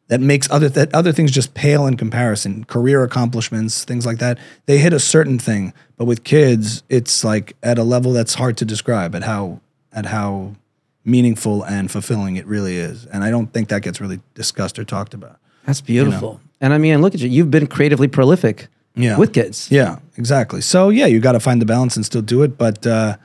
that 0.09 0.21
makes 0.21 0.51
other 0.51 0.69
that 0.69 0.95
other 0.95 1.13
things 1.13 1.31
just 1.31 1.55
pale 1.55 1.87
in 1.87 1.97
comparison. 1.97 2.65
Career 2.65 3.03
accomplishments, 3.03 3.85
things 3.85 4.05
like 4.05 4.19
that, 4.19 4.39
they 4.67 4.79
hit 4.79 4.93
a 4.93 5.01
certain 5.01 5.39
thing. 5.39 5.73
But 5.97 6.05
with 6.05 6.25
kids, 6.25 6.83
it's 6.89 7.25
like 7.25 7.57
at 7.63 7.79
a 7.79 7.83
level 7.85 8.13
that's 8.13 8.35
hard 8.35 8.57
to 8.59 8.65
describe 8.65 9.15
at 9.15 9.23
how 9.23 9.61
at 9.93 10.07
how 10.07 10.57
meaningful 11.05 11.63
and 11.65 11.91
fulfilling 11.91 12.37
it 12.37 12.47
really 12.47 12.77
is. 12.77 13.07
And 13.07 13.23
I 13.25 13.31
don't 13.31 13.53
think 13.53 13.69
that 13.69 13.83
gets 13.83 14.01
really 14.01 14.21
discussed 14.35 14.79
or 14.79 14.85
talked 14.85 15.15
about. 15.15 15.39
That's 15.67 15.81
beautiful. 15.81 16.41
And 16.61 16.73
I 16.73 16.79
mean, 16.79 17.01
look 17.03 17.15
at 17.15 17.21
you. 17.21 17.29
You've 17.29 17.51
been 17.51 17.67
creatively 17.67 18.09
prolific 18.09 18.69
Yeah. 18.95 19.19
with 19.19 19.33
kids. 19.33 19.71
Yeah, 19.71 19.99
exactly. 20.17 20.61
So 20.61 20.89
yeah, 20.91 21.07
you 21.07 21.21
got 21.21 21.33
to 21.33 21.41
find 21.41 21.61
the 21.61 21.67
balance 21.67 21.97
and 21.97 22.05
still 22.07 22.23
do 22.23 22.43
it. 22.43 22.57
But 22.59 22.87
uh, 22.87 23.17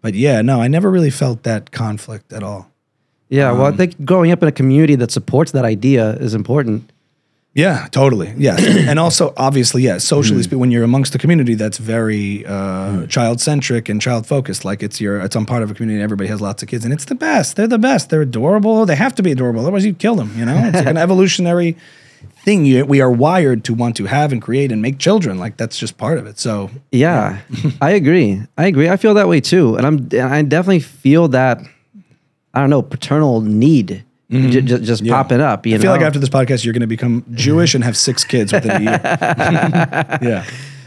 but 0.00 0.14
yeah, 0.14 0.42
no, 0.42 0.60
I 0.60 0.68
never 0.68 0.90
really 0.90 1.10
felt 1.10 1.42
that 1.44 1.70
conflict 1.72 2.32
at 2.32 2.42
all. 2.42 2.70
Yeah. 3.28 3.50
Um, 3.50 3.58
well, 3.58 3.66
I 3.72 3.76
think 3.76 4.04
growing 4.04 4.30
up 4.32 4.42
in 4.42 4.48
a 4.48 4.52
community 4.52 4.94
that 4.96 5.10
supports 5.10 5.52
that 5.52 5.64
idea 5.64 6.12
is 6.16 6.34
important. 6.34 6.90
Yeah, 7.54 7.88
totally. 7.90 8.32
Yeah, 8.36 8.56
and 8.60 8.98
also 9.00 9.32
obviously, 9.36 9.82
yeah, 9.82 9.98
socially 9.98 10.42
speaking, 10.42 10.60
when 10.60 10.70
you're 10.70 10.84
amongst 10.84 11.12
the 11.12 11.18
community, 11.18 11.54
that's 11.54 11.78
very 11.78 12.44
uh, 12.46 13.06
child 13.06 13.40
centric 13.40 13.88
and 13.88 14.00
child 14.00 14.26
focused. 14.26 14.64
Like 14.64 14.80
it's 14.82 15.00
your, 15.00 15.18
it's 15.20 15.34
on 15.34 15.44
part 15.44 15.62
of 15.64 15.70
a 15.70 15.74
community. 15.74 15.96
and 15.96 16.04
Everybody 16.04 16.28
has 16.28 16.40
lots 16.40 16.62
of 16.62 16.68
kids, 16.68 16.84
and 16.84 16.92
it's 16.94 17.06
the 17.06 17.16
best. 17.16 17.56
They're 17.56 17.66
the 17.66 17.78
best. 17.78 18.10
They're 18.10 18.22
adorable. 18.22 18.86
They 18.86 18.94
have 18.94 19.14
to 19.16 19.22
be 19.24 19.32
adorable, 19.32 19.60
otherwise 19.62 19.84
you'd 19.84 19.98
kill 19.98 20.14
them. 20.14 20.30
You 20.36 20.44
know, 20.44 20.56
it's 20.56 20.76
like 20.76 20.86
an 20.86 20.96
evolutionary. 21.08 21.76
thing 22.44 22.64
you, 22.64 22.84
we 22.84 23.00
are 23.00 23.10
wired 23.10 23.64
to 23.64 23.74
want 23.74 23.96
to 23.96 24.04
have 24.06 24.30
and 24.32 24.40
create 24.40 24.70
and 24.70 24.80
make 24.80 24.98
children. 24.98 25.38
Like 25.38 25.56
that's 25.56 25.78
just 25.78 25.98
part 25.98 26.18
of 26.18 26.26
it. 26.26 26.38
So 26.38 26.70
Yeah, 26.92 27.40
I 27.80 27.90
agree. 27.90 28.40
I 28.56 28.66
agree. 28.66 28.88
I 28.88 28.96
feel 28.96 29.14
that 29.14 29.26
way 29.26 29.40
too, 29.40 29.74
and 29.76 29.84
I'm 29.86 29.96
and 30.12 30.32
I 30.34 30.42
definitely 30.42 30.80
feel 30.80 31.28
that. 31.28 31.58
I 32.58 32.60
don't 32.62 32.70
know 32.70 32.82
paternal 32.82 33.40
need 33.40 34.04
j- 34.30 34.60
j- 34.60 34.78
just 34.80 35.02
Yeah. 35.02 35.14
popping 35.14 35.40
up. 35.40 35.64
You 35.66 35.74
I 35.74 35.76
know, 35.78 35.82
feel 35.82 35.90
like 35.92 36.02
after 36.02 36.18
this 36.18 36.28
podcast, 36.28 36.64
you're 36.64 36.74
going 36.74 36.80
to 36.82 36.86
become 36.86 37.24
Jewish 37.34 37.74
and 37.74 37.82
have 37.84 37.96
six 37.96 38.24
kids 38.24 38.52
within 38.52 38.70
a 38.72 38.80
year. 38.80 39.00
yeah. 40.22 40.44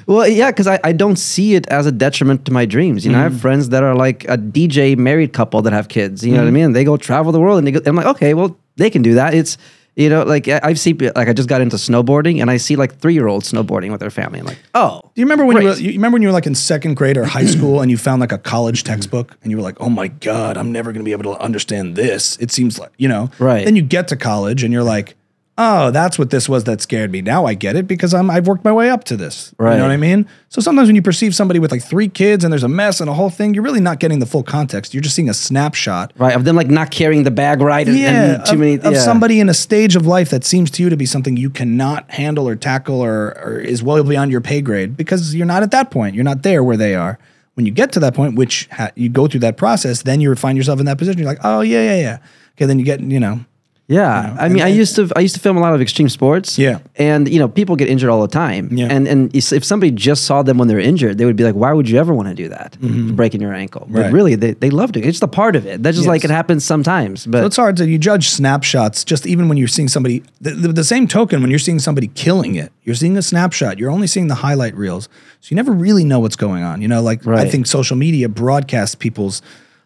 Well, 0.08 0.28
yeah, 0.28 0.52
because 0.52 0.68
I, 0.68 0.80
I 0.84 0.92
don't 0.92 1.16
see 1.16 1.56
it 1.56 1.68
as 1.68 1.86
a 1.86 1.92
detriment 1.92 2.46
to 2.46 2.52
my 2.52 2.66
dreams. 2.66 3.06
You 3.06 3.12
know, 3.14 3.20
I 3.20 3.24
Mm-hmm. 3.24 3.34
have 3.34 3.42
friends 3.42 3.70
that 3.70 3.84
are 3.84 3.96
like 3.96 4.26
a 4.26 4.38
DJ 4.38 4.98
married 4.98 5.32
couple 5.34 5.62
that 5.62 5.74
have 5.74 5.88
kids. 5.88 6.26
You 6.26 6.34
know 6.34 6.40
what 6.42 6.48
I 6.48 6.52
mean? 6.52 6.74
They 6.74 6.84
go 6.84 6.98
travel 6.98 7.32
the 7.32 7.40
world, 7.40 7.58
and 7.60 7.66
they 7.68 7.72
go, 7.72 7.80
I'm 7.86 7.96
like, 7.96 8.08
okay, 8.08 8.34
well, 8.34 8.58
they 8.78 8.90
can 8.90 9.02
do 9.04 9.14
that. 9.16 9.34
It's 9.34 9.58
you 9.96 10.10
know, 10.10 10.24
like 10.24 10.48
I- 10.48 10.60
I've 10.64 10.80
seen 10.80 10.98
like 11.16 11.28
I 11.28 11.34
just 11.34 11.50
got 11.50 11.62
into 11.62 11.76
snowboarding, 11.76 12.42
and 12.42 12.50
I 12.50 12.58
see 12.58 12.76
like 12.76 12.98
three 13.00 13.14
year 13.14 13.28
olds 13.28 13.52
snowboarding 13.52 13.92
with 13.92 14.00
their 14.00 14.10
family. 14.10 14.40
I'm 14.40 14.46
like, 14.46 14.60
oh, 14.74 15.02
Do 15.14 15.22
you 15.22 15.26
remember 15.26 15.46
when 15.46 15.58
you, 15.62 15.68
were, 15.68 15.74
Great. 15.74 15.84
you 15.84 15.92
remember 15.94 16.16
when 16.16 16.22
you 16.22 16.28
were 16.30 16.34
like 16.34 16.48
in 16.48 16.56
second 16.56 16.96
grade 16.96 17.18
or 17.18 17.26
high 17.26 17.46
school 17.46 17.82
and 17.82 17.92
you 17.92 17.98
found 17.98 18.22
like 18.22 18.32
a 18.32 18.38
college 18.38 18.84
textbook 18.84 19.36
and 19.44 19.52
you 19.52 19.58
were 19.58 19.64
like, 19.64 19.76
"Oh 19.82 19.90
my 19.90 20.08
god, 20.08 20.58
I'm 20.58 20.72
never 20.72 20.92
going 20.92 21.02
to 21.04 21.06
be 21.06 21.12
able 21.12 21.34
to 21.36 21.40
understand 21.42 21.96
this." 21.96 22.38
It 22.40 22.52
seems 22.52 22.80
like, 22.80 22.92
you 22.98 23.08
know. 23.10 23.30
Right. 23.40 23.66
Then 23.66 23.76
you 23.76 23.82
get 23.82 24.08
to 24.10 24.16
college 24.16 24.64
and 24.64 24.72
you're 24.74 24.84
like, 24.84 25.16
"Oh, 25.62 25.92
that's 25.92 26.18
what 26.18 26.30
this 26.30 26.50
was 26.50 26.64
that 26.64 26.82
scared 26.82 27.12
me. 27.12 27.22
Now 27.22 27.46
I 27.46 27.54
get 27.54 27.76
it 27.76 27.88
because 27.88 28.14
I'm 28.14 28.30
I've 28.30 28.48
worked 28.48 28.64
my 28.66 28.72
way 28.72 28.90
up 28.90 29.04
to 29.06 29.18
this." 29.18 29.54
You 29.74 29.78
know 29.78 29.84
what 29.84 29.92
I 29.92 29.98
mean? 29.98 30.28
So 30.50 30.60
sometimes 30.62 30.88
when 30.90 30.96
you 30.96 31.02
perceive 31.02 31.34
somebody 31.36 31.60
with 31.60 31.72
like 31.72 31.84
three 31.84 32.10
kids 32.10 32.44
and 32.44 32.52
there's 32.52 32.64
a 32.64 32.68
mess 32.68 33.00
and 33.00 33.10
a 33.10 33.14
whole 33.14 33.30
thing, 33.30 33.54
you're 33.54 33.64
really 33.64 33.80
not 33.80 34.00
getting 34.00 34.20
the 34.20 34.26
full 34.26 34.44
context. 34.44 34.94
You're 34.94 35.02
just 35.02 35.16
seeing 35.16 35.30
a 35.30 35.34
snapshot 35.34 36.14
right, 36.18 36.36
of 36.36 36.44
them 36.46 36.56
like 36.56 36.68
not 36.68 36.92
carrying 36.92 37.24
the 37.24 37.32
bag 37.32 37.62
right, 37.62 37.88
and, 37.88 37.98
yeah, 37.98 38.36
and 38.36 38.46
too 38.46 38.54
of, 38.54 38.60
many 38.60 38.80
of 38.80 38.98
somebody 38.98 39.40
in 39.40 39.50
a 39.50 39.54
stage 39.54 39.96
of 39.96 40.06
life 40.06 40.30
that 40.32 40.44
seems 40.44 40.72
to 40.72 40.84
you 40.84 40.90
to 40.90 40.98
be 40.98 41.06
something 41.06 41.38
you 41.38 41.50
cannot 41.50 42.10
handle 42.12 42.48
or 42.48 42.56
tackle 42.56 43.00
or, 43.00 43.38
or 43.44 43.60
is 43.60 43.84
well 43.84 44.04
beyond 44.04 44.32
your 44.32 44.42
pay 44.42 44.62
grade 44.62 44.98
because 44.98 45.36
you're 45.36 45.46
not 45.46 45.64
at 45.64 45.72
that 45.72 45.92
point. 45.92 46.16
You're 46.16 46.24
not 46.24 46.44
there 46.44 46.64
where 46.64 46.78
they 46.78 46.96
are. 46.96 47.20
When 47.54 47.66
you 47.66 47.72
get 47.72 47.92
to 47.94 48.00
that 48.00 48.14
point, 48.14 48.36
which 48.36 48.68
ha- 48.72 48.92
you 48.96 49.10
go 49.10 49.28
through 49.28 49.42
that 49.42 49.58
process, 49.58 50.04
then 50.04 50.22
you 50.22 50.34
find 50.36 50.58
yourself 50.58 50.80
in 50.80 50.86
that 50.86 50.98
position. 50.98 51.20
You're 51.20 51.28
like, 51.28 51.44
oh 51.44 51.62
yeah, 51.62 51.84
yeah, 51.84 52.00
yeah. 52.00 52.18
Okay, 52.56 52.66
then 52.66 52.80
you 52.80 52.86
get, 52.86 53.02
you 53.02 53.20
know, 53.20 53.46
Yeah, 53.92 54.36
I 54.40 54.48
mean, 54.50 54.64
I 54.64 54.70
used 54.82 54.96
to 54.96 55.10
I 55.16 55.20
used 55.20 55.36
to 55.36 55.42
film 55.42 55.58
a 55.58 55.60
lot 55.60 55.74
of 55.76 55.82
extreme 55.82 56.10
sports. 56.10 56.58
Yeah. 56.58 56.80
and 56.96 57.28
you 57.28 57.40
know, 57.40 57.50
people 57.50 57.76
get 57.76 57.90
injured 57.90 58.10
all 58.10 58.22
the 58.22 58.34
time. 58.46 58.70
Yeah. 58.72 58.88
and 58.96 59.08
and 59.08 59.36
if 59.36 59.64
somebody 59.66 59.92
just 59.92 60.24
saw 60.24 60.44
them 60.44 60.58
when 60.58 60.68
they're 60.70 60.80
injured, 60.92 61.18
they 61.18 61.26
would 61.26 61.36
be 61.36 61.44
like, 61.44 61.56
"Why 61.56 61.74
would 61.74 61.90
you 61.90 62.00
ever 62.00 62.14
want 62.14 62.30
to 62.30 62.34
do 62.44 62.48
that? 62.50 62.78
Breaking 63.16 63.42
your 63.42 63.54
ankle?" 63.54 63.82
But 63.90 63.92
Mm-hmm. 63.92 64.02
Right. 64.04 64.14
really, 64.14 64.36
they, 64.36 64.54
they 64.54 64.70
loved 64.70 64.96
it. 64.98 65.02
It's 65.06 65.20
just 65.20 65.24
a 65.24 65.28
part 65.42 65.56
of 65.56 65.66
it. 65.66 65.84
That's 65.84 65.98
just 65.98 66.08
like 66.08 66.24
it 66.24 66.32
happens 66.32 66.64
sometimes. 66.66 67.26
But 67.26 67.40
So 67.42 67.46
it's 67.48 67.58
hard 67.58 67.76
to 67.78 67.86
you 67.88 67.98
judge 67.98 68.30
snapshots 68.30 69.04
just 69.04 69.26
even 69.28 69.50
when 69.50 69.58
you're 69.58 69.68
seeing 69.78 69.90
somebody 69.90 70.24
the, 70.40 70.52
the, 70.52 70.68
the 70.82 70.84
same 70.84 71.08
token 71.08 71.42
when 71.42 71.50
you're 71.52 71.60
seeing 71.68 71.80
somebody 71.80 72.08
killing 72.08 72.56
it 72.56 72.72
you're 72.84 72.96
seeing 72.96 73.18
a 73.18 73.22
snapshot 73.22 73.78
you're 73.80 73.92
only 73.92 74.08
seeing 74.08 74.28
the 74.28 74.36
highlight 74.36 74.76
reels 74.76 75.10
so 75.42 75.48
you 75.52 75.56
never 75.56 75.72
really 75.72 76.04
know 76.06 76.20
what's 76.20 76.36
going 76.36 76.64
on 76.64 76.82
you 76.82 76.88
know 76.88 77.02
like 77.02 77.26
I 77.28 77.50
think 77.50 77.68
social 77.68 77.98
media 77.98 78.28
broadcasts 78.30 78.96
people's 78.96 79.42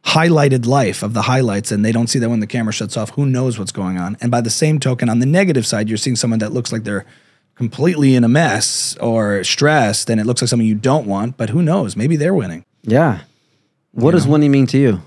highlighted 0.06 0.66
life 0.68 1.02
of 1.04 1.14
the 1.14 1.24
highlights 1.24 1.72
and 1.72 1.84
they 1.84 1.92
don't 1.92 2.08
see 2.08 2.20
that 2.20 2.30
when 2.30 2.40
the 2.40 2.48
camera 2.48 2.72
shuts 2.72 2.96
off 2.96 3.10
who 3.12 3.26
knows 3.26 3.58
what's 3.58 3.72
going 3.72 3.98
on 3.98 4.16
and 4.22 4.30
by 4.32 4.40
the 4.40 4.50
same 4.52 4.80
token 4.80 5.10
on 5.10 5.18
the 5.20 5.26
negative 5.26 5.66
side 5.66 5.90
you're 5.90 5.98
seeing 5.98 6.16
someone 6.16 6.38
that 6.40 6.54
looks 6.54 6.72
like 6.72 6.84
they're 6.84 7.06
completely 7.56 8.14
in 8.16 8.24
a 8.24 8.28
mess 8.28 8.96
or 9.02 9.44
stressed 9.44 10.10
and 10.10 10.22
it 10.22 10.26
looks 10.26 10.42
like 10.42 10.50
something 10.50 10.68
you 10.68 10.76
don't 10.76 11.08
want 11.08 11.36
but 11.38 11.50
who 11.50 11.62
knows 11.64 11.96
maybe 11.96 12.16
they're 12.16 12.36
winning 12.36 12.64
yeah, 12.84 13.22
what 13.94 14.12
does 14.12 14.28
winning 14.28 14.52
mean 14.52 14.68
to 14.68 14.78
you? 14.78 15.02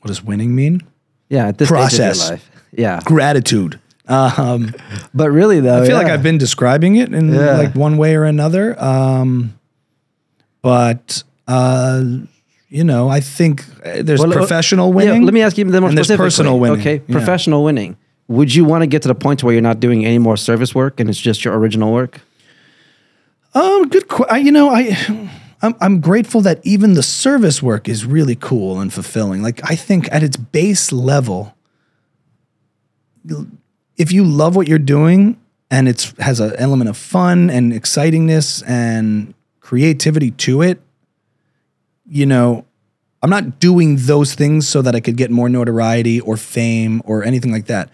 what 0.00 0.08
does 0.08 0.22
winning 0.22 0.54
mean 0.54 0.82
Yeah, 1.30 1.48
at 1.48 1.58
this 1.58 1.68
stage 1.68 1.76
of 1.78 1.88
Process. 1.88 2.18
your 2.20 2.30
life. 2.32 2.50
Yeah, 2.72 3.00
gratitude 3.04 3.80
um, 4.08 4.74
but 5.14 5.30
really 5.30 5.60
though, 5.60 5.82
I 5.82 5.86
feel 5.86 5.96
like. 5.96 6.08
I've 6.08 6.22
been 6.22 6.36
describing 6.36 6.96
it 6.96 7.14
in 7.14 7.32
Yeah. 7.32 7.56
like 7.56 7.76
one 7.76 7.96
way 7.96 8.16
or 8.16 8.24
another. 8.24 8.76
Um, 8.82 9.56
but 10.62 11.22
uh, 11.46 12.02
you 12.70 12.84
know, 12.84 13.08
I 13.08 13.20
think 13.20 13.64
uh, 13.84 14.02
there's 14.02 14.20
Well, 14.20 14.30
uh, 14.30 14.36
professional 14.36 14.88
yeah, 14.88 14.94
winning. 14.94 15.22
let 15.24 15.34
me 15.34 15.42
ask 15.42 15.58
you 15.58 15.64
more 15.66 15.88
and 15.88 15.98
there's 15.98 16.08
personal 16.08 16.58
winning. 16.58 16.80
Okay, 16.80 17.02
Yeah. 17.06 17.12
professional 17.16 17.62
winning. 17.64 17.96
Would 18.28 18.54
you 18.54 18.64
want 18.64 18.82
to 18.82 18.86
get 18.86 19.02
to 19.02 19.08
the 19.08 19.14
point 19.14 19.42
where 19.42 19.52
you're 19.52 19.60
not 19.70 19.80
doing 19.80 20.06
any 20.06 20.18
more 20.18 20.36
service 20.36 20.72
work 20.74 21.00
and 21.00 21.10
it's 21.10 21.18
just 21.20 21.44
your 21.44 21.58
original 21.58 21.92
work? 21.92 22.20
Um, 23.54 23.88
good. 23.88 24.06
Qu- 24.08 24.26
I, 24.30 24.38
you 24.38 24.52
know, 24.52 24.70
I. 24.70 24.96
I'm, 25.62 25.74
I'm 25.78 26.00
grateful 26.00 26.40
that 26.42 26.58
even 26.62 26.94
the 26.94 27.02
service 27.02 27.62
work 27.62 27.86
is 27.86 28.06
really 28.06 28.34
cool 28.34 28.80
and 28.80 28.90
fulfilling. 28.90 29.42
Like 29.42 29.60
I 29.70 29.76
think 29.76 30.08
at 30.10 30.22
its 30.22 30.38
base 30.38 30.90
level, 30.90 31.54
if 33.98 34.10
you 34.12 34.24
love 34.24 34.56
what 34.56 34.68
you're 34.68 34.78
doing 34.78 35.38
and 35.70 35.88
it's 35.88 36.14
has 36.18 36.40
an 36.40 36.54
element 36.56 36.88
of 36.88 36.96
fun 36.96 37.50
and 37.50 37.72
excitingness 37.72 38.62
and 38.66 39.34
creativity 39.60 40.30
to 40.32 40.62
it, 40.62 40.80
you 42.10 42.26
know, 42.26 42.66
I'm 43.22 43.30
not 43.30 43.60
doing 43.60 43.96
those 43.96 44.34
things 44.34 44.68
so 44.68 44.82
that 44.82 44.94
I 44.94 45.00
could 45.00 45.16
get 45.16 45.30
more 45.30 45.48
notoriety 45.48 46.20
or 46.20 46.36
fame 46.36 47.02
or 47.04 47.22
anything 47.22 47.52
like 47.52 47.66
that. 47.66 47.88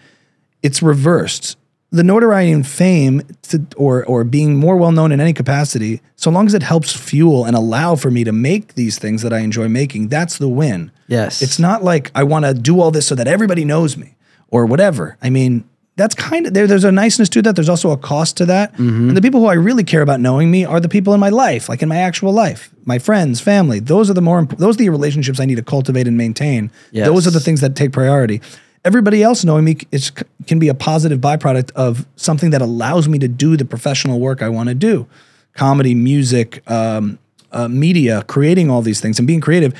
It's 0.63 0.81
reversed. 0.81 1.57
The 1.91 2.03
notoriety 2.03 2.51
and 2.51 2.67
fame 2.67 3.21
to, 3.43 3.65
or 3.77 4.03
or 4.05 4.25
being 4.25 4.57
more 4.57 4.75
well 4.75 4.91
known 4.91 5.13
in 5.13 5.21
any 5.21 5.31
capacity, 5.31 6.01
so 6.17 6.29
long 6.29 6.45
as 6.45 6.53
it 6.53 6.63
helps 6.63 6.91
fuel 6.91 7.45
and 7.45 7.55
allow 7.55 7.95
for 7.95 8.11
me 8.11 8.25
to 8.25 8.33
make 8.33 8.73
these 8.73 8.99
things 8.99 9.21
that 9.21 9.31
I 9.31 9.39
enjoy 9.39 9.69
making, 9.69 10.09
that's 10.09 10.37
the 10.37 10.49
win. 10.49 10.91
Yes. 11.07 11.41
It's 11.41 11.59
not 11.59 11.83
like 11.83 12.11
I 12.13 12.23
want 12.23 12.43
to 12.43 12.53
do 12.53 12.81
all 12.81 12.91
this 12.91 13.07
so 13.07 13.15
that 13.15 13.27
everybody 13.27 13.63
knows 13.63 13.95
me 13.95 14.15
or 14.49 14.65
whatever. 14.65 15.17
I 15.21 15.29
mean, 15.29 15.63
that's 15.97 16.15
kind 16.15 16.45
of 16.45 16.53
there. 16.53 16.67
There's 16.67 16.83
a 16.83 16.91
niceness 16.91 17.27
to 17.29 17.41
that. 17.41 17.55
There's 17.55 17.67
also 17.67 17.89
a 17.91 17.97
cost 17.97 18.37
to 18.37 18.45
that. 18.45 18.71
Mm-hmm. 18.73 19.09
And 19.09 19.17
the 19.17 19.21
people 19.21 19.41
who 19.41 19.47
I 19.47 19.55
really 19.55 19.83
care 19.83 20.03
about 20.03 20.19
knowing 20.21 20.49
me 20.51 20.63
are 20.63 20.79
the 20.79 20.87
people 20.87 21.13
in 21.13 21.19
my 21.19 21.29
life, 21.29 21.67
like 21.67 21.81
in 21.81 21.89
my 21.89 21.97
actual 21.97 22.31
life, 22.31 22.69
my 22.85 22.99
friends, 22.99 23.41
family. 23.41 23.79
Those 23.79 24.09
are 24.09 24.13
the 24.13 24.21
more. 24.21 24.39
imp- 24.39 24.57
Those 24.57 24.75
are 24.75 24.77
the 24.77 24.89
relationships 24.89 25.39
I 25.39 25.45
need 25.45 25.55
to 25.55 25.63
cultivate 25.63 26.07
and 26.07 26.15
maintain. 26.15 26.71
Yes. 26.91 27.07
Those 27.07 27.27
are 27.27 27.31
the 27.31 27.39
things 27.39 27.61
that 27.61 27.75
take 27.75 27.91
priority. 27.91 28.41
Everybody 28.85 29.23
else 29.23 29.43
knowing 29.43 29.65
me 29.65 29.77
is, 29.91 30.11
can 30.45 30.59
be 30.59 30.69
a 30.69 30.75
positive 30.75 31.19
byproduct 31.19 31.71
of 31.71 32.05
something 32.15 32.51
that 32.51 32.61
allows 32.61 33.09
me 33.09 33.17
to 33.19 33.27
do 33.27 33.57
the 33.57 33.65
professional 33.65 34.19
work 34.19 34.41
I 34.41 34.49
want 34.49 34.69
to 34.69 34.75
do, 34.75 35.07
comedy, 35.55 35.95
music, 35.95 36.61
um, 36.69 37.17
uh, 37.51 37.67
media, 37.67 38.23
creating 38.27 38.69
all 38.69 38.81
these 38.83 39.01
things 39.01 39.17
and 39.19 39.27
being 39.27 39.41
creative 39.41 39.73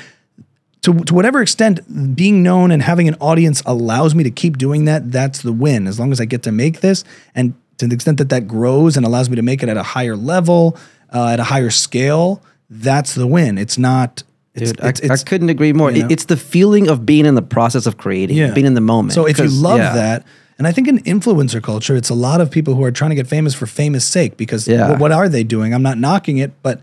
to, 0.88 1.04
to 1.04 1.14
whatever 1.14 1.42
extent 1.42 2.16
being 2.16 2.42
known 2.42 2.70
and 2.70 2.82
having 2.82 3.08
an 3.08 3.16
audience 3.20 3.62
allows 3.66 4.14
me 4.14 4.24
to 4.24 4.30
keep 4.30 4.56
doing 4.56 4.86
that, 4.86 5.12
that's 5.12 5.42
the 5.42 5.52
win. 5.52 5.86
As 5.86 6.00
long 6.00 6.12
as 6.12 6.20
I 6.20 6.24
get 6.24 6.42
to 6.44 6.52
make 6.52 6.80
this, 6.80 7.04
and 7.34 7.52
to 7.76 7.86
the 7.86 7.94
extent 7.94 8.16
that 8.18 8.30
that 8.30 8.48
grows 8.48 8.96
and 8.96 9.04
allows 9.04 9.28
me 9.28 9.36
to 9.36 9.42
make 9.42 9.62
it 9.62 9.68
at 9.68 9.76
a 9.76 9.82
higher 9.82 10.16
level, 10.16 10.78
uh, 11.12 11.28
at 11.28 11.40
a 11.40 11.44
higher 11.44 11.70
scale, 11.70 12.42
that's 12.70 13.14
the 13.14 13.26
win. 13.26 13.58
It's 13.58 13.76
not. 13.76 14.22
It's, 14.54 14.72
I, 14.82 14.88
it's, 14.88 15.00
it's, 15.00 15.22
I 15.22 15.24
couldn't 15.24 15.50
agree 15.50 15.72
more. 15.72 15.90
you 15.92 16.02
know? 16.02 16.08
It's 16.10 16.24
the 16.24 16.36
feeling 16.36 16.88
of 16.88 17.04
being 17.06 17.26
in 17.26 17.34
the 17.34 17.42
process 17.42 17.86
of 17.86 17.96
creating, 17.98 18.36
Yeah. 18.36 18.52
being 18.52 18.66
in 18.66 18.74
the 18.74 18.80
moment. 18.80 19.12
So 19.12 19.26
if 19.26 19.38
you 19.38 19.48
love 19.48 19.78
yeah. 19.78 19.92
that, 19.94 20.26
and 20.56 20.66
I 20.66 20.72
think 20.72 20.88
in 20.88 20.98
influencer 21.04 21.62
culture, 21.62 21.94
it's 21.94 22.08
a 22.10 22.14
lot 22.14 22.40
of 22.40 22.50
people 22.50 22.74
who 22.74 22.82
are 22.82 22.90
trying 22.90 23.10
to 23.10 23.14
get 23.14 23.28
famous 23.28 23.54
for 23.54 23.66
famous 23.66 24.04
sake 24.04 24.36
because 24.36 24.66
Yeah. 24.66 24.90
what, 24.90 24.98
what 24.98 25.12
are 25.12 25.28
they 25.28 25.44
doing? 25.44 25.74
I'm 25.74 25.82
not 25.82 25.98
knocking 25.98 26.38
it, 26.38 26.60
but 26.62 26.80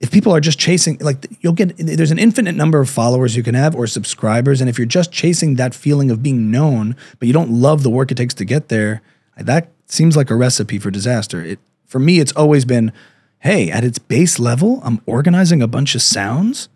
if 0.00 0.10
people 0.10 0.32
are 0.34 0.40
just 0.40 0.58
chasing, 0.58 0.98
like 0.98 1.26
you'll 1.40 1.52
get, 1.52 1.76
there's 1.78 2.10
an 2.10 2.18
infinite 2.18 2.54
number 2.54 2.80
of 2.80 2.90
followers 2.90 3.36
you 3.36 3.42
can 3.42 3.54
have 3.54 3.74
or 3.74 3.86
subscribers, 3.86 4.60
and 4.60 4.68
if 4.68 4.78
you're 4.78 4.86
just 4.86 5.10
chasing 5.10 5.54
that 5.56 5.74
feeling 5.74 6.10
of 6.10 6.22
being 6.22 6.50
known, 6.50 6.96
but 7.18 7.26
you 7.26 7.32
don't 7.32 7.50
love 7.50 7.82
the 7.82 7.90
work 7.90 8.10
it 8.10 8.16
takes 8.16 8.34
to 8.34 8.44
get 8.44 8.68
there, 8.68 9.00
that 9.36 9.68
seems 9.86 10.16
like 10.16 10.30
a 10.30 10.36
recipe 10.36 10.78
for 10.78 10.90
disaster. 10.90 11.42
It 11.42 11.58
for 11.86 11.98
me, 11.98 12.18
it's 12.18 12.32
always 12.32 12.64
been, 12.64 12.92
hey, 13.38 13.70
at 13.70 13.84
its 13.84 13.98
base 13.98 14.38
level, 14.38 14.80
I'm 14.82 15.00
organizing 15.06 15.62
a 15.62 15.68
bunch 15.68 15.94
of 15.94 16.02
sounds 16.02 16.68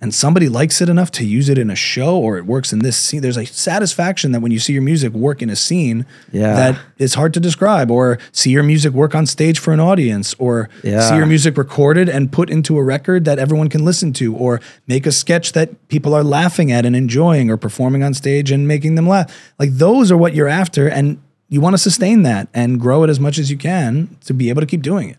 and 0.00 0.14
somebody 0.14 0.48
likes 0.48 0.80
it 0.80 0.88
enough 0.88 1.10
to 1.12 1.24
use 1.24 1.48
it 1.48 1.58
in 1.58 1.68
a 1.70 1.74
show 1.74 2.16
or 2.16 2.38
it 2.38 2.46
works 2.46 2.72
in 2.72 2.78
this 2.80 2.96
scene, 2.96 3.20
there's 3.20 3.36
a 3.36 3.44
satisfaction 3.46 4.32
that 4.32 4.40
when 4.40 4.50
you 4.52 4.58
see 4.58 4.72
your 4.72 4.82
music 4.82 5.12
work 5.12 5.42
in 5.42 5.50
a 5.50 5.56
scene 5.56 6.06
Yeah. 6.32 6.54
that 6.54 6.78
is 6.98 7.14
hard 7.14 7.34
to 7.34 7.40
describe, 7.40 7.90
or 7.90 8.18
see 8.32 8.50
your 8.50 8.62
music 8.62 8.92
work 8.92 9.14
on 9.14 9.26
stage 9.26 9.58
for 9.58 9.72
an 9.72 9.80
audience, 9.80 10.34
or 10.38 10.68
Yeah. 10.82 11.00
see 11.08 11.16
your 11.16 11.26
music 11.26 11.58
recorded 11.58 12.08
and 12.08 12.32
put 12.32 12.48
into 12.50 12.78
a 12.78 12.82
record 12.82 13.24
that 13.26 13.38
everyone 13.38 13.68
can 13.68 13.84
listen 13.84 14.12
to, 14.14 14.34
or 14.34 14.60
make 14.88 15.06
a 15.06 15.12
sketch 15.12 15.52
that 15.52 15.88
people 15.88 16.14
are 16.14 16.24
laughing 16.24 16.72
at 16.72 16.86
and 16.86 16.96
enjoying, 16.96 17.50
or 17.50 17.56
performing 17.56 18.02
on 18.02 18.14
stage 18.14 18.50
and 18.50 18.66
making 18.66 18.94
them 18.94 19.06
laugh. 19.08 19.30
Like 19.58 19.72
those 19.76 20.10
are 20.10 20.16
what 20.16 20.34
you're 20.34 20.48
after, 20.48 20.88
and 20.88 21.18
you 21.48 21.60
want 21.60 21.74
to 21.74 21.78
sustain 21.78 22.22
that 22.22 22.48
and 22.54 22.78
grow 22.80 23.02
it 23.04 23.10
as 23.10 23.18
much 23.20 23.38
as 23.38 23.50
you 23.50 23.56
can 23.56 24.16
to 24.24 24.32
be 24.32 24.48
able 24.48 24.60
to 24.62 24.66
keep 24.66 24.82
doing 24.82 25.08
it. 25.10 25.16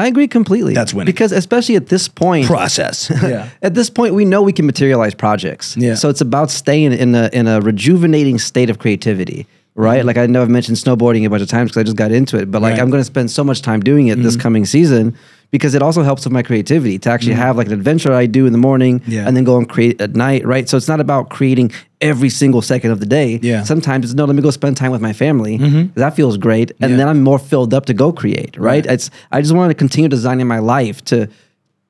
I 0.00 0.06
agree 0.06 0.28
completely. 0.28 0.74
That's 0.74 0.94
winning. 0.94 1.06
Because 1.12 1.32
especially 1.32 1.76
at 1.76 1.88
this 1.88 2.08
point, 2.08 2.46
Process. 2.46 3.10
yeah. 3.22 3.50
at 3.62 3.74
this 3.74 3.90
point, 3.90 4.14
we 4.14 4.24
know 4.24 4.42
we 4.42 4.52
can 4.52 4.66
materialize 4.66 5.14
projects. 5.14 5.76
Yeah. 5.76 5.94
So 5.94 6.08
it's 6.08 6.20
about 6.20 6.50
staying 6.50 6.92
in 6.92 7.14
a 7.14 7.28
in 7.32 7.46
a 7.46 7.60
rejuvenating 7.60 8.38
state 8.38 8.70
of 8.70 8.78
creativity, 8.78 9.46
right? 9.74 9.98
Mm-hmm. 9.98 10.06
Like 10.06 10.16
I 10.16 10.26
know 10.26 10.42
I've 10.42 10.48
mentioned 10.48 10.78
snowboarding 10.78 11.26
a 11.26 11.30
bunch 11.30 11.42
of 11.42 11.48
times 11.48 11.70
because 11.70 11.80
I 11.80 11.84
just 11.84 11.96
got 11.96 12.12
into 12.12 12.38
it, 12.38 12.50
but 12.50 12.62
like 12.62 12.70
Right. 12.70 12.76
Mm-hmm. 12.76 12.82
I'm 12.82 12.90
going 12.90 13.00
to 13.00 13.04
spend 13.04 13.30
so 13.30 13.44
much 13.44 13.62
time 13.62 13.80
doing 13.80 14.08
it 14.08 14.16
this 14.22 14.36
coming 14.36 14.64
season 14.64 15.16
because 15.50 15.74
it 15.74 15.82
also 15.82 16.02
helps 16.02 16.24
with 16.24 16.32
my 16.32 16.42
creativity 16.42 16.98
to 17.00 17.10
actually 17.10 17.34
have 17.34 17.56
like 17.56 17.66
an 17.66 17.72
adventure 17.72 18.12
I 18.12 18.26
do 18.26 18.46
in 18.46 18.52
the 18.52 18.58
morning 18.58 19.00
Mm-hmm. 19.00 19.12
Yeah. 19.12 19.26
and 19.26 19.36
then 19.36 19.44
go 19.44 19.56
and 19.58 19.68
create 19.68 20.00
at 20.00 20.14
night, 20.14 20.44
right? 20.46 20.68
So 20.68 20.76
it's 20.76 20.88
not 20.88 21.00
about 21.00 21.28
creating 21.30 21.72
every 22.00 22.28
single 22.30 22.62
second 22.62 22.90
of 22.92 23.00
the 23.00 23.06
day. 23.06 23.38
Yeah. 23.42 23.56
Mm-hmm. 23.58 23.64
Sometimes 23.66 24.04
it's 24.06 24.14
no, 24.14 24.24
let 24.24 24.36
me 24.36 24.42
go 24.42 24.50
spend 24.50 24.76
time 24.76 24.90
with 24.92 25.00
my 25.00 25.12
family. 25.12 25.58
'cause 25.58 25.88
That 25.94 26.14
feels 26.16 26.36
great. 26.36 26.72
And 26.80 26.92
Yeah. 26.92 26.96
then 26.98 27.08
I'm 27.08 27.22
more 27.22 27.38
filled 27.38 27.74
up 27.74 27.86
to 27.86 27.94
go 27.94 28.12
create, 28.12 28.56
right? 28.58 28.84
It's 28.86 29.10
I 29.32 29.40
just 29.42 29.54
want 29.54 29.70
to 29.70 29.74
continue 29.74 30.08
designing 30.08 30.46
my 30.46 30.58
life 30.60 31.04
to 31.06 31.28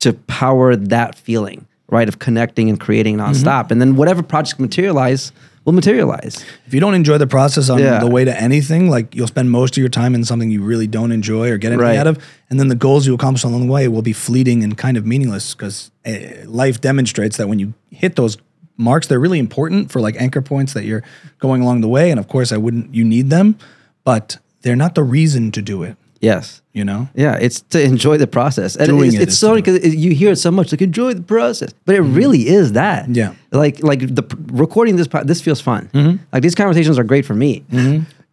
to 0.01 0.13
power 0.27 0.75
that 0.75 1.15
feeling, 1.15 1.65
right? 1.89 2.07
Of 2.07 2.17
connecting 2.19 2.69
and 2.69 2.79
creating 2.79 3.17
Mm-hmm. 3.17 3.31
nonstop. 3.31 3.71
And 3.71 3.79
then 3.79 3.95
whatever 3.95 4.23
projects 4.23 4.59
materialize 4.59 5.31
will 5.65 5.73
materialize. 5.73 6.43
If 6.65 6.73
you 6.73 6.79
don't 6.79 6.95
enjoy 6.95 7.17
the 7.19 7.27
process 7.27 7.69
on 7.69 7.79
Yeah. 7.79 7.99
the 7.99 8.07
way 8.07 8.25
to 8.25 8.41
anything, 8.41 8.89
like 8.89 9.13
you'll 9.15 9.27
spend 9.27 9.51
most 9.51 9.73
of 9.73 9.77
your 9.77 9.89
time 9.89 10.15
in 10.15 10.23
something 10.25 10.49
you 10.49 10.61
really 10.63 10.87
don't 10.87 11.11
enjoy 11.11 11.49
or 11.51 11.57
get 11.57 11.67
anything 11.71 11.85
Right. 11.85 11.97
out 11.97 12.07
of, 12.07 12.17
and 12.49 12.59
then 12.59 12.67
the 12.67 12.75
goals 12.75 13.05
you 13.05 13.13
accomplish 13.13 13.43
along 13.43 13.67
the 13.67 13.71
way 13.71 13.87
will 13.87 14.01
be 14.01 14.13
fleeting 14.13 14.63
and 14.63 14.77
kind 14.77 14.97
of 14.97 15.05
meaningless 15.05 15.53
because 15.53 15.91
uh, 16.05 16.11
life 16.45 16.81
demonstrates 16.81 17.37
that 17.37 17.47
when 17.47 17.59
you 17.59 17.73
hit 17.91 18.15
those 18.15 18.37
marks, 18.77 19.05
they're 19.05 19.19
really 19.19 19.37
important 19.39 19.91
for 19.91 20.01
like 20.01 20.15
anchor 20.19 20.41
points 20.41 20.73
that 20.73 20.85
you're 20.85 21.03
going 21.37 21.61
along 21.61 21.81
the 21.81 21.87
way. 21.87 22.09
And 22.09 22.19
of 22.19 22.27
course, 22.27 22.51
I 22.51 22.57
wouldn't, 22.57 22.95
you 22.95 23.03
need 23.03 23.29
them, 23.29 23.55
but 24.03 24.37
they're 24.63 24.75
not 24.75 24.95
the 24.95 25.03
reason 25.03 25.51
to 25.51 25.61
do 25.61 25.83
it. 25.83 25.95
Yes. 26.21 26.61
You 26.73 26.85
know, 26.85 27.09
Yeah, 27.15 27.35
it's 27.35 27.61
to 27.71 27.83
enjoy 27.83 28.17
the 28.17 28.27
process. 28.27 28.77
And 28.77 28.87
Doing 28.87 29.07
it's, 29.07 29.15
it 29.15 29.21
it's 29.23 29.37
so 29.37 29.55
because 29.55 29.93
you 29.93 30.11
hear 30.13 30.31
it 30.31 30.37
so 30.37 30.51
much, 30.51 30.71
like 30.71 30.81
enjoy 30.81 31.13
the 31.13 31.21
process, 31.21 31.73
but 31.83 31.95
it 31.95 32.01
really 32.01 32.47
is 32.47 32.71
that. 32.73 33.03
Mm-hmm. 33.03 33.13
Yeah. 33.13 33.33
like 33.51 33.83
like 33.83 33.99
the 33.99 34.23
recording 34.53 34.95
this 34.95 35.07
this 35.25 35.41
feels 35.41 35.59
fun. 35.59 35.89
Mm-hmm. 35.93 36.23
Like 36.31 36.43
these 36.43 36.55
conversations 36.55 36.97
are 36.97 37.03
great 37.03 37.25
for 37.25 37.35
me. 37.35 37.65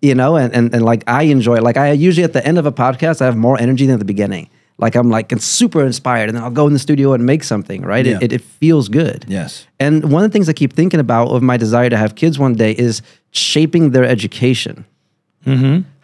You 0.01 0.15
know, 0.15 0.37
and, 0.37 0.55
and 0.55 0.73
and 0.73 0.85
like 0.85 1.03
I 1.09 1.25
enjoy 1.25 1.57
it. 1.57 1.65
Like 1.65 1.77
I 1.77 1.91
usually 1.91 2.23
at 2.23 2.33
the 2.33 2.47
end 2.47 2.59
of 2.59 2.67
a 2.67 2.71
podcast, 2.71 3.21
I 3.21 3.25
have 3.25 3.37
more 3.37 3.59
energy 3.61 3.87
than 3.87 3.95
at 3.95 3.99
the 3.99 4.05
beginning. 4.05 4.49
Like 4.81 4.95
I'm 4.95 5.11
like 5.11 5.33
super 5.41 5.85
inspired, 5.85 6.29
and 6.29 6.37
then 6.37 6.45
I'll 6.45 6.53
go 6.53 6.69
in 6.69 6.73
the 6.73 6.79
studio 6.79 7.15
and 7.15 7.27
make 7.27 7.43
something. 7.43 7.83
Right? 7.83 8.07
Yeah. 8.07 8.19
It, 8.19 8.33
it 8.33 8.33
it 8.35 8.43
feels 8.43 8.89
good. 8.89 9.25
Yes. 9.27 9.67
And 9.81 10.13
one 10.13 10.23
of 10.23 10.31
the 10.31 10.33
things 10.33 10.49
I 10.49 10.53
keep 10.53 10.73
thinking 10.75 11.01
about 11.01 11.29
of 11.31 11.43
my 11.43 11.57
desire 11.57 11.91
to 11.91 11.97
have 11.97 12.15
kids 12.15 12.39
one 12.39 12.55
day 12.55 12.71
is 12.73 13.03
shaping 13.33 13.91
their 13.91 14.05
education. 14.05 14.85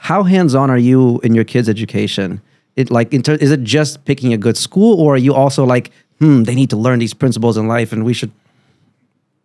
How 0.04 0.22
hands 0.22 0.54
on 0.54 0.68
are 0.68 0.76
you 0.76 1.18
in 1.20 1.34
your 1.34 1.44
kids' 1.44 1.66
education? 1.66 2.42
It 2.76 2.90
like 2.90 3.10
ter- 3.22 3.40
is 3.40 3.50
it 3.50 3.64
just 3.64 4.04
picking 4.04 4.34
a 4.34 4.36
good 4.36 4.54
school, 4.54 5.00
or 5.00 5.14
are 5.14 5.22
you 5.26 5.32
also 5.32 5.64
like, 5.64 5.90
hmm, 6.18 6.42
they 6.42 6.54
need 6.54 6.68
to 6.70 6.76
learn 6.76 6.98
these 6.98 7.14
principles 7.14 7.56
in 7.56 7.68
life, 7.68 7.90
and 7.90 8.04
we 8.04 8.12
should 8.12 8.30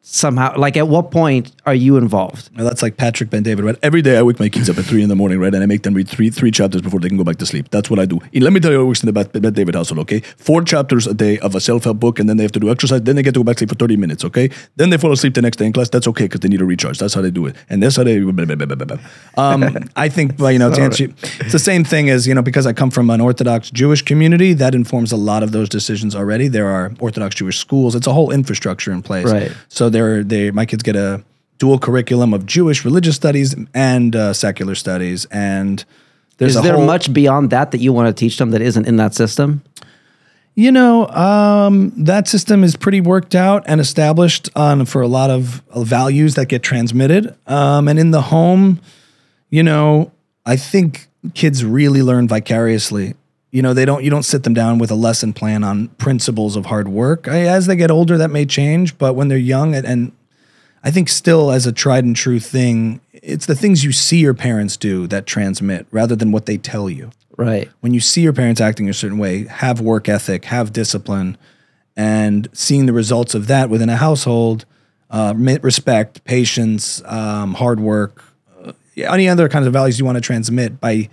somehow 0.01 0.57
like 0.57 0.77
at 0.77 0.87
what 0.87 1.11
point 1.11 1.51
are 1.65 1.75
you 1.75 1.97
involved? 1.97 2.49
Well, 2.55 2.65
that's 2.65 2.81
like 2.81 2.97
Patrick 2.97 3.29
Bet-David, 3.29 3.63
right? 3.63 3.75
Every 3.83 4.01
day 4.01 4.17
I 4.17 4.23
wake 4.23 4.39
my 4.39 4.49
kids 4.49 4.69
up 4.69 4.77
at 4.77 4.85
three 4.85 5.03
in 5.03 5.09
the 5.09 5.15
morning, 5.15 5.39
right? 5.39 5.53
And 5.53 5.61
I 5.61 5.65
make 5.65 5.83
them 5.83 5.93
read 5.93 6.07
three 6.07 6.29
three 6.29 6.51
chapters 6.51 6.81
before 6.81 6.99
they 6.99 7.09
can 7.09 7.17
go 7.17 7.23
back 7.23 7.37
to 7.37 7.45
sleep. 7.45 7.69
That's 7.69 7.89
what 7.89 7.99
I 7.99 8.05
do. 8.05 8.19
And 8.33 8.43
let 8.43 8.53
me 8.53 8.59
tell 8.59 8.71
you 8.71 8.79
what 8.79 8.87
works 8.87 9.03
in 9.03 9.07
the 9.07 9.13
Ben 9.13 9.41
Bet-David 9.41 9.75
household, 9.75 9.99
okay? 9.99 10.21
Four 10.37 10.63
chapters 10.63 11.05
a 11.05 11.13
day 11.13 11.37
of 11.39 11.55
a 11.55 11.61
self-help 11.61 11.99
book, 11.99 12.19
and 12.19 12.27
then 12.27 12.37
they 12.37 12.43
have 12.43 12.51
to 12.53 12.59
do 12.59 12.69
exercise. 12.69 13.01
Then 13.03 13.15
they 13.15 13.23
get 13.23 13.33
to 13.33 13.41
go 13.41 13.43
back 13.43 13.57
to 13.57 13.59
sleep 13.59 13.69
for 13.69 13.75
30 13.75 13.97
minutes, 13.97 14.25
okay? 14.25 14.49
Then 14.77 14.89
they 14.89 14.97
fall 14.97 15.11
asleep 15.11 15.33
the 15.33 15.41
next 15.41 15.57
day 15.57 15.65
in 15.65 15.73
class. 15.73 15.89
That's 15.89 16.07
okay 16.07 16.25
because 16.25 16.39
they 16.39 16.47
need 16.47 16.61
a 16.61 16.65
recharge. 16.65 16.97
That's 16.97 17.13
how 17.13 17.21
they 17.21 17.31
do 17.31 17.45
it. 17.45 17.55
And 17.69 17.83
that's 17.83 17.95
how 17.95 18.03
they. 18.03 18.19
Um, 19.37 19.89
I 19.95 20.09
think, 20.09 20.39
well, 20.39 20.51
you 20.51 20.59
know, 20.59 20.73
to 20.73 20.81
answer 20.81 21.03
you, 21.03 21.13
it's 21.39 21.51
the 21.51 21.59
same 21.59 21.83
thing 21.83 22.09
as, 22.09 22.27
you 22.27 22.33
know, 22.33 22.41
because 22.41 22.65
I 22.65 22.73
come 22.73 22.89
from 22.91 23.09
an 23.09 23.21
Orthodox 23.21 23.69
Jewish 23.69 24.01
community, 24.01 24.53
that 24.53 24.73
informs 24.73 25.11
a 25.11 25.17
lot 25.17 25.43
of 25.43 25.51
those 25.51 25.69
decisions 25.69 26.15
already. 26.15 26.47
There 26.47 26.67
are 26.67 26.91
Orthodox 26.99 27.35
Jewish 27.35 27.59
schools. 27.59 27.95
It's 27.95 28.07
a 28.07 28.13
whole 28.13 28.31
infrastructure 28.31 28.91
in 28.91 29.01
place. 29.01 29.25
Right. 29.25 29.51
So 29.67 29.88
they're 29.89 30.23
they 30.23 30.51
my 30.51 30.65
kids 30.65 30.83
get 30.83 30.95
a 30.95 31.23
dual 31.57 31.79
curriculum 31.79 32.33
of 32.33 32.45
Jewish 32.45 32.85
religious 32.85 33.15
studies 33.15 33.55
and 33.73 34.15
uh, 34.15 34.33
secular 34.33 34.75
studies, 34.75 35.25
and 35.25 35.83
there's 36.37 36.55
Is 36.55 36.63
there 36.63 36.75
whole, 36.75 36.85
much 36.85 37.13
beyond 37.13 37.49
that 37.49 37.71
that 37.71 37.79
you 37.79 37.93
want 37.93 38.07
to 38.07 38.19
teach 38.19 38.37
them 38.37 38.51
that 38.51 38.61
isn't 38.61 38.87
in 38.87 38.95
that 38.95 39.13
system? 39.13 39.61
You 40.55 40.71
know, 40.71 41.07
um, 41.07 41.91
that 41.95 42.27
system 42.27 42.63
is 42.63 42.75
pretty 42.75 43.01
worked 43.01 43.35
out 43.35 43.63
and 43.65 43.79
established 43.79 44.49
on 44.55 44.85
for 44.85 45.01
a 45.01 45.07
lot 45.07 45.29
of 45.29 45.61
uh, 45.69 45.83
values 45.83 46.35
that 46.35 46.47
get 46.47 46.63
transmitted. 46.63 47.35
Um, 47.45 47.87
and 47.87 47.99
in 47.99 48.11
the 48.11 48.21
home, 48.21 48.81
you 49.49 49.63
know, 49.63 50.11
I 50.45 50.55
think 50.55 51.07
kids 51.33 51.63
really 51.63 52.01
learn 52.01 52.27
vicariously. 52.27 53.15
You 53.51 53.61
know, 53.63 53.73
they 53.73 53.85
don't. 53.85 54.03
You 54.03 54.09
don't 54.11 54.23
sit 54.23 54.43
them 54.43 54.53
down 54.53 54.77
with 54.77 54.91
a 54.91 54.95
lesson 54.95 55.33
plan 55.33 55.63
on 55.63 55.87
principles 55.97 56.55
of 56.55 56.67
hard 56.67 56.87
work. 56.87 57.27
I, 57.27 57.41
as 57.47 57.65
they 57.65 57.75
get 57.75 57.89
older, 57.89 58.17
that 58.17 58.29
may 58.29 58.45
change, 58.45 58.97
but 58.97 59.13
when 59.15 59.27
they're 59.27 59.37
young, 59.39 59.73
and, 59.73 59.87
and 59.87 60.11
I 60.83 60.91
think 60.91 61.09
still 61.09 61.51
as 61.51 61.65
a 61.65 61.71
tried 61.71 62.03
and 62.03 62.15
true 62.15 62.39
thing, 62.39 63.01
it's 63.11 63.47
the 63.47 63.55
things 63.55 63.83
you 63.83 63.91
see 63.91 64.19
your 64.19 64.35
parents 64.35 64.77
do 64.77 65.07
that 65.07 65.25
transmit, 65.25 65.87
rather 65.91 66.15
than 66.15 66.31
what 66.31 66.45
they 66.45 66.57
tell 66.57 66.89
you 66.89 67.09
Right. 67.37 67.69
when 67.79 67.93
you 67.93 67.99
see 67.99 68.21
your 68.21 68.33
parents 68.33 68.61
acting 68.61 68.87
a 68.87 68.93
certain 68.93 69.17
way, 69.17 69.45
have 69.45 69.81
work 69.81 70.07
ethic, 70.07 70.45
have 70.45 70.71
discipline, 70.71 71.35
and 71.97 72.47
seeing 72.53 72.85
the 72.85 72.93
results 72.93 73.33
of 73.33 73.47
that 73.47 73.69
within 73.69 73.89
a 73.89 73.97
household, 73.97 74.65
uh, 75.09 75.33
respect, 75.35 76.23
patience, 76.23 77.01
um, 77.05 77.55
hard 77.55 77.79
work, 77.79 78.23
uh, 78.63 78.73
any 78.97 79.27
other 79.27 79.49
kinds 79.49 79.65
of 79.65 79.73
values 79.73 79.97
you 79.97 80.05
want 80.05 80.17
to 80.17 80.21
transmit 80.21 80.79
by 80.79 81.09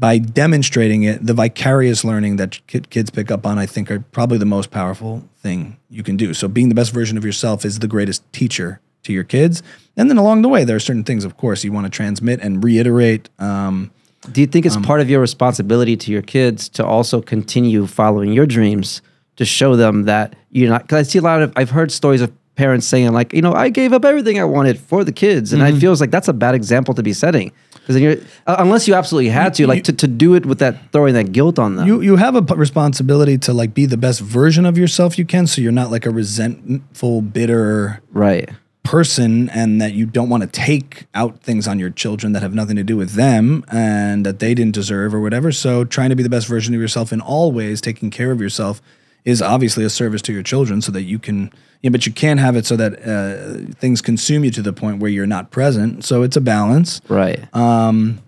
by 0.00 0.16
demonstrating 0.18 1.02
it, 1.02 1.24
the 1.24 1.34
vicarious 1.34 2.04
learning 2.04 2.36
that 2.36 2.58
kids 2.66 3.10
pick 3.10 3.30
up 3.30 3.46
on, 3.46 3.58
I 3.58 3.66
think, 3.66 3.90
are 3.90 4.00
probably 4.00 4.38
the 4.38 4.46
most 4.46 4.70
powerful 4.70 5.22
thing 5.42 5.76
you 5.90 6.02
can 6.02 6.16
do. 6.16 6.32
So, 6.34 6.48
being 6.48 6.70
the 6.70 6.74
best 6.74 6.92
version 6.92 7.18
of 7.18 7.24
yourself 7.24 7.64
is 7.66 7.78
the 7.80 7.86
greatest 7.86 8.22
teacher 8.32 8.80
to 9.02 9.12
your 9.12 9.24
kids. 9.24 9.62
And 9.96 10.08
then 10.08 10.16
along 10.16 10.42
the 10.42 10.48
way, 10.48 10.64
there 10.64 10.76
are 10.76 10.80
certain 10.80 11.04
things, 11.04 11.24
of 11.24 11.36
course, 11.36 11.64
you 11.64 11.72
want 11.72 11.84
to 11.84 11.90
transmit 11.90 12.40
and 12.40 12.64
reiterate. 12.64 13.28
Um, 13.38 13.90
Do 14.32 14.40
you 14.40 14.46
think 14.46 14.64
Um, 14.66 14.72
it's 14.72 14.86
part 14.86 15.00
of 15.00 15.10
your 15.10 15.20
responsibility 15.20 15.96
to 15.98 16.10
your 16.10 16.22
kids 16.22 16.68
to 16.70 16.84
also 16.84 17.20
continue 17.20 17.86
following 17.86 18.32
your 18.32 18.46
dreams 18.46 19.02
to 19.36 19.44
show 19.44 19.76
them 19.76 20.04
that 20.04 20.34
you're 20.50 20.70
not? 20.70 20.82
Because 20.82 21.06
I 21.06 21.10
see 21.10 21.18
a 21.18 21.22
lot 21.22 21.42
of, 21.42 21.52
I've 21.56 21.70
heard 21.70 21.92
stories 21.92 22.20
of 22.22 22.30
parents 22.56 22.86
saying 22.86 23.12
like, 23.12 23.32
you 23.32 23.40
know, 23.42 23.54
I 23.54 23.68
gave 23.70 23.92
up 23.94 24.04
everything 24.04 24.38
I 24.38 24.44
wanted 24.44 24.78
for 24.78 25.04
the 25.04 25.12
kids, 25.12 25.52
and 25.52 25.62
Mm-hmm. 25.62 25.76
I 25.76 25.80
feels 25.80 26.00
like 26.00 26.10
that's 26.10 26.28
a 26.28 26.32
bad 26.34 26.54
example 26.54 26.94
to 26.94 27.02
be 27.02 27.12
setting. 27.12 27.52
Because 27.90 28.00
then 28.00 28.02
you're, 28.04 28.26
uh, 28.46 28.56
unless 28.60 28.86
you 28.86 28.94
absolutely 28.94 29.30
had 29.30 29.54
to, 29.54 29.66
like 29.66 29.82
to, 29.84 29.92
to 29.92 30.06
do 30.06 30.36
it 30.36 30.46
with 30.46 30.60
that 30.60 30.92
throwing 30.92 31.14
that 31.14 31.32
guilt 31.32 31.58
on 31.58 31.74
them. 31.74 31.88
you 31.88 32.00
you 32.00 32.14
have 32.14 32.36
a 32.36 32.42
p- 32.42 32.54
responsibility 32.54 33.36
to 33.38 33.52
like 33.52 33.74
be 33.74 33.84
the 33.84 33.96
best 33.96 34.20
version 34.20 34.64
of 34.64 34.78
yourself 34.78 35.18
you 35.18 35.24
can 35.24 35.44
so 35.44 35.60
you're 35.60 35.72
not 35.72 35.90
like 35.90 36.06
a 36.06 36.10
resentful 36.10 37.20
bitter 37.20 38.00
right. 38.12 38.48
person 38.84 39.48
and 39.50 39.80
that 39.80 39.92
you 39.92 40.06
don't 40.06 40.28
want 40.28 40.44
to 40.44 40.48
take 40.48 41.08
out 41.16 41.40
things 41.40 41.66
on 41.66 41.80
your 41.80 41.90
children 41.90 42.32
that 42.32 42.42
have 42.42 42.54
nothing 42.54 42.76
to 42.76 42.84
do 42.84 42.96
with 42.96 43.14
them 43.14 43.64
and 43.72 44.24
that 44.24 44.38
they 44.38 44.54
didn't 44.54 44.74
deserve 44.74 45.12
or 45.12 45.20
whatever 45.20 45.50
so 45.50 45.84
trying 45.84 46.10
to 46.10 46.16
be 46.16 46.22
the 46.22 46.30
best 46.30 46.46
version 46.46 46.72
of 46.76 46.80
yourself 46.80 47.12
in 47.12 47.20
all 47.20 47.50
ways 47.50 47.80
taking 47.80 48.08
care 48.08 48.30
of 48.30 48.40
yourself 48.40 48.80
is 49.24 49.42
obviously 49.42 49.84
a 49.84 49.90
service 49.90 50.22
to 50.22 50.32
your 50.32 50.42
children 50.42 50.80
so 50.82 50.90
that 50.92 51.02
you 51.02 51.18
can 51.18 51.50
yeah 51.82 51.90
but 51.90 52.06
you 52.06 52.12
can't 52.12 52.40
have 52.40 52.56
it 52.56 52.66
so 52.66 52.76
that 52.76 52.92
uh, 53.06 53.72
things 53.78 54.00
consume 54.02 54.44
you 54.44 54.50
to 54.50 54.62
the 54.62 54.72
point 54.72 54.98
where 55.00 55.10
you're 55.10 55.26
not 55.26 55.50
present 55.50 56.04
so 56.04 56.22
it's 56.22 56.36
a 56.36 56.40
balance 56.40 57.00
Right. 57.08 57.40
um 57.54 58.20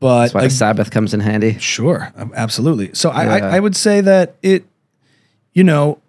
but 0.00 0.22
that's 0.22 0.34
why 0.34 0.42
the 0.44 0.50
Sabbath 0.50 0.90
comes 0.90 1.14
in 1.14 1.20
handy. 1.20 1.58
Sure, 1.58 2.12
absolutely. 2.34 2.90
So 2.94 3.10
I, 3.10 3.24
Yeah. 3.38 3.46
I, 3.50 3.56
I 3.56 3.60
would 3.60 3.76
say 3.76 4.00
that 4.00 4.34
it, 4.42 4.64
you 5.52 5.62
know, 5.62 6.00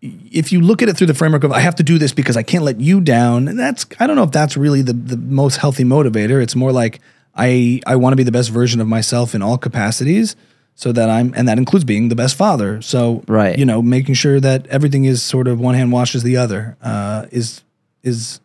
if 0.00 0.50
you 0.52 0.60
look 0.62 0.82
at 0.82 0.88
it 0.88 0.96
through 0.96 1.08
the 1.08 1.14
framework 1.14 1.44
of 1.44 1.52
I 1.52 1.60
have 1.60 1.74
to 1.74 1.82
do 1.82 1.98
this 1.98 2.12
because 2.12 2.36
I 2.38 2.42
can't 2.42 2.64
let 2.64 2.80
you 2.80 3.00
down, 3.02 3.48
and 3.48 3.58
that's 3.58 3.84
I 4.00 4.06
don't 4.06 4.16
know 4.16 4.22
if 4.22 4.30
that's 4.30 4.56
really 4.56 4.80
the 4.82 4.92
the 4.94 5.16
most 5.18 5.56
healthy 5.56 5.84
motivator. 5.84 6.42
It's 6.42 6.56
more 6.56 6.72
like 6.72 7.00
I 7.34 7.80
I 7.86 7.96
want 7.96 8.12
to 8.12 8.16
be 8.16 8.22
the 8.22 8.32
best 8.32 8.48
version 8.50 8.80
of 8.80 8.86
myself 8.88 9.34
in 9.34 9.42
all 9.42 9.58
capacities, 9.58 10.34
so 10.76 10.92
that 10.92 11.10
I'm 11.10 11.32
and 11.34 11.48
that 11.48 11.58
includes 11.58 11.84
being 11.84 12.08
the 12.08 12.14
best 12.14 12.36
father. 12.36 12.80
So 12.82 13.24
Right. 13.26 13.58
you 13.58 13.64
know, 13.64 13.82
making 13.82 14.14
sure 14.14 14.38
that 14.40 14.66
everything 14.68 15.04
is 15.04 15.22
sort 15.22 15.48
of 15.48 15.58
one 15.58 15.74
hand 15.74 15.90
washes 15.90 16.22
the 16.22 16.36
other 16.36 16.76
uh, 16.82 17.26
is 17.32 17.62
is 18.04 18.40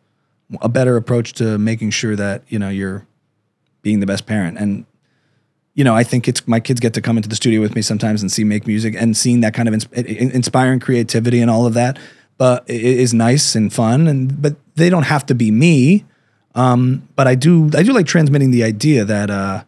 a 0.60 0.68
better 0.68 0.96
approach 0.96 1.34
to 1.34 1.56
making 1.58 1.90
sure 1.90 2.16
that 2.16 2.42
you 2.48 2.58
know 2.58 2.68
you're 2.68 3.06
being 3.82 4.00
the 4.00 4.06
best 4.06 4.26
parent 4.26 4.58
and 4.58 4.84
you 5.74 5.84
know, 5.84 5.94
I 5.94 6.04
think 6.04 6.28
it's 6.28 6.46
my 6.46 6.60
kids 6.60 6.80
get 6.80 6.92
to 6.94 7.00
come 7.00 7.16
into 7.16 7.30
the 7.30 7.36
studio 7.36 7.60
with 7.62 7.74
me 7.74 7.80
sometimes 7.80 8.20
and 8.20 8.30
see 8.30 8.44
make 8.44 8.66
music 8.66 8.94
and 8.98 9.16
seeing 9.16 9.40
that 9.40 9.54
kind 9.54 9.68
of 9.68 9.72
ins- 9.74 9.86
in- 9.92 10.30
inspiring 10.30 10.80
creativity 10.80 11.40
and 11.40 11.50
all 11.50 11.64
of 11.64 11.72
that. 11.74 11.98
But 12.36 12.64
it 12.68 12.82
is 12.82 13.14
nice 13.14 13.54
and 13.54 13.72
fun, 13.72 14.06
and 14.06 14.42
but 14.42 14.56
they 14.74 14.90
don't 14.90 15.04
have 15.04 15.24
to 15.26 15.34
be 15.34 15.50
me. 15.50 16.04
Um, 16.54 17.08
but 17.16 17.26
I 17.26 17.34
do 17.36 17.70
I 17.74 17.82
do 17.82 17.92
like 17.94 18.04
transmitting 18.06 18.50
the 18.50 18.64
idea 18.64 19.04
that 19.06 19.30
uh, 19.30 19.64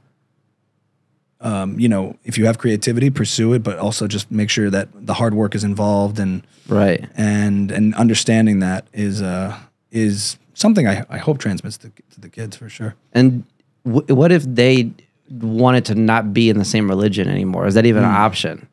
um, 1.44 1.78
you 1.78 1.88
know, 1.88 2.16
if 2.24 2.36
you 2.38 2.46
have 2.46 2.58
creativity, 2.58 3.10
pursue 3.10 3.52
it, 3.52 3.62
but 3.62 3.78
also 3.78 4.06
just 4.08 4.30
make 4.30 4.50
sure 4.50 4.70
that 4.70 4.88
the 5.06 5.14
hard 5.14 5.34
work 5.34 5.54
is 5.54 5.62
involved 5.62 6.18
and 6.18 6.42
Right. 6.68 7.06
and 7.16 7.70
and 7.70 7.94
understanding 7.94 8.58
that 8.60 8.86
is 8.92 9.20
uh 9.22 9.56
is 9.92 10.38
something 10.54 10.88
I, 10.88 11.04
I 11.10 11.18
hope 11.18 11.38
transmits 11.38 11.76
to, 11.78 11.90
to 12.14 12.20
the 12.20 12.28
kids 12.28 12.56
for 12.56 12.68
sure. 12.68 12.94
And 13.12 13.44
w- 13.84 14.14
what 14.14 14.32
if 14.32 14.42
they 14.44 14.90
wanted 15.30 15.84
to 15.86 15.94
not 15.94 16.32
be 16.32 16.48
in 16.48 16.58
the 16.58 16.64
same 16.64 16.88
religion 16.88 17.28
anymore? 17.28 17.66
Is 17.66 17.74
that 17.74 17.86
even 17.86 18.02
Hmm. 18.02 18.08
an 18.10 18.14
option? 18.16 18.68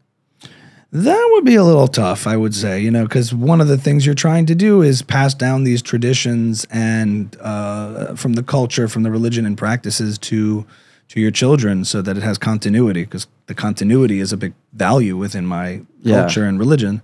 That 0.93 1.29
would 1.33 1.45
be 1.45 1.55
a 1.55 1.63
little 1.63 1.87
tough, 1.87 2.27
I 2.27 2.35
would 2.35 2.53
say, 2.53 2.81
you 2.81 2.91
know, 2.91 3.03
because 3.03 3.33
one 3.33 3.61
of 3.61 3.69
the 3.69 3.77
things 3.77 4.05
you're 4.05 4.13
trying 4.13 4.45
to 4.47 4.55
do 4.55 4.81
is 4.81 5.01
pass 5.01 5.33
down 5.33 5.63
these 5.63 5.81
traditions 5.81 6.65
and 6.69 7.33
uh, 7.39 8.13
from 8.15 8.33
the 8.33 8.43
culture, 8.43 8.89
from 8.89 9.03
the 9.03 9.11
religion 9.11 9.45
and 9.45 9.57
practices 9.57 10.17
to 10.17 10.65
to 11.11 11.19
your 11.19 11.31
children 11.31 11.83
so 11.83 12.01
that 12.01 12.15
it 12.17 12.23
has 12.23 12.37
continuity 12.37 13.03
because 13.03 13.27
the 13.47 13.53
continuity 13.53 14.19
is 14.21 14.31
a 14.31 14.37
big 14.37 14.53
value 14.73 15.17
within 15.17 15.45
my 15.45 15.81
Yeah. 16.01 16.21
culture 16.21 16.45
and 16.45 16.57
religion. 16.57 17.01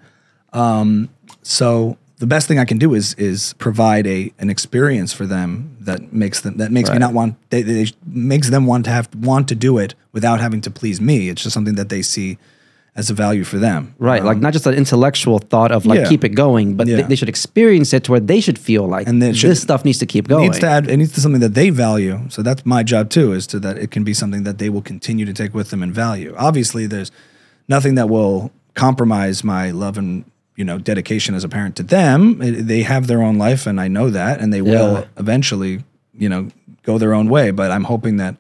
Um, 0.53 1.09
so 1.43 1.97
the 2.19 2.25
best 2.25 2.47
thing 2.47 2.57
I 2.57 2.63
can 2.65 2.77
do 2.77 2.93
is 2.93 3.13
is 3.15 3.53
provide 3.57 4.07
a 4.07 4.31
an 4.39 4.49
experience 4.49 5.11
for 5.13 5.25
them 5.25 5.75
that 5.81 6.13
makes 6.13 6.39
them 6.41 6.55
that 6.57 6.71
makes 6.71 6.89
me 6.89 6.97
not 6.97 7.13
want 7.13 7.35
they, 7.49 7.61
they 7.61 7.87
makes 8.05 8.49
them 8.49 8.65
want 8.65 8.85
to 8.85 8.91
have 8.91 9.09
want 9.13 9.47
to 9.49 9.55
do 9.55 9.77
it 9.77 9.93
without 10.13 10.39
having 10.39 10.61
to 10.61 10.71
please 10.71 11.01
me. 11.01 11.27
It's 11.29 11.43
just 11.43 11.53
something 11.53 11.75
that 11.75 11.89
they 11.89 12.01
see 12.01 12.37
as 12.97 13.09
a 13.11 13.13
value 13.13 13.43
for 13.43 13.59
them. 13.59 13.93
Right, 13.99 14.23
like 14.23 14.37
um, 14.37 14.41
not 14.41 14.53
just 14.53 14.65
an 14.65 14.73
intellectual 14.73 15.37
thought 15.37 15.71
of 15.71 15.85
like 15.85 15.99
yeah. 15.99 16.09
keep 16.09 16.23
it 16.23 16.29
going, 16.29 16.75
but 16.75 16.87
they, 16.87 16.97
Yeah. 16.97 17.03
they 17.07 17.15
should 17.15 17.29
experience 17.29 17.93
it 17.93 18.03
to 18.05 18.11
where 18.11 18.19
they 18.19 18.41
should 18.41 18.57
feel 18.57 18.87
like 18.87 19.07
And 19.07 19.21
they 19.21 19.33
should- 19.33 19.51
this 19.51 19.61
stuff 19.61 19.85
needs 19.85 19.99
to 19.99 20.07
keep 20.07 20.27
going. 20.27 20.45
needs 20.45 20.59
to 20.59 20.67
add 20.67 20.89
it 20.89 20.97
needs 20.97 21.11
to 21.13 21.21
something 21.21 21.39
that 21.41 21.53
they 21.53 21.69
value. 21.69 22.19
So 22.29 22.41
that's 22.41 22.65
my 22.65 22.81
job 22.83 23.09
too, 23.11 23.33
is 23.33 23.45
to 23.47 23.59
that 23.59 23.77
it 23.77 23.91
can 23.91 24.03
be 24.03 24.13
something 24.15 24.43
that 24.43 24.57
they 24.57 24.69
will 24.69 24.81
continue 24.81 25.25
to 25.25 25.33
take 25.33 25.53
with 25.53 25.69
them 25.69 25.83
and 25.83 25.93
value. 25.93 26.33
Obviously, 26.37 26.87
there's 26.87 27.11
nothing 27.69 27.93
that 27.95 28.09
will 28.09 28.51
compromise 28.73 29.43
my 29.43 29.69
love 29.71 29.97
and 29.97 30.25
you 30.55 30.65
know 30.65 30.79
dedication 30.79 31.35
as 31.35 31.43
a 31.43 31.49
parent 31.49 31.75
to 31.75 31.83
them. 31.83 32.41
It- 32.41 32.65
they 32.67 32.81
have 32.81 33.05
their 33.05 33.21
own 33.21 33.37
life, 33.37 33.67
and 33.67 33.79
I 33.79 33.87
know 33.87 34.09
that, 34.09 34.41
and 34.41 34.51
they 34.51 34.61
Yeah. 34.61 34.71
will 34.81 35.05
eventually 35.17 35.83
you 36.17 36.29
know 36.29 36.47
go 36.83 36.97
their 36.97 37.13
own 37.13 37.29
way. 37.29 37.51
But 37.51 37.69
I'm 37.69 37.83
hoping 37.83 38.17
that 38.17 38.35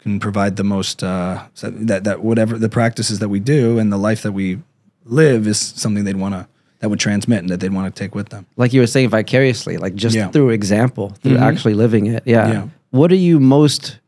can 0.00 0.20
provide 0.20 0.56
the 0.56 0.64
most 0.64 1.02
uh, 1.02 1.42
that 1.62 2.04
that 2.04 2.22
whatever 2.22 2.58
the 2.58 2.68
practices 2.68 3.18
that 3.18 3.28
we 3.28 3.40
do 3.40 3.78
and 3.78 3.92
the 3.92 3.96
life 3.98 4.22
that 4.22 4.32
we 4.32 4.58
live 5.04 5.46
is 5.46 5.58
something 5.58 6.04
they'd 6.04 6.16
want 6.16 6.34
to 6.34 6.46
that 6.80 6.88
would 6.90 7.00
transmit 7.00 7.40
and 7.40 7.48
that 7.48 7.58
they'd 7.60 7.72
want 7.72 7.92
to 7.92 7.98
take 7.98 8.14
with 8.14 8.28
them. 8.28 8.46
like 8.56 8.72
you 8.72 8.80
were 8.80 8.86
saying 8.86 9.08
vicariously, 9.08 9.76
like 9.78 9.94
just 9.96 10.14
Yeah. 10.14 10.28
through 10.30 10.50
example, 10.50 11.10
through 11.22 11.36
actually 11.38 11.74
living 11.74 12.06
it. 12.06 12.22
Yeah. 12.24 12.52
Yeah. 12.52 12.68
What 12.90 13.10
are 13.10 13.16
you 13.16 13.40
most 13.40 13.98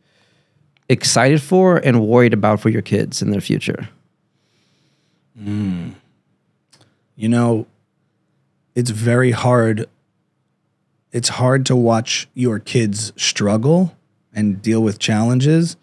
excited 0.88 1.42
for 1.42 1.78
and 1.78 2.06
worried 2.06 2.32
about 2.32 2.60
for 2.60 2.68
your 2.68 2.82
kids 2.82 3.22
in 3.22 3.30
their 3.30 3.40
future? 3.40 3.88
you 7.16 7.28
know, 7.28 7.66
it's 8.74 8.90
very 8.90 9.30
hard. 9.30 9.88
It's 11.12 11.28
hard 11.30 11.66
to 11.66 11.76
watch 11.76 12.28
your 12.34 12.58
kids 12.58 13.12
struggle 13.16 13.96
and 14.34 14.62
deal 14.62 14.82
with 14.82 14.98
challenges, 14.98 15.76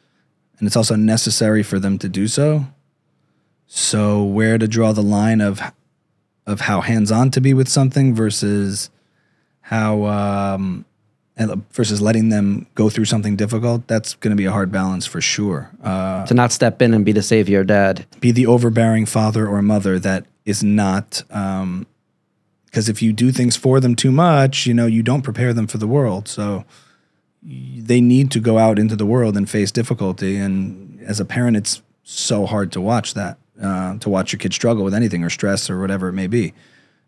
and 0.60 0.68
it's 0.68 0.76
also 0.76 0.96
necessary 0.96 1.64
for 1.64 1.80
them 1.80 1.98
to 2.00 2.10
do 2.10 2.28
so. 2.28 2.68
So, 3.68 4.24
where 4.24 4.58
to 4.58 4.68
draw 4.68 4.94
the 4.94 5.04
line 5.04 5.42
of 5.42 5.62
of 6.46 6.62
how 6.62 6.82
hands 6.82 7.12
on 7.12 7.30
to 7.32 7.42
be 7.42 7.54
with 7.54 7.68
something 7.68 8.16
versus 8.16 8.90
how 9.62 10.06
um, 10.06 10.86
versus 11.72 12.02
letting 12.02 12.30
them 12.30 12.68
go 12.74 12.90
through 12.90 13.06
something 13.06 13.36
difficult, 13.36 13.88
that's 13.88 14.16
going 14.16 14.32
to 14.32 14.38
be 14.38 14.46
a 14.46 14.52
hard 14.52 14.72
balance 14.72 15.06
for 15.06 15.22
sure. 15.22 15.70
Uh, 15.84 16.26
to 16.26 16.34
not 16.34 16.52
step 16.52 16.82
in 16.82 16.94
and 16.94 17.06
be 17.06 17.12
the 17.12 17.22
savior 17.22 17.64
dad. 17.64 18.06
be 18.20 18.32
the 18.32 18.48
overbearing 18.48 19.06
father 19.06 19.48
or 19.48 19.62
mother 19.62 20.00
that 20.00 20.26
is 20.46 20.64
not 20.64 21.22
because 21.28 22.88
if 22.90 23.02
you 23.02 23.12
do 23.12 23.32
things 23.32 23.58
for 23.58 23.80
them 23.80 23.96
too 23.96 24.12
much 24.12 24.66
you 24.66 24.74
know 24.74 24.86
you 24.86 25.04
don't 25.04 25.22
prepare 25.22 25.54
them 25.54 25.68
for 25.68 25.78
the 25.78 25.88
world 25.88 26.28
so 26.28 26.64
they 27.44 28.02
need 28.02 28.32
to 28.32 28.40
go 28.40 28.58
out 28.58 28.80
into 28.80 28.96
the 28.96 29.06
world 29.06 29.38
and 29.38 29.50
face 29.50 29.72
difficulty 29.72 30.38
and 30.38 31.00
as 31.06 31.20
a 31.20 31.26
parent 31.26 31.56
it's 31.56 31.82
so 32.04 32.46
hard 32.46 32.72
to 32.72 32.82
watch 32.82 33.14
that 33.14 33.38
uh, 33.62 33.98
to 34.00 34.10
watch 34.10 34.32
your 34.32 34.40
kid 34.40 34.54
struggle 34.54 34.84
with 34.84 34.94
anything 34.94 35.24
or 35.24 35.30
stress 35.30 35.70
or 35.70 35.80
whatever 35.80 36.08
it 36.10 36.14
may 36.14 36.28
be 36.28 36.54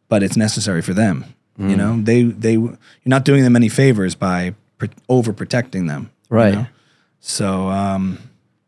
but 0.08 0.22
it's 0.24 0.38
necessary 0.38 0.82
for 0.82 0.94
them 0.94 1.26
you 1.58 1.76
know 1.76 2.00
they 2.02 2.24
they 2.24 2.54
you're 2.54 2.78
not 3.06 3.26
doing 3.26 3.44
them 3.44 3.56
any 3.56 3.68
favors 3.68 4.16
by 4.16 4.54
pr- 4.78 4.86
overprotecting 5.10 5.88
them 5.88 6.10
you 6.30 6.38
Right. 6.38 6.54
know? 6.54 6.68
so 7.20 7.68
um 7.70 8.18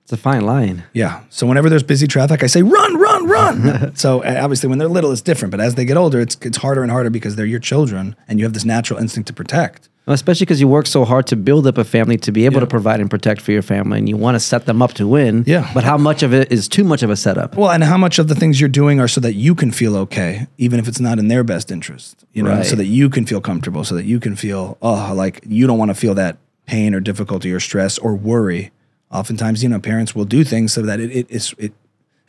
It's 0.03 0.12
a 0.12 0.18
fine 0.18 0.41
line. 0.45 0.84
yeah. 0.93 1.22
So 1.30 1.47
whenever 1.47 1.70
there's 1.70 1.84
busy 1.84 2.05
traffic, 2.07 2.43
I 2.43 2.47
say 2.47 2.64
run, 2.64 2.97
run, 2.97 3.28
run. 3.30 3.95
so 4.03 4.22
uh, 4.24 4.39
obviously, 4.43 4.68
when 4.68 4.78
they're 4.80 4.89
little, 4.89 5.12
it's 5.14 5.22
different. 5.22 5.51
But 5.51 5.62
as 5.62 5.76
they 5.76 5.86
get 5.86 5.95
older, 5.95 6.20
it's 6.20 6.36
it's 6.41 6.57
harder 6.57 6.82
and 6.84 6.91
harder 6.91 7.09
because 7.09 7.38
they're 7.38 7.45
your 7.55 7.62
children, 7.62 8.16
and 8.28 8.38
you 8.39 8.45
have 8.45 8.51
this 8.53 8.66
natural 8.66 8.99
instinct 8.99 9.28
to 9.28 9.34
protect. 9.34 9.88
Especially 10.08 10.45
because 10.45 10.60
you 10.60 10.68
work 10.68 10.88
so 10.88 11.06
hard 11.06 11.28
to 11.28 11.36
build 11.36 11.68
up 11.68 11.78
a 11.78 11.84
family 11.84 12.18
to 12.18 12.32
be 12.32 12.45
able 12.45 12.56
Yeah. 12.56 12.62
to 12.62 12.68
provide 12.68 12.99
and 12.99 13.10
protect 13.10 13.39
for 13.41 13.52
your 13.52 13.62
family, 13.62 13.99
and 13.99 14.10
you 14.10 14.18
want 14.18 14.36
to 14.36 14.39
set 14.39 14.66
them 14.66 14.82
up 14.82 14.93
to 14.95 15.08
win. 15.08 15.43
Yeah. 15.47 15.70
But 15.74 15.84
how 15.84 15.97
much 15.97 16.24
of 16.24 16.34
it 16.34 16.52
is 16.52 16.68
too 16.68 16.84
much 16.84 17.04
of 17.04 17.10
a 17.12 17.16
setup? 17.16 17.56
Well, 17.56 17.70
and 17.72 17.84
how 17.84 17.97
much 17.97 18.18
of 18.20 18.28
the 18.28 18.36
things 18.36 18.60
you're 18.60 18.68
doing 18.70 18.99
are 18.99 19.08
so 19.08 19.22
that 19.22 19.36
you 19.36 19.54
can 19.56 19.72
feel 19.72 19.95
okay, 19.97 20.47
even 20.58 20.80
if 20.80 20.88
it's 20.88 20.99
not 20.99 21.20
in 21.20 21.28
their 21.28 21.43
best 21.43 21.72
interest. 21.72 22.26
You 22.34 22.43
know, 22.43 22.49
Right. 22.52 22.66
so 22.66 22.76
that 22.76 22.88
you 22.88 23.10
can 23.10 23.26
feel 23.26 23.41
comfortable, 23.41 23.84
so 23.84 23.95
that 23.95 24.06
you 24.06 24.20
can 24.20 24.36
feel 24.36 24.78
oh, 24.82 25.14
like 25.16 25.41
you 25.47 25.66
don't 25.68 25.78
want 25.78 25.89
to 25.89 25.95
feel 25.95 26.16
that 26.16 26.38
pain 26.66 26.93
or 26.95 26.99
difficulty 26.99 27.52
or 27.54 27.60
stress 27.60 27.97
or 27.99 28.16
worry. 28.16 28.72
Oftentimes, 29.12 29.62
you 29.62 29.70
know, 29.70 29.80
parents 29.80 30.16
will 30.16 30.26
do 30.26 30.43
things 30.43 30.74
so 30.74 30.82
that 30.82 30.99
it 30.99 31.12
it, 31.12 31.28
is- 31.30 31.54
it 31.60 31.74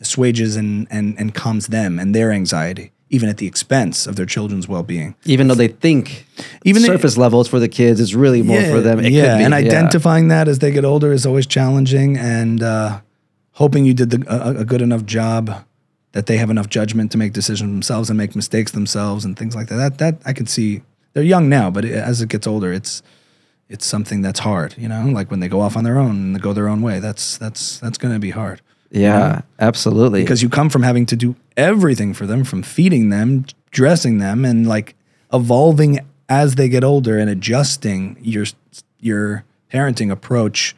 assuages 0.01 0.57
and, 0.57 0.87
and 0.91 1.15
and 1.19 1.35
calms 1.35 1.69
them 1.69 1.99
and 1.99 2.15
their 2.15 2.33
anxiety, 2.33 2.92
even 3.13 3.29
at 3.29 3.37
the 3.37 3.47
expense 3.47 4.07
of 4.07 4.17
their 4.17 4.27
children's 4.27 4.67
well 4.67 4.83
being. 4.83 5.15
Even 5.27 5.47
though 5.47 5.55
they 5.55 5.69
think 5.69 6.27
Even 6.65 6.81
the- 6.83 6.89
surface 6.89 7.17
levels 7.17 7.47
for 7.47 7.61
the 7.61 7.69
kids 7.69 8.01
is 8.01 8.17
really 8.17 8.43
more 8.43 8.63
for 8.63 8.81
them. 8.81 8.99
It 8.99 9.13
yeah, 9.13 9.35
could 9.35 9.39
be. 9.39 9.45
and 9.45 9.53
yeah. 9.53 9.57
identifying 9.59 10.29
that 10.29 10.49
as 10.49 10.59
they 10.59 10.73
get 10.73 10.85
older 10.85 11.13
is 11.13 11.27
always 11.27 11.47
challenging, 11.47 12.17
and 12.17 12.63
uh, 12.63 13.01
hoping 13.53 13.85
you 13.85 13.95
did 13.95 14.11
the, 14.11 14.25
a, 14.27 14.63
a 14.63 14.65
good 14.65 14.81
enough 14.81 15.05
job 15.05 15.65
that 16.13 16.27
they 16.27 16.39
have 16.39 16.51
enough 16.51 16.69
judgment 16.69 17.13
to 17.13 17.19
make 17.19 17.33
decisions 17.33 17.71
themselves 17.71 18.11
and 18.11 18.17
make 18.17 18.35
mistakes 18.35 18.73
themselves 18.73 19.25
and 19.25 19.39
things 19.39 19.55
like 19.55 19.69
that. 19.69 19.77
That 19.77 19.99
that 19.99 20.23
I 20.25 20.33
can 20.33 20.47
see. 20.47 20.83
They're 21.13 21.23
young 21.23 21.51
now, 21.51 21.71
but 21.71 21.85
it, 21.85 21.93
as 21.93 22.23
it 22.23 22.31
gets 22.31 22.47
older, 22.47 22.73
it's 22.73 23.03
it's 23.69 23.85
something 23.85 24.23
that's 24.23 24.41
hard. 24.41 24.75
You 24.79 24.89
know, 24.89 25.05
like 25.05 25.31
when 25.31 25.41
they 25.41 25.49
go 25.49 25.61
off 25.61 25.77
on 25.77 25.85
their 25.85 25.99
own 25.99 26.13
and 26.17 26.35
they 26.35 26.41
go 26.41 26.55
their 26.55 26.69
own 26.69 26.81
way. 26.81 26.99
That's 26.99 27.37
that's 27.37 27.79
that's 27.79 27.99
going 27.99 28.15
to 28.15 28.21
be 28.21 28.31
hard 28.31 28.63
Yeah, 28.93 29.41
absolutely. 29.59 30.23
because 30.23 30.43
you 30.43 30.49
come 30.49 30.69
from 30.69 30.83
having 30.83 31.07
to 31.07 31.17
do 31.17 31.35
everything 31.57 32.13
for 32.15 32.27
them, 32.27 32.45
from 32.45 32.63
feeding 32.63 33.09
them, 33.09 33.47
dressing 33.71 34.19
them, 34.19 34.45
and 34.45 34.67
like 34.67 34.95
evolving 35.33 36.01
as 36.29 36.55
they 36.57 36.69
get 36.69 36.85
older 36.85 37.19
and 37.19 37.29
adjusting 37.29 38.17
your 38.21 38.45
your 39.01 39.45
parenting 39.73 40.11
approach 40.11 40.77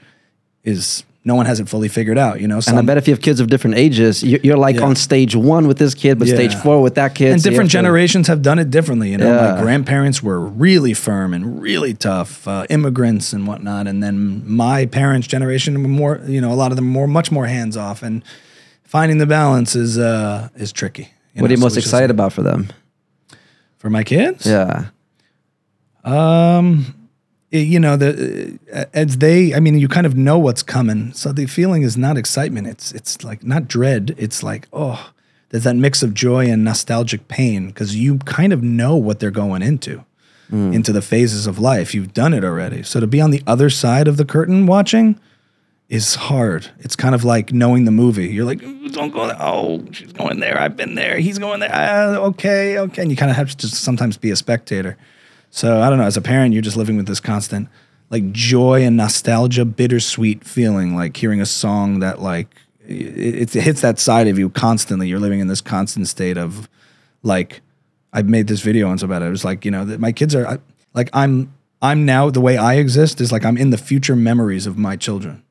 is 0.63 1.05
no 1.27 1.35
one 1.35 1.47
has 1.47 1.59
it 1.59 1.69
fully 1.69 1.89
figured 1.89 2.19
out. 2.19 2.41
You 2.41 2.49
know, 2.49 2.61
and 2.67 2.79
I 2.79 2.83
bet 2.83 2.99
if 2.99 3.09
you 3.09 3.15
have 3.15 3.23
kids 3.23 3.41
of 3.41 3.47
different 3.49 3.77
ages, 3.77 4.23
you- 4.23 4.41
you're 4.43 4.59
like 4.59 4.77
Yeah. 4.77 4.83
on 4.85 4.95
stage 4.95 5.35
one 5.35 5.67
with 5.67 5.79
this 5.79 5.95
kid, 5.95 6.19
but 6.19 6.29
stage 6.29 6.55
four 6.55 6.83
with 6.83 6.97
that 6.97 7.15
kid. 7.15 7.33
and 7.33 7.41
so 7.41 7.49
different 7.49 7.73
have 7.73 7.81
to- 7.81 7.87
generations 7.89 8.27
have 8.29 8.43
done 8.43 8.59
it 8.59 8.71
differently. 8.71 9.11
You 9.13 9.17
know, 9.19 9.35
Yeah. 9.35 9.55
my 9.55 9.63
grandparents 9.63 10.23
were 10.23 10.39
really 10.39 10.93
firm 10.93 11.33
and 11.33 11.61
really 11.63 11.95
tough, 11.95 12.47
uh, 12.47 12.67
immigrants 12.69 13.33
and 13.33 13.47
whatnot, 13.47 13.87
and 13.87 14.03
then 14.03 14.43
my 14.47 14.85
parents' 14.87 15.27
generation 15.27 15.83
were 15.83 15.89
more. 15.89 16.21
You 16.27 16.41
know, 16.43 16.53
a 16.53 16.55
lot 16.63 16.73
of 16.73 16.77
them 16.77 16.87
more, 16.87 17.07
much 17.09 17.33
more 17.33 17.47
hands 17.47 17.77
off, 17.77 18.03
and 18.03 18.23
finding 18.85 19.19
the 19.19 19.27
balance 19.27 19.75
is 19.75 19.97
uh, 19.99 20.49
is 20.57 20.73
tricky. 20.73 21.09
What 21.37 21.51
are 21.51 21.53
you 21.53 21.57
know, 21.57 21.61
so 21.61 21.65
most 21.67 21.77
it's 21.77 21.85
just- 21.85 21.87
excited 21.95 22.11
about 22.11 22.33
for 22.35 22.43
them? 22.43 22.69
for 23.79 23.91
my 23.91 24.03
kids? 24.03 24.47
Yeah. 24.47 24.85
Um, 26.05 26.87
you 27.59 27.81
know, 27.81 27.97
the 27.97 28.59
uh, 28.73 28.85
as 28.93 29.19
they, 29.19 29.55
I 29.55 29.61
mean, 29.61 29.79
you 29.79 29.89
kind 29.89 30.07
of 30.07 30.17
know 30.17 30.39
what's 30.39 30.63
coming, 30.63 31.13
so 31.13 31.33
the 31.33 31.47
feeling 31.47 31.83
is 31.83 31.97
not 31.97 32.17
excitement. 32.17 32.67
It's 32.67 32.93
it's 32.93 33.23
like 33.25 33.45
not 33.45 33.69
dread. 33.69 34.15
It's 34.19 34.43
like 34.43 34.67
oh, 34.73 35.13
there's 35.51 35.65
that 35.65 35.77
mix 35.77 36.03
of 36.03 36.15
joy 36.15 36.47
and 36.47 36.65
nostalgic 36.65 37.29
pain 37.29 37.69
because 37.69 37.95
you 37.95 38.19
kind 38.19 38.53
of 38.53 38.63
know 38.63 38.97
what 38.97 39.21
they're 39.21 39.31
going 39.31 39.63
into, 39.63 40.05
into 40.51 40.93
the 40.93 41.01
phases 41.03 41.47
of 41.47 41.59
life. 41.59 41.95
You've 41.95 42.13
done 42.13 42.35
it 42.35 42.45
already. 42.45 42.83
So 42.83 42.99
to 42.99 43.07
be 43.07 43.21
on 43.21 43.31
the 43.31 43.43
other 43.47 43.71
side 43.71 44.09
of 44.09 44.17
the 44.17 44.25
curtain 44.25 44.67
watching 44.67 45.19
is 45.89 46.17
hard. 46.17 46.71
It's 46.81 46.97
kind 46.97 47.15
of 47.15 47.25
like 47.25 47.53
knowing 47.53 47.85
the 47.85 47.93
movie. 47.93 48.29
You're 48.29 48.45
like, 48.45 48.61
don't 48.93 49.13
go 49.13 49.27
there. 49.27 49.37
Oh, 49.39 49.85
she's 49.93 50.13
going 50.13 50.41
there. 50.41 50.59
I've 50.59 50.77
been 50.77 50.97
there. 50.97 51.19
He's 51.19 51.39
going 51.39 51.61
there. 51.61 51.71
Ah, 51.73 52.17
okay, 52.17 52.79
okay. 52.79 53.03
And 53.03 53.11
you 53.11 53.17
kind 53.17 53.31
of 53.31 53.37
have 53.37 53.51
to 53.51 53.57
just 53.57 53.75
sometimes 53.75 54.17
be 54.17 54.31
a 54.31 54.37
spectator. 54.37 54.97
So 55.55 55.81
I 55.81 55.89
don't 55.89 56.01
know. 56.01 56.05
As 56.05 56.17
a 56.17 56.21
parent, 56.21 56.53
you're 56.53 56.63
just 56.63 56.77
living 56.77 56.97
with 56.97 57.07
this 57.07 57.21
constant 57.21 57.69
like 58.11 58.33
joy 58.33 58.83
and 58.83 58.97
nostalgia, 58.97 59.65
bittersweet 59.65 60.45
feeling, 60.45 60.97
like 60.97 61.17
hearing 61.17 61.41
a 61.41 61.47
song 61.47 62.01
that 62.01 62.21
like 62.21 62.49
it, 62.85 63.55
it 63.55 63.63
hits 63.63 63.81
that 63.83 64.01
side 64.01 64.27
of 64.27 64.37
you 64.37 64.51
constantly. 64.51 65.07
You're 65.07 65.21
living 65.21 65.39
in 65.39 65.47
this 65.47 65.61
constant 65.61 66.09
state 66.09 66.37
of 66.37 66.69
like 67.23 67.61
I 68.13 68.23
made 68.23 68.49
this 68.49 68.63
video 68.63 68.89
once 68.89 69.05
about 69.05 69.23
it. 69.23 69.27
It 69.27 69.31
was 69.31 69.45
like 69.45 69.65
you 69.65 69.71
know 69.71 69.85
that 69.85 70.01
my 70.01 70.11
kids 70.11 70.35
are 70.35 70.45
I, 70.45 70.59
like 70.93 71.09
I'm 71.13 71.55
I'm 71.81 72.05
now 72.05 72.31
the 72.31 72.41
way 72.41 72.57
I 72.57 72.75
exist 72.75 73.21
is 73.21 73.31
like 73.31 73.45
I'm 73.45 73.57
in 73.57 73.71
the 73.71 73.79
future 73.79 74.17
memories 74.17 74.67
of 74.67 74.77
my 74.77 74.97
children. 74.97 75.45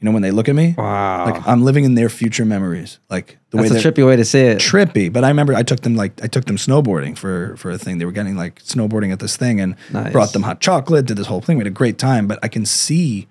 You 0.00 0.06
know 0.06 0.12
when 0.12 0.22
they 0.22 0.30
look 0.30 0.48
at 0.48 0.54
me, 0.54 0.74
Wow. 0.78 1.26
like 1.26 1.46
I'm 1.46 1.62
living 1.62 1.84
in 1.84 1.94
their 1.94 2.08
future 2.08 2.46
memories, 2.46 2.98
like 3.10 3.36
the 3.50 3.58
That's 3.58 3.70
way 3.70 3.76
a 3.76 3.80
they're 3.82 3.92
trippy 3.92 4.06
way 4.06 4.16
to 4.16 4.24
say 4.24 4.46
it. 4.48 4.58
trippy. 4.58 5.12
But 5.12 5.24
I 5.24 5.28
remember 5.28 5.52
I 5.54 5.62
took 5.62 5.80
them 5.80 5.94
like 5.94 6.22
I 6.24 6.26
took 6.26 6.46
them 6.46 6.56
snowboarding 6.56 7.18
for 7.18 7.54
for 7.58 7.70
a 7.70 7.76
thing. 7.76 7.98
They 7.98 8.06
were 8.06 8.12
getting 8.12 8.34
like 8.34 8.62
snowboarding 8.62 9.12
at 9.12 9.18
this 9.18 9.36
thing 9.36 9.60
and 9.60 9.76
Nice. 9.92 10.10
brought 10.12 10.32
them 10.32 10.42
hot 10.42 10.60
chocolate. 10.60 11.04
Did 11.04 11.18
this 11.18 11.26
whole 11.26 11.42
thing. 11.42 11.58
We 11.58 11.62
had 11.64 11.66
a 11.66 11.70
great 11.70 11.98
time. 11.98 12.26
But 12.26 12.38
I 12.42 12.48
can 12.48 12.64
see 12.64 13.28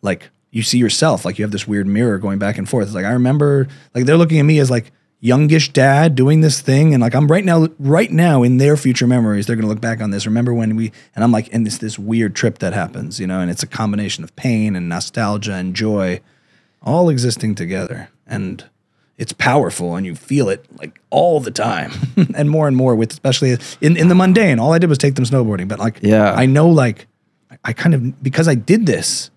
like 0.00 0.30
you 0.52 0.62
see 0.62 0.78
yourself 0.78 1.24
like 1.24 1.38
you 1.40 1.44
have 1.44 1.50
this 1.50 1.66
weird 1.66 1.88
mirror 1.88 2.18
going 2.18 2.38
back 2.38 2.56
and 2.56 2.68
forth. 2.68 2.86
It's 2.86 2.94
like 2.94 3.04
I 3.06 3.12
remember 3.12 3.66
like 3.94 4.04
they're 4.04 4.16
looking 4.16 4.38
at 4.38 4.44
me 4.44 4.60
as 4.60 4.70
like 4.70 4.92
youngish 5.24 5.72
dad 5.72 6.14
doing 6.14 6.42
this 6.42 6.60
thing 6.60 6.92
and 6.92 7.00
like 7.00 7.14
I'm 7.14 7.26
right 7.28 7.44
now 7.44 7.68
right 7.78 8.10
now 8.10 8.42
in 8.42 8.58
their 8.58 8.76
future 8.76 9.06
memories 9.06 9.46
they're 9.46 9.56
going 9.56 9.62
to 9.62 9.68
look 9.68 9.80
back 9.80 10.00
on 10.00 10.10
this 10.10 10.26
remember 10.26 10.52
when 10.52 10.76
we 10.76 10.92
and 11.14 11.24
I'm 11.24 11.32
like 11.32 11.48
in 11.48 11.62
this 11.62 11.78
this 11.78 11.98
weird 11.98 12.34
trip 12.34 12.58
that 12.58 12.74
happens 12.74 13.20
you 13.20 13.26
know 13.26 13.40
and 13.40 13.50
it's 13.50 13.62
a 13.62 13.68
combination 13.68 14.24
of 14.24 14.34
pain 14.36 14.76
and 14.76 14.88
nostalgia 14.88 15.54
and 15.54 15.74
joy 15.74 16.20
all 16.84 17.08
existing 17.08 17.54
together. 17.54 18.08
And 18.26 18.64
it's 19.18 19.32
powerful 19.32 19.94
and 19.94 20.04
you 20.06 20.14
feel 20.14 20.48
it 20.48 20.64
like 20.78 21.00
all 21.10 21.38
the 21.38 21.50
time 21.50 21.92
and 22.34 22.50
more 22.50 22.66
and 22.66 22.76
more 22.76 22.94
with 22.94 23.12
especially 23.12 23.56
in, 23.80 23.96
in 23.96 24.08
the 24.08 24.14
mundane. 24.14 24.58
All 24.58 24.72
I 24.72 24.78
did 24.78 24.88
was 24.88 24.98
take 24.98 25.14
them 25.14 25.24
snowboarding. 25.24 25.68
But 25.68 25.78
like 25.78 25.98
Yeah. 26.02 26.32
I 26.32 26.46
know 26.46 26.68
like 26.68 27.06
I 27.64 27.72
kind 27.72 27.94
of 27.94 28.22
because 28.22 28.48
I 28.48 28.54
did 28.54 28.86
this, 28.86 29.30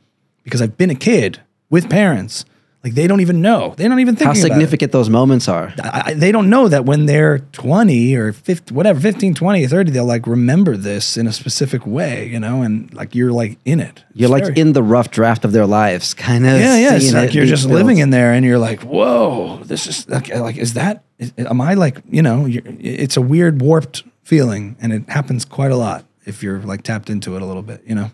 because 0.44 0.62
I've 0.62 0.78
been 0.78 0.90
a 0.90 0.95
kid 0.95 1.41
with 1.70 1.90
parents, 1.90 2.45
like 2.86 2.94
they 2.94 3.07
don't 3.07 3.20
even 3.22 3.41
know. 3.41 3.74
They 3.76 3.88
don't 3.88 3.99
even 3.99 4.16
think 4.16 4.28
How 4.28 4.34
significant 4.36 4.91
those 4.91 5.10
moments 5.10 5.48
are. 5.48 5.74
I, 5.82 6.03
I- 6.06 6.14
they 6.14 6.32
don't 6.32 6.52
know 6.52 6.68
that 6.68 6.86
when 6.86 7.07
they're 7.07 7.40
20 7.40 8.16
or 8.16 8.32
50, 8.32 8.76
whatever, 8.76 8.99
15, 8.99 9.34
20, 9.34 9.66
30, 9.66 9.91
they'll 9.91 10.06
like 10.06 10.28
remember 10.28 10.78
this 10.78 11.18
in 11.18 11.26
a 11.26 11.34
specific 11.34 11.88
way, 11.88 12.28
you 12.28 12.40
know, 12.40 12.62
and 12.62 12.94
like 12.94 13.16
you're 13.16 13.32
like 13.32 13.57
in 13.66 13.80
it. 13.80 14.03
You're 14.14 14.30
like 14.30 14.56
in 14.56 14.74
the 14.74 14.84
rough 14.84 15.10
draft 15.10 15.44
of 15.45 15.52
their 15.52 15.66
lives, 15.66 16.14
kind 16.14 16.45
of. 16.45 16.60
yeah, 16.60 16.78
yeah. 16.78 16.95
It's 16.95 17.12
like 17.12 17.30
it 17.30 17.34
you're 17.36 17.48
just 17.48 17.68
built. 17.68 17.80
living 17.80 17.98
in 17.98 18.12
there 18.12 18.34
and 18.34 18.45
you're 18.45 18.60
like, 18.60 18.82
whoa, 18.82 19.64
this 19.64 19.88
is 19.88 20.07
like, 20.07 20.30
like 20.30 20.57
is 20.57 20.76
that, 20.76 21.03
is, 21.18 21.34
am 21.40 21.62
I 21.62 21.74
like, 21.74 21.98
you 22.07 22.22
know, 22.22 22.45
you're, 22.45 22.62
it's 22.80 23.18
a 23.18 23.22
weird 23.22 23.64
warped 23.64 24.03
feeling 24.22 24.76
and 24.80 24.94
it 24.94 25.10
happens 25.10 25.44
quite 25.44 25.72
a 25.72 25.76
lot 25.76 26.06
if 26.24 26.44
you're 26.44 26.60
like 26.60 26.84
tapped 26.84 27.10
into 27.10 27.36
it 27.36 27.41
a 27.41 27.45
little 27.45 27.64
bit, 27.64 27.82
you 27.88 27.95
know? 27.95 28.12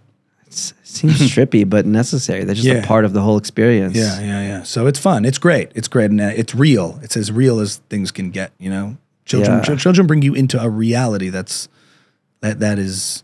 Seems 0.54 1.20
trippy, 1.34 1.68
but 1.70 1.86
necessary. 1.86 2.44
They're 2.44 2.56
just 2.56 2.68
Yeah. 2.68 2.76
a 2.76 2.86
part 2.86 3.06
of 3.06 3.14
the 3.14 3.22
whole 3.22 3.38
experience. 3.38 3.96
Yeah, 3.96 4.20
yeah, 4.20 4.42
yeah. 4.42 4.64
So 4.64 4.88
it's 4.88 5.00
fun. 5.00 5.26
It's 5.26 5.38
great. 5.38 5.72
It's 5.76 5.88
great, 5.88 6.12
and 6.12 6.20
uh, 6.22 6.32
it's 6.36 6.54
real. 6.54 7.00
It's 7.02 7.16
as 7.18 7.32
real 7.32 7.60
as 7.60 7.78
things 7.90 8.12
can 8.12 8.32
get. 8.32 8.52
You 8.60 8.70
know, 8.70 8.98
children. 9.26 9.58
Yeah. 9.60 9.64
chil- 9.64 9.78
children 9.78 10.08
bring 10.08 10.22
you 10.22 10.34
into 10.34 10.62
a 10.62 10.70
reality 10.70 11.30
that's 11.30 11.70
that 12.42 12.60
that 12.60 12.78
is, 12.80 13.24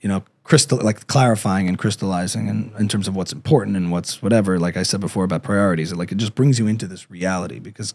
you 0.00 0.08
know, 0.08 0.22
crystal 0.44 0.78
like 0.78 1.06
clarifying 1.06 1.68
and 1.68 1.78
crystallizing, 1.78 2.48
and 2.48 2.72
in 2.78 2.88
terms 2.88 3.06
of 3.08 3.14
what's 3.16 3.32
important 3.32 3.76
and 3.76 3.90
what's 3.92 4.22
whatever. 4.22 4.58
Like 4.58 4.76
I 4.76 4.82
said 4.82 5.00
before 5.00 5.24
about 5.24 5.42
priorities, 5.42 5.92
like 5.92 6.12
it 6.12 6.18
just 6.18 6.34
brings 6.34 6.58
you 6.58 6.66
into 6.66 6.86
this 6.86 7.10
reality 7.10 7.58
because 7.58 7.94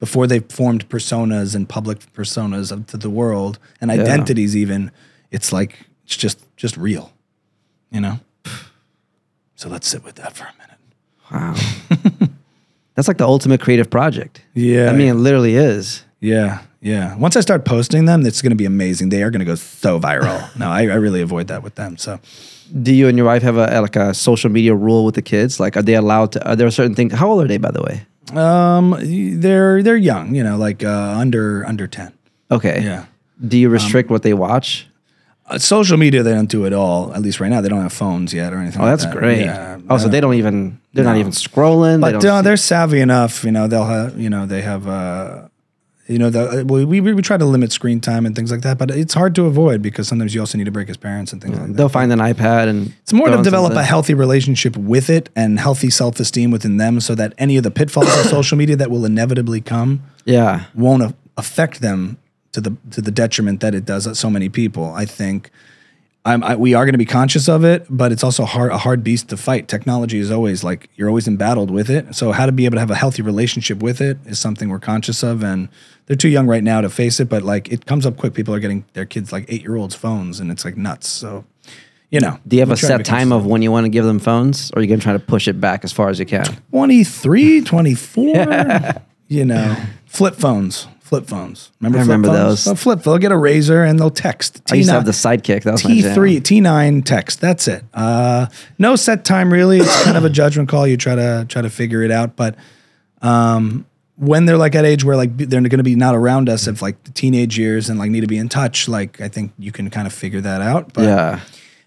before 0.00 0.26
they 0.26 0.40
formed 0.40 0.88
personas 0.88 1.54
and 1.54 1.68
public 1.68 1.98
personas 2.12 2.72
of, 2.72 2.86
to 2.88 2.96
the 2.96 3.10
world 3.10 3.58
and 3.80 3.90
identities, 3.90 4.56
even 4.56 4.90
it's 5.30 5.52
like 5.52 5.76
it's 6.04 6.16
just 6.16 6.38
just 6.56 6.76
real. 6.76 7.12
You 7.92 8.00
know. 8.00 8.20
So 9.54 9.68
let's 9.68 9.86
sit 9.86 10.02
with 10.02 10.16
that 10.16 10.32
for 10.36 10.42
a 10.42 10.52
minute. 10.58 10.78
Wow. 11.30 12.28
That's 12.96 13.06
like 13.06 13.18
the 13.18 13.26
ultimate 13.26 13.60
creative 13.60 13.88
project. 13.90 14.42
Yeah. 14.54 14.90
I 14.90 14.92
mean, 14.92 15.08
it 15.08 15.14
literally 15.14 15.54
is. 15.54 16.02
Yeah, 16.18 16.62
yeah. 16.80 17.14
Once 17.16 17.36
I 17.36 17.40
start 17.42 17.64
posting 17.64 18.04
them, 18.06 18.26
it's 18.26 18.42
going 18.42 18.50
to 18.50 18.56
be 18.56 18.64
amazing. 18.64 19.10
They 19.10 19.22
are 19.22 19.30
going 19.30 19.38
to 19.38 19.44
go 19.44 19.54
so 19.54 20.00
viral. 20.00 20.40
no, 20.58 20.68
I, 20.68 20.80
I 20.88 20.94
really 20.94 21.20
avoid 21.20 21.46
that 21.46 21.62
with 21.62 21.76
them. 21.76 21.96
So 21.96 22.18
Do 22.82 22.92
you 22.92 23.06
and 23.06 23.16
your 23.16 23.26
wife 23.26 23.42
have 23.42 23.56
a 23.56 23.80
like 23.80 23.94
a 23.94 24.12
social 24.14 24.50
media 24.50 24.74
rule 24.74 25.04
with 25.04 25.14
the 25.14 25.22
kids? 25.22 25.60
Like, 25.60 25.76
are 25.76 25.82
they 25.82 25.94
allowed 25.94 26.32
to? 26.32 26.48
Are 26.48 26.56
there 26.56 26.68
certain 26.72 26.96
things? 26.96 27.12
How 27.12 27.30
old 27.30 27.44
are 27.44 27.48
they, 27.48 27.58
by 27.58 27.70
the 27.70 27.82
way? 27.82 28.04
um, 28.36 28.96
they're 29.40 29.82
they're 29.84 29.96
young, 29.96 30.34
you 30.34 30.42
know, 30.42 30.56
like 30.56 30.82
uh, 30.82 31.14
under 31.18 31.64
under 31.66 31.86
ten. 31.86 32.12
Okay. 32.50 32.82
Yeah. 32.82 33.06
Do 33.46 33.56
you 33.58 33.68
restrict 33.68 34.10
what 34.10 34.22
they 34.24 34.34
watch? 34.34 34.88
Uh, 35.46 35.58
social 35.58 35.96
media, 35.96 36.22
they 36.22 36.32
don't 36.32 36.48
do 36.50 36.64
it 36.64 36.72
all. 36.72 37.12
At 37.14 37.20
least 37.22 37.40
right 37.40 37.48
now, 37.50 37.60
they 37.60 37.68
don't 37.68 37.82
have 37.82 37.92
phones 37.92 38.32
yet 38.32 38.52
or 38.52 38.58
anything. 38.58 38.80
Oh, 38.80 38.84
like 38.84 38.92
that's 38.92 39.04
that. 39.06 39.14
great. 39.18 39.40
Yeah. 39.40 39.78
oh, 39.90 39.98
so 39.98 40.06
uh, 40.06 40.08
they 40.08 40.20
don't 40.20 40.34
even. 40.34 40.80
They're 40.92 41.04
not 41.04 41.16
even 41.16 41.32
scrolling. 41.32 41.96
they 41.96 42.12
But 42.12 42.20
don't 42.22 42.38
uh, 42.38 42.42
they're 42.42 42.56
savvy 42.56 43.00
enough. 43.00 43.44
You 43.44 43.50
know, 43.52 43.66
they'll 43.66 43.84
have. 43.84 44.18
You 44.18 44.30
know, 44.30 44.46
they 44.46 44.62
have. 44.62 44.86
Uh, 44.86 45.48
you 46.08 46.18
know, 46.18 46.30
the, 46.30 46.64
we, 46.66 46.84
we 46.84 47.00
we 47.00 47.22
try 47.22 47.36
to 47.36 47.44
limit 47.44 47.70
screen 47.72 48.00
time 48.00 48.26
and 48.26 48.34
things 48.34 48.50
like 48.50 48.62
that, 48.62 48.76
but 48.76 48.90
it's 48.90 49.14
hard 49.14 49.34
to 49.36 49.46
avoid 49.46 49.82
because 49.82 50.08
sometimes 50.08 50.34
you 50.34 50.40
also 50.40 50.58
need 50.58 50.64
to 50.64 50.70
break 50.72 50.88
his 50.88 50.96
parents 50.96 51.32
and 51.32 51.40
things 51.40 51.56
like 51.58 51.68
that. 51.68 51.76
they'll 51.76 51.88
find 51.88 52.12
an 52.12 52.18
iPad 52.18 52.68
and. 52.68 52.92
It's 53.02 53.12
more 53.12 53.28
to 53.30 53.42
develop 53.42 53.72
a 53.74 53.82
healthy 53.84 54.12
relationship 54.14 54.76
with 54.76 55.08
it 55.10 55.28
and 55.36 55.58
healthy 55.60 55.90
self 55.90 56.18
esteem 56.20 56.50
within 56.50 56.76
them 56.76 57.00
so 57.00 57.14
that 57.14 57.32
any 57.38 57.56
of 57.56 57.62
the 57.62 57.70
pitfalls 57.70 58.08
of 58.18 58.26
social 58.38 58.58
media 58.58 58.76
that 58.76 58.90
will 58.90 59.04
inevitably 59.04 59.60
come 59.60 60.02
Yeah. 60.24 60.64
won't 60.74 61.02
a- 61.02 61.14
affect 61.36 61.80
them 61.80 62.18
to 62.52 62.60
the 62.60 62.76
to 62.90 63.00
the 63.00 63.10
detriment 63.10 63.60
that 63.60 63.74
it 63.74 63.84
does 63.84 64.18
so 64.18 64.30
many 64.30 64.48
people. 64.48 64.92
I 64.92 65.04
think 65.04 65.50
I'm, 66.24 66.44
I, 66.44 66.54
we 66.54 66.74
are 66.74 66.84
going 66.84 66.92
to 66.92 66.98
be 66.98 67.04
conscious 67.04 67.48
of 67.48 67.64
it, 67.64 67.84
but 67.90 68.12
it's 68.12 68.22
also 68.22 68.44
hard, 68.44 68.70
a 68.70 68.78
hard 68.78 69.02
beast 69.02 69.28
to 69.30 69.36
fight. 69.36 69.66
Technology 69.66 70.18
is 70.20 70.30
always 70.30 70.62
like 70.62 70.88
you're 70.94 71.08
always 71.08 71.26
embattled 71.26 71.70
with 71.70 71.90
it. 71.90 72.14
So 72.14 72.30
how 72.30 72.46
to 72.46 72.52
be 72.52 72.64
able 72.64 72.76
to 72.76 72.80
have 72.80 72.92
a 72.92 72.94
healthy 72.94 73.22
relationship 73.22 73.82
with 73.82 74.00
it 74.00 74.18
is 74.24 74.38
something 74.38 74.68
we're 74.68 74.78
conscious 74.78 75.24
of, 75.24 75.42
and 75.42 75.68
they're 76.06 76.16
too 76.16 76.28
young 76.28 76.46
right 76.46 76.62
now 76.62 76.80
to 76.80 76.88
face 76.88 77.18
it. 77.18 77.28
But 77.28 77.42
like 77.42 77.72
it 77.72 77.86
comes 77.86 78.06
up 78.06 78.16
quick. 78.16 78.34
People 78.34 78.54
are 78.54 78.60
getting 78.60 78.84
their 78.92 79.06
kids 79.06 79.32
like 79.32 79.46
eight 79.48 79.62
year 79.62 79.76
olds 79.76 79.96
phones, 79.96 80.38
and 80.38 80.52
it's 80.52 80.64
like 80.64 80.76
nuts. 80.76 81.08
So 81.08 81.44
you 82.10 82.20
know, 82.20 82.38
Do 82.46 82.56
you 82.56 82.60
have 82.60 82.70
a 82.70 82.76
set 82.76 83.04
time 83.06 83.32
of 83.32 83.46
when 83.46 83.62
you 83.62 83.72
want 83.72 83.86
to 83.86 83.90
give 83.90 84.04
them 84.04 84.18
phones, 84.18 84.70
or 84.72 84.78
are 84.78 84.82
you 84.82 84.88
gonna 84.88 85.00
try 85.00 85.14
to 85.14 85.18
push 85.18 85.48
it 85.48 85.60
back 85.60 85.82
as 85.82 85.92
far 85.92 86.08
as 86.08 86.20
you 86.20 86.26
can? 86.26 86.44
23, 86.70 87.62
24, 87.62 88.94
you 89.28 89.44
know, 89.46 89.76
flip 90.04 90.34
phones, 90.36 90.86
flip 91.12 91.26
phones. 91.26 91.70
Remember, 91.78 91.98
I 91.98 92.00
flip 92.00 92.08
remember 92.08 92.28
phones? 92.28 92.38
those. 92.38 92.64
They'll 92.64 92.74
flip, 92.74 93.02
they'll 93.02 93.18
get 93.18 93.32
a 93.32 93.36
Razr 93.36 93.86
and 93.86 94.00
they'll 94.00 94.08
text. 94.10 94.62
I 94.72 94.76
used 94.76 94.88
to 94.88 94.94
have 94.94 95.04
the 95.04 95.10
sidekick. 95.12 95.64
That 95.64 95.72
was. 95.72 95.82
T3, 95.82 96.40
T9 96.40 97.04
text. 97.04 97.38
That's 97.42 97.68
it. 97.68 97.84
Uh, 97.92 98.46
no 98.78 98.96
set 98.96 99.26
time 99.26 99.52
really. 99.52 99.78
It's 99.80 100.04
kind 100.04 100.16
of 100.16 100.24
a 100.24 100.30
judgment 100.30 100.70
call. 100.70 100.86
You 100.86 100.96
try 100.96 101.14
to 101.14 101.44
try 101.50 101.60
to 101.60 101.68
figure 101.68 102.02
it 102.02 102.10
out, 102.10 102.34
but 102.34 102.56
um, 103.20 103.84
when 104.16 104.46
they're 104.46 104.56
like 104.56 104.74
at 104.74 104.86
age 104.86 105.04
where 105.04 105.16
like 105.16 105.36
they're 105.36 105.60
going 105.60 105.76
to 105.78 105.82
be 105.82 105.96
not 105.96 106.14
around 106.14 106.48
us 106.48 106.66
if 106.66 106.80
like 106.80 107.02
the 107.04 107.10
teenage 107.10 107.58
years 107.58 107.90
and 107.90 107.98
like 107.98 108.10
need 108.10 108.20
to 108.22 108.26
be 108.26 108.38
in 108.38 108.48
touch, 108.48 108.88
like 108.88 109.20
I 109.20 109.28
think 109.28 109.52
you 109.58 109.70
can 109.70 109.90
kind 109.90 110.06
of 110.06 110.14
figure 110.14 110.40
that 110.40 110.62
out. 110.62 110.94
But 110.94 111.04
Yeah. 111.04 111.40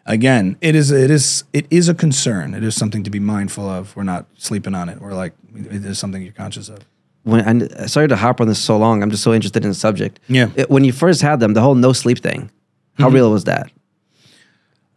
again, 0.06 0.56
it 0.62 0.76
is 0.76 0.92
it 0.92 1.10
is 1.10 1.46
it 1.52 1.66
is 1.72 1.90
a 1.90 1.96
concern. 1.96 2.54
It 2.54 2.64
is 2.64 2.76
something 2.76 3.04
to 3.04 3.10
be 3.10 3.20
mindful 3.20 3.68
of. 3.68 3.96
We're 3.96 4.04
not 4.04 4.28
sleeping 4.38 4.76
on 4.76 4.88
it. 4.90 5.02
We're 5.02 5.14
like 5.16 5.34
it 5.56 5.84
is 5.84 5.98
something 5.98 6.22
you're 6.22 6.32
conscious 6.34 6.70
of. 6.70 6.80
When 7.26 7.42
and 7.42 7.90
sorry 7.92 8.08
to 8.08 8.16
hop 8.16 8.40
on 8.40 8.48
this 8.48 8.60
so 8.60 8.78
long. 8.78 9.04
I'm 9.04 9.12
just 9.12 9.22
so 9.24 9.34
interested 9.34 9.64
in 9.64 9.70
the 9.70 9.76
subject. 9.76 10.20
Yeah. 10.30 10.50
It- 10.56 10.70
when 10.70 10.84
you 10.86 10.94
first 10.94 11.22
had 11.22 11.40
them, 11.42 11.54
the 11.54 11.62
whole 11.62 11.76
no 11.76 11.92
sleep 11.94 12.20
thing. 12.20 12.50
How 12.98 13.08
Mm-hmm. 13.08 13.16
real 13.16 13.32
was 13.32 13.44
that? 13.44 13.70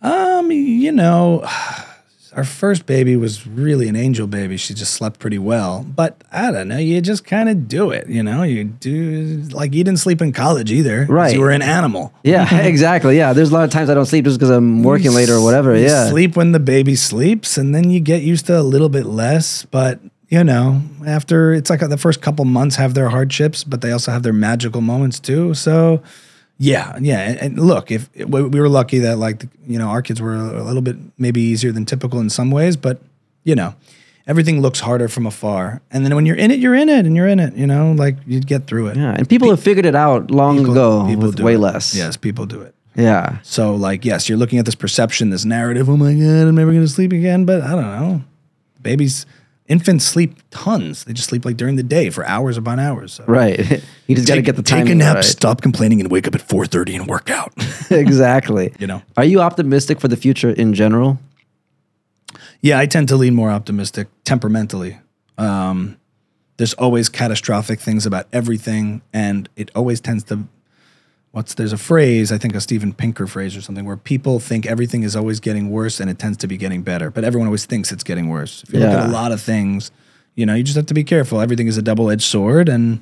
Um, 0.00 0.50
you 0.52 0.92
know, 0.92 1.44
our 2.36 2.44
first 2.44 2.86
baby 2.86 3.16
was 3.16 3.46
really 3.48 3.88
an 3.88 3.96
angel 3.96 4.28
baby. 4.28 4.56
She 4.56 4.72
just 4.74 4.94
slept 4.94 5.18
pretty 5.18 5.38
well. 5.38 5.84
But 5.88 6.22
I 6.30 6.52
don't 6.52 6.68
know, 6.68 6.76
you 6.78 7.00
just 7.00 7.24
kind 7.24 7.48
of 7.48 7.66
do 7.66 7.90
it, 7.90 8.06
you 8.08 8.22
know? 8.22 8.44
You 8.44 8.62
do 8.64 9.42
like 9.50 9.74
you 9.74 9.82
didn't 9.82 9.98
sleep 9.98 10.22
in 10.22 10.32
college 10.32 10.70
either. 10.70 11.06
Right. 11.08 11.34
You 11.34 11.40
were 11.40 11.50
an 11.50 11.62
animal. 11.62 12.12
Yeah, 12.22 12.62
exactly. 12.64 13.16
Yeah, 13.16 13.32
there's 13.32 13.50
a 13.50 13.54
lot 13.54 13.64
of 13.64 13.70
times 13.70 13.90
I 13.90 13.94
don't 13.94 14.06
sleep 14.06 14.24
just 14.24 14.38
because 14.38 14.50
I'm 14.50 14.84
working 14.84 15.12
later 15.12 15.34
or 15.34 15.42
whatever. 15.42 15.74
You 15.76 15.86
Yeah. 15.86 16.08
Sleep 16.10 16.36
when 16.36 16.52
the 16.52 16.60
baby 16.60 16.94
sleeps, 16.94 17.58
and 17.58 17.74
then 17.74 17.90
you 17.90 17.98
get 17.98 18.22
used 18.22 18.46
to 18.46 18.60
a 18.60 18.62
little 18.62 18.88
bit 18.88 19.06
less. 19.06 19.64
But 19.64 19.98
you 20.28 20.44
know, 20.44 20.82
after 21.06 21.52
it's 21.52 21.70
like 21.70 21.80
the 21.80 21.96
first 21.96 22.20
couple 22.20 22.44
months 22.44 22.76
have 22.76 22.94
their 22.94 23.08
hardships, 23.08 23.64
but 23.64 23.80
they 23.80 23.92
also 23.92 24.12
have 24.12 24.22
their 24.22 24.32
magical 24.32 24.80
moments 24.80 25.18
too. 25.18 25.54
So, 25.54 26.02
yeah, 26.58 26.98
yeah. 27.00 27.20
And, 27.20 27.38
and 27.38 27.58
look, 27.58 27.90
if 27.90 28.08
we 28.16 28.42
we 28.42 28.60
were 28.60 28.68
lucky 28.68 28.98
that 29.00 29.18
like 29.18 29.44
you 29.66 29.78
know 29.78 29.88
our 29.88 30.02
kids 30.02 30.20
were 30.20 30.34
a 30.34 30.62
little 30.62 30.82
bit 30.82 30.96
maybe 31.16 31.40
easier 31.40 31.72
than 31.72 31.84
typical 31.84 32.20
in 32.20 32.30
some 32.30 32.50
ways, 32.50 32.76
but 32.76 33.00
you 33.44 33.54
know. 33.54 33.74
Everything 34.26 34.60
looks 34.60 34.80
harder 34.80 35.08
from 35.08 35.24
afar, 35.24 35.80
and 35.90 36.04
then 36.04 36.14
when 36.14 36.26
you're 36.26 36.36
in 36.36 36.50
it, 36.50 36.58
you're 36.58 36.74
in 36.74 36.90
it, 36.90 37.06
and 37.06 37.16
you're 37.16 37.26
in 37.26 37.40
it. 37.40 37.54
You 37.54 37.66
know, 37.66 37.92
like 37.92 38.14
you'd 38.26 38.46
get 38.46 38.66
through 38.66 38.88
it. 38.88 38.98
Yeah, 38.98 39.14
and 39.16 39.26
people 39.26 39.48
have 39.48 39.58
figured 39.58 39.86
it 39.86 39.94
out 39.94 40.30
long 40.30 40.58
ago 40.58 41.06
with 41.16 41.36
do 41.36 41.44
way 41.44 41.54
it. 41.54 41.58
less. 41.58 41.94
Yes, 41.94 42.18
people 42.18 42.44
do 42.44 42.60
it. 42.60 42.74
Yeah. 42.94 43.38
So, 43.42 43.74
like, 43.74 44.04
yes, 44.04 44.28
you're 44.28 44.36
looking 44.36 44.58
at 44.58 44.66
this 44.66 44.74
perception, 44.74 45.30
this 45.30 45.46
narrative. 45.46 45.88
Oh 45.88 45.96
my 45.96 46.12
god, 46.12 46.46
I'm 46.46 46.56
never 46.56 46.74
gonna 46.74 46.88
sleep 46.88 47.14
again. 47.14 47.46
But 47.46 47.62
I 47.62 47.70
don't 47.70 47.80
know. 47.80 48.22
Babies, 48.82 49.24
infants 49.68 50.04
sleep 50.04 50.36
tons. 50.50 51.04
They 51.04 51.12
just 51.12 51.28
sleep 51.28 51.44
like 51.44 51.56
during 51.56 51.76
the 51.76 51.82
day 51.82 52.10
for 52.10 52.26
hours 52.26 52.56
upon 52.56 52.78
hours. 52.80 53.14
So. 53.14 53.24
Right. 53.26 53.58
you 54.06 54.16
just 54.16 54.26
got 54.26 54.34
to 54.34 54.42
get 54.42 54.56
the 54.56 54.62
time. 54.62 54.86
take 54.86 54.92
a 54.92 54.94
nap, 54.94 55.16
right. 55.16 55.24
stop 55.24 55.62
complaining, 55.62 56.00
and 56.00 56.10
wake 56.10 56.26
up 56.26 56.34
at 56.34 56.40
4:30 56.40 57.00
and 57.00 57.06
work 57.06 57.30
out. 57.30 57.52
exactly. 57.90 58.72
You 58.78 58.86
know. 58.86 59.02
Are 59.16 59.24
you 59.24 59.40
optimistic 59.40 60.00
for 60.00 60.08
the 60.08 60.16
future 60.16 60.50
in 60.50 60.74
general? 60.74 61.18
yeah, 62.60 62.78
I 62.78 62.86
tend 62.86 63.08
to 63.08 63.16
lean 63.16 63.34
more 63.34 63.50
optimistic 63.50 64.08
temperamentally. 64.24 64.98
Um, 65.36 65.96
there's 66.56 66.74
always 66.74 67.08
catastrophic 67.08 67.80
things 67.80 68.04
about 68.04 68.26
everything, 68.32 69.02
and 69.12 69.48
it 69.56 69.70
always 69.74 70.00
tends 70.00 70.24
to. 70.24 70.44
What's 71.32 71.54
there's 71.54 71.72
a 71.74 71.78
phrase 71.78 72.32
I 72.32 72.38
think 72.38 72.54
a 72.54 72.60
Steven 72.60 72.92
Pinker 72.92 73.26
phrase 73.26 73.56
or 73.56 73.60
something 73.60 73.84
where 73.84 73.96
people 73.96 74.40
think 74.40 74.64
everything 74.66 75.02
is 75.02 75.14
always 75.14 75.40
getting 75.40 75.70
worse 75.70 76.00
and 76.00 76.08
it 76.10 76.18
tends 76.18 76.38
to 76.38 76.46
be 76.46 76.56
getting 76.56 76.82
better, 76.82 77.10
but 77.10 77.22
everyone 77.24 77.46
always 77.48 77.66
thinks 77.66 77.92
it's 77.92 78.04
getting 78.04 78.28
worse. 78.28 78.62
If 78.64 78.72
you 78.72 78.80
look 78.80 78.88
at 78.90 79.06
a 79.08 79.12
lot 79.12 79.30
of 79.32 79.40
things, 79.40 79.90
you 80.34 80.46
know, 80.46 80.54
you 80.54 80.62
just 80.62 80.76
have 80.76 80.86
to 80.86 80.94
be 80.94 81.04
careful. 81.04 81.40
Everything 81.40 81.66
is 81.66 81.76
a 81.76 81.82
double 81.82 82.10
edged 82.10 82.22
sword, 82.22 82.68
and 82.68 83.00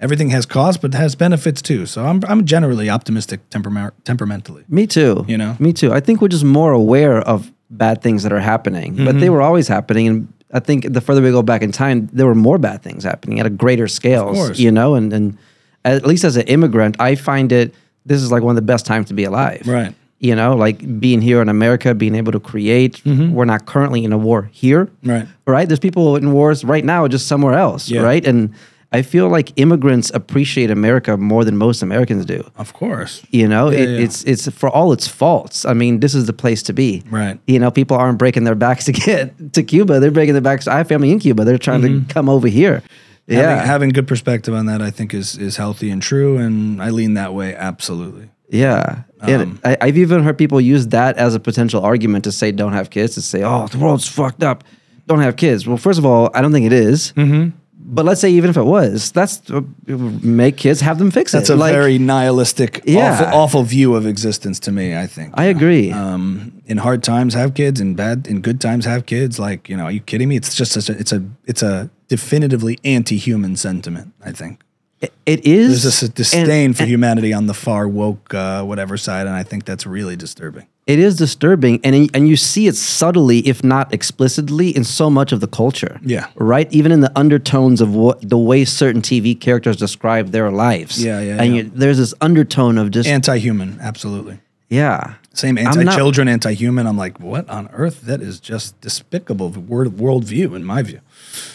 everything 0.00 0.30
has 0.30 0.44
costs 0.46 0.80
but 0.80 0.92
has 0.94 1.14
benefits 1.14 1.62
too. 1.62 1.86
So 1.86 2.04
I'm 2.04 2.20
I'm 2.26 2.44
generally 2.46 2.90
optimistic 2.90 3.48
temperament 3.50 3.94
temperamentally. 4.04 4.64
Me 4.68 4.86
too. 4.86 5.24
You 5.28 5.38
know? 5.38 5.56
Me 5.60 5.72
too. 5.72 5.92
I 5.92 6.00
think 6.00 6.20
we're 6.20 6.28
just 6.28 6.44
more 6.44 6.72
aware 6.72 7.20
of 7.20 7.52
bad 7.70 8.02
things 8.02 8.22
that 8.24 8.32
are 8.32 8.40
happening, 8.40 8.96
but 8.96 9.02
Mm-hmm. 9.04 9.20
they 9.20 9.30
were 9.30 9.42
always 9.42 9.68
happening. 9.68 10.08
And 10.08 10.32
I 10.52 10.60
think 10.60 10.92
the 10.92 11.00
further 11.02 11.20
we 11.22 11.30
go 11.30 11.42
back 11.42 11.62
in 11.62 11.70
time, 11.70 12.08
there 12.12 12.26
were 12.26 12.34
more 12.34 12.58
bad 12.58 12.82
things 12.82 13.04
happening 13.04 13.38
at 13.38 13.46
a 13.46 13.50
greater 13.50 13.86
course. 13.86 14.58
you 14.58 14.72
know? 14.72 14.94
And, 14.94 15.12
and 15.12 15.36
at 15.84 16.06
least 16.06 16.24
as 16.24 16.36
an 16.36 16.46
immigrant, 16.46 16.96
I 17.00 17.14
find 17.14 17.52
it, 17.52 17.74
this 18.06 18.22
is 18.22 18.30
like 18.32 18.42
one 18.42 18.52
of 18.52 18.56
the 18.56 18.62
best 18.72 18.86
times 18.86 19.08
to 19.08 19.14
be 19.14 19.24
alive. 19.24 19.62
Right. 19.66 19.94
You 20.20 20.34
know, 20.34 20.56
like 20.56 20.98
being 21.00 21.20
here 21.20 21.40
in 21.40 21.48
America, 21.48 21.94
being 21.94 22.14
able 22.16 22.32
to 22.32 22.40
create. 22.40 23.00
We're 23.06 23.44
not 23.44 23.66
currently 23.66 24.04
in 24.04 24.12
a 24.12 24.18
war 24.18 24.48
here, 24.52 24.86
Mm-hmm. 24.86 25.10
Right. 25.10 25.28
Right. 25.46 25.68
There's 25.68 25.78
people 25.78 26.16
in 26.16 26.32
wars 26.32 26.64
right 26.64 26.84
now, 26.84 27.06
just 27.08 27.26
somewhere 27.28 27.54
else, 27.54 27.88
Yeah. 27.88 28.02
right? 28.02 28.26
And 28.26 28.52
I 28.90 29.02
feel 29.02 29.28
like 29.28 29.52
immigrants 29.56 30.10
appreciate 30.14 30.70
America 30.70 31.16
more 31.18 31.44
than 31.44 31.56
most 31.58 31.82
Americans 31.82 32.24
do. 32.24 32.42
Of 32.56 32.72
course. 32.72 33.22
You 33.30 33.46
know, 33.46 33.68
it, 33.68 33.86
yeah. 33.88 33.98
it's 34.04 34.24
it's 34.24 34.50
for 34.50 34.70
all 34.70 34.92
its 34.92 35.06
faults. 35.06 35.64
I 35.66 35.74
mean, 35.74 36.00
this 36.00 36.14
is 36.14 36.24
the 36.26 36.32
place 36.32 36.62
to 36.64 36.72
be. 36.72 37.02
Right. 37.10 37.38
You 37.46 37.58
know, 37.58 37.70
people 37.70 37.96
aren't 37.98 38.18
breaking 38.18 38.44
their 38.44 38.54
backs 38.56 38.84
to 38.88 38.92
get 38.92 39.52
to 39.52 39.62
Cuba. 39.62 40.00
They're 40.00 40.10
breaking 40.10 40.32
their 40.34 40.42
backs. 40.42 40.66
I 40.66 40.78
have 40.78 40.88
family 40.88 41.12
in 41.12 41.18
Cuba. 41.20 41.44
They're 41.44 41.58
trying 41.58 41.82
to 41.82 42.02
come 42.12 42.28
over 42.30 42.48
here. 42.48 42.82
Yeah. 43.28 43.50
Having, 43.50 43.66
having 43.66 43.88
good 43.90 44.08
perspective 44.08 44.54
on 44.54 44.66
that, 44.66 44.80
I 44.82 44.90
think, 44.90 45.12
is 45.14 45.36
is 45.38 45.56
healthy 45.56 45.90
and 45.90 46.00
true, 46.02 46.38
and 46.38 46.82
I 46.82 46.90
lean 46.90 47.14
that 47.14 47.34
way 47.34 47.54
absolutely. 47.54 48.30
yeah. 48.48 49.02
And 49.20 49.42
Um, 49.42 49.60
I, 49.64 49.76
I've 49.80 49.98
even 49.98 50.22
heard 50.22 50.38
people 50.38 50.60
use 50.60 50.86
that 50.88 51.16
as 51.18 51.34
a 51.34 51.40
potential 51.40 51.82
argument 51.84 52.24
to 52.24 52.32
say 52.32 52.52
don't 52.52 52.72
have 52.72 52.88
kids. 52.90 53.14
To 53.14 53.22
say, 53.22 53.42
oh, 53.42 53.66
the 53.66 53.78
world's 53.78 54.08
fucked 54.08 54.42
up. 54.42 54.64
Don't 55.06 55.20
have 55.20 55.36
kids. 55.36 55.66
Well, 55.66 55.76
first 55.76 55.98
of 55.98 56.06
all, 56.06 56.30
I 56.34 56.40
don't 56.42 56.52
think 56.52 56.66
it 56.66 56.72
is. 56.72 57.12
Mm-hmm. 57.16 57.50
But 57.90 58.04
let's 58.04 58.20
say 58.20 58.30
even 58.30 58.50
if 58.50 58.56
it 58.58 58.64
was, 58.64 59.10
that's 59.12 59.50
uh, 59.50 59.62
make 59.86 60.56
kids, 60.58 60.80
have 60.82 60.98
them 60.98 61.10
fix 61.10 61.32
That's 61.32 61.48
it. 61.50 61.54
a 61.54 61.56
Like, 61.56 61.72
very 61.72 61.98
nihilistic, 61.98 62.82
Yeah. 62.84 63.12
awful, 63.12 63.26
awful 63.40 63.62
view 63.62 63.94
of 63.94 64.06
existence 64.06 64.60
to 64.60 64.72
me. 64.72 64.94
I 64.94 65.06
think. 65.06 65.32
I 65.34 65.44
agree. 65.44 65.90
um, 65.92 66.52
in 66.66 66.76
hard 66.78 67.02
times 67.02 67.34
have 67.34 67.54
kids, 67.54 67.80
in 67.80 67.94
bad, 67.94 68.26
in 68.28 68.40
good 68.42 68.60
times 68.60 68.84
have 68.84 69.04
kids. 69.06 69.38
Like 69.38 69.68
you 69.70 69.76
know, 69.76 69.84
are 69.84 69.92
you 69.92 70.00
kidding 70.00 70.28
me? 70.28 70.36
It's 70.36 70.54
just 70.54 70.76
a, 70.76 70.92
it's 70.98 71.12
a, 71.12 71.22
it's 71.46 71.62
a 71.62 71.88
definitively 72.08 72.78
anti-human 72.84 73.56
sentiment. 73.56 74.12
I 74.24 74.32
think 74.32 74.60
It- 75.00 75.12
it 75.26 75.46
is. 75.46 75.82
there's 75.82 76.02
and- 76.02 76.14
disdain 76.14 76.72
for 76.72 76.84
humanity 76.84 77.32
on 77.32 77.46
the 77.46 77.54
far 77.54 77.86
woke 77.86 78.34
uh, 78.34 78.62
whatever 78.64 78.96
side, 78.96 79.26
and 79.26 79.36
I 79.36 79.42
think 79.42 79.64
that's 79.64 79.86
really 79.86 80.16
disturbing. 80.16 80.64
It 80.86 80.98
is 80.98 81.16
disturbing, 81.16 81.80
and 81.84 82.08
and 82.14 82.26
you 82.28 82.36
see 82.36 82.66
it 82.66 82.74
subtly, 82.74 83.40
if 83.46 83.62
not 83.62 83.92
explicitly, 83.92 84.70
in 84.74 84.84
so 84.84 85.10
much 85.10 85.32
of 85.32 85.40
the 85.40 85.46
culture. 85.46 86.00
Yeah. 86.02 86.26
right. 86.36 86.66
Even 86.72 86.92
in 86.92 87.00
the 87.02 87.12
undertones 87.14 87.82
of 87.82 87.94
what 87.94 88.26
the 88.26 88.38
way 88.38 88.64
certain 88.64 89.02
TV 89.02 89.34
characters 89.38 89.76
describe 89.76 90.30
their 90.30 90.50
lives. 90.50 91.04
Yeah, 91.04 91.20
yeah, 91.20 91.36
And 91.42 91.54
yeah. 91.54 91.62
You, 91.64 91.70
there's 91.74 91.98
this 91.98 92.14
undertone 92.22 92.78
of 92.78 92.90
just 92.90 93.06
Anti-human, 93.06 93.78
absolutely. 93.82 94.38
yeah. 94.70 95.14
Same 95.38 95.56
I'm 95.58 95.64
not- 95.64 95.76
anti-children, 95.78 96.26
anti-human. 96.28 96.86
I'm 96.86 96.96
like, 96.98 97.20
what 97.20 97.48
on 97.48 97.68
earth? 97.72 98.00
That 98.02 98.20
is 98.20 98.40
just 98.40 98.80
despicable 98.80 99.50
world 99.50 99.96
worldview, 99.96 100.56
in 100.56 100.64
my 100.64 100.82
view. 100.82 101.00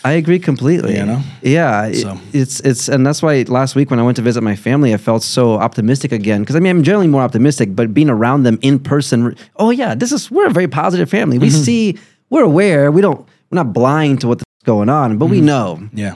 I 0.05 0.13
agree 0.13 0.39
completely. 0.39 0.95
You 0.95 1.05
know? 1.05 1.21
Yeah. 1.41 1.87
it- 1.87 2.01
So- 2.01 2.17
it's 2.31 2.59
it's 2.61 2.87
and 2.87 3.05
that's 3.05 3.21
why 3.21 3.43
last 3.47 3.75
week 3.75 3.89
when 3.91 3.99
I 3.99 4.03
went 4.03 4.15
to 4.17 4.21
visit 4.23 4.41
my 4.41 4.55
family, 4.55 4.93
I 4.93 4.97
felt 4.97 5.21
so 5.23 5.43
optimistic 5.67 6.11
again. 6.13 6.41
Because 6.41 6.55
I 6.55 6.59
mean, 6.59 6.71
I'm 6.75 6.83
generally 6.83 7.07
more 7.09 7.21
optimistic, 7.23 7.75
but 7.75 7.93
being 7.93 8.09
around 8.09 8.43
them 8.43 8.57
in 8.61 8.79
person, 8.79 9.35
oh 9.57 9.69
yeah, 9.71 9.95
this 9.95 10.11
is 10.11 10.31
we're 10.31 10.47
a 10.47 10.53
very 10.53 10.67
positive 10.69 11.09
family. 11.09 11.37
We 11.37 11.47
Mm-hmm. 11.49 11.63
see, 11.63 11.97
we're 12.29 12.43
aware. 12.43 12.89
We 12.91 13.01
don't, 13.01 13.19
we're 13.51 13.57
not 13.63 13.73
blind 13.73 14.21
to 14.21 14.27
what's 14.29 14.43
going 14.63 14.89
on, 14.89 15.17
but 15.17 15.25
we 15.27 15.37
Mm-hmm. 15.37 15.45
know 15.45 15.89
Yeah. 15.93 16.15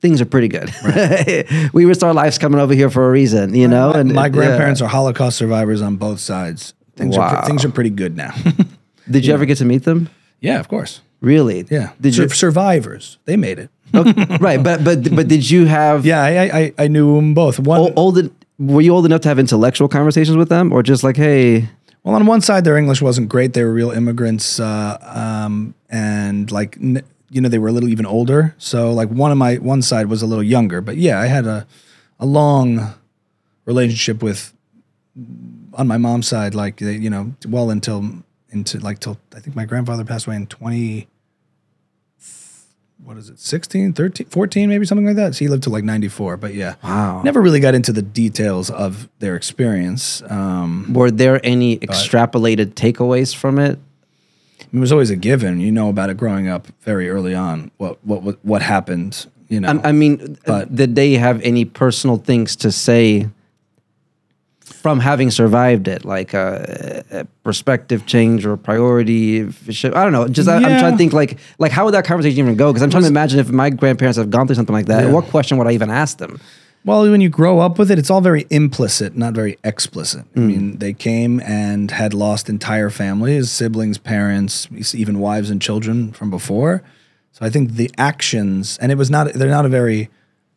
things 0.00 0.20
are 0.20 0.26
pretty 0.34 0.48
good. 0.48 0.70
we 1.72 1.84
risked 1.84 2.04
our 2.04 2.14
lives 2.14 2.38
coming 2.38 2.60
over 2.60 2.74
here 2.74 2.90
for 2.90 3.08
a 3.08 3.10
reason, 3.10 3.54
you 3.54 3.66
know. 3.68 3.92
My, 3.92 3.98
and 4.00 4.12
my 4.14 4.22
yeah. 4.26 4.28
grandparents 4.28 4.80
are 4.82 4.88
Holocaust 4.88 5.36
survivors 5.36 5.82
on 5.82 5.96
both 5.96 6.20
sides. 6.20 6.74
Things 6.96 7.16
are 7.16 7.20
Wow. 7.20 7.38
pre- 7.40 7.46
things 7.48 7.64
are 7.64 7.70
pretty 7.70 7.90
good 7.90 8.16
now. 8.16 8.34
Did 9.10 9.24
you 9.26 9.34
ever 9.34 9.44
get 9.46 9.58
to 9.58 9.64
meet 9.64 9.84
them? 9.84 10.08
yeah, 10.40 10.60
of 10.60 10.68
course. 10.68 11.00
Really? 11.20 11.64
Yeah. 11.70 11.90
Did 12.00 12.16
you? 12.16 12.28
Survivors? 12.28 13.18
They 13.24 13.36
made 13.36 13.58
it. 13.58 13.70
Okay, 13.94 14.38
right, 14.40 14.62
but 14.62 14.82
but 14.84 15.14
but 15.14 15.28
did 15.28 15.50
you 15.50 15.66
have? 15.66 16.06
Yeah, 16.10 16.22
I 16.22 16.58
I, 16.60 16.72
I- 16.78 16.88
knew 16.88 17.16
them 17.16 17.34
both. 17.34 17.58
One, 17.58 17.92
Old, 17.94 18.30
were 18.58 18.80
you 18.80 18.94
old 18.94 19.04
enough 19.04 19.20
to 19.22 19.28
have 19.28 19.38
intellectual 19.38 19.86
conversations 19.86 20.36
with 20.36 20.48
them, 20.48 20.72
or 20.72 20.82
just 20.82 21.04
like, 21.04 21.16
hey, 21.18 21.68
well, 22.02 22.14
on 22.14 22.24
one 22.24 22.40
side, 22.40 22.64
their 22.64 22.78
English 22.78 23.02
wasn't 23.02 23.28
great. 23.28 23.52
They 23.52 23.62
were 23.64 23.72
real 23.74 23.90
immigrants, 23.90 24.58
uh, 24.58 24.96
um, 25.02 25.74
and 25.90 26.50
like 26.50 26.78
n- 26.80 27.02
you 27.30 27.40
know, 27.42 27.50
they 27.50 27.58
were 27.58 27.68
a 27.68 27.72
little 27.72 27.90
even 27.90 28.06
older. 28.06 28.54
So 28.58 28.92
like 28.92 29.08
one 29.10 29.30
of 29.30 29.36
my 29.36 29.56
one 29.56 29.82
side 29.82 30.06
was 30.06 30.22
a 30.22 30.26
little 30.26 30.42
younger, 30.44 30.80
but 30.80 30.96
yeah, 30.96 31.20
I 31.20 31.26
had 31.26 31.46
a 31.46 31.66
a 32.18 32.24
long 32.26 32.94
relationship 33.66 34.22
with 34.22 34.54
on 35.74 35.86
my 35.88 35.98
mom's 35.98 36.28
side, 36.28 36.54
like 36.54 36.76
they, 36.78 36.94
you 36.96 37.10
know, 37.10 37.34
well 37.48 37.70
until 37.70 38.22
into 38.50 38.78
like 38.78 38.98
till 38.98 39.18
I 39.34 39.40
think 39.40 39.56
my 39.56 39.64
grandfather 39.64 40.04
passed 40.04 40.26
away 40.26 40.36
in 40.36 40.46
twenty. 40.46 41.08
What 43.04 43.16
is 43.16 43.28
it, 43.28 43.40
16, 43.40 43.94
13, 43.94 44.28
14, 44.28 44.68
maybe 44.68 44.86
something 44.86 45.04
like 45.04 45.16
that? 45.16 45.34
So 45.34 45.40
he 45.40 45.48
lived 45.48 45.64
to 45.64 45.70
like 45.70 45.82
94. 45.82 46.36
But 46.36 46.54
yeah. 46.54 46.76
Wow. 46.84 47.22
Never 47.22 47.42
really 47.42 47.58
got 47.58 47.74
into 47.74 47.92
the 47.92 48.00
details 48.00 48.70
of 48.70 49.08
their 49.18 49.34
experience. 49.34 50.22
Um, 50.30 50.92
were 50.92 51.10
there 51.10 51.44
any 51.44 51.78
extrapolated 51.78 52.74
takeaways 52.74 53.34
from 53.34 53.58
it? 53.58 53.80
it 54.72 54.78
was 54.78 54.92
always 54.92 55.10
a 55.10 55.16
given. 55.16 55.60
You 55.60 55.72
know 55.72 55.88
about 55.88 56.10
it 56.10 56.16
growing 56.16 56.48
up 56.48 56.68
very 56.82 57.10
early 57.10 57.34
on. 57.34 57.70
What 57.76 57.98
what 58.04 58.22
what, 58.22 58.44
what 58.44 58.62
happened? 58.62 59.26
You 59.48 59.60
know. 59.60 59.80
I, 59.82 59.88
I 59.88 59.92
mean, 59.92 60.38
But- 60.46 60.74
did 60.74 60.94
they 60.94 61.14
have 61.14 61.40
any 61.42 61.64
personal 61.64 62.16
things 62.18 62.56
to 62.56 62.70
say 62.72 63.28
from 64.82 64.98
having 64.98 65.30
survived 65.30 65.86
it, 65.86 66.04
like 66.04 66.34
a, 66.34 67.04
a 67.12 67.24
perspective 67.44 68.04
change 68.04 68.44
or 68.44 68.56
priority? 68.56 69.50
shift? 69.70 69.96
I 69.96 70.02
don't 70.02 70.12
know. 70.12 70.26
Just 70.26 70.48
I, 70.48 70.56
I'm 70.56 70.62
Yeah. 70.62 70.80
trying 70.80 70.92
to 70.92 70.98
think 70.98 71.12
like 71.12 71.38
like 71.58 71.70
how 71.70 71.84
would 71.84 71.94
that 71.94 72.04
conversation 72.04 72.40
even 72.40 72.56
go? 72.56 72.72
Because 72.72 72.82
I'm 72.82 72.90
trying 72.90 73.04
to 73.04 73.08
imagine 73.08 73.38
if 73.38 73.50
my 73.50 73.70
grandparents 73.70 74.18
have 74.18 74.30
gone 74.30 74.46
through 74.46 74.56
something 74.56 74.74
like 74.74 74.86
that, 74.86 75.04
Yeah. 75.04 75.12
what 75.12 75.26
question 75.26 75.56
would 75.58 75.68
I 75.68 75.72
even 75.72 75.90
ask 75.90 76.18
them? 76.18 76.40
Well, 76.84 77.08
when 77.08 77.20
you 77.20 77.28
grow 77.28 77.60
up 77.60 77.78
with 77.78 77.92
it, 77.92 77.98
it's 78.00 78.10
all 78.10 78.20
very 78.20 78.44
implicit, 78.50 79.16
not 79.16 79.34
very 79.34 79.56
explicit. 79.62 80.24
I 80.34 80.38
mm. 80.40 80.46
mean, 80.48 80.78
they 80.78 80.92
came 80.92 81.38
and 81.40 81.92
had 81.92 82.12
lost 82.12 82.48
entire 82.48 82.90
families, 82.90 83.52
siblings, 83.52 83.98
parents, 83.98 84.66
even 84.92 85.20
wives 85.20 85.48
and 85.48 85.62
children 85.62 86.10
from 86.12 86.28
before. 86.28 86.82
So 87.30 87.46
I 87.46 87.50
think 87.50 87.74
the 87.74 87.88
actions, 87.98 88.78
and 88.78 88.90
it 88.90 88.96
was 88.96 89.10
not, 89.10 89.32
they're 89.32 89.48
not 89.48 89.64
a 89.64 89.68
very, 89.68 90.10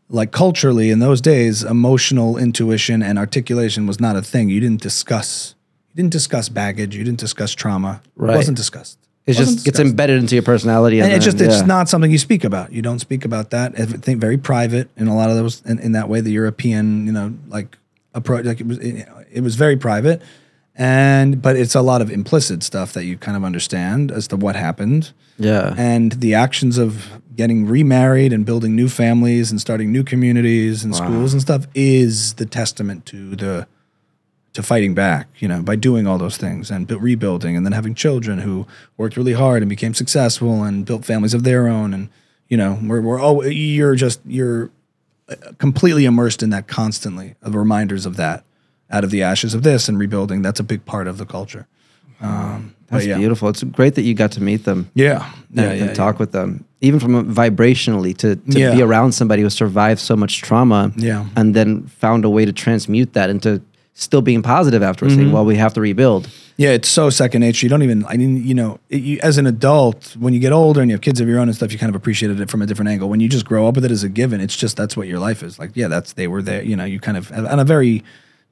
like 0.09 0.31
culturally 0.31 0.91
in 0.91 0.99
those 0.99 1.21
days, 1.21 1.63
emotional 1.63 2.37
intuition 2.37 3.01
and 3.01 3.17
articulation 3.17 3.87
was 3.87 3.99
not 3.99 4.15
a 4.15 4.21
thing. 4.21 4.49
You 4.49 4.59
didn't 4.59 4.81
discuss, 4.81 5.55
you 5.89 6.03
didn't 6.03 6.11
discuss 6.11 6.49
baggage, 6.49 6.95
you 6.95 7.03
didn't 7.03 7.19
discuss 7.19 7.53
trauma. 7.53 8.01
Right. 8.15 8.33
It 8.33 8.37
wasn't 8.37 8.57
discussed. 8.57 8.99
It 9.25 9.33
just 9.33 9.65
gets 9.65 9.79
embedded 9.79 10.19
into 10.19 10.35
your 10.35 10.43
personality, 10.43 10.99
and 10.99 11.11
it's 11.11 11.25
then- 11.25 11.37
just 11.37 11.43
it's 11.43 11.61
yeah. 11.61 11.65
not 11.65 11.89
something 11.89 12.11
you 12.11 12.19
speak 12.19 12.43
about. 12.43 12.71
You 12.71 12.83
don't 12.83 12.99
speak 12.99 13.25
about 13.25 13.49
that. 13.49 13.73
I 13.79 13.85
think 13.85 14.21
very 14.21 14.37
private 14.37 14.87
in 14.97 15.07
a 15.07 15.15
lot 15.15 15.31
of 15.31 15.35
those 15.35 15.63
in, 15.63 15.79
in 15.79 15.93
that 15.93 16.09
way. 16.09 16.21
The 16.21 16.31
European, 16.31 17.07
you 17.07 17.11
know, 17.11 17.33
like 17.47 17.75
approach, 18.13 18.45
like 18.45 18.61
it 18.61 18.67
was 18.67 18.77
it, 18.77 19.07
it 19.31 19.41
was 19.41 19.55
very 19.55 19.77
private, 19.77 20.21
and 20.75 21.41
but 21.41 21.55
it's 21.55 21.75
a 21.75 21.81
lot 21.81 22.01
of 22.01 22.11
implicit 22.11 22.63
stuff 22.63 22.93
that 22.93 23.05
you 23.05 23.17
kind 23.17 23.37
of 23.37 23.43
understand 23.43 24.11
as 24.11 24.27
to 24.27 24.35
what 24.35 24.55
happened. 24.55 25.11
Yeah. 25.37 25.75
and 25.77 26.13
the 26.13 26.33
actions 26.33 26.77
of 26.77 27.21
getting 27.35 27.65
remarried 27.67 28.31
and 28.31 28.45
building 28.45 28.73
new 28.73 28.87
families 28.87 29.51
and 29.51 29.59
starting 29.59 29.91
new 29.91 30.01
communities 30.01 30.85
and 30.85 30.95
schools 30.95 31.33
and 31.33 31.41
stuff 31.41 31.67
is 31.75 32.35
the 32.35 32.45
testament 32.45 33.05
to 33.07 33.35
the 33.35 33.67
to 34.55 34.63
fighting 34.63 34.93
back, 34.93 35.27
you 35.39 35.47
know, 35.49 35.61
by 35.61 35.75
doing 35.75 36.07
all 36.07 36.17
those 36.17 36.37
things 36.37 36.71
and 36.71 36.87
bu- 36.87 36.97
rebuilding 36.97 37.57
and 37.57 37.65
then 37.65 37.73
having 37.73 37.93
children 37.93 38.39
who 38.39 38.65
worked 38.95 39.17
really 39.17 39.33
hard 39.33 39.61
and 39.61 39.69
became 39.69 39.93
successful 39.93 40.63
and 40.63 40.85
built 40.85 41.03
families 41.03 41.33
of 41.33 41.43
their 41.43 41.67
own. 41.67 41.93
And, 41.93 42.07
you 42.47 42.55
know, 42.55 42.79
we're, 42.81 43.01
we're 43.01 43.21
oh, 43.21 43.43
you're 43.43 43.95
just, 43.95 44.21
you're 44.25 44.71
uh, 45.27 45.35
completely 45.57 46.05
immersed 46.05 46.41
in 46.41 46.51
that 46.51 46.67
constantly 46.67 47.35
of 47.41 47.53
reminders 47.53 48.05
of 48.05 48.15
that 48.15 48.45
out 48.95 49.03
of 49.03 49.11
the 49.11 49.21
ashes 49.23 49.53
of 49.53 49.61
this 49.63 49.89
and 49.89 49.99
rebuilding. 49.99 50.41
That's 50.41 50.59
a 50.59 50.63
big 50.63 50.85
part 50.85 51.07
of 51.07 51.17
the 51.17 51.25
culture. 51.25 51.67
Um, 52.21 52.73
That's 52.87 53.05
yeah. 53.05 53.17
beautiful. 53.17 53.49
It's 53.49 53.61
great 53.63 53.95
that 53.95 54.03
you 54.03 54.13
got 54.13 54.31
to 54.33 54.41
meet 54.41 54.63
them. 54.63 54.89
Yeah. 54.93 55.31
and, 55.49 55.57
Yeah. 55.65 55.71
and 55.71 55.79
yeah, 55.87 55.93
talk 55.93 56.17
with 56.17 56.31
them, 56.31 56.63
even 56.81 56.99
from 56.99 57.13
a, 57.15 57.23
vibrationally 57.23 58.15
to, 58.17 58.35
to 58.37 58.71
be 58.75 58.81
around 58.81 59.11
somebody 59.11 59.41
who 59.41 59.49
survived 59.49 59.99
so 59.99 60.15
much 60.15 60.41
trauma, 60.41 60.91
Yeah. 60.95 61.25
and 61.35 61.53
then 61.53 61.87
found 61.87 62.23
a 62.25 62.29
way 62.29 62.45
to 62.45 62.53
transmute 62.53 63.11
that 63.13 63.29
into 63.29 63.61
still 63.93 64.21
being 64.21 64.41
positive 64.41 64.81
after 64.81 65.05
Mm-hmm. 65.05 65.15
saying, 65.15 65.31
"Well, 65.31 65.45
we 65.45 65.55
have 65.57 65.73
to 65.73 65.81
rebuild." 65.81 66.29
Yeah, 66.57 66.69
it's 66.69 66.87
so 66.87 67.09
second 67.09 67.41
nature. 67.41 67.65
You 67.65 67.69
don't 67.69 67.83
even. 67.83 68.05
I 68.05 68.15
mean, 68.17 68.45
you 68.47 68.53
know, 68.53 68.79
it, 68.89 69.01
you, 69.01 69.19
as 69.21 69.37
an 69.37 69.45
adult, 69.45 70.15
when 70.17 70.33
you 70.33 70.39
get 70.39 70.53
older 70.53 70.79
and 70.81 70.89
you 70.89 70.95
have 70.95 71.01
kids 71.01 71.19
of 71.19 71.27
your 71.27 71.39
own 71.39 71.47
and 71.49 71.55
stuff, 71.55 71.71
you 71.73 71.77
kind 71.79 71.89
of 71.89 71.95
appreciated 71.95 72.39
it 72.39 72.49
from 72.49 72.61
a 72.61 72.65
different 72.65 72.89
angle. 72.89 73.09
When 73.09 73.19
you 73.19 73.27
just 73.27 73.45
grow 73.45 73.67
up 73.67 73.75
with 73.75 73.83
it 73.85 73.91
as 73.91 74.03
a 74.03 74.09
given, 74.09 74.39
it's 74.41 74.55
just 74.55 74.77
that's 74.77 74.95
what 74.95 75.07
your 75.07 75.19
life 75.19 75.43
is. 75.43 75.59
Like, 75.59 75.71
yeah, 75.75 75.89
that's 75.89 76.13
they 76.13 76.27
were 76.27 76.41
there. 76.41 76.63
You 76.63 76.75
know, 76.77 76.85
you 76.85 76.99
kind 77.01 77.17
of 77.17 77.29
on 77.33 77.59
a 77.59 77.65
very 77.65 78.03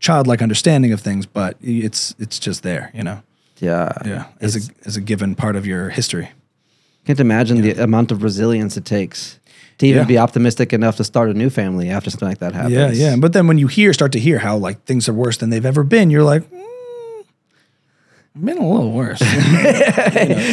childlike 0.03 0.41
understanding 0.43 0.91
of 0.93 1.01
things, 1.01 1.25
but 1.25 1.55
it's 1.61 2.13
it's 2.19 2.37
just 2.47 2.61
there. 2.63 2.91
You 2.93 3.03
know, 3.03 3.17
Yeah, 3.59 3.91
yeah, 4.05 4.25
as 4.41 4.55
a 4.55 4.59
as 4.85 4.97
a 4.97 5.01
given 5.01 5.35
part 5.35 5.55
of 5.55 5.65
your 5.65 5.89
history. 5.89 6.27
can't 7.05 7.19
imagine 7.19 7.61
the 7.61 7.83
amount 7.83 8.11
of 8.11 8.21
resilience 8.23 8.77
it 8.77 8.85
takes 8.85 9.39
to 9.77 9.85
even 9.87 10.01
Yeah. 10.01 10.07
be 10.07 10.17
optimistic 10.19 10.73
enough 10.73 10.95
to 10.97 11.03
start 11.03 11.29
a 11.29 11.33
new 11.33 11.49
family 11.49 11.89
after 11.89 12.09
something 12.09 12.29
like 12.29 12.39
that 12.39 12.53
happens. 12.53 12.73
Yeah, 12.73 12.91
yeah. 12.91 13.15
But 13.19 13.31
then 13.33 13.47
when 13.47 13.57
you 13.57 13.67
hear, 13.67 13.93
start 13.93 14.11
to 14.11 14.19
hear 14.19 14.39
how 14.39 14.57
like 14.67 14.77
things 14.85 15.09
are 15.09 15.13
worse 15.15 15.37
than 15.37 15.49
they've 15.49 15.65
ever 15.65 15.83
been, 15.83 16.11
you're 16.11 16.23
like. 16.33 16.43
Mm, 16.51 16.63
been 18.45 18.57
a 18.57 18.67
little 18.67 18.91
worse. 18.91 19.21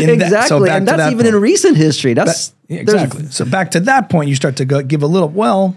You 0.01 0.07
know, 0.07 0.13
in 0.13 0.19
that- 0.19 0.27
exactly, 0.27 0.49
so 0.49 0.65
and 0.75 0.87
that's 0.89 0.97
that 0.99 1.13
even 1.13 1.25
point. 1.25 1.35
in 1.35 1.41
recent 1.41 1.77
history. 1.77 2.15
That's 2.15 2.53
Yeah, 2.69 2.81
exactly. 2.81 3.27
So 3.31 3.45
back 3.45 3.71
to 3.73 3.81
that 3.81 4.09
point, 4.09 4.29
you 4.29 4.35
start 4.37 4.57
to 4.57 4.65
go, 4.65 4.83
give 4.83 5.03
a 5.03 5.07
little. 5.07 5.29
Well, 5.29 5.77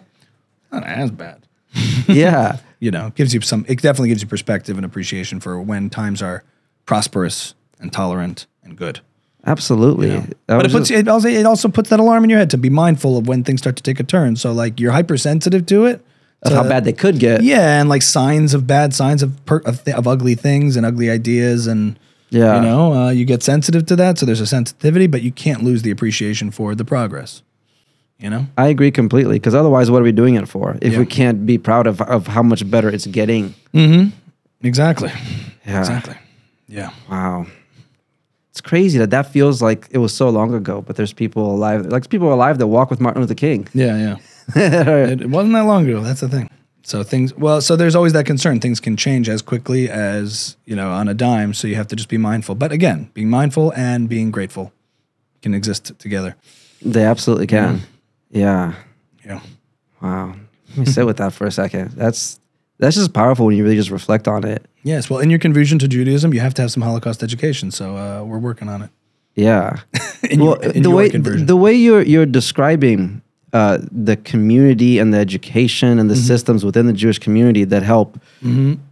not 0.72 0.84
as 0.86 1.12
bad. 1.12 1.40
yeah. 2.08 2.58
You 2.84 2.92
know, 2.92 3.08
it 3.08 3.16
gives 3.16 3.34
you 3.34 3.42
some. 3.42 3.66
It 3.68 3.82
definitely 3.82 4.10
gives 4.10 4.22
you 4.22 4.28
perspective 4.28 4.76
and 4.78 4.86
appreciation 4.86 5.40
for 5.40 5.60
when 5.62 5.90
times 5.90 6.22
are 6.22 6.44
prosperous 6.86 7.56
and 7.80 7.92
tolerant 7.92 8.46
and 8.64 8.76
good. 8.78 9.00
Absolutely. 9.46 10.12
you 10.12 10.18
know? 10.18 10.26
But 10.48 10.66
it 10.66 10.72
puts 10.72 10.90
just- 10.90 11.00
it 11.00 11.08
also 11.08 11.28
it 11.28 11.46
also 11.46 11.68
puts 11.70 11.90
that 11.90 12.00
alarm 12.00 12.24
in 12.24 12.30
your 12.30 12.40
head 12.40 12.50
to 12.52 12.58
be 12.58 12.70
mindful 12.70 13.18
of 13.18 13.28
when 13.28 13.44
things 13.44 13.62
start 13.62 13.76
to 13.78 13.84
take 13.84 14.00
a 14.00 14.04
turn. 14.04 14.36
So 14.36 14.52
like 14.52 14.80
you're 14.80 14.92
hypersensitive 14.92 15.66
to 15.68 15.86
it. 15.86 16.04
of 16.44 16.50
to- 16.52 16.56
how 16.58 16.64
bad 16.68 16.84
they 16.84 16.94
could 16.94 17.20
get. 17.20 17.42
Yeah, 17.44 17.80
and 17.80 17.88
like 17.90 18.02
signs 18.02 18.54
of 18.54 18.68
bad 18.68 18.94
signs 18.94 19.24
of 19.24 19.46
per, 19.46 19.58
of, 19.60 19.84
th- 19.86 19.96
of 19.96 20.08
ugly 20.08 20.36
things 20.36 20.76
and 20.78 20.86
ugly 20.86 21.10
ideas 21.10 21.68
and 21.68 21.98
Yeah. 22.32 22.56
you 22.58 22.62
know 22.62 22.94
uh, 22.94 23.10
you 23.12 23.24
get 23.26 23.44
sensitive 23.44 23.86
to 23.88 23.96
that. 23.96 24.18
So 24.18 24.26
there's 24.26 24.42
a 24.42 24.48
sensitivity, 24.48 25.08
but 25.08 25.22
you 25.22 25.32
can't 25.32 25.64
lose 25.64 25.82
the 25.84 25.92
appreciation 25.92 26.52
for 26.52 26.76
the 26.76 26.84
progress. 26.86 27.44
You 28.19 28.30
know. 28.30 28.45
I 28.57 28.68
agree 28.68 28.91
completely. 28.91 29.35
Because 29.35 29.53
otherwise, 29.56 29.91
what 29.91 30.02
are 30.02 30.06
we 30.06 30.11
doing 30.14 30.35
it 30.35 30.48
for? 30.48 30.77
If 30.81 30.94
Yeah. 30.94 30.99
we 30.99 31.06
can't 31.06 31.45
be 31.45 31.57
proud 31.57 31.88
of, 31.88 32.02
of 32.02 32.27
how 32.27 32.44
much 32.44 32.69
better 32.69 32.90
it's 32.90 33.06
getting. 33.07 33.53
Mm-hmm. 33.73 34.10
Exactly. 34.65 35.11
Yeah. 35.65 35.80
Exactly. 35.80 36.15
Yeah. 36.68 36.91
Wow. 37.10 37.48
It's 38.52 38.61
crazy 38.61 38.99
that 38.99 39.10
that 39.10 39.31
feels 39.31 39.61
like 39.61 39.88
it 39.91 39.98
was 39.98 40.14
so 40.14 40.30
long 40.30 40.53
ago, 40.53 40.81
but 40.81 40.95
there's 40.95 41.11
people 41.14 41.53
alive, 41.56 41.88
like 41.88 42.07
people 42.10 42.31
alive 42.34 42.60
that 42.60 42.68
walk 42.68 42.90
with 42.91 43.02
Martin 43.02 43.22
Luther 43.22 43.34
King. 43.35 43.68
Yeah. 43.73 43.98
Yeah. 43.98 44.15
it, 44.56 45.22
it 45.23 45.30
wasn't 45.30 45.53
that 45.53 45.65
long 45.65 45.88
ago. 45.90 46.02
That's 46.02 46.22
the 46.22 46.30
thing. 46.30 46.49
So 46.85 47.02
things, 47.02 47.34
well, 47.35 47.61
so 47.61 47.76
there's 47.76 47.95
always 47.95 48.14
that 48.14 48.26
concern. 48.26 48.60
Things 48.60 48.80
can 48.80 48.95
change 48.98 49.27
as 49.30 49.41
quickly 49.41 49.90
as, 49.90 50.56
you 50.65 50.76
know, 50.76 50.91
on 50.91 51.07
a 51.07 51.14
dime. 51.14 51.53
So 51.53 51.68
you 51.68 51.76
have 51.76 51.88
to 51.88 51.95
just 51.95 52.10
be 52.10 52.18
mindful. 52.18 52.56
But 52.56 52.72
again, 52.72 53.10
being 53.14 53.30
mindful 53.30 53.72
and 53.76 54.07
being 54.07 54.31
grateful 54.31 54.72
can 55.41 55.53
exist 55.53 55.91
together. 55.98 56.35
They 56.81 57.03
absolutely 57.06 57.48
can. 57.48 57.81
Yeah. 58.34 58.74
Yeah. 59.26 59.40
Wow. 60.02 60.36
Let 60.70 60.78
me 60.78 60.86
sit 60.86 61.06
with 61.06 61.18
that 61.18 61.34
for 61.34 61.46
a 61.48 61.52
second. 61.52 61.92
That's 61.92 62.40
that's 62.80 62.96
just 62.96 63.14
powerful 63.14 63.46
when 63.46 63.56
you 63.56 63.64
really 63.64 63.76
just 63.78 63.92
reflect 63.92 64.28
on 64.28 64.44
it. 64.44 64.66
Yes. 64.84 65.10
Well, 65.10 65.20
in 65.20 65.30
your 65.30 65.40
conversion 65.40 65.80
to 65.80 65.88
Judaism, 65.88 66.34
you 66.34 66.40
have 66.42 66.54
to 66.56 66.62
have 66.64 66.72
some 66.72 66.84
Holocaust 66.84 67.24
education. 67.24 67.72
So 67.72 67.96
uh, 67.96 68.24
we're 68.24 68.40
working 68.40 68.68
on 68.70 68.82
it. 68.82 68.90
Yeah. 69.36 69.78
Well, 70.24 70.58
your, 70.64 70.64
in 70.72 70.84
the 70.84 70.90
your 70.90 70.98
way 70.98 71.10
conversion. 71.10 71.46
the 71.48 71.58
way 71.58 71.74
you're 71.74 72.02
you're 72.02 72.26
describing 72.26 73.22
uh, 73.52 73.78
the 73.92 74.16
community 74.16 74.98
and 75.00 75.14
the 75.14 75.18
education 75.20 76.00
and 76.00 76.10
the 76.10 76.16
Mm-hmm. 76.16 76.24
systems 76.28 76.64
within 76.66 76.88
the 76.88 76.94
Jewish 76.94 77.20
community 77.20 77.66
that 77.66 77.84
help 77.84 78.18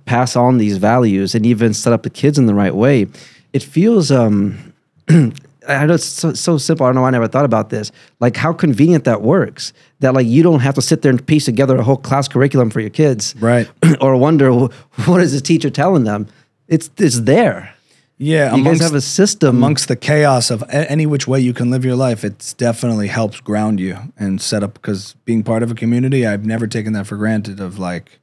pass 0.05 0.35
on 0.35 0.57
these 0.57 0.77
values 0.77 1.33
and 1.33 1.45
even 1.45 1.73
set 1.73 1.93
up 1.93 2.03
the 2.03 2.09
kids 2.09 2.37
in 2.37 2.45
the 2.47 2.53
right 2.53 2.75
way, 2.75 3.07
it 3.53 3.63
feels. 3.63 4.11
Um, 4.11 4.73
I 5.67 5.85
know 5.85 5.93
it's 5.93 6.05
so, 6.05 6.33
so 6.33 6.57
simple. 6.57 6.85
I 6.85 6.89
don't 6.89 6.95
know 6.95 7.01
why 7.01 7.09
I 7.09 7.11
never 7.11 7.27
thought 7.27 7.45
about 7.45 7.69
this. 7.69 7.91
Like 8.19 8.35
how 8.35 8.51
convenient 8.53 9.03
that 9.03 9.21
works. 9.21 9.73
That 9.99 10.13
like 10.15 10.25
you 10.27 10.41
don't 10.43 10.61
have 10.61 10.75
to 10.75 10.81
sit 10.81 11.01
there 11.03 11.11
and 11.11 11.25
piece 11.25 11.45
together 11.45 11.77
a 11.77 11.83
whole 11.83 11.97
class 11.97 12.27
curriculum 12.27 12.69
for 12.71 12.79
your 12.79 12.89
kids, 12.89 13.35
Right. 13.39 13.69
or 14.01 14.15
wonder 14.17 14.51
"Wh- 14.51 15.07
what 15.07 15.21
is 15.21 15.33
the 15.33 15.41
teacher 15.41 15.69
telling 15.69 16.03
them. 16.03 16.27
It's 16.67 16.89
it's 16.97 17.19
there. 17.21 17.73
yeah. 18.17 18.55
You 18.55 18.63
guys 18.63 18.79
have 18.81 18.95
a 18.95 19.01
system. 19.01 19.57
amongst 19.57 19.87
the 19.87 19.95
chaos 19.95 20.49
of 20.51 20.63
any 20.69 21.05
which 21.05 21.27
way 21.27 21.39
you 21.39 21.53
can 21.53 21.69
live 21.69 21.83
your 21.85 21.95
life, 21.95 22.23
it's 22.23 22.53
definitely 22.53 23.07
helps 23.07 23.39
ground 23.39 23.79
you 23.79 23.97
and 24.17 24.41
set 24.41 24.63
up 24.63 24.73
because 24.75 25.15
being 25.25 25.43
part 25.43 25.61
of 25.63 25.69
a 25.71 25.75
community, 25.75 26.25
I've 26.25 26.45
never 26.45 26.65
taken 26.67 26.93
that 26.93 27.05
for 27.07 27.17
granted 27.17 27.59
of 27.59 27.77
like 27.77 28.19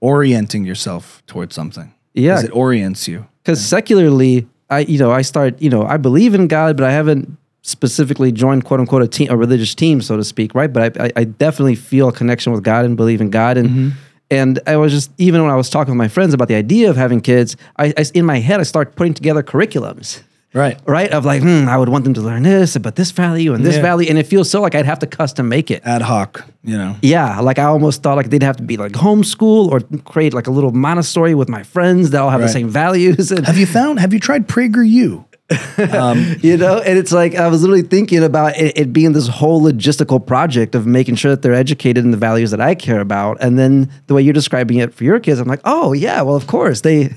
orienting 0.00 0.64
yourself 0.64 1.22
towards 1.26 1.54
something. 1.54 1.94
Yeah. 2.12 2.40
it 2.42 2.52
orients 2.54 3.08
you. 3.08 3.26
because 3.42 3.64
secularly 3.64 4.46
i 4.74 4.80
you 4.80 4.98
know 4.98 5.10
i 5.10 5.22
start 5.22 5.60
you 5.60 5.70
know 5.70 5.84
i 5.84 5.96
believe 5.96 6.34
in 6.34 6.46
god 6.46 6.76
but 6.76 6.84
i 6.84 6.90
haven't 6.90 7.36
specifically 7.62 8.30
joined 8.30 8.64
quote 8.64 8.80
unquote 8.80 9.02
a 9.02 9.08
team 9.08 9.30
a 9.30 9.36
religious 9.36 9.74
team 9.74 10.00
so 10.02 10.16
to 10.16 10.24
speak 10.24 10.54
right? 10.54 10.72
But 10.72 11.00
i, 11.00 11.06
I, 11.06 11.12
I 11.16 11.24
definitely 11.24 11.76
feel 11.76 12.08
a 12.08 12.12
connection 12.12 12.52
with 12.52 12.62
god 12.62 12.84
and 12.84 12.96
believe 12.96 13.20
in 13.20 13.30
god. 13.30 13.56
And 13.56 13.70
mm-hmm. 13.70 13.88
and 14.30 14.60
i 14.66 14.76
was 14.76 14.92
just 14.92 15.10
even 15.18 15.42
when 15.42 15.50
i 15.50 15.56
was 15.56 15.70
talking 15.70 15.92
with 15.92 15.98
my 15.98 16.08
friends 16.08 16.34
about 16.34 16.48
the 16.48 16.56
idea 16.56 16.90
of 16.90 16.96
having 16.96 17.20
kids 17.20 17.56
i, 17.78 17.94
I 17.96 18.04
in 18.12 18.26
my 18.26 18.38
head 18.38 18.60
i 18.60 18.64
start 18.64 18.96
putting 18.96 19.14
together 19.14 19.42
curriculums 19.42 20.22
Right. 20.54 20.78
right 20.86 21.10
of 21.10 21.24
like 21.24 21.42
hmm, 21.42 21.68
i 21.68 21.76
would 21.76 21.88
want 21.88 22.04
them 22.04 22.14
to 22.14 22.20
learn 22.20 22.44
this 22.44 22.78
but 22.78 22.94
this 22.94 23.10
value 23.10 23.54
and 23.54 23.66
this 23.66 23.74
Yeah. 23.76 23.82
value 23.82 24.08
and 24.08 24.16
it 24.18 24.26
feels 24.26 24.48
so 24.48 24.60
like 24.62 24.74
i'd 24.76 24.86
have 24.86 25.00
to 25.00 25.06
custom 25.08 25.48
make 25.48 25.68
it 25.70 25.82
Ad 25.84 26.02
hoc, 26.02 26.44
you 26.62 26.78
know. 26.78 26.94
yeah, 27.02 27.40
like 27.40 27.58
I 27.58 27.64
almost 27.64 28.02
thought 28.02 28.16
like 28.16 28.30
they'd 28.30 28.42
have 28.42 28.56
to 28.58 28.62
be 28.62 28.76
like 28.76 28.92
homeschool 28.92 29.68
or 29.72 29.80
create 30.04 30.32
like 30.32 30.46
a 30.46 30.50
little 30.52 30.70
Montessori 30.72 31.34
with 31.34 31.48
my 31.48 31.62
friends 31.64 32.10
that 32.10 32.20
all 32.22 32.30
have 32.30 32.40
the 32.40 32.48
same 32.48 32.68
values. 32.68 33.30
And 33.32 33.44
Have 33.46 33.58
you 33.58 33.66
found, 33.66 33.98
have 34.00 34.12
you 34.14 34.20
tried 34.20 34.46
PragerU? 34.48 35.24
you 36.42 36.56
know 36.56 36.78
and 36.86 36.98
it's 36.98 37.12
like 37.12 37.34
i 37.34 37.46
was 37.48 37.60
literally 37.60 37.82
thinking 37.82 38.24
about 38.24 38.56
it, 38.56 38.78
it 38.78 38.92
being 38.94 39.12
this 39.12 39.28
whole 39.28 39.60
logistical 39.60 40.24
project 40.24 40.74
of 40.74 40.86
making 40.86 41.14
sure 41.16 41.30
that 41.32 41.42
they're 41.42 41.52
educated 41.52 42.02
in 42.02 42.10
the 42.12 42.16
values 42.16 42.50
that 42.50 42.62
i 42.62 42.74
care 42.74 43.00
about 43.00 43.36
and 43.42 43.58
then 43.58 43.90
the 44.06 44.14
way 44.14 44.22
you're 44.22 44.32
describing 44.32 44.78
it 44.78 44.94
for 44.94 45.04
your 45.04 45.20
kids 45.20 45.38
i'm 45.40 45.46
like 45.46 45.60
oh 45.66 45.92
yeah 45.92 46.22
well 46.22 46.34
of 46.34 46.46
course 46.46 46.80
they 46.80 47.10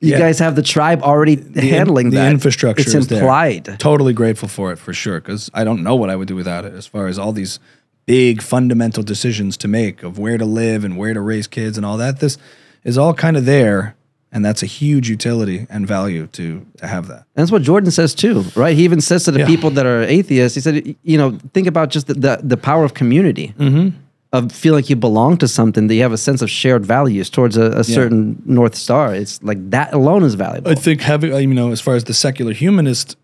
you. 0.00 0.10
Yeah. 0.12 0.18
guys 0.18 0.38
have 0.38 0.54
the 0.56 0.62
tribe 0.62 1.02
already 1.02 1.36
handling 1.58 2.10
the 2.10 2.16
that 2.16 2.30
infrastructure 2.32 2.82
it's 2.82 2.94
is 2.94 3.06
there. 3.08 3.20
implied 3.20 3.78
Totally 3.78 4.12
grateful 4.12 4.48
for 4.48 4.72
it 4.72 4.78
for 4.78 4.92
sure 4.92 5.20
because 5.20 5.50
I 5.54 5.64
don't 5.64 5.82
know 5.82 5.94
what 5.96 6.10
I 6.10 6.16
would 6.16 6.28
do 6.28 6.36
without 6.36 6.64
it 6.64 6.74
as 6.74 6.86
far 6.86 7.06
as 7.06 7.18
all 7.18 7.32
these 7.32 7.58
big 8.06 8.40
fundamental 8.42 9.02
decisions 9.02 9.56
to 9.56 9.68
make 9.68 10.02
of 10.02 10.18
where 10.18 10.38
to 10.38 10.44
live 10.44 10.84
and 10.84 10.96
where 10.96 11.12
to 11.14 11.20
raise 11.20 11.46
kids 11.46 11.76
and 11.76 11.84
all 11.86 11.96
that. 11.96 12.20
This 12.20 12.38
is 12.84 12.96
all 12.96 13.14
kind 13.14 13.36
of 13.36 13.46
there, 13.46 13.96
and 14.30 14.44
that's 14.44 14.62
a 14.62 14.66
huge 14.66 15.08
utility 15.10 15.66
and 15.68 15.86
value 15.88 16.26
to, 16.28 16.64
to 16.76 16.86
have 16.86 17.08
that. 17.08 17.20
And 17.34 17.42
that's 17.42 17.50
what 17.50 17.62
Jordan 17.62 17.90
says 17.90 18.14
too, 18.14 18.44
right? 18.54 18.76
He 18.76 18.84
even 18.84 19.00
says 19.00 19.24
to 19.24 19.32
the 19.32 19.40
Yeah. 19.40 19.46
people 19.46 19.70
that 19.70 19.86
are 19.86 20.02
atheists, 20.02 20.54
he 20.54 20.60
said, 20.60 20.94
you 21.02 21.18
know, 21.18 21.38
think 21.52 21.66
about 21.66 21.88
just 21.90 22.06
the, 22.06 22.14
the, 22.14 22.40
the 22.42 22.56
power 22.56 22.84
of 22.84 22.94
community, 22.94 23.54
Mm-hmm. 23.58 23.96
Of 24.44 24.52
feeling 24.52 24.78
like 24.78 24.90
you 24.90 24.96
belong 24.96 25.36
to 25.38 25.48
something, 25.48 25.86
that 25.88 25.94
you 25.94 26.02
have 26.02 26.12
a 26.12 26.18
sense 26.18 26.42
of 26.42 26.50
shared 26.50 26.84
values 26.86 27.28
towards 27.30 27.56
a, 27.56 27.66
a 27.72 27.84
certain 27.84 28.42
North 28.44 28.74
Star. 28.74 29.14
It's 29.14 29.42
like 29.42 29.70
that 29.70 29.92
alone 29.92 30.22
is 30.24 30.34
valuable. 30.34 30.70
I 30.70 30.74
think 30.74 31.00
having 31.00 31.32
you 31.32 31.54
know 31.54 31.72
as 31.72 31.80
far 31.80 31.94
as 31.94 32.04
the 32.04 32.14
secular 32.14 32.52
humanist 32.52 33.16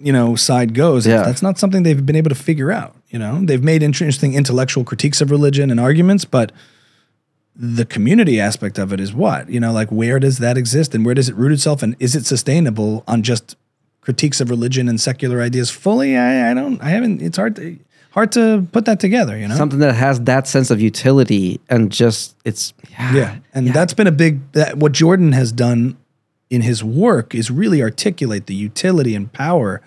you 0.00 0.12
know 0.12 0.36
side 0.36 0.74
goes, 0.74 1.06
Yeah. 1.06 1.22
that's 1.24 1.42
not 1.42 1.58
something 1.58 1.82
they've 1.82 2.04
been 2.06 2.16
able 2.16 2.28
to 2.30 2.34
figure 2.36 2.70
out. 2.70 2.94
You 3.10 3.18
know, 3.18 3.40
they've 3.44 3.64
made 3.64 3.82
interesting 3.82 4.34
intellectual 4.34 4.84
critiques 4.84 5.20
of 5.20 5.30
religion 5.30 5.70
and 5.70 5.80
arguments, 5.80 6.24
but 6.24 6.52
the 7.56 7.84
community 7.84 8.40
aspect 8.40 8.78
of 8.78 8.92
it 8.92 9.00
is 9.00 9.12
what 9.12 9.48
you 9.50 9.58
know, 9.60 9.72
like 9.72 9.88
where 9.90 10.20
does 10.20 10.38
that 10.38 10.56
exist 10.56 10.94
and 10.94 11.04
where 11.04 11.14
does 11.14 11.28
it 11.28 11.34
root 11.34 11.52
itself, 11.52 11.82
and 11.82 11.96
is 11.98 12.14
it 12.14 12.26
sustainable 12.26 13.02
on 13.08 13.22
just 13.22 13.56
critiques 14.00 14.40
of 14.40 14.48
religion 14.50 14.88
and 14.88 15.00
secular 15.00 15.40
ideas 15.42 15.70
fully? 15.70 16.16
I, 16.16 16.50
I 16.50 16.54
don't, 16.54 16.80
I 16.82 16.90
haven't. 16.90 17.20
It's 17.20 17.36
hard 17.36 17.56
to 17.56 17.76
hard 18.18 18.32
to 18.32 18.66
put 18.72 18.84
that 18.86 18.98
together. 18.98 19.38
You 19.38 19.46
know, 19.46 19.54
something 19.54 19.78
that 19.78 19.94
has 19.94 20.20
that 20.22 20.48
sense 20.48 20.70
of 20.72 20.80
utility 20.80 21.60
and 21.68 21.92
just 21.92 22.36
it's 22.44 22.74
yeah, 22.90 23.14
Yeah, 23.14 23.38
and 23.54 23.68
that's 23.68 23.94
been 23.94 24.08
a 24.08 24.12
big 24.12 24.40
that 24.52 24.76
what 24.76 24.92
Jordan 24.92 25.32
has 25.32 25.52
done 25.52 25.96
in 26.50 26.62
his 26.62 26.82
work 26.82 27.34
is 27.34 27.50
really 27.50 27.80
articulate 27.80 28.46
the 28.46 28.54
utility 28.54 29.14
and 29.14 29.32
power 29.32 29.80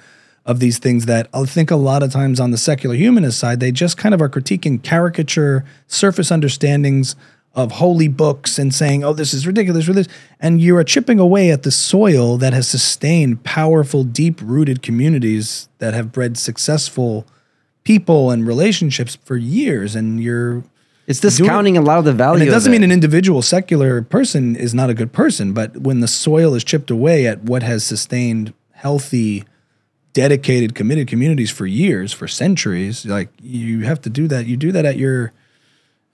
of 0.45 0.59
these 0.59 0.79
things 0.79 1.05
that 1.07 1.27
I 1.33 1.43
think 1.43 1.71
a 1.71 1.75
lot 1.75 2.03
of 2.03 2.11
times 2.11 2.39
on 2.39 2.51
the 2.51 2.57
secular 2.57 2.95
humanist 2.95 3.37
side 3.37 3.59
they 3.59 3.71
just 3.71 3.97
kind 3.97 4.15
of 4.15 4.21
are 4.21 4.29
critiquing 4.29 4.81
caricature, 4.81 5.65
surface 5.87 6.31
understandings 6.31 7.15
of 7.53 7.73
holy 7.73 8.07
books 8.07 8.57
and 8.57 8.73
saying, 8.73 9.03
"Oh, 9.03 9.11
this 9.11 9.33
is 9.33 9.45
ridiculous," 9.45 9.89
or 9.89 9.93
this, 9.93 10.07
and 10.39 10.61
you 10.61 10.77
are 10.77 10.85
chipping 10.85 11.19
away 11.19 11.51
at 11.51 11.63
the 11.63 11.71
soil 11.71 12.37
that 12.37 12.53
has 12.53 12.65
sustained 12.65 13.43
powerful, 13.43 14.05
deep-rooted 14.05 14.81
communities 14.81 15.67
that 15.79 15.93
have 15.93 16.13
bred 16.13 16.37
successful 16.37 17.27
people 17.83 18.31
and 18.31 18.45
relationships 18.45 19.17
for 19.23 19.37
years, 19.37 19.95
and 19.95 20.21
you're 20.21 20.63
it's 21.07 21.19
discounting 21.19 21.77
a 21.77 21.81
lot 21.81 21.99
of 21.99 22.05
the 22.05 22.13
value. 22.13 22.41
and 22.41 22.49
it 22.49 22.51
doesn't 22.51 22.71
mean 22.71 22.83
an 22.83 22.91
individual 22.91 23.41
secular 23.41 24.01
person 24.01 24.55
is 24.55 24.73
not 24.73 24.89
a 24.89 24.93
good 24.93 25.11
person, 25.11 25.53
but 25.53 25.77
when 25.77 25.99
the 25.99 26.07
soil 26.07 26.53
is 26.53 26.63
chipped 26.63 26.91
away 26.91 27.27
at 27.27 27.43
what 27.43 27.63
has 27.63 27.83
sustained 27.83 28.53
healthy, 28.71 29.43
dedicated, 30.13 30.75
committed 30.75 31.07
communities 31.07 31.51
for 31.51 31.65
years, 31.65 32.13
for 32.13 32.27
centuries, 32.27 33.05
like 33.05 33.29
you 33.41 33.81
have 33.81 34.01
to 34.01 34.09
do 34.09 34.27
that. 34.27 34.45
You 34.45 34.57
do 34.57 34.71
that 34.71 34.85
at 34.85 34.97
your 34.97 35.33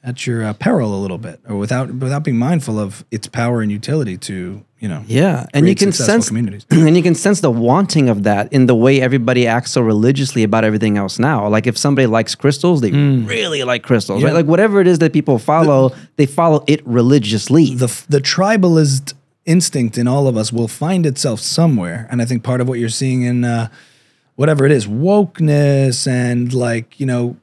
at 0.03 0.25
your 0.25 0.43
uh, 0.43 0.53
peril 0.53 0.95
a 0.95 1.01
little 1.01 1.17
bit, 1.17 1.39
or 1.47 1.57
without 1.57 1.93
without 1.93 2.23
being 2.23 2.37
mindful 2.37 2.79
of 2.79 3.05
its 3.11 3.27
power 3.27 3.61
and 3.61 3.71
utility 3.71 4.17
to 4.17 4.63
you 4.79 4.87
know. 4.87 5.03
Yeah, 5.07 5.45
and 5.53 5.67
you 5.67 5.75
can 5.75 5.91
sense 5.91 6.27
communities. 6.27 6.65
and 6.71 6.95
you 6.95 7.03
can 7.03 7.15
sense 7.15 7.41
the 7.41 7.51
wanting 7.51 8.09
of 8.09 8.23
that 8.23 8.51
in 8.53 8.65
the 8.65 8.75
way 8.75 9.01
everybody 9.01 9.47
acts 9.47 9.71
so 9.71 9.81
religiously 9.81 10.43
about 10.43 10.63
everything 10.63 10.97
else 10.97 11.19
now. 11.19 11.47
Like 11.47 11.67
if 11.67 11.77
somebody 11.77 12.07
likes 12.07 12.35
crystals, 12.35 12.81
they 12.81 12.91
really 12.91 13.63
like 13.63 13.83
crystals, 13.83 14.23
right? 14.23 14.31
Mm. 14.31 14.35
Like 14.35 14.45
whatever 14.45 14.79
it 14.81 14.87
is 14.87 14.99
that 14.99 15.13
people 15.13 15.39
follow, 15.39 15.95
they 16.15 16.25
follow 16.25 16.63
it 16.67 16.85
religiously. 16.85 17.75
the 17.75 17.87
the 18.09 18.19
tribalist 18.19 19.13
instinct 19.45 19.97
in 19.97 20.07
all 20.07 20.27
of 20.27 20.35
us 20.35 20.51
will 20.51 20.67
find 20.67 21.05
itself 21.05 21.39
somewhere, 21.39 22.07
and 22.11 22.21
I 22.21 22.25
think 22.25 22.43
part 22.43 22.61
of 22.61 22.67
what 22.67 22.79
you're 22.79 22.89
seeing 22.89 23.23
in 23.23 23.43
uh, 23.43 23.69
whatever 24.35 24.65
it 24.65 24.71
is, 24.71 24.87
wokeness 24.87 26.07
and 26.07 26.53
like 26.53 26.99
you 26.99 27.05
know 27.05 27.37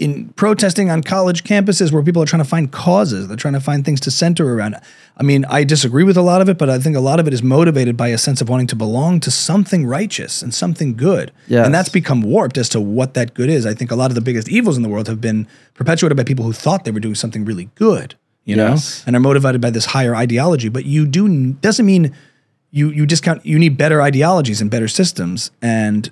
in 0.00 0.30
protesting 0.30 0.90
on 0.90 1.02
college 1.02 1.44
campuses 1.44 1.92
where 1.92 2.02
people 2.02 2.22
are 2.22 2.26
trying 2.26 2.42
to 2.42 2.48
find 2.48 2.72
causes. 2.72 3.28
They're 3.28 3.36
trying 3.36 3.52
to 3.54 3.60
find 3.60 3.84
things 3.84 4.00
to 4.00 4.10
center 4.10 4.54
around. 4.54 4.76
I 5.18 5.22
mean, 5.22 5.44
I 5.44 5.62
disagree 5.62 6.04
with 6.04 6.16
a 6.16 6.22
lot 6.22 6.40
of 6.40 6.48
it, 6.48 6.56
but 6.56 6.70
I 6.70 6.78
think 6.78 6.96
a 6.96 7.00
lot 7.00 7.20
of 7.20 7.26
it 7.28 7.34
is 7.34 7.42
motivated 7.42 7.98
by 7.98 8.08
a 8.08 8.16
sense 8.16 8.40
of 8.40 8.48
wanting 8.48 8.66
to 8.68 8.76
belong 8.76 9.20
to 9.20 9.30
something 9.30 9.86
righteous 9.86 10.40
and 10.40 10.54
something 10.54 10.96
good. 10.96 11.32
Yes. 11.48 11.66
And 11.66 11.74
that's 11.74 11.90
become 11.90 12.22
warped 12.22 12.56
as 12.56 12.70
to 12.70 12.80
what 12.80 13.12
that 13.12 13.34
good 13.34 13.50
is. 13.50 13.66
I 13.66 13.74
think 13.74 13.90
a 13.90 13.94
lot 13.94 14.10
of 14.10 14.14
the 14.14 14.22
biggest 14.22 14.48
evils 14.48 14.78
in 14.78 14.82
the 14.82 14.88
world 14.88 15.06
have 15.06 15.20
been 15.20 15.46
perpetuated 15.74 16.16
by 16.16 16.24
people 16.24 16.46
who 16.46 16.54
thought 16.54 16.84
they 16.84 16.90
were 16.90 17.00
doing 17.00 17.14
something 17.14 17.44
really 17.44 17.68
good, 17.74 18.14
you 18.46 18.56
know, 18.56 18.78
and 19.06 19.14
are 19.14 19.20
motivated 19.20 19.60
by 19.60 19.68
this 19.68 19.84
higher 19.84 20.16
ideology. 20.16 20.70
But 20.70 20.86
you 20.86 21.06
do 21.06 21.52
doesn't 21.60 21.84
mean 21.84 22.14
you 22.70 22.88
you 22.88 23.04
discount 23.04 23.44
you 23.44 23.58
need 23.58 23.76
better 23.76 24.00
ideologies 24.00 24.62
and 24.62 24.70
better 24.70 24.88
systems 24.88 25.50
and 25.60 26.10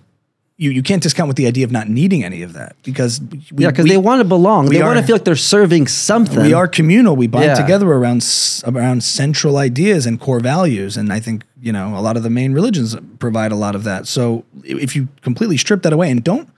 you, 0.61 0.71
you 0.73 0.83
can't 0.83 1.01
discount 1.03 1.29
with 1.29 1.37
the 1.37 1.47
idea 1.47 1.65
of 1.65 1.71
not 1.71 1.89
needing 1.89 2.25
any 2.25 2.43
of 2.43 2.53
that 2.55 2.75
because 2.83 3.21
we, 3.21 3.41
Yeah, 3.65 3.71
because 3.71 3.87
they 3.87 3.97
want 3.97 4.21
to 4.21 4.25
belong. 4.25 4.67
They 4.67 4.83
want 4.83 4.99
to 4.99 5.05
feel 5.05 5.15
like 5.15 5.25
they're 5.25 5.37
serving 5.37 5.87
something. 5.87 6.43
we 6.43 6.53
are 6.53 6.67
communal. 6.67 7.15
We 7.17 7.29
bind 7.29 7.45
Yeah. 7.47 7.55
together 7.55 7.87
around 7.91 8.25
around 8.67 9.03
central 9.05 9.57
ideas 9.57 10.05
and 10.05 10.19
core 10.21 10.41
values, 10.41 10.97
and 10.97 11.13
I 11.13 11.21
think 11.21 11.45
you 11.63 11.73
know 11.73 11.97
a 11.97 12.03
lot 12.03 12.17
of 12.17 12.23
the 12.25 12.31
main 12.31 12.53
religions 12.53 12.97
provide 13.21 13.53
a 13.53 13.57
lot 13.57 13.75
of 13.77 13.85
that. 13.85 14.07
So 14.09 14.45
if 14.65 14.95
you 14.97 15.09
completely 15.23 15.57
strip 15.57 15.83
that 15.83 15.93
away 15.93 16.11
and 16.11 16.23
don't 16.25 16.49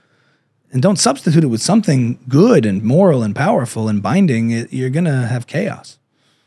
and 0.72 0.80
don't 0.80 0.98
substitute 0.98 1.44
it 1.44 1.48
with 1.48 1.60
something 1.60 2.18
good 2.28 2.64
and 2.64 2.82
moral 2.82 3.22
and 3.22 3.34
powerful 3.36 3.88
and 3.88 4.02
binding, 4.02 4.50
it, 4.50 4.72
you're 4.72 4.90
gonna 4.90 5.26
have 5.26 5.46
chaos. 5.46 5.98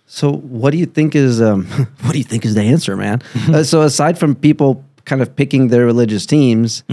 So, 0.08 0.32
what 0.32 0.72
do 0.72 0.78
you 0.78 0.86
think 0.88 1.16
is 1.16 1.40
um, 1.42 1.66
what 2.02 2.14
do 2.14 2.18
you 2.18 2.24
think 2.24 2.46
is 2.46 2.56
the 2.56 2.62
answer, 2.64 2.98
man? 2.98 3.22
uh, 3.54 3.64
so, 3.64 3.82
aside 3.84 4.18
from 4.18 4.34
people 4.36 4.84
kind 5.06 5.22
of 5.22 5.36
picking 5.36 5.68
their 5.70 5.86
religious 5.86 6.26
teams, 6.26 6.84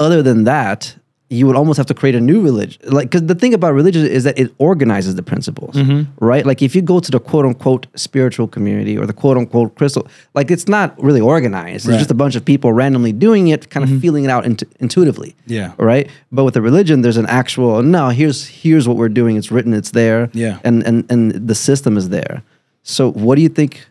other 0.00 0.22
than 0.22 0.44
that, 0.44 0.96
you 1.32 1.46
would 1.46 1.54
almost 1.54 1.76
have 1.76 1.86
to 1.86 1.94
create 1.94 2.16
a 2.16 2.20
new 2.20 2.42
religion. 2.42 2.82
Like, 2.92 3.08
because 3.08 3.28
the 3.28 3.36
thing 3.36 3.54
about 3.54 3.72
religion 3.72 4.04
is 4.04 4.24
that 4.24 4.36
it 4.36 4.52
organizes 4.58 5.14
the 5.14 5.22
principles, 5.22 5.76
mm-hmm. 5.76 6.12
right? 6.24 6.44
Like, 6.44 6.60
if 6.60 6.74
you 6.74 6.82
go 6.82 6.98
to 6.98 7.08
the 7.08 7.20
quote 7.20 7.46
unquote 7.46 7.86
spiritual 7.94 8.48
community 8.48 8.98
or 8.98 9.06
the 9.06 9.12
quote 9.12 9.36
unquote 9.36 9.76
crystal, 9.76 10.08
like, 10.34 10.50
it's 10.50 10.66
not 10.66 11.00
really 11.00 11.20
organized. 11.20 11.88
It's 11.88 11.98
just 11.98 12.10
a 12.10 12.14
bunch 12.14 12.34
of 12.34 12.44
people 12.44 12.72
randomly 12.72 13.12
doing 13.12 13.46
it, 13.46 13.70
kind 13.70 13.84
of 13.84 13.90
mm-hmm. 13.90 14.00
feeling 14.00 14.24
it 14.24 14.30
out 14.30 14.44
int- 14.44 14.64
intuitively. 14.80 15.36
Yeah. 15.46 15.72
Right. 15.78 16.10
But 16.32 16.42
with 16.42 16.54
the 16.54 16.62
religion, 16.62 17.02
there's 17.02 17.16
an 17.16 17.26
actual 17.26 17.80
no. 17.84 18.08
Here's 18.08 18.48
here's 18.48 18.88
what 18.88 18.96
we're 18.96 19.08
doing. 19.08 19.36
It's 19.36 19.52
written. 19.52 19.72
It's 19.72 19.92
there. 19.92 20.30
Yeah. 20.32 20.58
And 20.64 20.82
and 20.82 21.08
and 21.12 21.30
the 21.30 21.54
system 21.54 21.96
is 21.96 22.08
there. 22.08 22.42
So, 22.82 23.12
what 23.12 23.36
do 23.36 23.42
you 23.42 23.48
think 23.48 23.86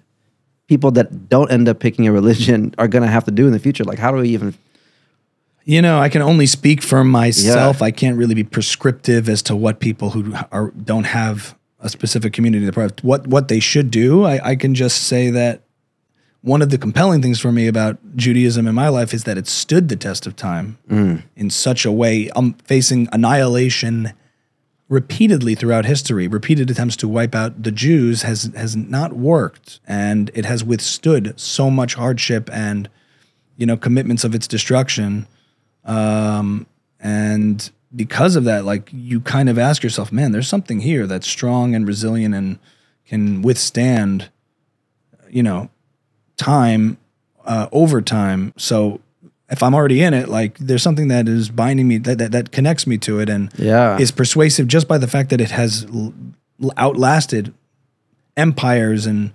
people 0.68 0.92
that 0.92 1.30
don't 1.30 1.50
end 1.52 1.70
up 1.70 1.80
picking 1.80 2.06
a 2.06 2.12
religion 2.12 2.76
are 2.78 2.90
going 2.90 3.04
to 3.04 3.08
have 3.08 3.24
to 3.26 3.32
do 3.32 3.48
in 3.48 3.54
the 3.54 3.60
future? 3.60 3.86
Like, 3.86 4.00
how 4.00 4.12
do 4.12 4.18
we 4.18 4.30
even? 4.30 4.56
You 5.66 5.82
know, 5.82 6.00
I 6.00 6.10
can 6.10 6.22
only 6.22 6.46
speak 6.46 6.82
for 6.82 7.04
myself. 7.04 7.82
I 7.82 7.92
can't 7.92 8.18
really 8.18 8.34
be 8.34 8.44
prescriptive 8.44 9.30
as 9.30 9.42
to 9.44 9.56
what 9.56 9.80
people 9.80 10.12
who 10.12 10.34
are 10.52 10.72
don't 10.72 11.04
have 11.04 11.58
a 11.80 11.90
specific 11.90 12.34
community 12.34 12.66
to 12.66 12.72
provide 12.72 13.00
what 13.02 13.28
what 13.28 13.48
they 13.48 13.60
should 13.60 13.92
do. 13.92 14.24
I, 14.24 14.50
I 14.50 14.56
can 14.56 14.74
just 14.74 15.04
say 15.04 15.30
that 15.30 15.64
one 16.42 16.62
of 16.62 16.70
the 16.70 16.78
compelling 16.78 17.22
things 17.22 17.40
for 17.40 17.52
me 17.52 17.68
about 17.68 17.98
Judaism 18.16 18.68
in 18.68 18.74
my 18.74 18.88
life 18.88 19.14
is 19.14 19.26
that 19.26 19.38
it 19.38 19.48
stood 19.48 19.90
the 19.90 19.96
test 19.96 20.26
of 20.26 20.36
time 20.36 20.78
mm. 20.90 21.22
in 21.36 21.50
such 21.50 21.86
a 21.86 21.92
way. 21.92 22.30
I'm 22.36 22.54
facing 22.54 23.10
annihilation 23.12 24.14
repeatedly 24.88 25.54
throughout 25.54 25.86
history. 25.86 26.28
Repeated 26.28 26.72
attempts 26.72 26.96
to 26.98 27.08
wipe 27.08 27.36
out 27.36 27.64
the 27.64 27.72
Jews 27.72 28.24
has 28.24 28.52
has 28.56 28.76
not 28.76 29.14
worked, 29.14 29.80
and 29.88 30.32
it 30.34 30.46
has 30.46 30.64
withstood 30.64 31.40
so 31.40 31.70
much 31.70 31.96
hardship 31.96 32.50
and 32.52 32.90
you 33.58 33.66
know 33.66 33.78
commitments 33.78 34.24
of 34.24 34.34
its 34.34 34.48
destruction 34.48 35.28
um, 35.90 36.66
and 37.00 37.72
because 37.96 38.36
of 38.36 38.44
that 38.44 38.66
like 38.66 38.90
you 38.94 39.20
kind 39.20 39.50
of 39.50 39.58
ask 39.58 39.82
yourself 39.84 40.12
man 40.12 40.32
there's 40.32 40.48
something 40.48 40.80
here 40.82 41.08
that's 41.08 41.28
strong 41.28 41.74
and 41.74 41.88
resilient 41.88 42.36
and 42.36 42.60
can 43.08 43.42
withstand 43.42 44.30
you 45.30 45.42
know 45.42 45.70
time 46.38 46.98
uh, 47.46 47.68
over 47.72 48.02
time 48.02 48.54
so 48.58 49.00
if 49.50 49.64
i'm 49.64 49.74
already 49.74 50.02
in 50.04 50.14
it 50.14 50.30
like 50.30 50.58
there's 50.60 50.84
something 50.84 51.08
that 51.08 51.28
is 51.28 51.50
binding 51.50 51.88
me 51.88 51.98
that, 51.98 52.18
that, 52.20 52.32
that 52.32 52.52
connects 52.52 52.86
me 52.86 52.98
to 52.98 53.20
it 53.20 53.28
and 53.30 53.50
Yeah. 53.58 53.98
is 53.98 54.12
persuasive 54.12 54.68
just 54.68 54.88
by 54.88 54.98
the 55.00 55.08
fact 55.08 55.30
that 55.32 55.42
it 55.42 55.50
has 55.52 55.86
l- 55.92 56.14
outlasted 56.78 57.54
empires 58.38 59.06
and 59.08 59.32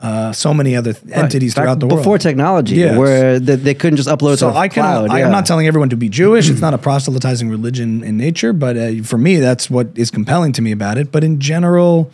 uh, 0.00 0.32
so 0.32 0.54
many 0.54 0.76
other 0.76 0.92
th- 0.92 1.12
entities 1.12 1.54
Back 1.54 1.62
throughout 1.64 1.80
the 1.80 1.86
world 1.88 2.00
before 2.00 2.18
technology, 2.18 2.76
Yes. 2.76 2.96
where 2.96 3.40
they, 3.40 3.56
they 3.56 3.74
couldn't 3.74 3.96
just 3.96 4.08
upload 4.08 4.38
so 4.38 4.50
I 4.50 4.68
can. 4.68 4.82
cloud. 4.82 5.10
I, 5.10 5.18
yeah. 5.18 5.26
am 5.26 5.32
not 5.32 5.44
telling 5.46 5.66
everyone 5.66 5.88
to 5.90 5.96
be 5.96 6.08
Jewish. 6.08 6.48
It's 6.48 6.60
not 6.60 6.72
a 6.74 6.78
proselytizing 6.88 7.48
religion 7.50 8.04
in 8.04 8.16
nature, 8.16 8.52
but 8.52 8.76
uh, 8.76 9.02
for 9.02 9.18
me, 9.18 9.36
that's 9.36 9.68
what 9.68 9.88
is 9.96 10.10
compelling 10.12 10.52
to 10.52 10.62
me 10.62 10.70
about 10.72 10.98
it. 10.98 11.10
But 11.10 11.24
in 11.24 11.40
general, 11.40 12.10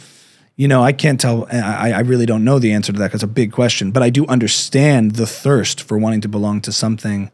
you 0.57 0.67
know, 0.67 0.83
I 0.83 0.93
can't 0.93 1.21
tell. 1.21 1.47
I, 1.53 1.93
I 1.93 2.01
really 2.01 2.27
don't 2.27 2.43
know 2.45 2.59
the 2.59 2.73
answer 2.73 2.93
to 2.93 2.99
that. 3.01 3.13
it's 3.13 3.23
a 3.23 3.27
big 3.27 3.53
question, 3.53 3.91
but 3.91 4.03
I 4.03 4.09
do 4.11 4.25
understand 4.29 5.13
the 5.17 5.27
thirst 5.27 5.83
for 5.83 5.99
wanting 5.99 6.23
to 6.23 6.29
belong 6.29 6.61
to 6.63 6.73
something. 6.73 7.31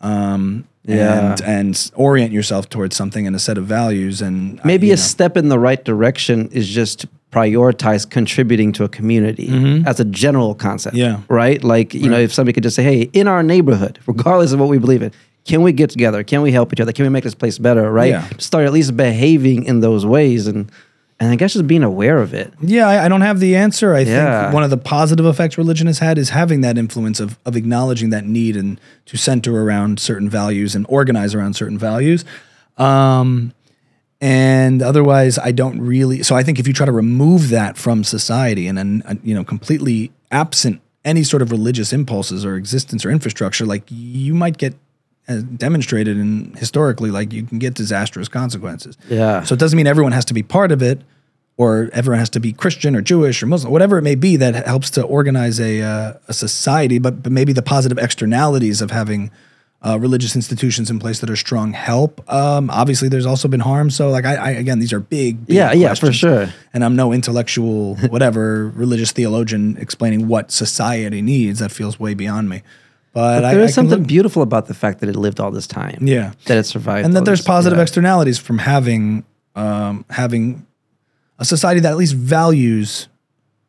Um, 0.00 0.64
Yeah. 0.84 1.32
and 1.32 1.40
and 1.42 1.90
orient 1.94 2.32
yourself 2.32 2.68
towards 2.68 2.96
something 2.96 3.24
and 3.26 3.36
a 3.36 3.38
set 3.38 3.56
of 3.58 3.66
values 3.66 4.20
and 4.22 4.58
uh, 4.58 4.62
Maybe 4.64 4.88
you 4.88 4.94
a 4.94 4.96
know. 4.96 5.02
step 5.02 5.36
in 5.36 5.48
the 5.48 5.58
right 5.58 5.84
direction 5.84 6.48
is 6.50 6.66
just 6.68 7.06
prioritize 7.32 8.08
contributing 8.08 8.72
to 8.72 8.84
a 8.84 8.88
community 8.88 9.48
as 9.86 9.98
a 9.98 10.04
general 10.04 10.54
concept. 10.54 10.94
Mm-hmm. 10.94 11.20
Yeah. 11.20 11.22
Right? 11.28 11.64
Like, 11.64 11.94
you 11.94 12.08
know, 12.08 12.18
if 12.18 12.32
somebody 12.32 12.52
could 12.52 12.62
just 12.62 12.76
say, 12.76 12.82
hey, 12.82 13.02
in 13.12 13.26
our 13.26 13.42
neighborhood, 13.42 13.98
regardless 14.06 14.52
of 14.52 14.60
what 14.60 14.68
we 14.68 14.78
believe 14.78 15.02
in, 15.02 15.12
can 15.44 15.62
we 15.62 15.72
get 15.72 15.90
together? 15.90 16.22
Can 16.22 16.42
we 16.42 16.52
help 16.52 16.72
each 16.72 16.80
other? 16.80 16.92
Can 16.92 17.04
we 17.04 17.08
make 17.08 17.24
this 17.24 17.34
place 17.34 17.58
better? 17.58 17.90
Right? 17.90 18.10
Yeah. 18.10 18.28
Start 18.38 18.64
at 18.66 18.72
least 18.72 18.96
behaving 18.96 19.64
in 19.64 19.80
those 19.80 20.06
ways 20.06 20.46
and 20.46 20.70
and 21.20 21.30
I 21.30 21.36
guess 21.36 21.52
just 21.52 21.68
being 21.68 21.84
aware 21.84 22.18
of 22.18 22.34
it. 22.34 22.52
Yeah, 22.60 22.88
I, 22.88 23.04
I 23.04 23.08
don't 23.08 23.20
have 23.20 23.38
the 23.38 23.54
answer. 23.54 23.94
I 23.94 24.00
Yeah. 24.00 24.42
think 24.42 24.54
one 24.54 24.64
of 24.64 24.70
the 24.70 24.76
positive 24.76 25.24
effects 25.24 25.56
religion 25.56 25.86
has 25.86 26.00
had 26.00 26.18
is 26.18 26.30
having 26.30 26.62
that 26.62 26.76
influence 26.76 27.20
of, 27.20 27.38
of 27.46 27.54
acknowledging 27.54 28.10
that 28.10 28.24
need 28.26 28.56
and 28.56 28.80
to 29.06 29.16
center 29.16 29.62
around 29.62 30.00
certain 30.00 30.28
values 30.28 30.74
and 30.74 30.84
organize 30.88 31.32
around 31.32 31.54
certain 31.54 31.78
values. 31.78 32.24
Um, 32.76 33.52
and 34.22 34.82
otherwise, 34.82 35.36
I 35.36 35.50
don't 35.50 35.80
really. 35.80 36.22
So 36.22 36.36
I 36.36 36.44
think 36.44 36.60
if 36.60 36.68
you 36.68 36.72
try 36.72 36.86
to 36.86 36.92
remove 36.92 37.48
that 37.48 37.76
from 37.76 38.04
society 38.04 38.68
and 38.68 38.78
then 38.78 39.02
uh, 39.04 39.16
you 39.24 39.34
know 39.34 39.42
completely 39.42 40.12
absent 40.30 40.80
any 41.04 41.24
sort 41.24 41.42
of 41.42 41.50
religious 41.50 41.92
impulses 41.92 42.44
or 42.44 42.54
existence 42.54 43.04
or 43.04 43.10
infrastructure, 43.10 43.66
like 43.66 43.82
you 43.88 44.32
might 44.32 44.58
get 44.58 44.76
as 45.26 45.42
demonstrated 45.42 46.16
and 46.16 46.56
historically, 46.56 47.10
like 47.10 47.32
you 47.32 47.42
can 47.42 47.58
get 47.58 47.74
disastrous 47.74 48.28
consequences. 48.28 48.96
Yeah. 49.08 49.42
So 49.42 49.54
it 49.54 49.58
doesn't 49.58 49.76
mean 49.76 49.88
everyone 49.88 50.12
has 50.12 50.24
to 50.26 50.34
be 50.34 50.44
part 50.44 50.70
of 50.70 50.82
it, 50.82 51.00
or 51.56 51.90
everyone 51.92 52.20
has 52.20 52.30
to 52.30 52.40
be 52.40 52.52
Christian 52.52 52.94
or 52.94 53.00
Jewish 53.00 53.42
or 53.42 53.46
Muslim, 53.46 53.72
whatever 53.72 53.98
it 53.98 54.02
may 54.02 54.14
be 54.14 54.36
that 54.36 54.66
helps 54.68 54.88
to 54.90 55.02
organize 55.02 55.58
a 55.58 55.82
uh, 55.82 56.12
a 56.28 56.32
society. 56.32 57.00
But 57.00 57.24
but 57.24 57.32
maybe 57.32 57.52
the 57.52 57.62
positive 57.62 57.98
externalities 57.98 58.80
of 58.80 58.92
having 58.92 59.32
uh, 59.84 59.98
religious 59.98 60.36
institutions 60.36 60.90
in 60.90 60.98
place 60.98 61.18
that 61.20 61.28
are 61.28 61.36
strong 61.36 61.72
help. 61.72 62.20
Um, 62.32 62.70
obviously, 62.70 63.08
there's 63.08 63.26
also 63.26 63.48
been 63.48 63.60
harm. 63.60 63.90
So 63.90 64.10
like 64.10 64.24
I, 64.24 64.36
I 64.36 64.50
again, 64.50 64.78
these 64.78 64.92
are 64.92 65.00
big. 65.00 65.46
big 65.46 65.56
Yeah, 65.56 65.72
yeah, 65.72 65.94
for 65.94 66.12
sure. 66.12 66.48
And 66.72 66.84
I'm 66.84 66.94
no 66.96 67.12
intellectual, 67.12 67.96
whatever 68.08 68.68
religious 68.68 69.10
theologian 69.12 69.76
explaining 69.78 70.28
what 70.28 70.50
society 70.52 71.20
needs. 71.22 71.58
That 71.58 71.72
feels 71.72 71.98
way 71.98 72.14
beyond 72.14 72.48
me. 72.48 72.62
But, 73.12 73.40
But 73.42 73.50
there 73.50 73.60
I 73.60 73.64
is 73.64 73.70
can 73.70 73.74
something 73.74 73.98
look- 74.00 74.08
beautiful 74.08 74.42
about 74.42 74.66
the 74.66 74.74
fact 74.74 75.00
that 75.00 75.08
it 75.08 75.16
lived 75.16 75.38
all 75.40 75.50
this 75.50 75.66
time. 75.66 75.98
Yeah. 76.00 76.32
That 76.46 76.56
it 76.58 76.64
survived. 76.64 77.04
and 77.04 77.14
that 77.16 77.24
there's 77.24 77.40
this- 77.40 77.46
positive 77.46 77.76
yeah. 77.78 77.82
externalities 77.82 78.38
from 78.38 78.58
having 78.58 79.24
um, 79.54 80.04
having 80.08 80.64
a 81.38 81.44
society 81.44 81.80
that 81.80 81.90
at 81.90 81.96
least 81.98 82.14
values 82.14 83.08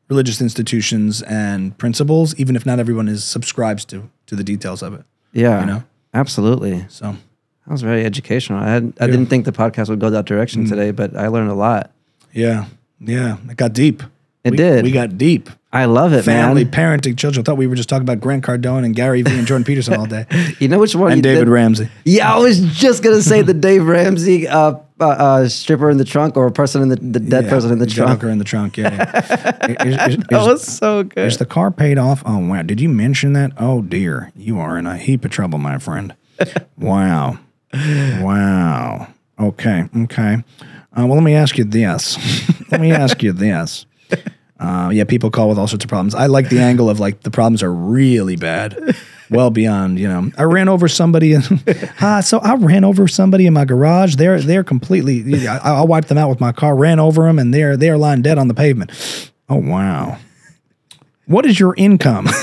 religious 0.09 0.39
institutions 0.41 1.21
and 1.23 1.75
principles, 1.77 2.35
even 2.35 2.55
if 2.55 2.65
not 2.65 2.77
everyone 2.79 3.07
is 3.09 3.23
subscribes 3.23 3.83
to 3.85 4.09
to 4.27 4.35
the 4.35 4.43
details 4.43 4.81
of 4.83 4.93
it. 4.93 5.03
Yeah. 5.33 5.59
you 5.61 5.65
know? 5.65 5.83
Absolutely. 6.13 6.85
So 6.89 7.15
That 7.65 7.71
was 7.71 7.81
very 7.81 8.03
educational. 8.05 8.59
I 8.59 8.69
had, 8.69 8.93
I 8.99 9.07
didn't 9.07 9.27
think 9.27 9.45
the 9.45 9.51
podcast 9.53 9.87
would 9.89 9.99
go 9.99 10.09
that 10.09 10.25
Mm. 10.25 10.27
direction 10.27 10.65
today, 10.67 10.91
but 10.91 11.15
I 11.15 11.27
learned 11.27 11.49
a 11.49 11.53
lot. 11.55 11.91
yeah, 12.33 12.65
yeah, 12.99 13.37
it 13.49 13.57
got 13.57 13.73
deep. 13.73 14.03
It 14.43 14.51
We- 14.51 14.57
did. 14.57 14.83
We 14.83 14.91
got 14.91 15.17
deep. 15.17 15.49
I 15.71 15.85
love 15.85 16.13
it, 16.13 16.23
Family, 16.23 16.65
man. 16.65 16.71
parenting, 16.73 17.15
children. 17.17 17.41
I 17.41 17.43
thought 17.45 17.57
we 17.57 17.65
were 17.65 17.75
just 17.75 17.89
talking 17.89 18.03
about 18.03 18.19
Grant 18.19 18.43
Cardone 18.43 18.83
and 18.85 18.93
Gary 18.95 19.21
Vee 19.23 19.37
and 19.39 19.47
Jordan 19.47 19.63
Peterson 19.63 19.95
all 19.95 20.05
day, 20.05 20.25
You 20.59 20.67
know 20.67 20.77
which 20.77 20.93
one? 20.95 21.13
and 21.13 21.23
David 21.23 21.45
did? 21.45 21.47
Ramsey. 21.49 21.89
Yeah, 22.05 22.31
I 22.33 22.37
was 22.39 22.59
just 22.59 23.01
gonna 23.01 23.21
say 23.21 23.41
the 23.41 23.53
Dave 23.55 23.85
Ramsey 23.85 24.47
uh, 24.47 24.73
uh, 25.03 25.23
uh, 25.43 25.49
stripper 25.49 25.89
in 25.89 25.97
the 25.97 26.05
trunk 26.05 26.37
or 26.37 26.47
a 26.47 26.51
person 26.51 26.81
in 26.81 26.89
the, 26.89 26.95
the 26.95 27.19
dead 27.19 27.43
Yeah, 27.45 27.49
person 27.49 27.71
in 27.71 27.79
the 27.79 27.85
trunk. 27.85 28.09
Junker 28.09 28.29
in 28.29 28.37
the 28.37 28.43
trunk. 28.43 28.77
Yeah. 28.77 28.93
yeah. 28.93 29.65
Here's- 29.83 29.99
here's- 30.07 30.27
That 30.29 30.45
was 30.47 30.63
so 30.63 31.03
good. 31.03 31.25
Is 31.27 31.37
the 31.37 31.45
car 31.45 31.71
paid 31.71 31.97
off? 31.97 32.23
Oh 32.25 32.39
wow! 32.39 32.61
Did 32.63 32.79
you 32.81 32.89
mention 32.89 33.33
that? 33.33 33.51
Oh 33.57 33.81
dear, 33.81 34.31
you 34.35 34.59
are 34.59 34.77
in 34.77 34.87
a 34.87 34.97
heap 34.97 35.25
of 35.25 35.31
trouble, 35.31 35.59
my 35.59 35.77
friend. 35.77 36.15
wow, 36.77 37.37
wow. 38.21 39.07
Okay, 39.39 39.89
okay. 40.03 40.43
Uh, 40.95 41.05
well, 41.07 41.15
let 41.15 41.23
me 41.23 41.33
ask 41.33 41.57
you 41.57 41.63
this. 41.63 42.17
let 42.71 42.79
me 42.81 42.91
ask 42.91 43.21
you 43.23 43.31
this. 43.33 43.85
Uh, 44.59 44.89
yeah, 44.93 45.03
people 45.03 45.29
call 45.29 45.49
with 45.49 45.57
all 45.57 45.67
sorts 45.67 45.83
of 45.83 45.89
problems. 45.89 46.15
I 46.15 46.27
like 46.27 46.49
the 46.49 46.59
angle 46.61 46.89
of 46.89 46.99
like 46.99 47.21
the 47.21 47.31
problems 47.31 47.63
are 47.63 47.73
really 47.73 48.35
bad, 48.35 48.95
well 49.29 49.49
beyond, 49.49 49.99
you 49.99 50.07
know. 50.07 50.31
I 50.37 50.43
ran 50.43 50.69
over 50.69 50.87
somebody, 50.87 51.33
and 51.33 51.63
ah, 52.01 52.21
so 52.21 52.39
I 52.39 52.55
ran 52.55 52.83
over 52.83 53.07
somebody 53.07 53.45
in 53.45 53.53
my 53.53 53.65
garage. 53.65 54.15
They're 54.15 54.39
they're 54.39 54.63
completely. 54.63 55.47
I, 55.47 55.57
I 55.57 55.81
wiped 55.83 56.07
them 56.07 56.17
out 56.17 56.29
with 56.29 56.39
my 56.39 56.51
car, 56.51 56.75
ran 56.75 56.99
over 56.99 57.23
them, 57.23 57.39
and 57.39 57.53
they're 57.53 57.75
they're 57.75 57.97
lying 57.97 58.21
dead 58.21 58.37
on 58.37 58.47
the 58.47 58.53
pavement. 58.53 58.91
Oh 59.49 59.57
wow. 59.57 60.17
What 61.25 61.45
is 61.45 61.57
your 61.57 61.73
income? 61.77 62.27
is 62.27 62.33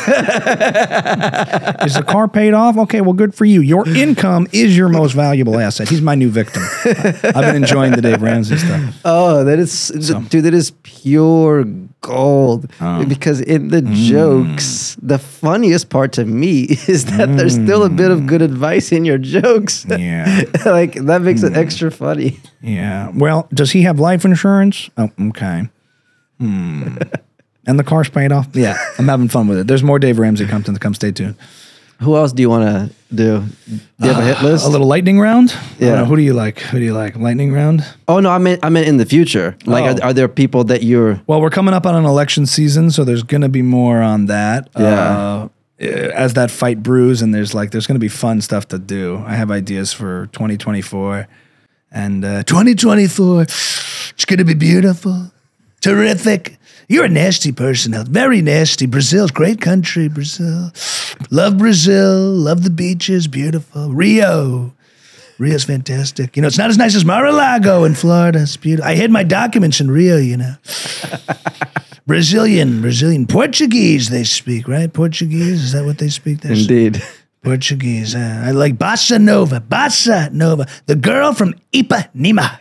the 1.94 2.04
car 2.08 2.28
paid 2.28 2.54
off? 2.54 2.78
Okay, 2.78 3.00
well, 3.02 3.12
good 3.12 3.34
for 3.34 3.44
you. 3.44 3.60
Your 3.60 3.86
income 3.88 4.46
is 4.52 4.74
your 4.76 4.88
most 4.88 5.12
valuable 5.12 5.58
asset. 5.60 5.88
He's 5.88 6.00
my 6.00 6.14
new 6.14 6.30
victim. 6.30 6.62
I've 6.84 7.34
been 7.44 7.56
enjoying 7.56 7.92
the 7.92 8.00
Dave 8.00 8.22
Ramsey 8.22 8.56
stuff. 8.56 8.94
Oh, 9.04 9.44
that 9.44 9.58
is, 9.58 9.88
dude, 10.30 10.44
that 10.44 10.54
is 10.54 10.70
pure 10.82 11.64
gold. 12.00 12.72
Oh. 12.80 13.04
Because 13.04 13.42
in 13.42 13.68
the 13.68 13.82
Mm. 13.82 13.92
jokes, 13.94 14.96
the 15.02 15.18
funniest 15.18 15.90
part 15.90 16.12
to 16.12 16.24
me 16.24 16.62
is 16.88 17.04
that 17.16 17.36
there's 17.36 17.54
still 17.54 17.82
a 17.82 17.90
bit 17.90 18.10
of 18.10 18.26
good 18.26 18.40
advice 18.42 18.92
in 18.92 19.04
your 19.04 19.18
jokes. 19.18 19.84
Yeah. 19.88 20.42
like 20.64 20.94
that 20.94 21.20
makes 21.22 21.42
Mm. 21.42 21.50
it 21.50 21.56
extra 21.58 21.90
funny. 21.90 22.40
Yeah. 22.62 23.10
Well, 23.14 23.46
does 23.52 23.72
he 23.72 23.82
have 23.82 24.00
life 24.00 24.24
insurance? 24.24 24.88
Oh, 24.96 25.10
okay. 25.28 25.68
Hmm. 26.38 26.96
and 27.66 27.78
the 27.78 27.84
car's 27.84 28.08
paid 28.08 28.32
off? 28.32 28.48
Yeah. 28.54 28.76
I'm 28.98 29.08
having 29.08 29.28
fun 29.28 29.48
with 29.48 29.58
it. 29.58 29.66
There's 29.66 29.82
more 29.82 29.98
Dave 29.98 30.18
Ramsey 30.18 30.46
content 30.46 30.76
to 30.76 30.80
come. 30.80 30.94
Stay 30.94 31.12
tuned. 31.12 31.36
Who 32.00 32.16
else 32.16 32.32
do 32.32 32.40
you 32.40 32.48
want 32.48 32.64
to 32.64 32.94
do? 33.14 33.44
Do 33.68 33.80
you 34.06 34.12
have 34.14 34.18
a 34.22 34.26
hit 34.26 34.42
list? 34.42 34.64
A 34.66 34.70
little 34.70 34.86
lightning 34.86 35.20
round? 35.20 35.54
Yeah. 35.78 35.96
know. 35.96 36.04
Who 36.06 36.16
do 36.16 36.22
you 36.22 36.32
like? 36.32 36.58
Who 36.60 36.78
do 36.78 36.84
you 36.84 36.94
like? 36.94 37.14
Lightning 37.16 37.52
round? 37.52 37.84
Oh 38.08 38.20
no, 38.20 38.30
I 38.30 38.38
meant 38.38 38.64
I 38.64 38.70
meant 38.70 38.88
in 38.88 38.96
the 38.96 39.04
future. 39.04 39.54
Like, 39.66 39.84
Oh. 39.84 40.02
are, 40.02 40.04
are 40.08 40.12
there 40.14 40.26
people 40.28 40.64
that 40.64 40.82
you're? 40.82 41.20
Well, 41.26 41.42
we're 41.42 41.50
coming 41.50 41.74
up 41.74 41.84
on 41.84 41.94
an 41.94 42.06
election 42.06 42.46
season, 42.46 42.90
so 42.90 43.04
there's 43.04 43.22
going 43.22 43.42
to 43.42 43.50
be 43.50 43.60
more 43.60 44.00
on 44.00 44.26
that. 44.26 44.70
Yeah. 44.78 45.10
Uh, 45.12 45.48
as 45.78 46.34
that 46.34 46.50
fight 46.50 46.82
brews, 46.82 47.20
and 47.20 47.34
there's 47.34 47.52
like 47.54 47.70
there's 47.70 47.86
going 47.86 47.96
to 47.96 48.00
be 48.00 48.08
fun 48.08 48.40
stuff 48.40 48.68
to 48.68 48.78
do. 48.78 49.22
I 49.26 49.34
have 49.34 49.50
ideas 49.50 49.92
for 49.92 50.26
2024, 50.32 51.26
and 51.92 52.24
uh, 52.24 52.42
2024. 52.44 53.42
It's 53.42 54.24
going 54.24 54.38
to 54.38 54.44
be 54.44 54.54
beautiful, 54.54 55.32
terrific. 55.82 56.56
You're 56.90 57.04
a 57.04 57.08
nasty 57.08 57.52
person, 57.52 57.94
Al. 57.94 58.02
very 58.02 58.42
nasty. 58.42 58.86
Brazil's 58.86 59.30
great 59.30 59.60
country, 59.60 60.08
Brazil. 60.08 60.72
Love 61.30 61.56
Brazil, 61.56 62.18
love 62.32 62.64
the 62.64 62.70
beaches, 62.70 63.28
beautiful. 63.28 63.90
Rio, 63.90 64.74
Rio's 65.38 65.62
fantastic. 65.62 66.34
You 66.34 66.42
know, 66.42 66.48
it's 66.48 66.58
not 66.58 66.68
as 66.68 66.78
nice 66.78 66.96
as 66.96 67.04
Mar-a-Lago 67.04 67.84
in 67.84 67.94
Florida. 67.94 68.42
It's 68.42 68.56
beautiful. 68.56 68.90
I 68.90 68.96
hid 68.96 69.12
my 69.12 69.22
documents 69.22 69.80
in 69.80 69.88
Rio, 69.88 70.16
you 70.16 70.36
know. 70.36 70.56
Brazilian, 72.08 72.80
Brazilian, 72.80 73.28
Portuguese. 73.28 74.10
They 74.10 74.24
speak 74.24 74.66
right. 74.66 74.92
Portuguese 74.92 75.62
is 75.62 75.72
that 75.72 75.84
what 75.84 75.98
they 75.98 76.08
speak? 76.08 76.40
there? 76.40 76.50
Indeed. 76.50 77.00
Portuguese. 77.44 78.16
Uh, 78.16 78.42
I 78.44 78.50
like 78.50 78.74
bossa 78.74 79.20
nova. 79.20 79.60
Bossa 79.60 80.32
nova. 80.32 80.66
The 80.86 80.96
girl 80.96 81.34
from 81.34 81.54
Ipanema. 81.72 82.58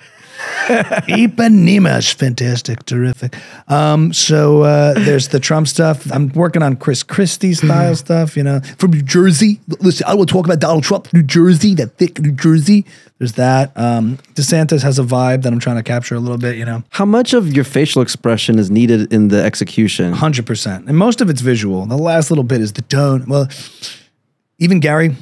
Ipanema 1.07 1.97
is 1.97 2.11
fantastic, 2.11 2.85
terrific. 2.85 3.35
Um, 3.67 4.13
so 4.13 4.61
uh, 4.61 4.93
there's 4.93 5.29
the 5.29 5.39
Trump 5.39 5.67
stuff. 5.67 6.11
I'm 6.13 6.29
working 6.29 6.61
on 6.61 6.75
Chris 6.75 7.01
Christie 7.01 7.55
style 7.55 7.95
stuff. 7.95 8.37
You 8.37 8.43
know, 8.43 8.59
from 8.77 8.91
New 8.91 9.01
Jersey. 9.01 9.59
Listen, 9.79 10.05
I 10.07 10.13
will 10.13 10.27
talk 10.27 10.45
about 10.45 10.59
Donald 10.59 10.83
Trump, 10.83 11.11
New 11.11 11.23
Jersey, 11.23 11.73
that 11.75 11.97
thick 11.97 12.19
New 12.19 12.31
Jersey. 12.31 12.85
There's 13.17 13.33
that. 13.33 13.75
Um, 13.75 14.17
DeSantis 14.35 14.83
has 14.83 14.99
a 14.99 15.03
vibe 15.03 15.41
that 15.41 15.51
I'm 15.51 15.59
trying 15.59 15.77
to 15.77 15.83
capture 15.83 16.13
a 16.13 16.19
little 16.19 16.37
bit. 16.37 16.55
You 16.55 16.65
know. 16.65 16.83
How 16.89 17.05
much 17.05 17.33
of 17.33 17.51
your 17.51 17.65
facial 17.65 18.01
expression 18.03 18.59
is 18.59 18.69
needed 18.69 19.11
in 19.11 19.29
the 19.29 19.43
execution? 19.43 20.13
Hundred 20.13 20.45
percent, 20.45 20.87
and 20.87 20.95
most 20.95 21.19
of 21.19 21.29
it's 21.31 21.41
visual. 21.41 21.87
The 21.87 21.97
last 21.97 22.29
little 22.29 22.43
bit 22.43 22.61
is 22.61 22.73
the 22.73 22.83
tone. 22.83 23.25
Well, 23.27 23.49
even 24.59 24.79
Gary, 24.79 25.15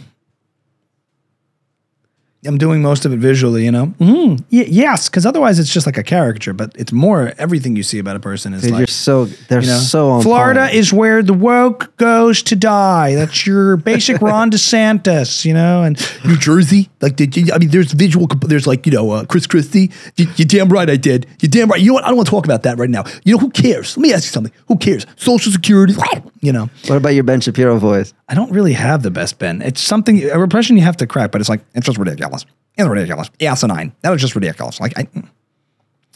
I'm 2.47 2.57
doing 2.57 2.81
most 2.81 3.05
of 3.05 3.11
it 3.13 3.17
visually. 3.19 3.65
You 3.65 3.71
know, 3.71 3.87
Mm, 3.99 4.39
y- 4.51 4.65
yes, 4.69 5.09
because 5.09 5.25
otherwise 5.25 5.59
it's 5.59 5.71
just 5.71 5.85
like 5.85 5.97
a 5.97 6.03
caricature, 6.03 6.53
but 6.53 6.71
it's 6.77 6.91
more 6.91 7.33
everything 7.37 7.75
you 7.75 7.83
see 7.83 7.99
about 7.99 8.15
a 8.15 8.19
person 8.19 8.53
is 8.53 8.61
Dude, 8.63 8.71
like 8.71 8.79
you're 8.79 8.87
so 8.87 9.25
they're 9.49 9.61
you 9.61 9.67
know, 9.67 9.77
so 9.79 10.09
on 10.09 10.21
Florida 10.23 10.61
point. 10.61 10.75
is 10.75 10.91
where 10.93 11.21
the 11.21 11.33
woke 11.33 11.95
goes 11.97 12.41
to 12.43 12.55
die. 12.55 13.15
That's 13.15 13.45
your 13.45 13.77
basic 13.77 14.21
Ron 14.21 14.49
DeSantis, 14.51 15.45
you 15.45 15.53
know, 15.53 15.83
and 15.83 15.97
New 16.25 16.37
Jersey. 16.37 16.89
Like, 17.01 17.15
did 17.15 17.35
you, 17.37 17.53
I 17.53 17.57
mean, 17.59 17.69
there's 17.69 17.91
visual. 17.91 18.27
comp- 18.27 18.45
There's 18.45 18.65
like 18.67 18.85
you 18.85 18.91
know, 18.91 19.11
uh, 19.11 19.25
Chris 19.25 19.45
Christie. 19.47 19.91
You, 20.15 20.27
you're 20.35 20.45
damn 20.47 20.69
right, 20.69 20.89
I 20.89 20.95
did. 20.97 21.27
You're 21.41 21.49
damn 21.49 21.69
right. 21.69 21.79
You 21.79 21.87
know 21.87 21.93
what? 21.95 22.03
I 22.05 22.07
don't 22.07 22.17
want 22.17 22.27
to 22.27 22.31
talk 22.31 22.45
about 22.45 22.63
that 22.63 22.77
right 22.79 22.89
now. 22.89 23.03
You 23.23 23.33
know 23.33 23.39
who 23.39 23.49
cares? 23.49 23.95
Let 23.97 24.01
me 24.03 24.13
ask 24.13 24.23
you 24.25 24.31
something. 24.31 24.53
Who 24.67 24.77
cares? 24.77 25.05
Social 25.17 25.51
Security. 25.51 25.93
You 26.41 26.51
know, 26.51 26.69
What 26.88 26.97
about 26.97 27.09
your 27.09 27.23
Ben 27.23 27.41
Shapiro 27.41 27.77
voice? 27.77 28.14
I 28.27 28.35
don't 28.35 28.51
really 28.51 28.73
have 28.73 29.03
the 29.03 29.11
best 29.11 29.39
Ben. 29.39 29.61
It's 29.61 29.81
something 29.81 30.23
a 30.30 30.38
repression 30.39 30.77
you 30.77 30.84
have 30.84 30.97
to 30.97 31.07
crack, 31.07 31.31
but 31.31 31.41
it's 31.41 31.49
like 31.49 31.61
it's 31.73 31.85
just 31.85 31.97
ridiculous. 31.97 32.45
It's 32.77 32.88
ridiculous. 32.88 33.30
Asinine. 33.41 33.93
That 34.01 34.11
was 34.11 34.22
just 34.22 34.35
ridiculous. 34.35 34.80
Like 34.80 34.97
I, 34.97 35.07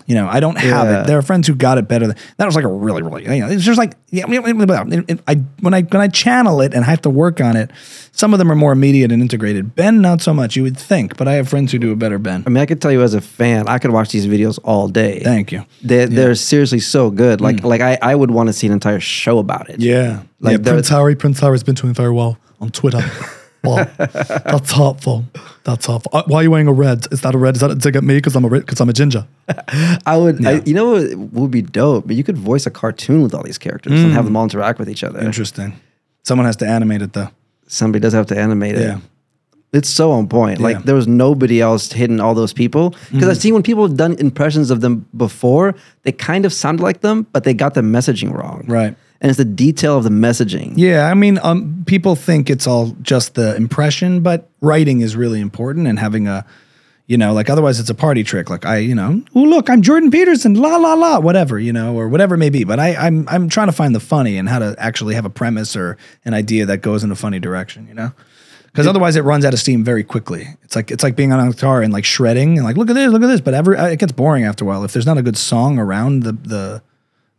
you 0.05 0.15
know, 0.15 0.27
I 0.27 0.39
don't 0.39 0.57
have 0.57 0.87
Yeah. 0.87 1.01
it. 1.01 1.07
There 1.07 1.17
are 1.17 1.21
friends 1.21 1.47
who 1.47 1.55
got 1.55 1.77
it 1.77 1.87
better. 1.87 2.07
Than, 2.07 2.15
that 2.37 2.45
was 2.45 2.55
like 2.55 2.65
a 2.65 2.67
really, 2.67 3.01
really. 3.01 3.23
You 3.23 3.41
know, 3.41 3.49
it's 3.49 3.63
just 3.63 3.77
like 3.77 3.95
yeah. 4.09 4.25
I 4.27 5.35
when 5.61 5.73
I 5.73 5.81
when 5.81 6.01
I 6.01 6.07
channel 6.07 6.61
it 6.61 6.73
and 6.73 6.83
I 6.83 6.89
have 6.89 7.01
to 7.01 7.09
work 7.09 7.41
on 7.41 7.55
it, 7.55 7.71
some 8.11 8.33
of 8.33 8.39
them 8.39 8.51
are 8.51 8.55
more 8.55 8.71
immediate 8.71 9.11
and 9.11 9.21
integrated. 9.21 9.75
Ben, 9.75 10.01
not 10.01 10.21
so 10.21 10.33
much. 10.33 10.55
You 10.55 10.63
would 10.63 10.77
think, 10.77 11.17
but 11.17 11.27
I 11.27 11.33
have 11.33 11.49
friends 11.49 11.71
who 11.71 11.79
do 11.79 11.91
a 11.91 11.95
better 11.95 12.17
Ben. 12.17 12.43
I 12.45 12.49
mean, 12.49 12.61
I 12.61 12.65
could 12.65 12.81
tell 12.81 12.91
you 12.91 13.01
as 13.01 13.13
a 13.13 13.21
fan, 13.21 13.67
I 13.67 13.79
could 13.79 13.91
watch 13.91 14.09
these 14.09 14.27
videos 14.27 14.59
all 14.63 14.87
day. 14.87 15.21
Thank 15.21 15.51
you. 15.51 15.65
They, 15.81 16.05
They're 16.05 16.35
seriously 16.35 16.79
so 16.79 17.09
good. 17.09 17.41
Like, 17.41 17.57
mm. 17.57 17.63
like 17.63 17.81
I, 17.81 17.97
I 18.01 18.15
would 18.15 18.31
want 18.31 18.47
to 18.47 18.53
see 18.53 18.67
an 18.67 18.73
entire 18.73 18.99
show 18.99 19.39
about 19.39 19.69
it. 19.69 19.79
Yeah. 19.79 20.23
Like 20.39 20.57
yeah, 20.59 20.71
Prince 20.71 20.89
Harry. 20.89 21.15
Prince 21.15 21.39
Harry's 21.39 21.63
been 21.63 21.75
doing 21.75 21.93
very 21.93 22.11
well 22.11 22.37
on 22.59 22.69
Twitter. 22.69 23.01
Well, 23.63 23.89
that's 23.97 24.71
hurtful. 24.71 25.25
That's 25.63 25.85
hurtful. 25.85 26.09
Uh, 26.13 26.23
why 26.25 26.37
are 26.37 26.43
you 26.43 26.51
wearing 26.51 26.67
a 26.67 26.73
red? 26.73 27.07
Is 27.11 27.21
that 27.21 27.35
a 27.35 27.37
red? 27.37 27.55
Is 27.55 27.61
that 27.61 27.71
a 27.71 27.75
dig 27.75 27.95
at 27.95 28.03
me 28.03 28.15
because 28.15 28.35
I'm 28.35 28.45
a 28.45 28.49
because 28.49 28.79
I'm 28.79 28.89
a 28.89 28.93
ginger? 28.93 29.27
I 30.05 30.17
would, 30.17 30.45
I, 30.45 30.61
you 30.65 30.73
know, 30.73 30.99
what 30.99 31.41
would 31.41 31.51
be 31.51 31.61
dope. 31.61 32.07
But 32.07 32.15
you 32.15 32.23
could 32.23 32.37
voice 32.37 32.65
a 32.65 32.71
cartoon 32.71 33.21
with 33.21 33.33
all 33.35 33.43
these 33.43 33.57
characters 33.57 34.01
and 34.01 34.13
have 34.13 34.25
them 34.25 34.35
all 34.35 34.43
interact 34.43 34.79
with 34.79 34.89
each 34.89 35.03
other. 35.03 35.19
Interesting. 35.19 35.79
Someone 36.23 36.45
has 36.45 36.55
to 36.57 36.67
animate 36.67 37.01
it 37.01 37.13
though. 37.13 37.29
Somebody 37.67 38.01
does 38.01 38.13
have 38.13 38.25
to 38.27 38.37
animate 38.39 38.75
it. 38.75 38.81
Yeah. 38.81 38.99
It's 39.73 39.89
so 39.89 40.11
on 40.11 40.27
point. 40.27 40.59
Yeah. 40.59 40.65
Like 40.65 40.83
there 40.83 40.95
was 40.95 41.07
nobody 41.07 41.61
else 41.61 41.91
hitting 41.91 42.19
all 42.19 42.33
those 42.33 42.51
people 42.53 42.93
because 43.11 43.29
I've 43.29 43.37
seen 43.37 43.53
when 43.53 43.63
people 43.63 43.87
have 43.87 43.95
done 43.95 44.15
impressions 44.19 44.69
of 44.69 44.81
them 44.81 45.07
before, 45.15 45.75
they 46.03 46.11
kind 46.11 46.45
of 46.45 46.51
sound 46.51 46.81
like 46.81 47.01
them, 47.01 47.25
but 47.31 47.45
they 47.45 47.53
got 47.53 47.73
the 47.73 47.81
messaging 47.81 48.33
wrong. 48.33 48.65
Right. 48.67 48.95
And 49.21 49.29
it's 49.29 49.37
the 49.37 49.45
detail 49.45 49.97
of 49.97 50.03
the 50.03 50.09
messaging. 50.09 50.73
Yeah, 50.75 51.07
I 51.07 51.13
mean, 51.13 51.39
um, 51.43 51.83
people 51.85 52.15
think 52.15 52.49
it's 52.49 52.65
all 52.65 52.95
just 53.03 53.35
the 53.35 53.55
impression, 53.55 54.21
but 54.21 54.49
writing 54.61 55.01
is 55.01 55.15
really 55.15 55.39
important 55.39 55.87
and 55.87 55.99
having 55.99 56.27
a, 56.27 56.43
you 57.05 57.17
know, 57.17 57.31
like 57.31 57.47
otherwise 57.47 57.79
it's 57.79 57.89
a 57.91 57.95
party 57.95 58.23
trick. 58.23 58.49
Like 58.49 58.65
I, 58.65 58.77
you 58.77 58.95
know, 58.95 59.21
oh 59.35 59.43
look, 59.43 59.69
I'm 59.69 59.83
Jordan 59.83 60.09
Peterson, 60.09 60.55
la 60.55 60.75
la 60.77 60.95
la, 60.95 61.19
whatever, 61.19 61.59
you 61.59 61.71
know, 61.71 61.95
or 61.95 62.09
whatever 62.09 62.33
it 62.33 62.39
may 62.39 62.49
be. 62.49 62.63
But 62.63 62.79
I, 62.79 62.95
I'm 62.95 63.29
I'm 63.29 63.47
trying 63.47 63.67
to 63.67 63.73
find 63.73 63.93
the 63.93 63.99
funny 63.99 64.37
and 64.37 64.49
how 64.49 64.57
to 64.57 64.75
actually 64.79 65.13
have 65.13 65.25
a 65.25 65.29
premise 65.29 65.75
or 65.75 65.97
an 66.25 66.33
idea 66.33 66.65
that 66.65 66.77
goes 66.77 67.03
in 67.03 67.11
a 67.11 67.15
funny 67.15 67.39
direction, 67.39 67.87
you 67.87 67.93
know. 67.93 68.11
Because 68.65 68.87
otherwise, 68.87 69.17
it 69.17 69.23
runs 69.23 69.43
out 69.43 69.53
of 69.53 69.59
steam 69.59 69.83
very 69.83 70.03
quickly. 70.03 70.47
It's 70.63 70.75
like 70.75 70.89
it's 70.89 71.03
like 71.03 71.15
being 71.15 71.33
on 71.33 71.45
a 71.45 71.51
guitar 71.51 71.81
and 71.81 71.91
like 71.91 72.05
shredding 72.05 72.57
and 72.57 72.65
like 72.65 72.77
look 72.77 72.89
at 72.89 72.93
this, 72.93 73.11
look 73.11 73.21
at 73.21 73.27
this. 73.27 73.41
But 73.41 73.53
every 73.53 73.77
it 73.77 73.99
gets 73.99 74.13
boring 74.13 74.45
after 74.45 74.63
a 74.63 74.67
while. 74.67 74.83
If 74.85 74.93
there's 74.93 75.05
not 75.05 75.17
a 75.17 75.21
good 75.21 75.37
song 75.37 75.77
around 75.77 76.23
the 76.23 76.31
the 76.31 76.81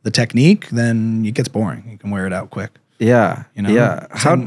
the 0.02 0.10
technique, 0.10 0.68
then 0.70 1.24
it 1.24 1.34
gets 1.34 1.48
boring. 1.48 1.84
You 1.90 1.98
can 1.98 2.10
wear 2.10 2.26
it 2.26 2.32
out 2.32 2.50
quick. 2.50 2.70
Yeah. 2.98 3.44
You 3.54 3.62
know? 3.62 3.70
Yeah. 3.70 4.06
How 4.10 4.46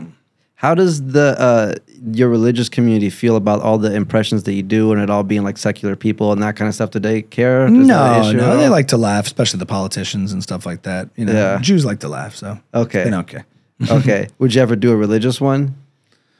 how 0.56 0.74
does 0.74 1.02
the 1.12 1.36
uh, 1.40 1.76
your 2.12 2.30
religious 2.30 2.70
community 2.70 3.10
feel 3.10 3.36
about 3.36 3.62
all 3.62 3.78
the 3.78 3.94
impressions 3.94 4.44
that 4.44 4.54
you 4.54 4.64
do 4.64 4.92
and 4.94 5.02
it 5.02 5.10
all 5.10 5.24
being 5.24 5.44
like 5.44 5.58
secular 5.58 5.96
people 5.96 6.32
and 6.32 6.42
that 6.42 6.56
kind 6.56 6.68
of 6.70 6.76
stuff? 6.76 6.92
Do 6.92 7.00
they 7.00 7.22
care? 7.22 7.66
Is 7.66 7.72
No, 7.74 8.22
issue 8.22 8.38
no, 8.38 8.58
they 8.58 8.70
like 8.70 8.88
to 8.90 8.98
laugh, 8.98 9.26
especially 9.26 9.60
the 9.60 9.66
politicians 9.66 10.32
and 10.32 10.42
stuff 10.42 10.66
like 10.66 10.84
that. 10.84 11.10
You 11.16 11.26
know, 11.26 11.34
Yeah. 11.34 11.60
Jews 11.62 11.86
like 11.86 12.00
to 12.00 12.08
laugh, 12.08 12.36
so 12.36 12.58
Okay. 12.74 13.04
they 13.04 13.10
don't 13.10 13.28
care. 13.28 13.46
okay. 13.90 14.28
Would 14.40 14.54
you 14.56 14.62
ever 14.62 14.76
do 14.76 14.92
a 14.92 14.96
religious 14.96 15.42
one? 15.42 15.76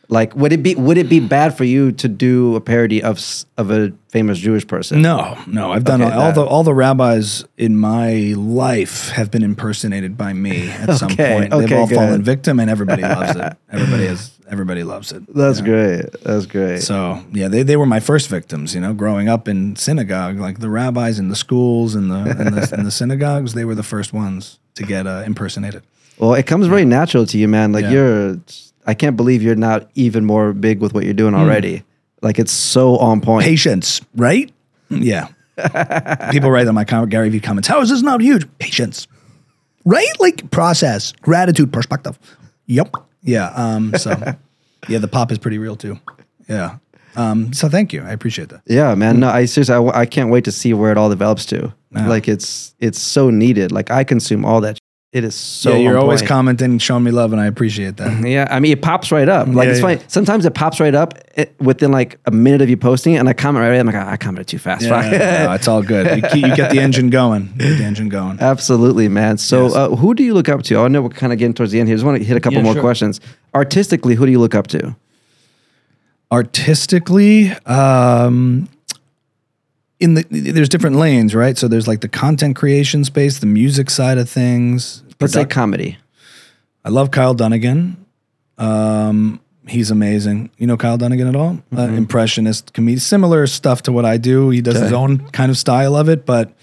Like, 0.08 0.36
would 0.36 0.52
it 0.54 0.62
be 0.62 0.76
would 0.76 0.98
it 0.98 1.10
be 1.10 1.20
bad 1.20 1.58
for 1.58 1.64
you 1.64 1.92
to 1.94 2.08
do 2.08 2.56
a 2.56 2.62
parody 2.62 3.02
of 3.02 3.20
of 3.58 3.72
a 3.72 3.92
famous 4.10 4.38
Jewish 4.38 4.68
person? 4.68 5.02
No, 5.02 5.38
no, 5.48 5.72
I've 5.72 5.84
done 5.84 6.02
Okay, 6.02 6.12
all, 6.12 6.22
all 6.24 6.32
the 6.32 6.44
all 6.46 6.64
the 6.64 6.74
rabbis 6.76 7.44
in 7.58 7.78
my 7.78 8.34
life 8.38 9.10
have 9.10 9.32
been 9.32 9.44
impersonated 9.44 10.18
by 10.18 10.34
me 10.34 10.70
at 10.70 10.98
some 10.98 11.12
Okay, 11.12 11.34
point. 11.50 11.52
They've 11.52 11.78
all 11.78 11.88
fallen 11.88 12.22
victim, 12.22 12.60
and 12.60 12.70
everybody 12.70 13.02
loves 13.02 13.36
it. 13.36 13.54
Everybody 13.72 14.06
has 14.06 14.32
everybody 14.48 14.84
loves 14.84 15.12
it. 15.12 15.24
That's 15.34 15.60
you 15.60 15.66
know? 15.66 15.72
great. 15.72 16.24
That's 16.24 16.46
great. 16.46 16.82
So 16.84 17.24
yeah, 17.34 17.48
they, 17.48 17.64
they 17.64 17.76
were 17.76 17.88
my 17.88 18.00
first 18.00 18.30
victims. 18.30 18.76
You 18.76 18.82
know, 18.82 18.94
growing 18.94 19.28
up 19.28 19.48
in 19.48 19.76
synagogue, 19.76 20.38
like 20.38 20.60
the 20.60 20.70
rabbis 20.70 21.18
in 21.20 21.30
the 21.30 21.36
schools 21.36 21.96
and 21.96 22.12
the 22.12 22.16
and 22.40 22.56
the, 22.56 22.84
the 22.84 22.92
synagogues, 23.02 23.54
they 23.54 23.66
were 23.66 23.76
the 23.76 23.84
first 23.84 24.14
ones 24.14 24.60
to 24.76 24.84
get 24.84 25.08
uh, 25.08 25.24
impersonated. 25.26 25.82
well, 26.20 26.36
it 26.36 26.46
comes 26.46 26.68
very 26.68 26.86
natural 26.86 27.26
to 27.26 27.38
you, 27.40 27.48
man. 27.48 27.72
Like 27.72 27.84
Yeah. 27.86 27.92
you're, 27.92 28.38
I 28.86 28.94
can't 28.94 29.16
believe 29.18 29.42
you're 29.42 29.56
not 29.56 29.90
even 29.96 30.26
more 30.26 30.54
big 30.54 30.80
with 30.80 30.94
what 30.94 31.04
you're 31.04 31.14
Hmm. 31.14 31.18
doing 31.18 31.36
already. 31.36 31.84
Like 32.22 32.40
it's 32.40 32.52
so 32.52 32.98
on 32.98 33.22
point. 33.22 33.44
Patience, 33.46 34.02
right? 34.16 34.52
Yeah. 34.90 35.28
People 36.32 36.52
write 36.52 36.68
on 36.68 36.76
my 36.76 36.84
comment, 36.86 37.10
Gary 37.12 37.30
Vee 37.30 37.40
comments, 37.40 37.68
how 37.68 37.82
is 37.82 37.90
this 37.90 38.02
not 38.02 38.22
huge? 38.22 38.46
Patience. 38.60 39.08
Right? 39.86 40.08
Like 40.20 40.50
process, 40.52 41.12
gratitude, 41.22 41.72
perspective. 41.72 42.18
Yep. 42.68 42.96
Yeah. 43.24 43.50
Um, 43.56 43.94
so 43.98 44.12
yeah, 44.90 44.98
the 45.00 45.08
pop 45.08 45.32
is 45.32 45.38
pretty 45.38 45.58
real 45.60 45.76
too. 45.76 46.00
Yeah. 46.50 46.78
Um, 47.16 47.54
so 47.54 47.70
thank 47.70 47.94
you. 47.94 48.02
I 48.04 48.12
appreciate 48.12 48.50
that. 48.50 48.62
Yeah, 48.66 48.94
man. 48.96 49.20
No, 49.22 49.30
I 49.30 49.46
seriously, 49.46 49.76
I, 49.76 50.02
I 50.02 50.06
can't 50.06 50.30
wait 50.30 50.44
to 50.46 50.52
see 50.52 50.74
where 50.74 50.92
it 50.92 50.98
all 50.98 51.10
develops 51.10 51.46
to. 51.48 51.74
Like 51.92 52.28
it's 52.28 52.76
it's 52.82 53.00
so 53.00 53.30
needed. 53.30 53.72
Like 53.72 53.90
I 53.90 54.04
consume 54.04 54.44
all 54.44 54.60
that. 54.62 54.78
It 55.16 55.24
is 55.24 55.34
so. 55.34 55.70
yeah, 55.72 55.78
you're 55.78 55.98
always 55.98 56.22
commenting, 56.22 56.72
and 56.72 56.82
showing 56.82 57.06
me 57.06 57.12
love, 57.12 57.32
and 57.32 57.40
I 57.40 57.46
appreciate 57.46 57.96
that. 57.98 58.28
Yeah, 58.28 58.50
I 58.52 58.60
mean, 58.60 58.74
it 58.74 58.82
pops 58.82 59.14
right 59.14 59.30
up. 59.30 59.48
Like 59.48 59.66
Yeah, 59.68 59.72
it's 59.72 59.80
yeah. 59.80 59.96
funny. 59.96 60.02
Sometimes 60.10 60.46
it 60.46 60.54
pops 60.54 60.82
right 60.82 60.94
up 60.94 61.14
it, 61.38 61.56
within 61.62 61.94
like 61.94 62.20
a 62.26 62.32
minute 62.32 62.62
of 62.62 62.70
you 62.70 62.76
posting 62.76 63.14
it, 63.14 63.20
and 63.20 63.30
I 63.30 63.34
comment 63.34 63.62
right 63.62 63.70
away. 63.70 63.80
I'm 63.80 63.86
like, 63.86 63.96
"Ah, 63.96 64.12
I 64.12 64.18
commented 64.18 64.50
too 64.50 64.58
fast. 64.58 64.84
Yeah, 64.84 64.90
Fuck." 65.02 65.12
no, 65.48 65.52
it's 65.58 65.68
all 65.70 65.82
good. 65.82 66.18
You, 66.18 66.22
keep, 66.30 66.46
you 66.46 66.54
get 66.56 66.72
the 66.72 66.80
engine 66.82 67.10
going. 67.10 67.46
Get 67.58 67.78
the 67.78 67.86
engine 67.86 68.10
going. 68.10 68.42
Absolutely, 68.42 69.08
man. 69.08 69.38
So, 69.38 69.68
Yes. 69.68 69.76
uh, 69.76 69.90
who 69.96 70.16
do 70.16 70.24
you 70.24 70.34
look 70.34 70.50
up 70.50 70.64
to? 70.64 70.80
I 70.80 70.88
know 70.90 71.02
we're 71.02 71.10
kind 71.10 71.32
of 71.32 71.40
getting 71.40 71.54
towards 71.54 71.72
the 71.72 71.80
end 71.80 71.88
here. 71.88 71.96
I 71.96 71.98
Just 71.98 72.06
want 72.06 72.18
to 72.18 72.24
hit 72.26 72.36
a 72.36 72.42
couple 72.42 72.58
Yeah, 72.58 72.64
more 72.64 72.74
sure. 72.74 72.82
questions. 72.82 73.22
Artistically, 73.54 74.16
who 74.16 74.26
do 74.26 74.34
you 74.34 74.40
look 74.40 74.54
up 74.54 74.68
to? 74.68 74.96
artistically 76.32 77.52
um 77.66 78.68
in 80.00 80.16
the 80.16 80.24
there's 80.32 80.68
different 80.68 80.96
lanes 80.96 81.36
right 81.36 81.58
so 81.58 81.68
there's 81.68 81.88
like 81.88 82.02
the 82.02 82.08
content 82.10 82.56
creation 82.56 83.04
space 83.06 83.40
the 83.40 83.46
music 83.46 83.90
side 83.90 84.18
of 84.18 84.28
things 84.30 85.04
Let's 85.20 85.34
say 85.34 85.46
comedy. 85.46 85.98
i 86.84 86.90
love 86.90 87.12
kyle 87.12 87.34
dunnigan. 87.34 88.06
Um 88.58 89.40
he's 89.68 89.90
amazing. 89.92 90.52
You 90.58 90.68
know 90.68 90.78
kyle 90.78 90.98
dunnigan 90.98 91.28
at 91.28 91.36
all? 91.36 91.60
Uh, 91.76 91.84
impressionist 91.84 92.74
comedian. 92.74 93.00
Similar 93.00 93.48
stuff 93.48 93.82
to 93.84 93.92
what 93.92 94.06
i 94.06 94.18
do. 94.18 94.50
He 94.50 94.62
does 94.62 94.80
his 94.80 94.94
own 94.94 95.20
kind 95.30 95.50
of 95.50 95.58
style 95.58 95.96
of 95.96 96.10
it 96.10 96.26
but 96.26 96.54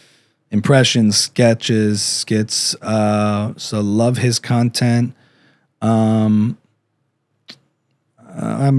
impressions 0.51 1.17
sketches 1.17 2.03
skits 2.03 2.75
uh 2.83 3.55
so 3.57 3.81
love 3.81 4.19
his 4.19 4.39
content. 4.39 5.15
Um, 5.81 6.57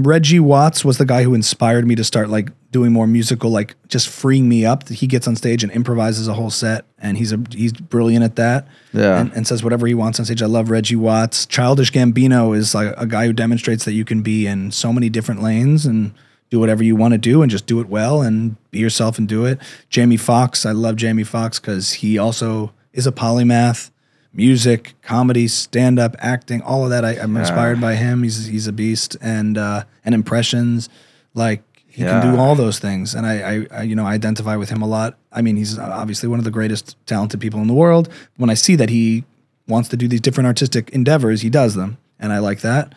Reggie 0.04 0.40
Watts 0.40 0.84
was 0.84 0.98
the 0.98 1.04
guy 1.04 1.22
who 1.22 1.34
inspired 1.34 1.86
me 1.86 1.94
to 1.94 2.04
start 2.04 2.28
like 2.28 2.50
doing 2.74 2.92
more 2.92 3.06
musical, 3.06 3.50
like 3.50 3.76
just 3.86 4.08
freeing 4.08 4.48
me 4.48 4.66
up. 4.66 4.88
He 4.88 5.06
gets 5.06 5.28
on 5.28 5.36
stage 5.36 5.62
and 5.62 5.70
improvises 5.70 6.26
a 6.26 6.34
whole 6.34 6.50
set, 6.50 6.84
and 6.98 7.16
he's 7.16 7.30
a 7.32 7.40
he's 7.52 7.72
brilliant 7.72 8.24
at 8.24 8.34
that. 8.34 8.66
Yeah. 8.92 9.20
and, 9.20 9.32
and 9.32 9.46
says 9.46 9.62
whatever 9.62 9.86
he 9.86 9.94
wants 9.94 10.18
on 10.18 10.24
stage. 10.26 10.42
I 10.42 10.46
love 10.46 10.70
Reggie 10.70 10.96
Watts. 10.96 11.46
Childish 11.46 11.92
Gambino 11.92 12.54
is 12.54 12.74
like 12.74 12.92
a 12.96 13.06
guy 13.06 13.26
who 13.26 13.32
demonstrates 13.32 13.84
that 13.84 13.92
you 13.92 14.04
can 14.04 14.22
be 14.22 14.48
in 14.48 14.72
so 14.72 14.92
many 14.92 15.08
different 15.08 15.40
lanes 15.40 15.86
and 15.86 16.12
do 16.50 16.58
whatever 16.58 16.82
you 16.82 16.96
want 16.96 17.12
to 17.12 17.18
do 17.18 17.42
and 17.42 17.50
just 17.50 17.66
do 17.66 17.78
it 17.78 17.88
well 17.88 18.22
and 18.22 18.56
be 18.72 18.80
yourself 18.80 19.18
and 19.18 19.28
do 19.28 19.44
it. 19.44 19.60
Jamie 19.88 20.16
Foxx, 20.16 20.66
I 20.66 20.72
love 20.72 20.96
Jamie 20.96 21.22
Foxx 21.22 21.60
because 21.60 21.92
he 21.92 22.18
also 22.18 22.72
is 22.92 23.06
a 23.06 23.12
polymath. 23.12 23.92
Music, 24.32 24.94
comedy, 25.00 25.46
stand 25.46 26.00
up, 26.00 26.16
acting, 26.18 26.60
all 26.60 26.82
of 26.82 26.90
that. 26.90 27.04
I, 27.04 27.12
I'm 27.12 27.36
inspired 27.36 27.80
by 27.80 27.94
him. 27.94 28.24
He's 28.24 28.46
he's 28.46 28.66
a 28.66 28.72
beast, 28.72 29.16
and 29.20 29.56
uh, 29.56 29.84
and 30.04 30.12
impressions, 30.12 30.88
like 31.34 31.62
he 31.94 32.02
can 32.02 32.34
do 32.34 32.40
all 32.40 32.56
those 32.56 32.80
things. 32.80 33.14
And 33.14 33.24
I, 33.24 33.34
I, 33.38 33.66
I, 33.70 33.82
you 33.82 33.94
know, 33.94 34.04
I 34.04 34.14
identify 34.14 34.56
with 34.56 34.68
him 34.68 34.82
a 34.82 34.86
lot. 34.86 35.16
I 35.30 35.42
mean, 35.42 35.56
he's 35.56 35.78
obviously 35.78 36.28
one 36.28 36.40
of 36.40 36.44
the 36.44 36.50
greatest 36.50 36.96
talented 37.06 37.40
people 37.40 37.60
in 37.60 37.68
the 37.68 37.74
world. 37.74 38.08
When 38.36 38.50
I 38.50 38.54
see 38.54 38.74
that 38.74 38.90
he 38.90 39.22
wants 39.68 39.88
to 39.90 39.96
do 39.96 40.08
these 40.08 40.20
different 40.20 40.48
artistic 40.48 40.90
endeavors, 40.90 41.42
he 41.42 41.50
does 41.50 41.74
them, 41.74 41.98
and 42.18 42.32
I 42.32 42.40
like 42.40 42.62
that. 42.62 42.94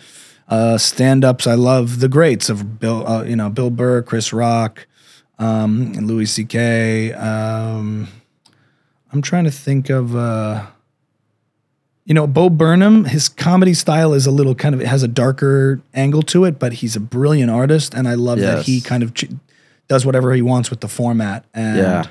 Uh, 0.47 0.79
stand 0.79 1.23
ups, 1.23 1.45
I 1.45 1.53
love 1.53 1.99
the 1.99 2.07
greats 2.07 2.49
of 2.49 2.79
Bill, 2.79 3.07
uh, 3.07 3.23
you 3.23 3.35
know, 3.35 3.49
Bill 3.49 3.69
Burr, 3.69 4.01
Chris 4.01 4.33
Rock, 4.33 4.87
um, 5.37 5.93
and 5.95 6.07
Louis 6.07 6.25
C.K. 6.25 7.13
Um, 7.13 8.07
I'm 9.13 9.21
trying 9.21 9.43
to 9.43 9.51
think 9.51 9.89
of. 9.91 10.15
Uh, 10.15 10.65
you 12.07 12.13
know, 12.15 12.25
Bo 12.25 12.49
Burnham, 12.49 13.03
his 13.05 13.27
comedy 13.29 13.73
style 13.75 14.13
is 14.13 14.25
a 14.25 14.31
little 14.31 14.55
kind 14.55 14.73
of 14.73 14.81
it 14.81 14.87
has 14.87 15.03
a 15.03 15.07
darker 15.07 15.81
angle 15.93 16.23
to 16.23 16.45
it, 16.45 16.57
but 16.57 16.73
he's 16.73 16.95
a 16.95 16.99
brilliant 16.99 17.51
artist, 17.51 17.93
and 17.93 18.07
I 18.07 18.15
love 18.15 18.39
that 18.39 18.65
he 18.65 18.81
kind 18.81 19.03
of 19.03 19.13
ch- 19.13 19.25
does 19.87 20.05
whatever 20.05 20.33
he 20.33 20.41
wants 20.41 20.69
with 20.71 20.79
the 20.79 20.87
format 20.87 21.45
and 21.53 21.77
Yeah. 21.77 22.05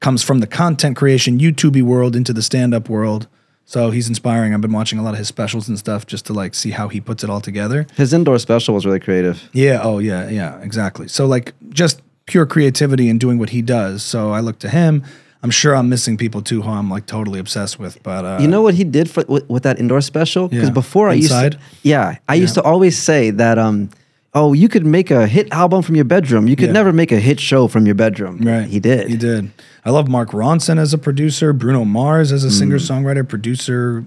comes 0.00 0.22
from 0.22 0.40
the 0.40 0.46
content 0.46 0.96
creation 0.96 1.38
YouTube 1.38 1.80
world 1.82 2.16
into 2.16 2.32
the 2.32 2.42
stand 2.42 2.74
up 2.74 2.88
world. 2.88 3.26
So 3.66 3.90
he's 3.90 4.08
inspiring. 4.08 4.52
I've 4.52 4.60
been 4.60 4.72
watching 4.72 4.98
a 4.98 5.02
lot 5.02 5.12
of 5.12 5.18
his 5.18 5.28
specials 5.28 5.68
and 5.68 5.78
stuff 5.78 6.04
just 6.06 6.26
to 6.26 6.32
like 6.32 6.54
see 6.56 6.70
how 6.70 6.88
he 6.88 7.00
puts 7.00 7.22
it 7.22 7.30
all 7.30 7.40
together. 7.40 7.86
His 7.96 8.12
indoor 8.12 8.38
special 8.40 8.74
was 8.74 8.84
really 8.84 8.98
creative. 8.98 9.48
Yeah. 9.52 9.80
Oh, 9.82 9.98
yeah. 10.00 10.28
Yeah. 10.28 10.58
Exactly. 10.60 11.06
So 11.06 11.24
like 11.26 11.52
just 11.68 12.00
pure 12.26 12.46
creativity 12.46 13.08
and 13.08 13.20
doing 13.20 13.38
what 13.38 13.50
he 13.50 13.62
does. 13.62 14.02
So 14.02 14.30
I 14.32 14.40
look 14.40 14.58
to 14.60 14.68
him. 14.68 15.04
I'm 15.42 15.50
sure 15.50 15.74
I'm 15.74 15.88
missing 15.88 16.16
people 16.18 16.42
too 16.42 16.60
who 16.62 16.70
I'm 16.70 16.90
like 16.90 17.06
totally 17.06 17.40
obsessed 17.40 17.78
with. 17.78 18.02
But 18.02 18.24
uh, 18.24 18.38
You 18.42 18.48
know 18.48 18.60
what 18.62 18.74
he 18.74 18.84
did 18.84 19.08
for 19.10 19.24
with, 19.26 19.48
with 19.48 19.62
that 19.62 19.78
indoor 19.78 20.00
special? 20.02 20.48
Because 20.48 20.68
Yeah. 20.68 20.74
before 20.74 21.08
I 21.08 21.14
Inside? 21.14 21.54
used 21.54 21.58
to, 21.82 21.88
yeah, 21.88 22.16
I 22.28 22.34
used 22.34 22.54
to 22.54 22.62
always 22.62 22.98
say 22.98 23.30
that, 23.30 23.58
um, 23.58 23.88
oh, 24.34 24.52
you 24.52 24.68
could 24.68 24.84
make 24.84 25.10
a 25.10 25.26
hit 25.26 25.50
album 25.50 25.82
from 25.82 25.96
your 25.96 26.04
bedroom. 26.04 26.46
You 26.46 26.56
could 26.56 26.66
Yeah. 26.68 26.72
never 26.72 26.92
make 26.92 27.10
a 27.10 27.18
hit 27.18 27.40
show 27.40 27.68
from 27.68 27.86
your 27.86 27.94
bedroom. 27.94 28.38
Right. 28.42 28.66
He 28.68 28.80
did. 28.80 29.08
He 29.08 29.16
did. 29.16 29.50
I 29.84 29.90
love 29.90 30.08
Mark 30.08 30.30
Ronson 30.32 30.78
as 30.78 30.92
a 30.92 30.98
producer, 30.98 31.52
Bruno 31.54 31.84
Mars 31.86 32.32
as 32.32 32.44
a 32.44 32.50
singer 32.50 32.76
songwriter, 32.78 33.26
producer, 33.26 34.04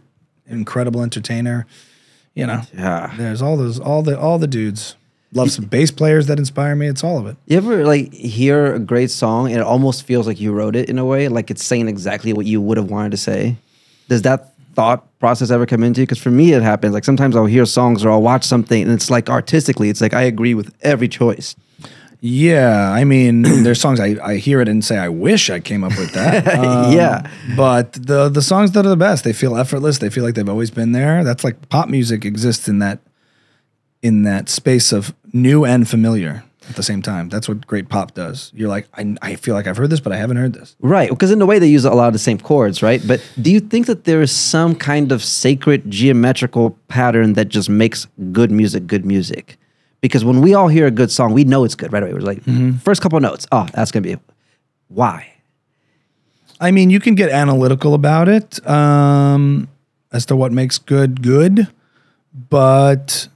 incredible 0.47 1.01
entertainer. 1.01 1.65
You 2.35 2.45
know, 2.47 2.61
Yeah. 2.77 3.11
there's 3.17 3.41
all 3.41 3.57
those, 3.57 3.79
all 3.79 4.03
the, 4.03 4.17
all 4.19 4.37
the 4.37 4.47
dudes. 4.47 4.95
Love 5.35 5.51
some 5.51 5.65
bass 5.65 5.91
players 5.91 6.27
that 6.27 6.37
inspire 6.37 6.75
me. 6.75 6.87
It's 6.87 7.03
all 7.03 7.17
of 7.17 7.25
it. 7.27 7.37
You 7.47 7.57
ever 7.57 7.85
like 7.85 8.13
hear 8.13 8.75
a 8.75 8.79
great 8.79 9.09
song 9.11 9.47
and 9.47 9.57
it 9.57 9.63
almost 9.63 10.03
feels 10.03 10.27
like 10.27 10.39
you 10.39 10.51
wrote 10.53 10.75
it 10.75 10.89
in 10.89 10.99
a 10.99 11.05
way, 11.05 11.27
like 11.27 11.49
it's 11.49 11.63
saying 11.63 11.87
exactly 11.87 12.33
what 12.33 12.45
you 12.45 12.61
would 12.61 12.77
have 12.77 12.89
wanted 12.89 13.11
to 13.11 13.17
say? 13.17 13.55
Does 14.09 14.21
that 14.23 14.53
thought 14.75 15.07
process 15.19 15.49
ever 15.51 15.65
come 15.65 15.83
into 15.83 16.01
you? 16.01 16.05
Because 16.07 16.19
for 16.19 16.31
me, 16.31 16.53
it 16.53 16.61
happens. 16.61 16.93
Like 16.93 17.03
sometimes 17.03 17.35
I'll 17.35 17.45
hear 17.45 17.65
songs 17.65 18.03
or 18.05 18.11
I'll 18.11 18.21
watch 18.21 18.43
something 18.43 18.83
and 18.83 18.91
it's 18.91 19.09
like 19.09 19.29
artistically, 19.29 19.89
it's 19.89 20.01
like 20.01 20.13
I 20.13 20.23
agree 20.23 20.53
with 20.53 20.73
every 20.81 21.07
choice. 21.07 21.55
Yeah, 22.25 22.89
I 22.89 23.03
mean, 23.03 23.41
there's 23.63 23.81
songs 23.81 23.99
I, 23.99 24.15
I 24.23 24.37
hear 24.37 24.61
it 24.61 24.69
and 24.69 24.83
say, 24.85 24.97
I 24.97 25.09
wish 25.09 25.49
I 25.49 25.59
came 25.59 25.83
up 25.83 25.97
with 25.97 26.13
that. 26.13 26.47
Um, 26.57 26.93
Yeah. 26.93 27.29
But 27.57 27.93
the 27.93 28.29
the 28.29 28.41
songs 28.41 28.71
that 28.71 28.85
are 28.85 28.89
the 28.89 28.95
best, 28.95 29.23
they 29.23 29.33
feel 29.33 29.57
effortless. 29.57 29.97
They 29.97 30.09
feel 30.09 30.23
like 30.23 30.35
they've 30.35 30.47
always 30.47 30.71
been 30.71 30.93
there. 30.93 31.23
That's 31.23 31.43
like 31.43 31.69
pop 31.69 31.89
music 31.89 32.23
exists 32.23 32.67
in 32.67 32.79
that 32.79 32.99
in 34.03 34.23
that 34.23 34.49
space 34.49 34.91
of 34.91 35.15
new 35.31 35.65
and 35.65 35.89
familiar 35.89 36.43
at 36.69 36.75
the 36.75 36.83
same 36.83 37.01
time. 37.01 37.29
That's 37.29 37.47
what 37.47 37.65
great 37.65 37.89
pop 37.89 38.13
does. 38.13 38.51
You're 38.53 38.69
like, 38.69 38.87
I, 38.93 39.15
I 39.21 39.35
feel 39.35 39.55
like 39.55 39.65
I've 39.65 39.77
heard 39.77 39.89
this, 39.89 39.99
but 39.99 40.11
I 40.11 40.17
haven't 40.17 40.37
heard 40.37 40.53
this. 40.53 40.75
Right, 40.79 41.09
because 41.09 41.31
in 41.31 41.41
a 41.41 41.45
way 41.45 41.57
they 41.57 41.67
use 41.67 41.85
a 41.85 41.91
lot 41.91 42.07
of 42.07 42.13
the 42.13 42.19
same 42.19 42.37
chords, 42.37 42.83
right? 42.83 43.01
But 43.05 43.25
do 43.41 43.51
you 43.51 43.59
think 43.59 43.87
that 43.87 44.03
there 44.03 44.21
is 44.21 44.31
some 44.31 44.75
kind 44.75 45.11
of 45.11 45.23
sacred 45.23 45.89
geometrical 45.89 46.77
pattern 46.87 47.33
that 47.33 47.49
just 47.49 47.69
makes 47.69 48.05
good 48.31 48.51
music 48.51 48.85
good 48.87 49.05
music? 49.05 49.57
Because 50.01 50.25
when 50.25 50.41
we 50.41 50.53
all 50.53 50.67
hear 50.67 50.85
a 50.85 50.91
good 50.91 51.11
song, 51.11 51.33
we 51.33 51.45
know 51.45 51.63
it's 51.63 51.75
good 51.75 51.93
right 51.93 52.03
away. 52.03 52.13
We're 52.13 52.19
like, 52.19 52.43
first 52.81 53.01
couple 53.01 53.19
notes, 53.21 53.47
oh, 53.53 53.67
that's 53.73 53.89
gonna 53.89 54.03
be. 54.03 54.17
Why? 54.89 55.31
I 56.59 56.71
mean, 56.71 56.89
you 56.89 56.99
can 56.99 57.15
get 57.15 57.29
analytical 57.29 57.93
about 57.93 58.27
it 58.27 58.65
um, 58.67 59.69
as 60.11 60.25
to 60.27 60.35
what 60.35 60.51
makes 60.51 60.77
good 60.77 61.21
good, 61.21 61.67
but 62.49 63.27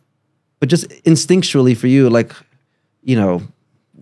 But 0.60 0.70
just 0.70 0.90
instinctually 1.06 1.76
for 1.78 1.88
you, 1.88 2.10
like, 2.10 2.34
you 3.04 3.16
know, 3.16 3.42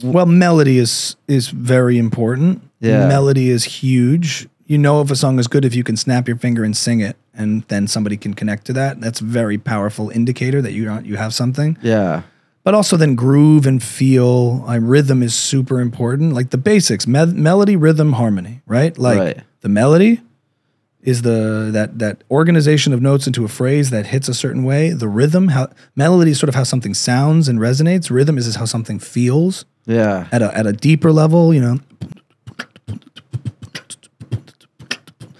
Well, 0.04 0.26
melody 0.26 0.78
is 0.78 1.16
is 1.28 1.50
very 1.50 1.98
important. 1.98 2.62
Yeah. 2.80 3.08
Melody 3.08 3.50
is 3.50 3.64
huge. 3.84 4.48
You 4.68 4.78
know 4.78 5.02
if 5.02 5.12
a 5.12 5.16
song 5.16 5.40
is 5.40 5.48
good 5.48 5.64
if 5.66 5.76
you 5.76 5.84
can 5.84 5.96
snap 5.98 6.28
your 6.28 6.38
finger 6.38 6.64
and 6.64 6.76
sing 6.76 7.00
it 7.00 7.16
and 7.34 7.64
then 7.68 7.88
somebody 7.88 8.18
can 8.18 8.34
connect 8.34 8.66
to 8.66 8.74
that. 8.74 9.00
That's 9.00 9.22
a 9.22 9.24
very 9.24 9.58
powerful 9.58 10.10
indicator 10.10 10.62
that 10.62 10.74
you 10.74 10.92
you 11.04 11.18
have 11.18 11.34
something. 11.34 11.78
yeah, 11.82 12.22
But 12.64 12.74
also 12.74 12.98
then 12.98 13.16
groove 13.16 13.68
and 13.68 13.82
feel, 13.84 14.64
uh, 14.68 14.80
rhythm 14.80 15.22
is 15.24 15.36
super 15.36 15.80
important. 15.80 16.34
Like 16.34 16.50
the 16.50 16.58
basics, 16.58 17.06
me- 17.08 17.34
melody, 17.34 17.76
rhythm, 17.76 18.14
harmony, 18.14 18.62
right? 18.66 18.98
Like 18.98 19.20
Right. 19.20 19.40
the 19.62 19.70
melody 19.70 20.22
is 21.06 21.22
the 21.22 21.70
that 21.72 22.00
that 22.00 22.24
organization 22.32 22.92
of 22.92 23.02
notes 23.02 23.28
into 23.28 23.46
a 23.46 23.48
phrase 23.48 23.92
that 23.92 24.08
hits 24.08 24.28
a 24.28 24.34
certain 24.34 24.64
way. 24.64 24.90
The 24.90 25.08
rhythm, 25.08 25.50
how 25.50 25.70
melody 25.96 26.32
is 26.32 26.40
sort 26.40 26.50
of 26.50 26.56
how 26.56 26.64
something 26.64 26.94
sounds 26.94 27.48
and 27.48 27.60
resonates. 27.60 28.10
Rhythm 28.10 28.38
is 28.38 28.56
how 28.56 28.66
something 28.66 29.00
feels 29.00 29.66
yeah, 29.86 30.28
at 30.32 30.42
a 30.42 30.56
at 30.58 30.66
a 30.66 30.74
deeper 30.74 31.12
level, 31.12 31.54
you 31.54 31.62
know. 31.62 31.80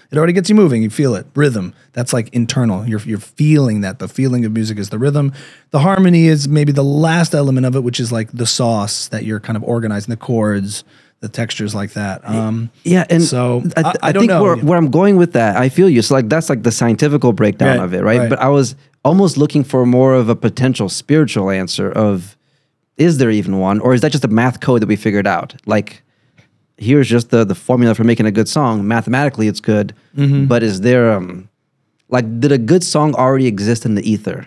It 0.08 0.18
already 0.18 0.32
gets 0.32 0.48
you 0.48 0.54
moving. 0.54 0.82
You 0.82 0.88
feel 0.88 1.14
it. 1.14 1.26
Rhythm. 1.34 1.74
That's 1.92 2.12
like 2.12 2.28
internal. 2.28 2.86
You're 2.86 3.00
you're 3.00 3.18
feeling 3.18 3.80
that. 3.80 3.98
The 3.98 4.08
feeling 4.08 4.44
of 4.44 4.52
music 4.52 4.78
is 4.78 4.90
the 4.90 4.98
rhythm. 4.98 5.32
The 5.72 5.80
harmony 5.80 6.26
is 6.26 6.46
maybe 6.46 6.70
the 6.70 6.84
last 6.84 7.34
element 7.34 7.66
of 7.66 7.74
it, 7.74 7.80
which 7.80 7.98
is 7.98 8.12
like 8.12 8.30
the 8.32 8.46
sauce 8.46 9.08
that 9.08 9.24
you're 9.24 9.40
kind 9.40 9.56
of 9.56 9.64
organizing 9.64 10.10
the 10.10 10.16
chords, 10.16 10.84
the 11.20 11.28
textures 11.28 11.74
like 11.74 11.92
that. 11.94 12.26
Um, 12.28 12.70
yeah. 12.84 13.06
And 13.08 13.22
So, 13.22 13.62
I, 13.76 13.80
I- 13.82 13.94
I 14.08 14.12
don't 14.12 14.22
think 14.22 14.30
know. 14.30 14.42
Where, 14.42 14.56
where 14.56 14.78
I'm 14.78 14.90
going 14.90 15.16
with 15.16 15.32
that, 15.32 15.56
I 15.56 15.68
feel 15.70 15.88
you. 15.88 16.02
So 16.02 16.14
like 16.14 16.28
that's 16.28 16.48
like 16.50 16.62
the 16.62 16.70
scientifical 16.72 17.32
breakdown 17.32 17.78
Right, 17.78 17.84
of 17.84 17.94
it, 17.94 18.02
right? 18.02 18.18
right. 18.20 18.30
But 18.30 18.38
I 18.40 18.48
was 18.48 18.76
almost 19.04 19.36
looking 19.36 19.64
for 19.64 19.86
more 19.86 20.14
of 20.14 20.28
a 20.28 20.36
potential 20.36 20.88
spiritual 20.88 21.50
answer 21.50 21.90
of 21.90 22.36
is 22.96 23.18
there 23.18 23.30
even 23.30 23.58
one, 23.58 23.80
or 23.80 23.94
is 23.94 24.00
that 24.02 24.12
just 24.12 24.24
a 24.24 24.28
math 24.28 24.60
code 24.60 24.82
that 24.82 24.86
we 24.88 24.96
figured 24.96 25.26
out? 25.26 25.54
Like 25.66 26.02
here's 26.78 27.08
just 27.08 27.30
the 27.30 27.44
the 27.44 27.54
formula 27.54 27.94
for 27.94 28.04
making 28.04 28.26
a 28.26 28.30
good 28.32 28.48
song. 28.48 28.86
Mathematically, 28.86 29.48
it's 29.48 29.60
good, 29.60 29.94
Mm-hmm. 30.16 30.44
but 30.46 30.62
is 30.62 30.80
there 30.82 31.12
um 31.12 31.48
like 32.08 32.40
did 32.40 32.52
a 32.52 32.58
good 32.58 32.84
song 32.84 33.14
already 33.14 33.46
exist 33.46 33.84
in 33.86 33.94
the 33.96 34.10
ether? 34.10 34.46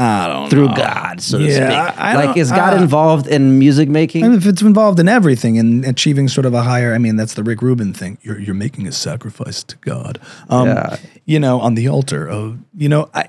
I 0.00 0.28
don't 0.28 0.48
through 0.48 0.68
know. 0.68 0.74
God, 0.76 1.20
so 1.20 1.38
to 1.38 1.44
Yeah, 1.44 1.54
speak. 1.90 1.98
I- 2.00 2.12
I 2.12 2.24
like, 2.26 2.36
is 2.36 2.50
God 2.52 2.80
involved 2.80 3.26
in 3.26 3.58
music 3.58 3.88
making? 3.88 4.32
If 4.32 4.46
it's 4.46 4.62
involved 4.62 5.00
in 5.00 5.08
everything 5.08 5.58
and 5.58 5.84
achieving 5.84 6.28
sort 6.28 6.46
of 6.46 6.54
a 6.54 6.62
higher, 6.62 6.94
I 6.94 6.98
mean, 6.98 7.16
that's 7.16 7.34
the 7.34 7.42
Rick 7.42 7.62
Rubin 7.62 7.92
thing. 7.92 8.16
You're, 8.22 8.38
you're 8.38 8.54
making 8.54 8.86
a 8.86 8.92
sacrifice 8.92 9.64
to 9.64 9.76
God, 9.78 10.20
um, 10.50 10.68
Yeah. 10.68 10.96
you 11.24 11.40
know, 11.40 11.60
on 11.60 11.74
the 11.74 11.88
altar 11.88 12.28
of, 12.28 12.58
you 12.76 12.88
know, 12.88 13.08
I, 13.12 13.26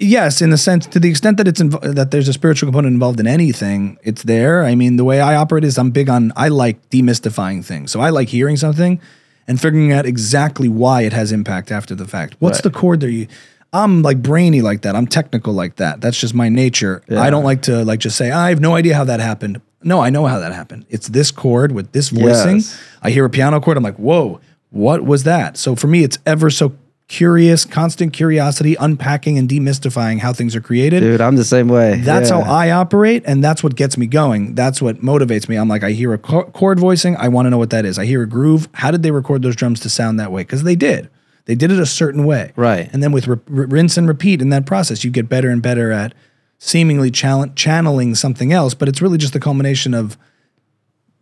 yes, 0.00 0.42
in 0.42 0.50
the 0.50 0.58
sense, 0.58 0.86
to 0.88 0.98
the 0.98 1.08
extent 1.08 1.36
that 1.36 1.46
it's 1.46 1.60
invo- 1.62 1.94
that 1.94 2.10
there's 2.10 2.28
a 2.28 2.32
spiritual 2.32 2.66
component 2.68 2.92
involved 2.92 3.20
in 3.20 3.26
anything, 3.28 3.96
it's 4.02 4.24
there. 4.24 4.64
I 4.64 4.74
mean, 4.74 4.96
the 4.96 5.04
way 5.04 5.20
I 5.20 5.36
operate 5.36 5.62
is 5.64 5.78
I'm 5.78 5.90
big 5.92 6.08
on, 6.08 6.32
I 6.36 6.48
like 6.48 6.90
demystifying 6.90 7.64
things. 7.64 7.92
So 7.92 8.00
I 8.00 8.10
like 8.10 8.28
hearing 8.28 8.56
something 8.56 9.00
and 9.46 9.60
figuring 9.60 9.92
out 9.92 10.04
exactly 10.04 10.68
why 10.68 11.02
it 11.02 11.12
has 11.12 11.30
impact 11.30 11.70
after 11.70 11.94
the 11.94 12.06
fact. 12.08 12.34
What's 12.40 12.56
Right. 12.58 12.64
the 12.64 12.70
chord 12.70 12.98
there? 13.00 13.08
You, 13.10 13.28
I'm 13.72 14.02
like 14.02 14.22
brainy 14.22 14.62
like 14.62 14.82
that. 14.82 14.96
I'm 14.96 15.06
technical 15.06 15.52
like 15.52 15.76
that. 15.76 16.00
That's 16.00 16.18
just 16.18 16.34
my 16.34 16.48
nature. 16.48 17.02
I 17.10 17.30
don't 17.30 17.44
like 17.44 17.62
to 17.62 17.84
like 17.84 18.00
just 18.00 18.16
say 18.16 18.30
I 18.30 18.48
have 18.50 18.60
no 18.60 18.74
idea 18.74 18.94
how 18.94 19.04
that 19.04 19.20
happened. 19.20 19.60
No, 19.82 20.00
I 20.00 20.10
know 20.10 20.26
how 20.26 20.38
that 20.38 20.52
happened. 20.52 20.86
It's 20.88 21.08
this 21.08 21.30
chord 21.30 21.72
with 21.72 21.92
this 21.92 22.08
voicing. 22.08 22.56
Yes. 22.56 22.80
I 23.02 23.10
hear 23.10 23.24
a 23.24 23.30
piano 23.30 23.60
chord. 23.60 23.76
I'm 23.76 23.82
like, 23.82 23.96
whoa, 23.96 24.40
what 24.70 25.04
was 25.04 25.24
that? 25.24 25.56
So 25.56 25.76
for 25.76 25.86
me, 25.86 26.02
it's 26.02 26.18
ever 26.26 26.50
so 26.50 26.72
curious, 27.08 27.64
constant 27.64 28.12
curiosity, 28.12 28.74
unpacking 28.80 29.38
and 29.38 29.48
demystifying 29.48 30.18
how 30.18 30.32
things 30.32 30.56
are 30.56 30.60
created. 30.60 31.00
Dude, 31.00 31.20
I'm 31.20 31.36
the 31.36 31.44
same 31.44 31.68
way. 31.68 32.00
That's 32.00 32.30
Yeah. 32.30 32.40
how 32.42 32.52
I 32.52 32.72
operate, 32.72 33.22
and 33.26 33.44
that's 33.44 33.62
what 33.62 33.76
gets 33.76 33.96
me 33.96 34.06
going. 34.06 34.56
That's 34.56 34.82
what 34.82 35.00
motivates 35.02 35.48
me. 35.48 35.54
I'm 35.54 35.68
like, 35.68 35.84
I 35.84 35.92
hear 35.92 36.12
a 36.12 36.18
chord 36.18 36.80
voicing, 36.80 37.16
I 37.16 37.28
want 37.28 37.46
to 37.46 37.50
know 37.50 37.58
what 37.58 37.70
that 37.70 37.84
is. 37.84 37.96
I 37.96 38.06
hear 38.06 38.22
a 38.22 38.26
groove. 38.28 38.68
How 38.72 38.90
did 38.90 39.04
they 39.04 39.12
record 39.12 39.42
those 39.42 39.54
drums 39.54 39.78
to 39.80 39.88
sound 39.90 40.18
that 40.18 40.32
way? 40.32 40.42
Because 40.42 40.64
they 40.64 40.74
did. 40.74 41.08
They 41.46 41.54
did 41.54 41.70
it 41.72 41.78
a 41.78 41.86
certain 41.86 42.24
way. 42.24 42.52
Right. 42.56 42.90
And 42.92 43.02
then 43.02 43.12
with 43.12 43.28
r- 43.28 43.40
r- 43.48 43.66
rinse 43.66 43.96
and 43.96 44.06
repeat 44.06 44.42
in 44.42 44.50
that 44.50 44.66
process, 44.66 45.04
you 45.04 45.10
get 45.10 45.28
better 45.28 45.48
and 45.48 45.62
better 45.62 45.90
at 45.90 46.14
seemingly 46.58 47.10
channeling 47.10 48.14
something 48.14 48.52
else, 48.52 48.74
but 48.74 48.88
it's 48.88 49.02
really 49.02 49.18
just 49.18 49.32
the 49.32 49.40
culmination 49.40 49.94
of, 49.94 50.18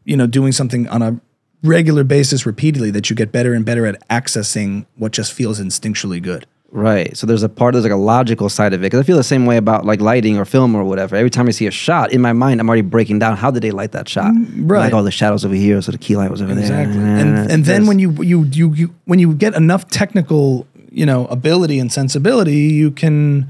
you 0.04 0.16
know, 0.16 0.26
doing 0.26 0.52
something 0.52 0.88
on 0.88 1.02
a 1.02 1.20
regular 1.62 2.04
basis 2.04 2.46
repeatedly 2.46 2.90
that 2.90 3.10
you 3.10 3.16
get 3.16 3.32
better 3.32 3.54
and 3.54 3.64
better 3.64 3.86
at 3.86 4.06
accessing 4.08 4.86
what 4.96 5.12
just 5.12 5.32
feels 5.32 5.60
instinctually 5.60 6.22
good. 6.22 6.46
Right. 6.76 7.16
So 7.16 7.24
there's 7.28 7.44
a 7.44 7.48
part, 7.48 7.72
there's 7.72 7.84
like 7.84 7.92
a 7.92 7.96
logical 7.96 8.48
side 8.48 8.72
of 8.74 8.80
it. 8.80 8.86
Because 8.86 8.98
I 8.98 9.04
feel 9.04 9.16
the 9.16 9.22
same 9.22 9.46
way 9.46 9.56
about 9.58 9.86
like 9.86 10.00
lighting 10.00 10.36
or 10.38 10.44
film 10.44 10.74
or 10.74 10.82
whatever. 10.82 11.14
Every 11.14 11.30
time 11.30 11.46
I 11.46 11.52
see 11.52 11.68
a 11.68 11.70
shot, 11.70 12.12
in 12.12 12.20
my 12.20 12.32
mind, 12.32 12.60
I'm 12.60 12.68
already 12.68 12.82
breaking 12.82 13.20
down 13.20 13.36
how 13.36 13.52
did 13.52 13.62
they 13.62 13.70
light 13.70 13.92
that 13.92 14.08
shot? 14.08 14.32
Mm, 14.34 14.68
right. 14.68 14.80
Like, 14.80 14.92
oh, 14.92 15.04
the 15.04 15.12
shadows 15.12 15.44
over 15.44 15.54
here, 15.54 15.80
so 15.80 15.92
the 15.92 15.98
key 15.98 16.16
light 16.16 16.32
was 16.32 16.42
over 16.42 16.50
Exactly. 16.52 16.98
there. 16.98 17.12
Exactly. 17.12 17.42
And 17.42 17.50
and 17.52 17.64
then 17.64 17.86
when 17.86 18.00
you, 18.00 18.10
you 18.24 18.42
you 18.50 18.72
you 18.74 18.94
when 19.04 19.20
you 19.20 19.34
get 19.34 19.54
enough 19.54 19.88
technical, 19.88 20.66
you 20.90 21.06
know, 21.06 21.26
ability 21.26 21.78
and 21.78 21.92
sensibility, 21.92 22.56
you 22.56 22.90
can 22.90 23.48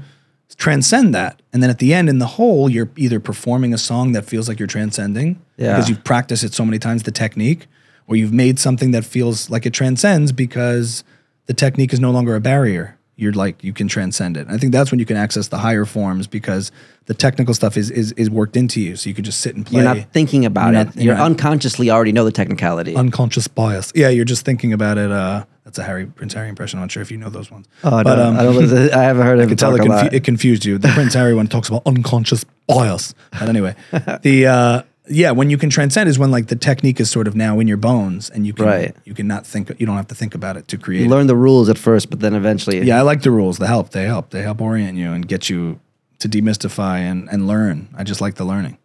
transcend 0.57 1.13
that. 1.15 1.41
And 1.51 1.63
then 1.63 1.69
at 1.71 1.79
the 1.79 1.93
end 1.95 2.09
in 2.09 2.19
the 2.19 2.27
whole, 2.27 2.69
you're 2.69 2.89
either 2.95 3.19
performing 3.19 3.73
a 3.73 3.77
song 3.79 4.11
that 4.11 4.25
feels 4.25 4.47
like 4.47 4.59
you're 4.59 4.67
transcending 4.67 5.39
Yeah. 5.57 5.73
because 5.73 5.89
you've 5.89 6.03
practiced 6.03 6.43
it 6.43 6.53
so 6.53 6.63
many 6.63 6.77
times 6.79 7.03
the 7.03 7.11
technique, 7.11 7.65
or 8.07 8.15
you've 8.15 8.31
made 8.31 8.59
something 8.59 8.91
that 8.91 9.03
feels 9.03 9.49
like 9.49 9.65
it 9.65 9.73
transcends 9.73 10.31
because 10.31 11.03
the 11.47 11.53
technique 11.53 11.91
is 11.91 11.99
no 11.99 12.11
longer 12.11 12.35
a 12.35 12.39
barrier. 12.39 12.94
You're 13.17 13.33
like 13.33 13.63
you 13.63 13.71
can 13.73 13.87
transcend 13.87 14.35
it. 14.37 14.41
And 14.47 14.51
I 14.51 14.57
think 14.57 14.73
that's 14.73 14.91
when 14.91 14.99
you 14.99 15.05
can 15.05 15.15
access 15.17 15.47
the 15.47 15.57
higher 15.57 15.85
forms 15.85 16.27
because 16.27 16.71
the 17.05 17.13
technical 17.13 17.53
stuff 17.53 17.77
is 17.77 17.89
is, 17.89 18.11
is 18.13 18.29
worked 18.29 18.57
into 18.57 18.81
you. 18.81 18.95
So 18.97 19.07
you 19.09 19.13
can 19.15 19.23
just 19.23 19.39
sit 19.39 19.55
and 19.55 19.65
play. 19.65 19.83
you're 19.83 19.95
not 19.95 20.11
thinking 20.11 20.45
about 20.45 20.73
You're 20.73 20.81
it. 20.81 20.85
not- 20.85 20.95
you 20.97 21.03
you're 21.03 21.15
not- 21.15 21.25
unconsciously 21.25 21.89
already 21.89 22.11
know 22.11 22.25
the 22.25 22.31
technicality. 22.31 22.95
Unconscious 22.95 23.47
bias. 23.47 23.91
Yeah, 23.95 24.09
you're 24.09 24.25
just 24.25 24.43
thinking 24.45 24.73
about 24.73 24.97
it. 24.97 25.11
Uh, 25.11 25.45
that's 25.63 25.79
a 25.79 25.83
Harry 25.83 26.05
Prince 26.05 26.33
Harry 26.33 26.49
impression. 26.49 26.77
I'm 26.79 26.83
not 26.83 26.91
sure 26.91 27.01
if 27.01 27.09
you 27.09 27.17
know 27.17 27.29
those 27.29 27.49
ones. 27.49 27.67
oh, 27.83 28.03
but 28.03 28.15
no, 28.17 28.23
um, 28.29 28.37
I, 28.37 28.43
don't, 28.43 28.93
I 28.93 29.03
haven't 29.03 29.25
heard 29.25 29.39
I 29.41 29.45
can 29.45 29.57
tell 29.57 29.73
it, 29.75 29.79
confu- 29.85 30.15
it 30.15 30.23
confused 30.23 30.65
you. 30.65 30.77
The 30.77 30.89
Prince 30.89 31.13
Harry 31.13 31.33
one 31.33 31.47
talks 31.47 31.69
about 31.69 31.83
Unconscious 31.85 32.43
bias. 32.67 33.15
But 33.31 33.49
anyway, 33.49 33.75
the 34.21 34.45
uh, 34.47 34.81
yeah, 35.07 35.31
when 35.31 35.49
you 35.49 35.57
can 35.57 35.69
transcend 35.69 36.09
is 36.09 36.17
when 36.17 36.31
like 36.31 36.47
the 36.47 36.55
technique 36.55 36.99
is 36.99 37.09
sort 37.11 37.27
of 37.27 37.35
now 37.35 37.59
in 37.59 37.67
your 37.67 37.77
bones, 37.77 38.29
and 38.29 38.45
you 38.47 38.53
can 38.53 38.65
Right. 38.65 38.95
you 39.05 39.13
can 39.13 39.27
not 39.27 39.45
think. 39.45 39.71
You 39.79 39.85
don't 39.85 39.95
have 39.97 40.07
to 40.07 40.15
think 40.15 40.35
about 40.35 40.57
it 40.57 40.67
to 40.69 40.77
create. 40.77 41.01
you 41.01 41.05
it. 41.07 41.09
learn 41.09 41.27
the 41.27 41.35
rules 41.35 41.69
at 41.69 41.77
first, 41.77 42.09
but 42.09 42.19
then 42.19 42.33
eventually. 42.33 42.81
Yeah, 42.81 42.99
I 42.99 43.01
like 43.01 43.21
the 43.21 43.31
rules. 43.31 43.57
They 43.57 43.67
help. 43.67 43.89
They 43.91 44.05
help. 44.05 44.29
They 44.31 44.41
help 44.41 44.61
orient 44.61 44.97
you 44.97 45.11
and 45.11 45.27
get 45.27 45.49
you 45.49 45.79
to 46.19 46.27
demystify 46.29 46.99
and 46.99 47.29
and 47.31 47.47
learn. 47.47 47.87
I 47.95 48.03
just 48.03 48.21
like 48.21 48.35
the 48.35 48.45
learning. 48.45 48.77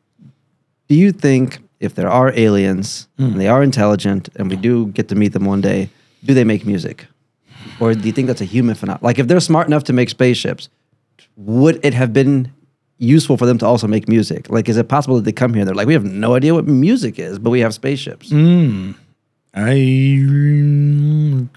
Do 0.88 0.94
you 0.94 1.12
think 1.12 1.58
if 1.78 1.94
there 1.94 2.10
are 2.10 2.32
aliens 2.36 3.08
Hmm. 3.16 3.24
and 3.32 3.40
they 3.40 3.48
are 3.48 3.62
intelligent 3.62 4.28
and 4.36 4.50
we 4.50 4.56
do 4.56 4.86
get 4.88 5.08
to 5.08 5.14
meet 5.14 5.32
them 5.32 5.44
one 5.46 5.60
day, 5.60 5.88
do 6.24 6.34
they 6.34 6.44
make 6.44 6.66
music? 6.66 7.06
Or 7.78 7.94
do 7.94 8.06
you 8.06 8.12
think 8.12 8.26
that's 8.26 8.40
a 8.42 8.50
human 8.56 8.74
phenomenon? 8.74 9.00
Like 9.02 9.18
if 9.18 9.26
they're 9.28 9.40
smart 9.40 9.66
enough 9.66 9.84
to 9.84 9.92
make 9.92 10.10
spaceships, 10.10 10.68
would 11.36 11.78
it 11.82 11.94
have 11.94 12.12
been 12.12 12.50
useful 13.00 13.36
for 13.36 13.46
them 13.46 13.58
to 13.58 13.66
also 13.66 13.88
make 13.88 14.08
music? 14.08 14.48
Like 14.48 14.68
is 14.68 14.76
it 14.76 14.88
possible 14.88 15.16
that 15.16 15.22
they 15.22 15.32
come 15.32 15.52
here 15.54 15.62
and 15.62 15.68
they're 15.68 15.74
like, 15.74 15.88
we 15.88 15.94
have 15.94 16.04
no 16.04 16.34
idea 16.34 16.54
what 16.54 16.66
music 16.66 17.18
is, 17.18 17.38
but 17.38 17.50
we 17.50 17.60
have 17.60 17.74
spaceships? 17.74 18.30
Hmm. 18.30 18.92
I 19.52 21.48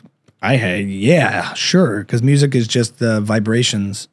I 0.42 0.56
had 0.56 0.90
yeah, 0.90 1.54
sure, 1.54 2.00
because 2.00 2.24
music 2.24 2.56
is 2.56 2.68
just 2.68 2.98
the 2.98 3.22
vibrations, 3.22 4.08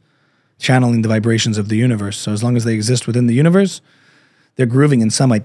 channeling 0.58 1.02
the 1.02 1.08
vibrations 1.08 1.56
of 1.56 1.68
the 1.68 1.76
universe. 1.76 2.18
So 2.18 2.32
as 2.32 2.42
long 2.42 2.56
as 2.56 2.64
they 2.64 2.74
exist 2.74 3.06
within 3.06 3.26
the 3.26 3.34
universe, 3.34 3.80
they're 4.56 4.66
grooving 4.66 5.00
in 5.00 5.10
some 5.10 5.30
way. 5.30 5.38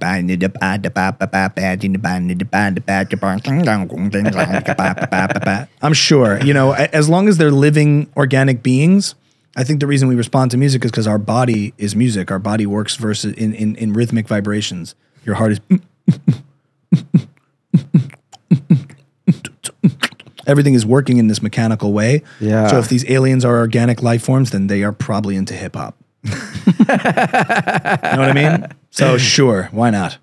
I'm 5.82 5.94
sure, 5.94 6.44
you 6.44 6.54
know, 6.54 6.74
as 6.74 7.08
long 7.08 7.30
as 7.30 7.38
they're 7.38 7.52
living 7.52 8.12
organic 8.18 8.62
beings. 8.62 9.16
I 9.56 9.64
think 9.64 9.80
the 9.80 9.88
reason 9.88 10.08
we 10.08 10.16
respond 10.16 10.52
to 10.52 10.58
music 10.58 10.84
is 10.84 10.92
because 10.92 11.08
our 11.08 11.18
body 11.18 11.74
is 11.78 11.96
music. 11.96 12.30
Our 12.30 12.40
body 12.40 12.66
works 12.66 12.98
versus 12.98 13.34
in, 13.34 13.54
in, 13.54 13.76
in 13.78 13.94
rhythmic 13.94 14.28
vibrations. 14.28 14.96
Your 15.24 15.36
heart 15.36 15.54
is 15.54 15.62
everything 20.48 20.74
is 20.74 20.86
working 20.86 21.18
in 21.18 21.28
this 21.28 21.42
mechanical 21.42 21.94
way. 21.94 22.22
Yeah. 22.40 22.68
So 22.68 22.80
if 22.80 22.90
these 22.90 23.10
aliens 23.10 23.46
are 23.46 23.58
organic 23.58 24.04
life 24.04 24.24
forms, 24.24 24.52
then 24.52 24.68
they 24.68 24.84
are 24.84 24.92
probably 24.92 25.36
into 25.36 25.54
hip 25.54 25.76
hop. 25.76 25.96
you 26.24 26.32
know 26.32 26.96
what 28.18 28.30
I 28.30 28.34
mean? 28.34 28.68
So 28.92 29.18
sure, 29.18 29.70
why 29.72 29.90
not? 29.90 30.18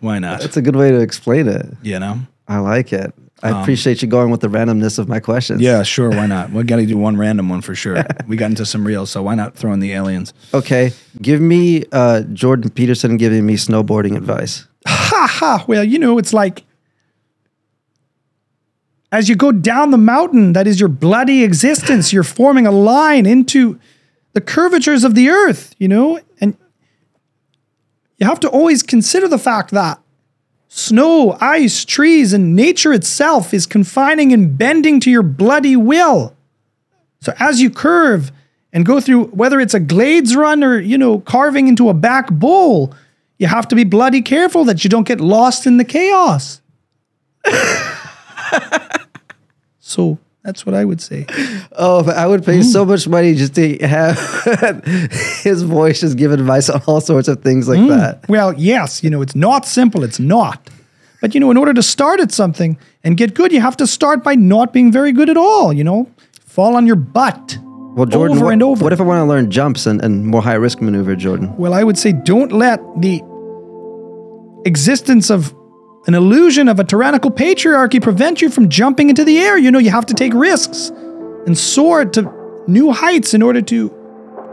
Why 0.00 0.18
not? 0.18 0.40
That's 0.40 0.56
a 0.56 0.62
good 0.62 0.76
way 0.76 0.90
to 0.90 1.00
explain 1.00 1.48
it. 1.48 1.66
You 1.82 1.98
know? 1.98 2.20
I 2.48 2.58
like 2.58 2.92
it. 2.92 3.14
I 3.42 3.60
appreciate 3.60 4.02
you 4.02 4.08
going 4.08 4.30
with 4.30 4.40
the 4.40 4.48
randomness 4.48 4.98
of 4.98 5.08
my 5.08 5.18
questions. 5.20 5.58
Um, 5.58 5.64
Yeah, 5.64 5.82
sure, 5.82 6.10
why 6.10 6.26
not? 6.26 6.50
We 6.52 6.62
got 6.64 6.76
to 6.76 6.86
do 6.86 6.96
one 6.96 7.16
random 7.16 7.48
one 7.48 7.60
for 7.60 7.74
sure. 7.74 8.04
we 8.28 8.36
got 8.36 8.50
into 8.50 8.64
some 8.64 8.86
real, 8.86 9.04
so 9.06 9.22
why 9.22 9.34
not 9.34 9.56
throw 9.56 9.72
in 9.72 9.80
the 9.80 9.92
aliens? 9.92 10.32
Okay. 10.54 10.92
Give 11.20 11.40
me 11.40 11.84
uh, 11.92 12.22
Jordan 12.32 12.70
Peterson 12.70 13.16
giving 13.16 13.44
me 13.44 13.56
snowboarding 13.56 14.16
advice. 14.16 14.66
Ha 14.86 15.26
ha. 15.30 15.64
Well, 15.66 15.84
you 15.84 15.98
know, 15.98 16.18
it's 16.18 16.32
like 16.32 16.64
as 19.12 19.28
you 19.28 19.36
go 19.36 19.52
down 19.52 19.90
the 19.90 19.98
mountain, 19.98 20.54
that 20.54 20.66
is 20.66 20.80
your 20.80 20.88
bloody 20.88 21.44
existence. 21.44 22.12
You're 22.12 22.22
forming 22.22 22.66
a 22.66 22.70
line 22.72 23.26
into 23.26 23.78
the 24.32 24.40
curvatures 24.40 25.04
of 25.04 25.14
the 25.14 25.28
earth, 25.28 25.74
you 25.78 25.86
know? 25.86 26.18
And 26.40 26.56
you 28.16 28.26
have 28.26 28.40
to 28.40 28.48
always 28.48 28.82
consider 28.82 29.28
the 29.28 29.38
fact 29.38 29.70
that 29.72 30.00
snow, 30.74 31.36
ice, 31.38 31.84
trees, 31.84 32.32
and 32.32 32.56
nature 32.56 32.94
itself 32.94 33.52
is 33.52 33.66
confining 33.66 34.32
and 34.32 34.56
bending 34.56 35.00
to 35.00 35.10
your 35.10 35.22
bloody 35.22 35.76
will. 35.76 36.34
So 37.20 37.34
as 37.38 37.60
you 37.60 37.68
curve 37.68 38.32
and 38.72 38.86
go 38.86 38.98
through, 38.98 39.24
whether 39.26 39.60
it's 39.60 39.74
a 39.74 39.80
glades 39.80 40.34
run 40.34 40.64
or, 40.64 40.80
you 40.80 40.96
know, 40.96 41.20
carving 41.20 41.68
into 41.68 41.90
a 41.90 41.94
back 41.94 42.30
bowl, 42.30 42.94
you 43.38 43.48
have 43.48 43.68
to 43.68 43.76
be 43.76 43.84
bloody 43.84 44.22
careful 44.22 44.64
that 44.64 44.82
you 44.82 44.88
don't 44.88 45.06
get 45.06 45.20
lost 45.20 45.66
in 45.66 45.76
the 45.76 45.84
chaos. 45.84 46.62
so 49.78 50.18
that's 50.44 50.66
what 50.66 50.74
I 50.74 50.84
would 50.84 51.00
say. 51.00 51.26
Oh, 51.72 52.02
but 52.02 52.16
I 52.16 52.26
would 52.26 52.44
pay 52.44 52.62
so 52.62 52.84
mm. 52.84 52.88
much 52.88 53.06
money 53.06 53.34
just 53.34 53.54
to 53.54 53.78
have 53.78 54.84
his 55.42 55.62
voice 55.62 56.00
just 56.00 56.18
give 56.18 56.32
advice 56.32 56.68
on 56.68 56.82
all 56.86 57.00
sorts 57.00 57.28
of 57.28 57.42
things 57.42 57.68
like 57.68 57.78
mm. 57.78 57.88
that. 57.88 58.28
Well, 58.28 58.52
yes, 58.54 59.04
you 59.04 59.10
know, 59.10 59.22
it's 59.22 59.36
not 59.36 59.66
simple. 59.66 60.02
It's 60.02 60.18
not. 60.18 60.68
But, 61.20 61.34
you 61.34 61.40
know, 61.40 61.52
in 61.52 61.56
order 61.56 61.72
to 61.72 61.82
start 61.82 62.18
at 62.18 62.32
something 62.32 62.76
and 63.04 63.16
get 63.16 63.34
good, 63.34 63.52
you 63.52 63.60
have 63.60 63.76
to 63.76 63.86
start 63.86 64.24
by 64.24 64.34
not 64.34 64.72
being 64.72 64.90
very 64.90 65.12
good 65.12 65.30
at 65.30 65.36
all, 65.36 65.72
you 65.72 65.84
know? 65.84 66.10
Fall 66.40 66.74
on 66.74 66.86
your 66.88 66.96
butt. 66.96 67.58
Well, 67.94 68.06
Jordan, 68.06 68.36
over 68.36 68.46
what, 68.46 68.52
and 68.52 68.62
over. 68.64 68.82
what 68.82 68.92
if 68.92 69.00
I 69.00 69.04
want 69.04 69.20
to 69.20 69.24
learn 69.24 69.50
jumps 69.50 69.86
and, 69.86 70.02
and 70.02 70.26
more 70.26 70.42
high 70.42 70.54
risk 70.54 70.80
maneuver, 70.80 71.14
Jordan? 71.14 71.56
Well, 71.56 71.72
I 71.74 71.84
would 71.84 71.96
say 71.96 72.12
don't 72.12 72.50
let 72.50 72.80
the 73.00 73.22
existence 74.66 75.30
of 75.30 75.54
an 76.06 76.14
illusion 76.14 76.68
of 76.68 76.78
a 76.80 76.84
tyrannical 76.84 77.30
patriarchy 77.30 78.00
prevent 78.02 78.42
you 78.42 78.50
from 78.50 78.68
jumping 78.68 79.08
into 79.08 79.24
the 79.24 79.38
air. 79.38 79.56
You 79.58 79.70
know, 79.70 79.78
you 79.78 79.90
have 79.90 80.06
to 80.06 80.14
take 80.14 80.32
risks 80.34 80.88
and 81.46 81.56
soar 81.56 82.04
to 82.06 82.62
new 82.66 82.90
heights 82.92 83.34
in 83.34 83.42
order 83.42 83.62
to 83.62 83.88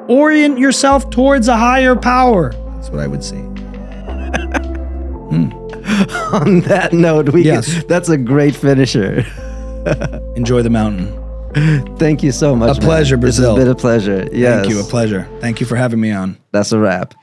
orient 0.08 0.58
yourself 0.60 1.10
towards 1.10 1.48
a 1.48 1.56
higher 1.58 1.96
power. 1.96 2.52
That's 2.76 2.90
what 2.90 3.00
I 3.00 3.08
would 3.08 3.24
say. 3.24 3.38
On 6.32 6.62
that 6.62 6.94
note, 6.94 7.30
we 7.30 7.44
Yes. 7.44 7.74
can, 7.74 7.88
that's 7.88 8.10
a 8.10 8.18
great 8.18 8.56
finisher. 8.56 9.26
Enjoy 10.36 10.62
the 10.62 10.70
mountain. 10.70 11.16
Thank 11.98 12.22
you 12.22 12.32
so 12.32 12.56
much. 12.56 12.78
A 12.78 12.82
pleasure. 12.82 13.18
Brazil. 13.18 13.56
It's 13.56 13.60
been 13.64 13.72
a 13.72 13.76
pleasure. 13.76 14.30
Yes. 14.32 14.62
Thank 14.62 14.70
you. 14.74 14.80
A 14.82 14.84
pleasure. 14.84 15.28
Thank 15.40 15.60
you 15.60 15.66
for 15.66 15.76
having 15.76 16.00
me 16.00 16.12
on. 16.12 16.38
That's 16.52 16.72
a 16.72 16.78
wrap. 16.80 17.16